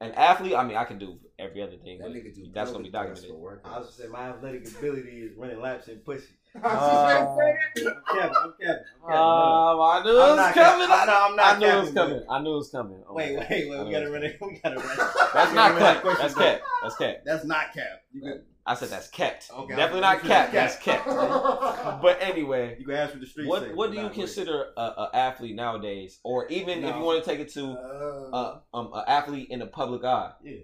an 0.00 0.12
athlete? 0.12 0.54
I 0.54 0.64
mean, 0.64 0.76
I 0.76 0.84
can 0.84 0.98
do 0.98 1.18
every 1.38 1.62
other 1.62 1.76
thing. 1.76 1.98
That 1.98 2.10
nigga 2.10 2.34
do 2.34 2.46
that's 2.52 2.70
gonna 2.70 2.84
be 2.84 2.90
documented. 2.90 3.30
I 3.30 3.34
was 3.34 3.62
gonna 3.64 3.90
say 3.90 4.08
my 4.08 4.30
athletic 4.30 4.68
ability 4.68 5.22
is 5.22 5.36
running 5.36 5.60
laps 5.60 5.88
and 5.88 6.04
pushing. 6.04 6.28
Uh, 6.62 6.68
I'm 6.68 7.74
Kevin. 7.76 8.34
I'm 8.36 8.52
Kevin. 8.60 8.84
Um, 9.04 9.12
I 9.12 10.02
knew 10.04 10.10
it 10.10 10.36
was 10.36 10.54
coming. 10.54 10.88
I, 10.90 11.04
know, 11.06 11.26
I'm 11.28 11.36
not 11.36 11.56
I 11.56 11.58
knew 11.58 11.66
it 11.66 11.80
was 11.80 11.92
coming. 11.92 12.22
I 12.28 12.42
knew 12.42 12.52
it 12.52 12.56
was 12.56 12.70
coming. 12.70 13.02
Oh 13.08 13.14
wait, 13.14 13.38
wait, 13.38 13.70
wait. 13.70 13.84
We 13.86 13.92
gotta 13.92 14.10
run 14.10 14.24
it. 14.24 14.38
We 14.40 14.60
gotta 14.62 14.76
run 14.76 14.92
it. 14.92 15.14
That's 15.34 15.54
not 15.54 15.78
cap. 15.78 16.02
That's 16.04 16.34
cap. 16.34 16.60
That's 16.82 16.96
cap. 16.96 17.16
That's 17.24 17.44
not 17.44 17.72
cap. 17.72 18.02
You 18.12 18.40
I 18.68 18.74
said 18.74 18.90
that's 18.90 19.08
kept. 19.08 19.50
Okay, 19.50 19.74
Definitely 19.74 20.02
not 20.02 20.20
kept. 20.22 20.52
That's 20.52 20.76
kept. 20.76 21.06
but 21.06 22.18
anyway, 22.20 22.76
you 22.78 22.84
can 22.84 22.96
ask 22.96 23.14
for 23.14 23.18
the 23.18 23.26
street. 23.26 23.48
What 23.48 23.74
What 23.74 23.92
do 23.92 23.98
you 23.98 24.10
consider 24.10 24.66
a, 24.76 24.80
a, 24.80 25.10
athlete 25.14 25.56
nowadays, 25.56 26.20
or 26.22 26.46
even 26.48 26.82
no. 26.82 26.88
if 26.90 26.96
you 26.96 27.00
want 27.00 27.24
to 27.24 27.30
take 27.30 27.40
it 27.40 27.50
to 27.54 27.70
uh, 27.70 28.30
uh, 28.36 28.60
um, 28.74 28.90
an 28.92 29.04
athlete 29.08 29.48
in 29.48 29.60
the 29.60 29.66
public 29.66 30.04
eye? 30.04 30.32
Yeah. 30.42 30.58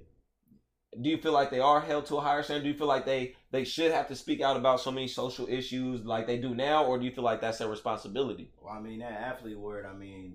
Do 1.01 1.09
you 1.09 1.17
feel 1.17 1.33
like 1.33 1.51
they 1.51 1.61
are 1.61 1.81
held 1.81 2.05
to 2.07 2.17
a 2.17 2.21
higher 2.21 2.43
standard? 2.43 2.65
Do 2.65 2.69
you 2.69 2.77
feel 2.77 2.87
like 2.87 3.07
they 3.07 3.37
they 3.51 3.65
should 3.65 3.91
have 3.91 4.09
to 4.09 4.15
speak 4.15 4.43
out 4.43 4.59
about 4.59 4.81
so 4.81 4.93
many 4.93 5.09
social 5.09 5.49
issues 5.49 6.05
like 6.05 6.27
they 6.27 6.37
do 6.37 6.55
now, 6.55 6.85
or 6.85 6.99
do 6.99 7.07
you 7.07 7.11
feel 7.11 7.25
like 7.25 7.41
that's 7.41 7.57
their 7.57 7.69
responsibility? 7.69 8.51
Well, 8.61 8.75
I 8.75 8.81
mean 8.81 8.99
that 8.99 9.13
athlete 9.13 9.59
word. 9.59 9.87
I 9.87 9.97
mean 9.97 10.35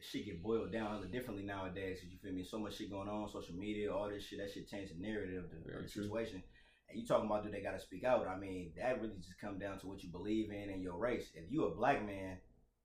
shit 0.00 0.26
get 0.26 0.42
boiled 0.42 0.72
down 0.72 0.92
a 0.92 0.94
little 0.96 1.10
differently 1.10 1.44
nowadays. 1.44 1.98
Cause 2.00 2.10
You 2.10 2.18
feel 2.22 2.32
me? 2.32 2.44
So 2.44 2.58
much 2.58 2.76
shit 2.76 2.90
going 2.90 3.08
on, 3.08 3.28
social 3.28 3.54
media, 3.54 3.92
all 3.92 4.08
this 4.08 4.24
shit. 4.24 4.38
That 4.38 4.50
shit 4.50 4.68
changed 4.68 4.94
the 4.96 5.02
narrative 5.02 5.44
of 5.44 5.50
the, 5.50 5.76
of 5.76 5.82
the 5.82 5.88
situation. 5.88 6.42
And 6.88 7.00
you 7.00 7.06
talking 7.06 7.26
about 7.26 7.44
do 7.44 7.50
they 7.50 7.62
got 7.62 7.72
to 7.72 7.80
speak 7.80 8.04
out? 8.04 8.26
I 8.28 8.38
mean, 8.38 8.72
that 8.76 9.00
really 9.00 9.16
just 9.16 9.40
come 9.40 9.58
down 9.58 9.78
to 9.80 9.86
what 9.86 10.02
you 10.02 10.10
believe 10.10 10.50
in 10.50 10.70
and 10.70 10.82
your 10.82 10.96
race. 10.96 11.30
If 11.34 11.50
you 11.50 11.64
a 11.64 11.74
black 11.74 12.04
man 12.04 12.38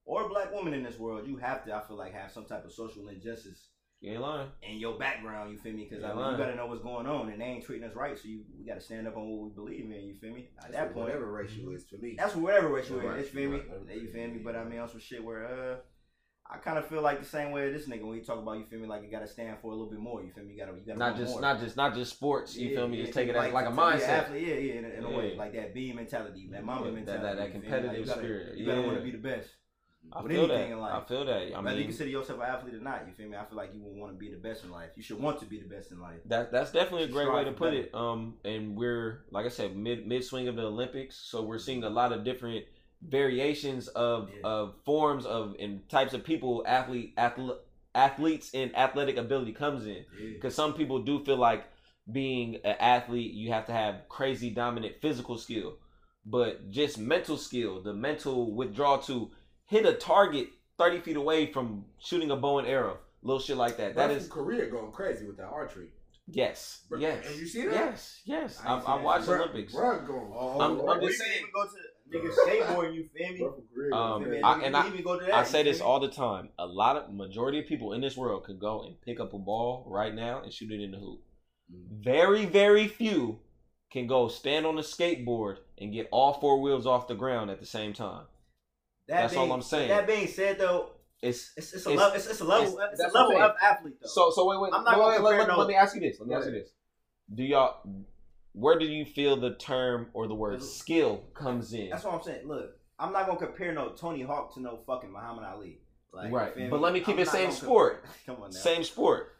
or 0.06 0.26
a 0.26 0.30
black 0.30 0.54
woman 0.54 0.74
in 0.74 0.84
this 0.84 0.97
world, 0.97 1.28
you 1.28 1.38
have 1.38 1.66
to, 1.66 1.76
I 1.76 1.82
feel 1.82 1.97
like, 1.97 2.14
have 2.14 2.32
some 2.32 2.45
type 2.45 2.66
of 2.66 2.72
social 2.72 3.08
injustice. 3.10 3.68
You 4.02 4.14
ain't 4.14 4.22
lying. 4.22 4.47
In 4.64 4.78
your 4.78 4.97
background, 4.97 5.52
you 5.52 5.58
feel 5.58 5.74
me? 5.74 5.86
Because 5.89 6.06
I 6.06 6.14
mean, 6.14 6.32
you 6.32 6.38
gotta 6.38 6.56
know 6.56 6.68
what's 6.68 6.82
going 6.82 7.06
on, 7.06 7.30
and 7.30 7.41
they 7.41 7.45
ain't 7.45 7.66
treating 7.66 7.86
us 7.88 7.95
right. 7.95 8.18
So 8.18 8.30
you, 8.30 8.43
we 8.58 8.66
gotta 8.66 8.80
stand 8.80 9.08
up 9.10 9.18
on 9.18 9.28
what 9.28 9.50
we 9.50 9.54
believe 9.54 9.91
in. 9.91 10.06
You 10.06 10.14
feel 10.14 10.34
me? 10.34 10.47
At 10.64 10.72
that 10.72 10.93
point, 10.93 11.08
whatever 11.08 11.30
race 11.30 11.52
you 11.52 11.72
is, 11.72 11.86
for 11.86 11.97
me, 11.97 12.16
that's 12.18 12.34
whatever 12.34 12.70
race 12.70 12.89
you 12.89 13.02
is. 13.02 13.18
You 13.18 13.24
feel 13.24 13.52
me? 13.52 13.62
You 13.93 14.08
feel 14.08 14.30
me? 14.30 14.39
But 14.41 14.56
I 14.56 14.64
mean, 14.64 14.80
on 14.80 14.88
some 14.88 15.02
shit 15.02 15.22
where 15.22 15.45
uh 15.45 15.76
I 16.52 16.58
kind 16.58 16.80
of 16.80 16.88
feel 16.88 17.04
like 17.04 17.20
the 17.20 17.28
same 17.28 17.52
way 17.52 17.72
this 17.72 17.88
nigga 17.88 18.04
when 18.04 18.18
you 18.18 18.24
talk 18.24 18.39
about 18.39 18.58
you 18.58 18.66
feel 18.66 18.80
me 18.80 18.88
like 18.88 19.04
you 19.04 19.12
got 19.12 19.20
to 19.20 19.28
stand 19.28 19.58
for 19.62 19.68
a 19.68 19.76
little 19.76 19.89
bit 19.89 20.00
more. 20.00 20.24
You 20.24 20.32
feel 20.32 20.43
me? 20.43 20.54
You 20.54 20.60
got 20.60 20.72
to 20.72 20.80
you 20.80 20.86
got 20.86 20.97
not 20.97 21.16
just 21.16 21.34
more. 21.34 21.41
not 21.41 21.60
just 21.60 21.78
not 21.78 21.93
just 21.93 22.12
sports. 22.12 22.56
You 22.56 22.70
yeah, 22.70 22.76
feel 22.78 22.88
me? 22.88 22.97
Yeah, 22.97 23.04
just 23.04 23.14
take 23.14 23.30
it 23.30 23.36
like, 23.36 23.50
as 23.50 23.54
like 23.54 23.68
a 23.68 23.72
mindset. 23.72 24.08
Athlete, 24.08 24.47
yeah, 24.47 24.54
yeah, 24.56 24.74
in, 24.74 24.86
in 24.86 25.04
a 25.04 25.10
way 25.12 25.36
like 25.38 25.54
that 25.54 25.76
B 25.76 25.93
mentality, 25.93 26.50
that 26.52 26.64
mama 26.64 26.91
mentality, 26.91 27.06
that, 27.06 27.22
that, 27.22 27.38
that 27.38 27.52
competitive 27.52 28.08
like 28.08 28.18
spirit. 28.18 28.58
You 28.58 28.66
gotta 28.66 28.82
want 28.82 28.97
to 28.97 29.04
be 29.04 29.12
the 29.12 29.20
best. 29.20 29.50
I 30.12 30.28
feel 30.28 30.47
that. 30.47 30.56
I 30.56 31.02
feel 31.08 31.26
that. 31.26 31.54
I 31.54 31.60
Whether 31.60 31.70
mean, 31.70 31.78
you 31.78 31.84
consider 31.86 32.10
yourself 32.10 32.39
an 32.39 32.45
athlete 32.45 32.74
or 32.74 32.80
not, 32.80 33.04
you 33.06 33.14
feel 33.14 33.30
me? 33.30 33.38
I 33.38 33.45
feel 33.45 33.58
like 33.58 33.74
you 33.76 33.82
would 33.84 33.95
want 33.95 34.14
to 34.14 34.18
be 34.18 34.32
the 34.32 34.38
best 34.38 34.64
in 34.64 34.72
life. 34.72 34.89
You 34.95 35.04
should 35.04 35.20
want 35.20 35.39
to 35.41 35.45
be 35.45 35.60
the 35.60 35.68
best 35.68 35.91
in 35.91 36.00
life. 36.00 36.18
That 36.26 36.52
that's 36.52 36.72
definitely 36.72 37.04
a 37.04 37.10
great 37.10 37.32
way 37.32 37.43
to 37.43 37.52
put 37.52 37.72
better. 37.72 37.84
it. 37.84 37.93
Um, 37.93 38.36
and 38.43 38.76
we're 38.76 39.26
like 39.30 39.45
I 39.45 39.50
said, 39.50 39.76
mid 39.76 40.08
mid 40.08 40.24
swing 40.24 40.47
of 40.47 40.56
the 40.56 40.64
Olympics, 40.64 41.16
so 41.16 41.43
we're 41.43 41.60
seeing 41.60 41.84
a 41.84 41.89
lot 41.89 42.12
of 42.12 42.24
different 42.24 42.66
variations 43.08 43.88
of 43.89 44.30
yeah. 44.30 44.41
of 44.43 44.76
forms 44.86 45.26
of 45.26 45.56
and 45.60 45.88
types 45.89 46.14
of 46.14 46.24
people 46.24 46.64
athlete 46.68 47.14
athlete 47.18 47.56
athletes 47.95 48.52
and 48.54 48.76
athletic 48.76 49.18
ability 49.18 49.54
comes 49.54 49.86
in 49.86 50.06
because 50.34 50.54
yeah. 50.54 50.64
some 50.64 50.74
people 50.74 51.02
do 51.02 51.24
feel 51.24 51.38
like 51.38 51.66
being 52.12 52.56
an 52.58 52.76
athlete 52.80 53.34
you 53.34 53.52
have 53.52 53.66
to 53.66 53.72
have 53.72 54.08
crazy 54.10 54.50
dominant 54.50 54.95
physical 55.02 55.38
skill 55.38 55.78
but 56.26 56.70
just 56.70 56.97
mental 56.97 57.38
skill 57.38 57.82
the 57.82 57.93
mental 57.93 58.54
withdrawal 58.54 59.00
to 59.00 59.32
hit 59.66 59.86
a 59.86 59.93
target 59.93 60.50
30 60.78 61.00
feet 61.00 61.16
away 61.16 61.52
from 61.52 61.86
shooting 62.00 62.32
a 62.32 62.36
bow 62.36 62.60
and 62.60 62.68
arrow 62.68 62.97
little 63.24 63.39
shit 63.39 63.58
like 63.58 63.78
that 63.78 63.95
that 63.95 64.12
is 64.12 64.28
Korea 64.28 64.70
going 64.70 64.91
crazy 64.91 65.26
with 65.26 65.38
that 65.38 65.47
archery 65.47 65.89
Yes. 66.32 66.82
Yes. 66.97 67.26
And 67.28 67.39
you 67.39 67.47
see 67.47 67.64
that? 67.64 67.74
Yes. 67.74 68.22
Yes. 68.26 68.62
I, 68.64 68.76
I, 68.76 68.80
I 68.80 69.02
watch 69.02 69.28
Olympics. 69.28 69.74
Bro, 69.74 70.06
going. 70.06 70.32
Oh, 70.32 70.62
I'm, 70.62 70.80
oh, 70.80 70.89
I'm 70.89 71.00
oh, 71.00 71.08
just 71.08 71.20
saying. 71.20 71.45
Go 71.54 71.64
to, 71.64 71.72
nigga 72.14 72.32
skateboarding, 72.34 72.95
you 72.95 73.05
feel 73.05 73.34
me? 73.34 73.91
Um, 73.93 74.26
I, 74.43 74.62
and 74.64 74.76
I, 74.76 74.91
I 75.34 75.43
say 75.43 75.64
this 75.64 75.82
all 75.82 75.99
the 75.99 76.10
time. 76.10 76.49
A 76.57 76.66
lot 76.66 76.97
of 76.97 77.14
majority 77.14 77.60
of 77.60 77.68
people 77.68 77.93
in 77.93 78.01
this 78.01 78.18
world 78.18 78.43
could 78.43 78.60
go 78.60 78.84
and 78.84 78.99
pick 79.01 79.20
up 79.20 79.34
a 79.34 79.38
ball 79.38 79.86
right 79.88 80.14
now 80.14 80.41
and 80.41 80.51
shoot 80.51 80.72
it 80.72 80.82
in 80.82 80.91
the 80.91 80.97
hoop. 80.97 81.22
Mm-hmm. 81.72 82.03
Very, 82.03 82.45
very 82.45 82.88
few 82.88 83.39
can 83.91 84.07
go 84.07 84.28
stand 84.28 84.66
on 84.66 84.78
a 84.78 84.82
skateboard 84.82 85.57
and 85.80 85.93
get 85.93 86.07
all 86.12 86.34
four 86.34 86.62
wheels 86.62 86.86
off 86.86 87.07
the 87.07 87.16
ground 87.16 87.49
at 87.49 87.60
the 87.60 87.66
same 87.66 87.93
time. 87.93 88.26
That 89.07 89.22
That's 89.22 89.34
being, 89.34 89.49
all 89.49 89.55
I'm 89.55 89.62
saying. 89.62 89.89
That 89.89 90.05
being 90.05 90.28
said, 90.28 90.60
though, 90.60 90.91
it's 91.22 91.51
it's, 91.57 91.74
it's 91.74 91.86
a 91.86 91.89
level 91.89 92.16
it's, 92.16 92.28
it's, 92.28 92.39
a 92.39 92.45
level 92.45 92.80
it's, 92.80 93.01
it's 93.01 93.14
a 93.14 93.18
level 93.18 93.41
of 93.41 93.51
athlete 93.62 93.95
though. 94.01 94.07
So 94.07 94.32
so 94.32 94.47
wait 94.47 94.62
wait 94.62 94.72
I'm 94.74 94.86
not 94.86 94.97
wait, 94.97 95.22
wait, 95.22 95.38
let, 95.38 95.49
let, 95.49 95.57
let, 95.57 95.68
me 95.68 95.76
ask 95.76 95.93
you 95.93 95.99
this. 95.99 96.18
Let 96.20 96.30
me 96.30 96.36
ask 96.36 96.45
you 96.45 96.53
this. 96.53 96.70
Do 97.34 97.43
y'all 97.43 97.82
where 98.60 98.78
do 98.78 98.86
you 98.86 99.05
feel 99.05 99.38
the 99.38 99.55
term 99.55 100.07
or 100.14 100.28
the 100.28 100.36
word 100.36 100.62
skill 100.62 101.24
comes 101.34 101.74
in? 101.74 101.89
That's 101.89 102.03
what 102.03 102.16
I'm 102.16 102.24
saying. 102.24 102.47
Look, 102.47 102.72
I'm 102.99 103.14
not 103.14 103.26
gonna 103.26 103.39
compare 103.39 103.74
no 103.74 103.89
Tony 103.89 104.22
Hawk 104.22 104.53
to 104.55 104.62
no 104.62 104.80
fucking 104.86 105.12
Muhammad 105.12 105.45
Ali. 105.45 105.80
Like, 106.12 106.32
right, 106.32 106.70
but 106.70 106.82
let 106.82 106.91
me 106.91 106.99
keep 106.99 107.16
I'm 107.16 107.22
it 107.22 107.28
same 107.28 107.51
sport. 107.51 108.03
Come 108.26 108.38
on, 108.38 108.49
now. 108.49 108.57
same 108.57 108.84
sport. 108.84 109.38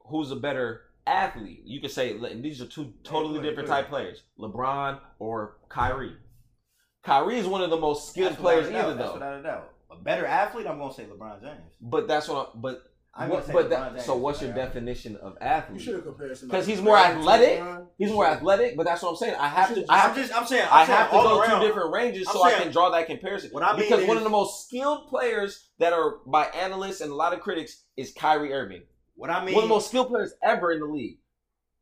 Who's 0.00 0.30
a 0.30 0.36
better 0.36 0.82
athlete? 1.06 1.62
You 1.64 1.80
could 1.80 1.90
say 1.90 2.18
these 2.40 2.60
are 2.60 2.66
two 2.66 2.92
totally 3.04 3.40
hey, 3.40 3.48
different 3.48 3.68
type 3.68 3.88
players: 3.88 4.22
LeBron 4.38 5.00
or 5.18 5.58
Kyrie. 5.68 6.16
Kyrie 7.04 7.38
is 7.38 7.46
one 7.46 7.62
of 7.62 7.70
the 7.70 7.76
most 7.76 8.10
skilled 8.10 8.36
players 8.36 8.66
either, 8.66 8.94
though. 8.94 8.96
That's 8.96 9.14
without 9.14 9.40
a 9.40 9.42
doubt. 9.42 9.72
A 9.90 9.96
better 9.96 10.26
athlete, 10.26 10.66
I'm 10.66 10.78
gonna 10.78 10.92
say 10.92 11.04
LeBron 11.04 11.40
James. 11.40 11.62
But 11.80 12.08
that's 12.08 12.28
what. 12.28 12.50
I'm, 12.54 12.60
but 12.60 12.87
What, 13.26 13.52
but 13.52 13.70
that, 13.70 14.02
so 14.02 14.16
what's 14.16 14.40
your 14.40 14.52
definition 14.52 15.16
of 15.16 15.36
athlete? 15.40 15.80
You 15.80 15.84
should 15.84 15.94
have 15.96 16.04
compared 16.04 16.40
Because 16.40 16.66
he's 16.66 16.80
more 16.80 16.96
athletic. 16.96 17.62
He's 17.98 18.12
more 18.12 18.26
athletic, 18.26 18.76
but 18.76 18.86
that's 18.86 19.02
what 19.02 19.10
I'm 19.10 19.16
saying. 19.16 19.34
I 19.38 19.48
have 19.48 19.74
to. 19.74 19.84
I 19.88 19.98
have 19.98 20.10
I'm 20.12 20.16
just. 20.16 20.36
I'm 20.36 20.46
saying. 20.46 20.68
I 20.70 20.80
I'm 20.82 20.86
saying 20.86 20.98
have 20.98 21.10
to 21.10 21.16
go 21.16 21.40
around. 21.40 21.60
two 21.60 21.66
different 21.66 21.92
ranges 21.92 22.28
I'm 22.28 22.34
so 22.34 22.44
I 22.44 22.52
can 22.52 22.70
draw 22.70 22.90
that 22.90 23.06
comparison. 23.06 23.50
What 23.50 23.62
I 23.64 23.76
mean 23.76 23.88
because 23.88 24.06
one 24.06 24.16
of 24.16 24.22
the 24.22 24.30
most 24.30 24.66
skilled 24.66 25.08
players 25.08 25.68
that 25.78 25.92
are 25.92 26.18
by 26.26 26.44
analysts 26.46 27.00
and 27.00 27.10
a 27.10 27.14
lot 27.14 27.32
of 27.32 27.40
critics 27.40 27.84
is 27.96 28.12
Kyrie 28.12 28.52
Irving. 28.52 28.82
What 29.16 29.30
I 29.30 29.44
mean. 29.44 29.54
one 29.54 29.64
of 29.64 29.68
the 29.68 29.74
most 29.74 29.88
skilled 29.88 30.08
players 30.08 30.32
ever 30.42 30.70
in 30.70 30.78
the 30.78 30.86
league. 30.86 31.18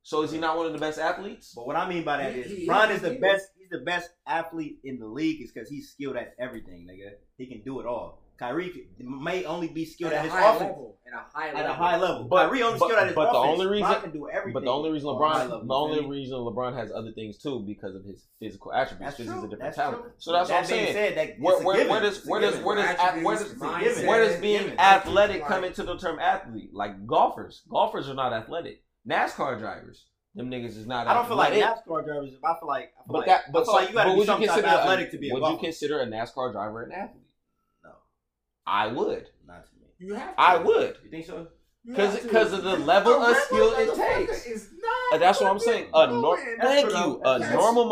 So 0.02 0.22
is 0.22 0.30
he 0.30 0.38
not 0.38 0.56
one 0.56 0.66
of 0.66 0.72
the 0.72 0.78
best 0.78 0.98
athletes? 0.98 1.52
But 1.54 1.66
what 1.66 1.76
I 1.76 1.88
mean 1.88 2.04
by 2.04 2.18
that 2.18 2.32
He- 2.32 2.40
is, 2.40 2.58
he- 2.60 2.66
Bron 2.66 2.88
he- 2.88 2.94
is 2.94 3.02
the 3.02 3.14
he- 3.14 3.18
best. 3.18 3.46
He's 3.58 3.68
the 3.70 3.84
best 3.84 4.10
athlete 4.26 4.78
in 4.84 5.00
the 5.00 5.06
league, 5.06 5.42
is 5.42 5.50
because 5.50 5.68
he's 5.68 5.90
skilled 5.90 6.16
at 6.16 6.36
everything, 6.38 6.86
nigga. 6.88 7.14
He 7.36 7.46
can 7.46 7.62
do 7.64 7.80
it 7.80 7.86
all. 7.86 8.22
Kyrie 8.38 8.88
may 8.98 9.44
only 9.44 9.68
be 9.68 9.84
skilled 9.84 10.12
at, 10.12 10.18
at 10.18 10.24
his 10.24 10.32
high 10.32 10.48
offense 10.54 10.60
level. 10.70 10.92
At 11.06 11.12
a 11.14 11.24
high 11.38 11.48
at 11.48 11.54
level. 11.54 11.70
a 11.70 11.74
high 11.74 11.96
level. 11.96 12.24
But- 12.24 12.46
Kyrie 12.48 12.62
only 12.62 12.78
but- 12.78 12.86
skilled 12.86 13.00
at 13.00 13.06
his 13.06 13.14
but 13.14 13.32
the 13.32 13.38
only 13.38 13.66
reason- 13.66 13.86
Bron 13.88 14.02
can 14.02 14.10
do 14.12 14.28
everything. 14.28 14.52
But 14.52 14.64
the 14.64 14.70
only 14.72 14.90
reason 14.90 15.08
on 15.08 15.22
a 15.22 15.26
high 15.28 15.34
LeBron, 15.46 15.50
level, 15.50 15.66
the 15.66 15.74
only 15.74 15.94
you 15.96 16.00
feel 16.02 16.10
me? 16.10 16.16
reason 16.18 16.36
LeBron 16.38 16.76
has 16.76 16.92
other 16.92 17.12
things 17.12 17.38
too 17.38 17.64
because 17.66 17.94
of 17.94 18.04
his 18.04 18.26
physical 18.40 18.72
attributes. 18.72 19.16
That's 19.16 19.28
true. 19.28 19.34
he's 19.34 19.44
a 19.44 19.48
different 19.48 19.60
That's 19.62 19.76
talent. 19.76 20.02
true. 20.02 20.12
So 20.18 20.32
that's 20.32 20.48
that 20.48 20.54
what 20.54 20.60
I'm 20.60 20.66
saying. 20.66 20.92
Said, 20.92 21.16
that 21.16 21.40
Where, 21.40 21.62
where, 21.62 21.88
where 21.88 22.00
does 22.00 22.26
where 22.26 22.40
does 22.40 22.58
where 22.62 22.76
does 22.76 23.22
where 23.24 23.36
does 23.38 24.02
where 24.04 24.24
does 24.28 24.40
being 24.40 24.78
athletic 24.78 25.44
come 25.46 25.64
into 25.64 25.82
the 25.84 25.96
term 25.96 26.18
athlete? 26.18 26.70
Like 26.74 27.06
golfers, 27.06 27.62
golfers 27.70 28.08
are 28.08 28.14
not 28.14 28.32
athletic. 28.32 28.82
NASCAR 29.08 29.58
drivers, 29.60 30.06
them 30.34 30.50
niggas 30.50 30.76
is 30.76 30.86
not. 30.86 31.06
I 31.06 31.14
don't 31.14 31.28
feel 31.28 31.36
like 31.36 31.52
athletic. 31.52 31.84
NASCAR 31.86 32.04
drivers. 32.04 32.30
I 32.44 32.54
feel 32.58 32.68
like 32.68 32.82
I 32.82 33.06
feel 33.06 33.12
But 33.12 33.18
like, 33.18 33.26
that, 33.26 33.52
but 33.52 33.60
I 33.60 33.64
feel 33.64 33.66
so, 33.66 33.72
like 33.78 33.88
you 33.88 33.94
got 33.94 34.02
to 34.02 34.08
but 34.08 34.12
be 34.14 34.18
would 34.18 34.26
some 34.26 34.40
you 34.42 34.46
type 34.48 34.56
of 34.58 34.64
consider 34.64 34.80
athletic 34.82 35.08
a, 35.08 35.10
to 35.12 35.18
be 35.18 35.30
a 35.30 35.32
Would 35.34 35.50
you 35.52 35.58
consider 35.58 36.00
a 36.00 36.06
NASCAR 36.06 36.52
driver 36.52 36.82
an 36.82 36.92
athlete? 36.92 37.22
No, 38.66 38.72
I 38.72 38.86
would. 38.88 39.28
not 39.46 39.64
to 39.66 39.72
me. 39.80 39.86
You 39.98 40.14
have 40.14 40.34
to. 40.34 40.40
I 40.40 40.56
would. 40.56 40.96
You 41.04 41.10
think 41.10 41.26
so? 41.26 41.48
Because 41.86 42.14
have 42.14 42.22
to. 42.22 42.28
'cause 42.28 42.52
of 42.52 42.64
the 42.64 42.76
level 42.78 43.12
A 43.12 43.30
of 43.30 43.36
skill 43.36 43.72
it 43.76 43.94
takes. 43.94 44.46
is 44.46 44.70
not 45.10 45.20
That's 45.20 45.40
what 45.40 45.50
I'm 45.50 45.58
saying. 45.60 45.88
A 45.94 46.06
fucking 46.06 46.20
nor- 46.20 46.36
doing 46.36 46.56
thank 46.60 46.86
what 46.92 46.92
you. 46.94 47.22
I'm- 47.24 47.36
A 47.36 47.38
that's- 47.38 47.54
normal 47.54 47.86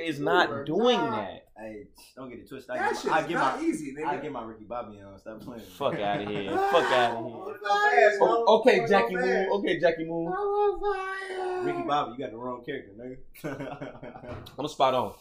yeah. 0.00 0.08
is 0.08 0.20
not 0.20 0.48
You 0.48 0.54
are 0.54 0.64
doing 0.64 0.98
not- 0.98 1.10
that. 1.16 1.38
Hey, 1.58 1.86
don't 2.16 2.28
get 2.30 2.38
it 2.40 2.48
twisted. 2.48 2.70
I 2.70 2.78
That 2.78 2.88
get 2.92 2.96
shit's 2.96 3.04
my, 3.06 3.18
I 3.18 3.22
get 3.22 3.34
not 3.34 3.60
my, 3.60 3.66
easy, 3.66 3.94
nigga. 3.94 4.06
I 4.06 4.16
get 4.16 4.32
my 4.32 4.42
Ricky 4.44 4.64
Bobby 4.64 5.00
on. 5.00 5.16
Stop 5.18 5.40
playing. 5.42 5.60
Fuck 5.62 5.94
out 6.00 6.20
of 6.22 6.28
here. 6.28 6.50
Fuck 6.72 6.92
out 6.92 7.16
of 7.16 7.24
here. 7.24 8.18
Oh, 8.20 8.58
okay, 8.60 8.86
Jackie 8.88 9.14
fast. 9.14 9.26
Moon. 9.26 9.48
Okay, 9.52 9.78
Jackie 9.80 10.04
Moon. 10.04 10.26
I'm 10.28 10.32
on 10.32 10.80
fire. 10.80 11.62
Ricky 11.62 11.82
Bobby, 11.86 12.12
you 12.12 12.18
got 12.18 12.30
the 12.32 12.36
wrong 12.38 12.64
character, 12.64 12.92
nigga. 12.98 14.46
I'm 14.58 14.64
a 14.64 14.68
spot 14.68 14.94
on. 14.94 15.12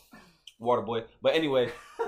Water 0.59 0.81
boy. 0.83 1.03
But 1.21 1.35
anyway, 1.35 1.71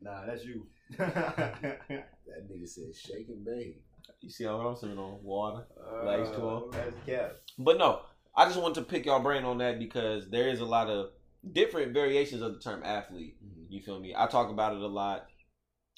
nah, 0.00 0.24
that's 0.26 0.44
you. 0.44 0.66
That 0.96 2.50
nigga 2.50 2.68
said 2.68 2.94
shake 2.94 3.28
and 3.28 3.44
bake. 3.44 3.82
you 4.20 4.30
see 4.30 4.44
how 4.44 4.56
I'm 4.60 4.76
sipping 4.76 4.98
on 4.98 5.22
water. 5.22 5.66
Like, 6.04 6.32
come 6.34 6.44
on. 6.44 6.62
Uh, 6.68 6.76
That's 6.76 6.96
cap. 7.06 7.36
But 7.58 7.78
no, 7.78 8.00
I 8.36 8.44
just 8.46 8.60
want 8.60 8.74
to 8.76 8.82
pick 8.82 9.06
y'all 9.06 9.20
brain 9.20 9.44
on 9.44 9.58
that 9.58 9.78
because 9.78 10.28
there 10.30 10.48
is 10.48 10.60
a 10.60 10.64
lot 10.64 10.88
of 10.88 11.10
different 11.52 11.92
variations 11.92 12.42
of 12.42 12.54
the 12.54 12.60
term 12.60 12.82
athlete. 12.84 13.36
You 13.68 13.82
feel 13.82 14.00
me? 14.00 14.14
I 14.16 14.26
talk 14.26 14.50
about 14.50 14.74
it 14.74 14.82
a 14.82 14.86
lot. 14.86 15.26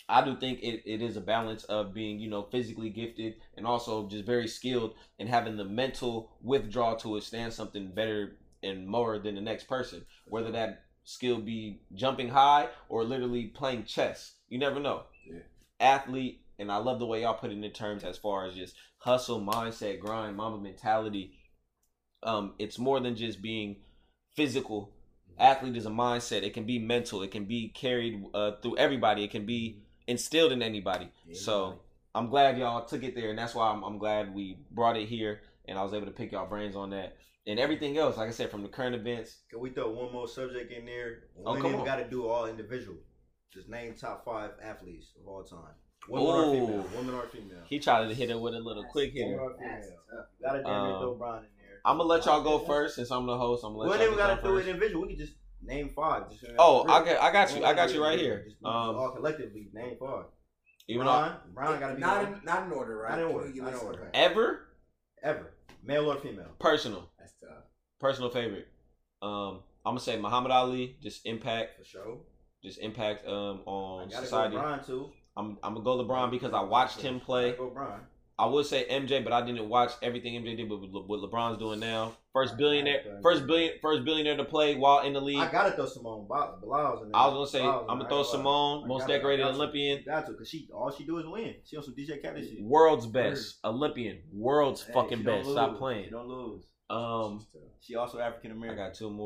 I 0.08 0.24
do 0.24 0.36
think 0.36 0.60
it, 0.60 0.82
it 0.86 1.02
is 1.02 1.16
a 1.16 1.20
balance 1.20 1.64
of 1.64 1.94
being, 1.94 2.18
you 2.18 2.28
know, 2.28 2.48
physically 2.50 2.90
gifted 2.90 3.34
and 3.56 3.66
also 3.66 4.08
just 4.08 4.24
very 4.24 4.48
skilled 4.48 4.94
and 5.18 5.28
having 5.28 5.56
the 5.56 5.64
mental 5.64 6.32
withdrawal 6.42 6.96
to 6.96 7.10
withstand 7.10 7.52
something 7.52 7.92
better 7.94 8.38
and 8.62 8.88
more 8.88 9.18
than 9.18 9.36
the 9.36 9.40
next 9.40 9.64
person. 9.68 10.04
Whether 10.26 10.50
that 10.52 10.84
skill 11.04 11.40
be 11.40 11.82
jumping 11.94 12.28
high 12.28 12.68
or 12.88 13.04
literally 13.04 13.46
playing 13.46 13.84
chess. 13.84 14.34
You 14.50 14.58
never 14.58 14.78
know. 14.80 15.04
Yeah. 15.26 15.38
Athlete, 15.80 16.42
and 16.58 16.70
I 16.70 16.76
love 16.76 16.98
the 16.98 17.06
way 17.06 17.22
y'all 17.22 17.34
put 17.34 17.50
it 17.50 17.64
in 17.64 17.70
terms 17.72 18.04
as 18.04 18.18
far 18.18 18.44
as 18.46 18.54
just 18.54 18.74
hustle, 18.98 19.40
mindset, 19.40 20.00
grind, 20.00 20.36
mama 20.36 20.58
mentality. 20.58 21.32
Um, 22.22 22.52
it's 22.58 22.78
more 22.78 23.00
than 23.00 23.16
just 23.16 23.40
being 23.40 23.76
physical. 24.36 24.92
Athlete 25.38 25.76
is 25.76 25.86
a 25.86 25.90
mindset. 25.90 26.42
It 26.42 26.52
can 26.52 26.64
be 26.66 26.78
mental. 26.78 27.22
It 27.22 27.30
can 27.30 27.46
be 27.46 27.68
carried 27.74 28.22
uh, 28.34 28.52
through 28.60 28.76
everybody. 28.76 29.24
It 29.24 29.30
can 29.30 29.46
be 29.46 29.80
instilled 30.06 30.52
in 30.52 30.62
anybody. 30.62 31.08
So 31.32 31.80
I'm 32.14 32.28
glad 32.28 32.58
y'all 32.58 32.84
took 32.84 33.04
it 33.04 33.14
there, 33.14 33.30
and 33.30 33.38
that's 33.38 33.54
why 33.54 33.70
I'm, 33.70 33.82
I'm 33.82 33.96
glad 33.98 34.34
we 34.34 34.58
brought 34.70 34.98
it 34.98 35.08
here, 35.08 35.40
and 35.66 35.78
I 35.78 35.82
was 35.82 35.94
able 35.94 36.06
to 36.06 36.12
pick 36.12 36.32
y'all 36.32 36.46
brains 36.48 36.76
on 36.76 36.90
that. 36.90 37.16
And 37.46 37.58
everything 37.58 37.96
else, 37.96 38.18
like 38.18 38.28
I 38.28 38.32
said, 38.32 38.50
from 38.50 38.62
the 38.62 38.68
current 38.68 38.94
events. 38.94 39.38
Can 39.48 39.60
we 39.60 39.70
throw 39.70 39.88
one 39.90 40.12
more 40.12 40.28
subject 40.28 40.70
in 40.72 40.84
there? 40.84 41.20
Oh, 41.46 41.54
We 41.54 41.62
come 41.62 41.74
on. 41.76 41.86
got 41.86 41.96
to 41.96 42.04
do 42.08 42.28
all 42.28 42.46
individual. 42.46 42.98
Just 43.52 43.68
name 43.68 43.94
top 43.94 44.24
five 44.24 44.50
athletes 44.62 45.08
of 45.20 45.26
all 45.28 45.42
time. 45.42 45.74
Women 46.08 46.26
or 46.28 46.42
Ooh. 46.44 46.52
female. 46.52 46.86
Women 46.96 47.14
or 47.14 47.26
female. 47.28 47.62
He 47.68 47.78
tried 47.78 48.08
to 48.08 48.14
hit 48.14 48.30
it 48.30 48.40
with 48.40 48.54
a 48.54 48.58
little 48.60 48.84
quick 48.84 49.12
Women 49.14 49.30
hitter. 49.32 49.54
female. 49.58 49.98
Got 50.42 50.52
to 50.52 50.62
damn 50.62 50.82
near 50.84 50.92
Um, 50.94 51.00
throw 51.00 51.14
Bron 51.16 51.38
in 51.38 51.42
there. 51.58 51.80
I'm 51.84 51.96
gonna 51.98 52.08
let 52.08 52.24
y'all 52.26 52.42
go 52.42 52.58
first 52.66 52.94
since 52.96 53.10
I'm 53.10 53.26
the 53.26 53.36
host. 53.36 53.64
I'm 53.64 53.72
gonna 53.72 53.84
We 53.84 53.90
let 53.90 54.00
ain't 54.00 54.10
y'all 54.10 54.18
even 54.18 54.18
get 54.18 54.28
got 54.36 54.42
to 54.42 54.48
y'all 54.48 54.52
do 54.54 54.56
it 54.58 54.60
first. 54.62 54.68
individual. 54.68 55.02
We 55.02 55.08
can 55.08 55.18
just 55.18 55.32
name 55.62 55.90
five. 55.94 56.30
Just 56.30 56.44
Oh, 56.58 56.84
I 56.88 57.04
got, 57.04 57.20
I 57.20 57.32
got 57.32 57.56
you. 57.56 57.64
I 57.64 57.74
got 57.74 57.92
you 57.92 58.02
right 58.02 58.18
here. 58.18 58.44
Just 58.44 58.56
Um, 58.64 58.72
all 58.96 59.10
collectively 59.10 59.68
name 59.72 59.96
five. 59.98 60.24
even 60.88 61.06
though 61.06 61.12
Bron, 61.12 61.36
Bron 61.54 61.80
got 61.80 61.88
to 61.88 61.94
be 61.96 62.00
not 62.00 62.24
in, 62.24 62.40
not 62.44 62.66
in 62.66 62.72
order, 62.72 62.96
right? 62.98 63.10
Not 63.10 63.18
in 63.18 63.24
order, 63.34 63.44
Can 63.46 63.54
we 63.54 63.60
not 63.60 63.72
give 63.72 63.80
in 63.80 63.86
order. 63.86 64.00
okay. 64.02 64.10
ever 64.14 64.66
ever, 65.22 65.52
male 65.82 66.10
or 66.10 66.16
female. 66.16 66.48
personal, 66.58 67.10
That's 67.18 67.34
tough. 67.40 67.64
personal 68.00 68.30
favorite. 68.30 68.68
Um, 69.20 69.60
I'm 69.84 69.90
gonna 69.92 70.00
say 70.00 70.18
Muhammad 70.18 70.50
Ali. 70.50 70.96
Just 71.02 71.26
impact, 71.26 71.78
For 71.78 71.84
sure. 71.84 72.18
Just 72.62 72.78
impact 72.80 73.26
um 73.26 73.60
I 73.66 73.70
on 73.70 74.10
society. 74.10 74.56
go. 74.56 75.12
I'm, 75.36 75.56
I'm 75.62 75.74
gonna 75.74 75.84
go 75.84 76.04
LeBron 76.04 76.30
because 76.30 76.52
I 76.52 76.60
watched 76.60 77.00
him 77.00 77.20
play. 77.20 77.52
Go 77.52 77.70
Bron. 77.70 78.00
I 78.38 78.46
would 78.46 78.64
say 78.64 78.86
MJ, 78.90 79.22
but 79.22 79.34
I 79.34 79.44
didn't 79.44 79.68
watch 79.68 79.92
everything 80.02 80.32
MJ 80.42 80.56
did. 80.56 80.68
But 80.68 80.76
Le- 80.80 81.06
what 81.06 81.20
LeBron's 81.20 81.58
doing 81.58 81.78
now, 81.78 82.14
first 82.32 82.56
billionaire, 82.56 83.18
first 83.22 83.46
billion, 83.46 83.74
first 83.82 84.02
billionaire 84.04 84.36
to 84.38 84.44
play 84.44 84.76
while 84.76 85.00
in 85.02 85.12
the 85.12 85.20
league. 85.20 85.38
I 85.38 85.50
gotta 85.52 85.72
throw 85.72 85.84
Simone 85.86 86.26
Biles 86.26 87.02
in 87.02 87.10
there. 87.12 87.20
I 87.20 87.26
was 87.26 87.34
gonna 87.34 87.46
say 87.46 87.60
Biles 87.60 87.86
I'm 87.88 87.98
gonna 87.98 88.08
throw 88.08 88.18
I 88.18 88.20
ain't 88.22 88.32
gonna 88.32 88.38
lie. 88.48 88.76
Simone, 88.78 88.88
most 88.88 89.06
decorated 89.06 89.42
got. 89.42 89.54
Olympian, 89.54 90.02
Got 90.06 90.26
to, 90.26 90.32
cause 90.34 90.48
she 90.48 90.68
all 90.74 90.90
she 90.90 91.04
do 91.04 91.18
is 91.18 91.26
win. 91.26 91.54
She 91.64 91.76
on 91.76 91.82
some 91.82 91.94
DJ 91.94 92.22
Khaled 92.22 92.42
shit. 92.48 92.62
world's 92.62 93.06
best 93.06 93.58
Olympian, 93.62 94.20
world's 94.32 94.84
Hey, 94.84 94.92
fucking 94.94 95.22
best. 95.22 95.50
Stop 95.50 95.76
playing. 95.76 96.04
She 96.06 96.10
don't 96.10 96.26
lose. 96.28 96.64
Um, 96.88 97.46
She 97.82 97.94
also 97.94 98.18
African 98.20 98.52
I 98.52 98.54
American. 98.54 98.84
got 98.86 98.94
two 98.94 99.10
more. 99.10 99.18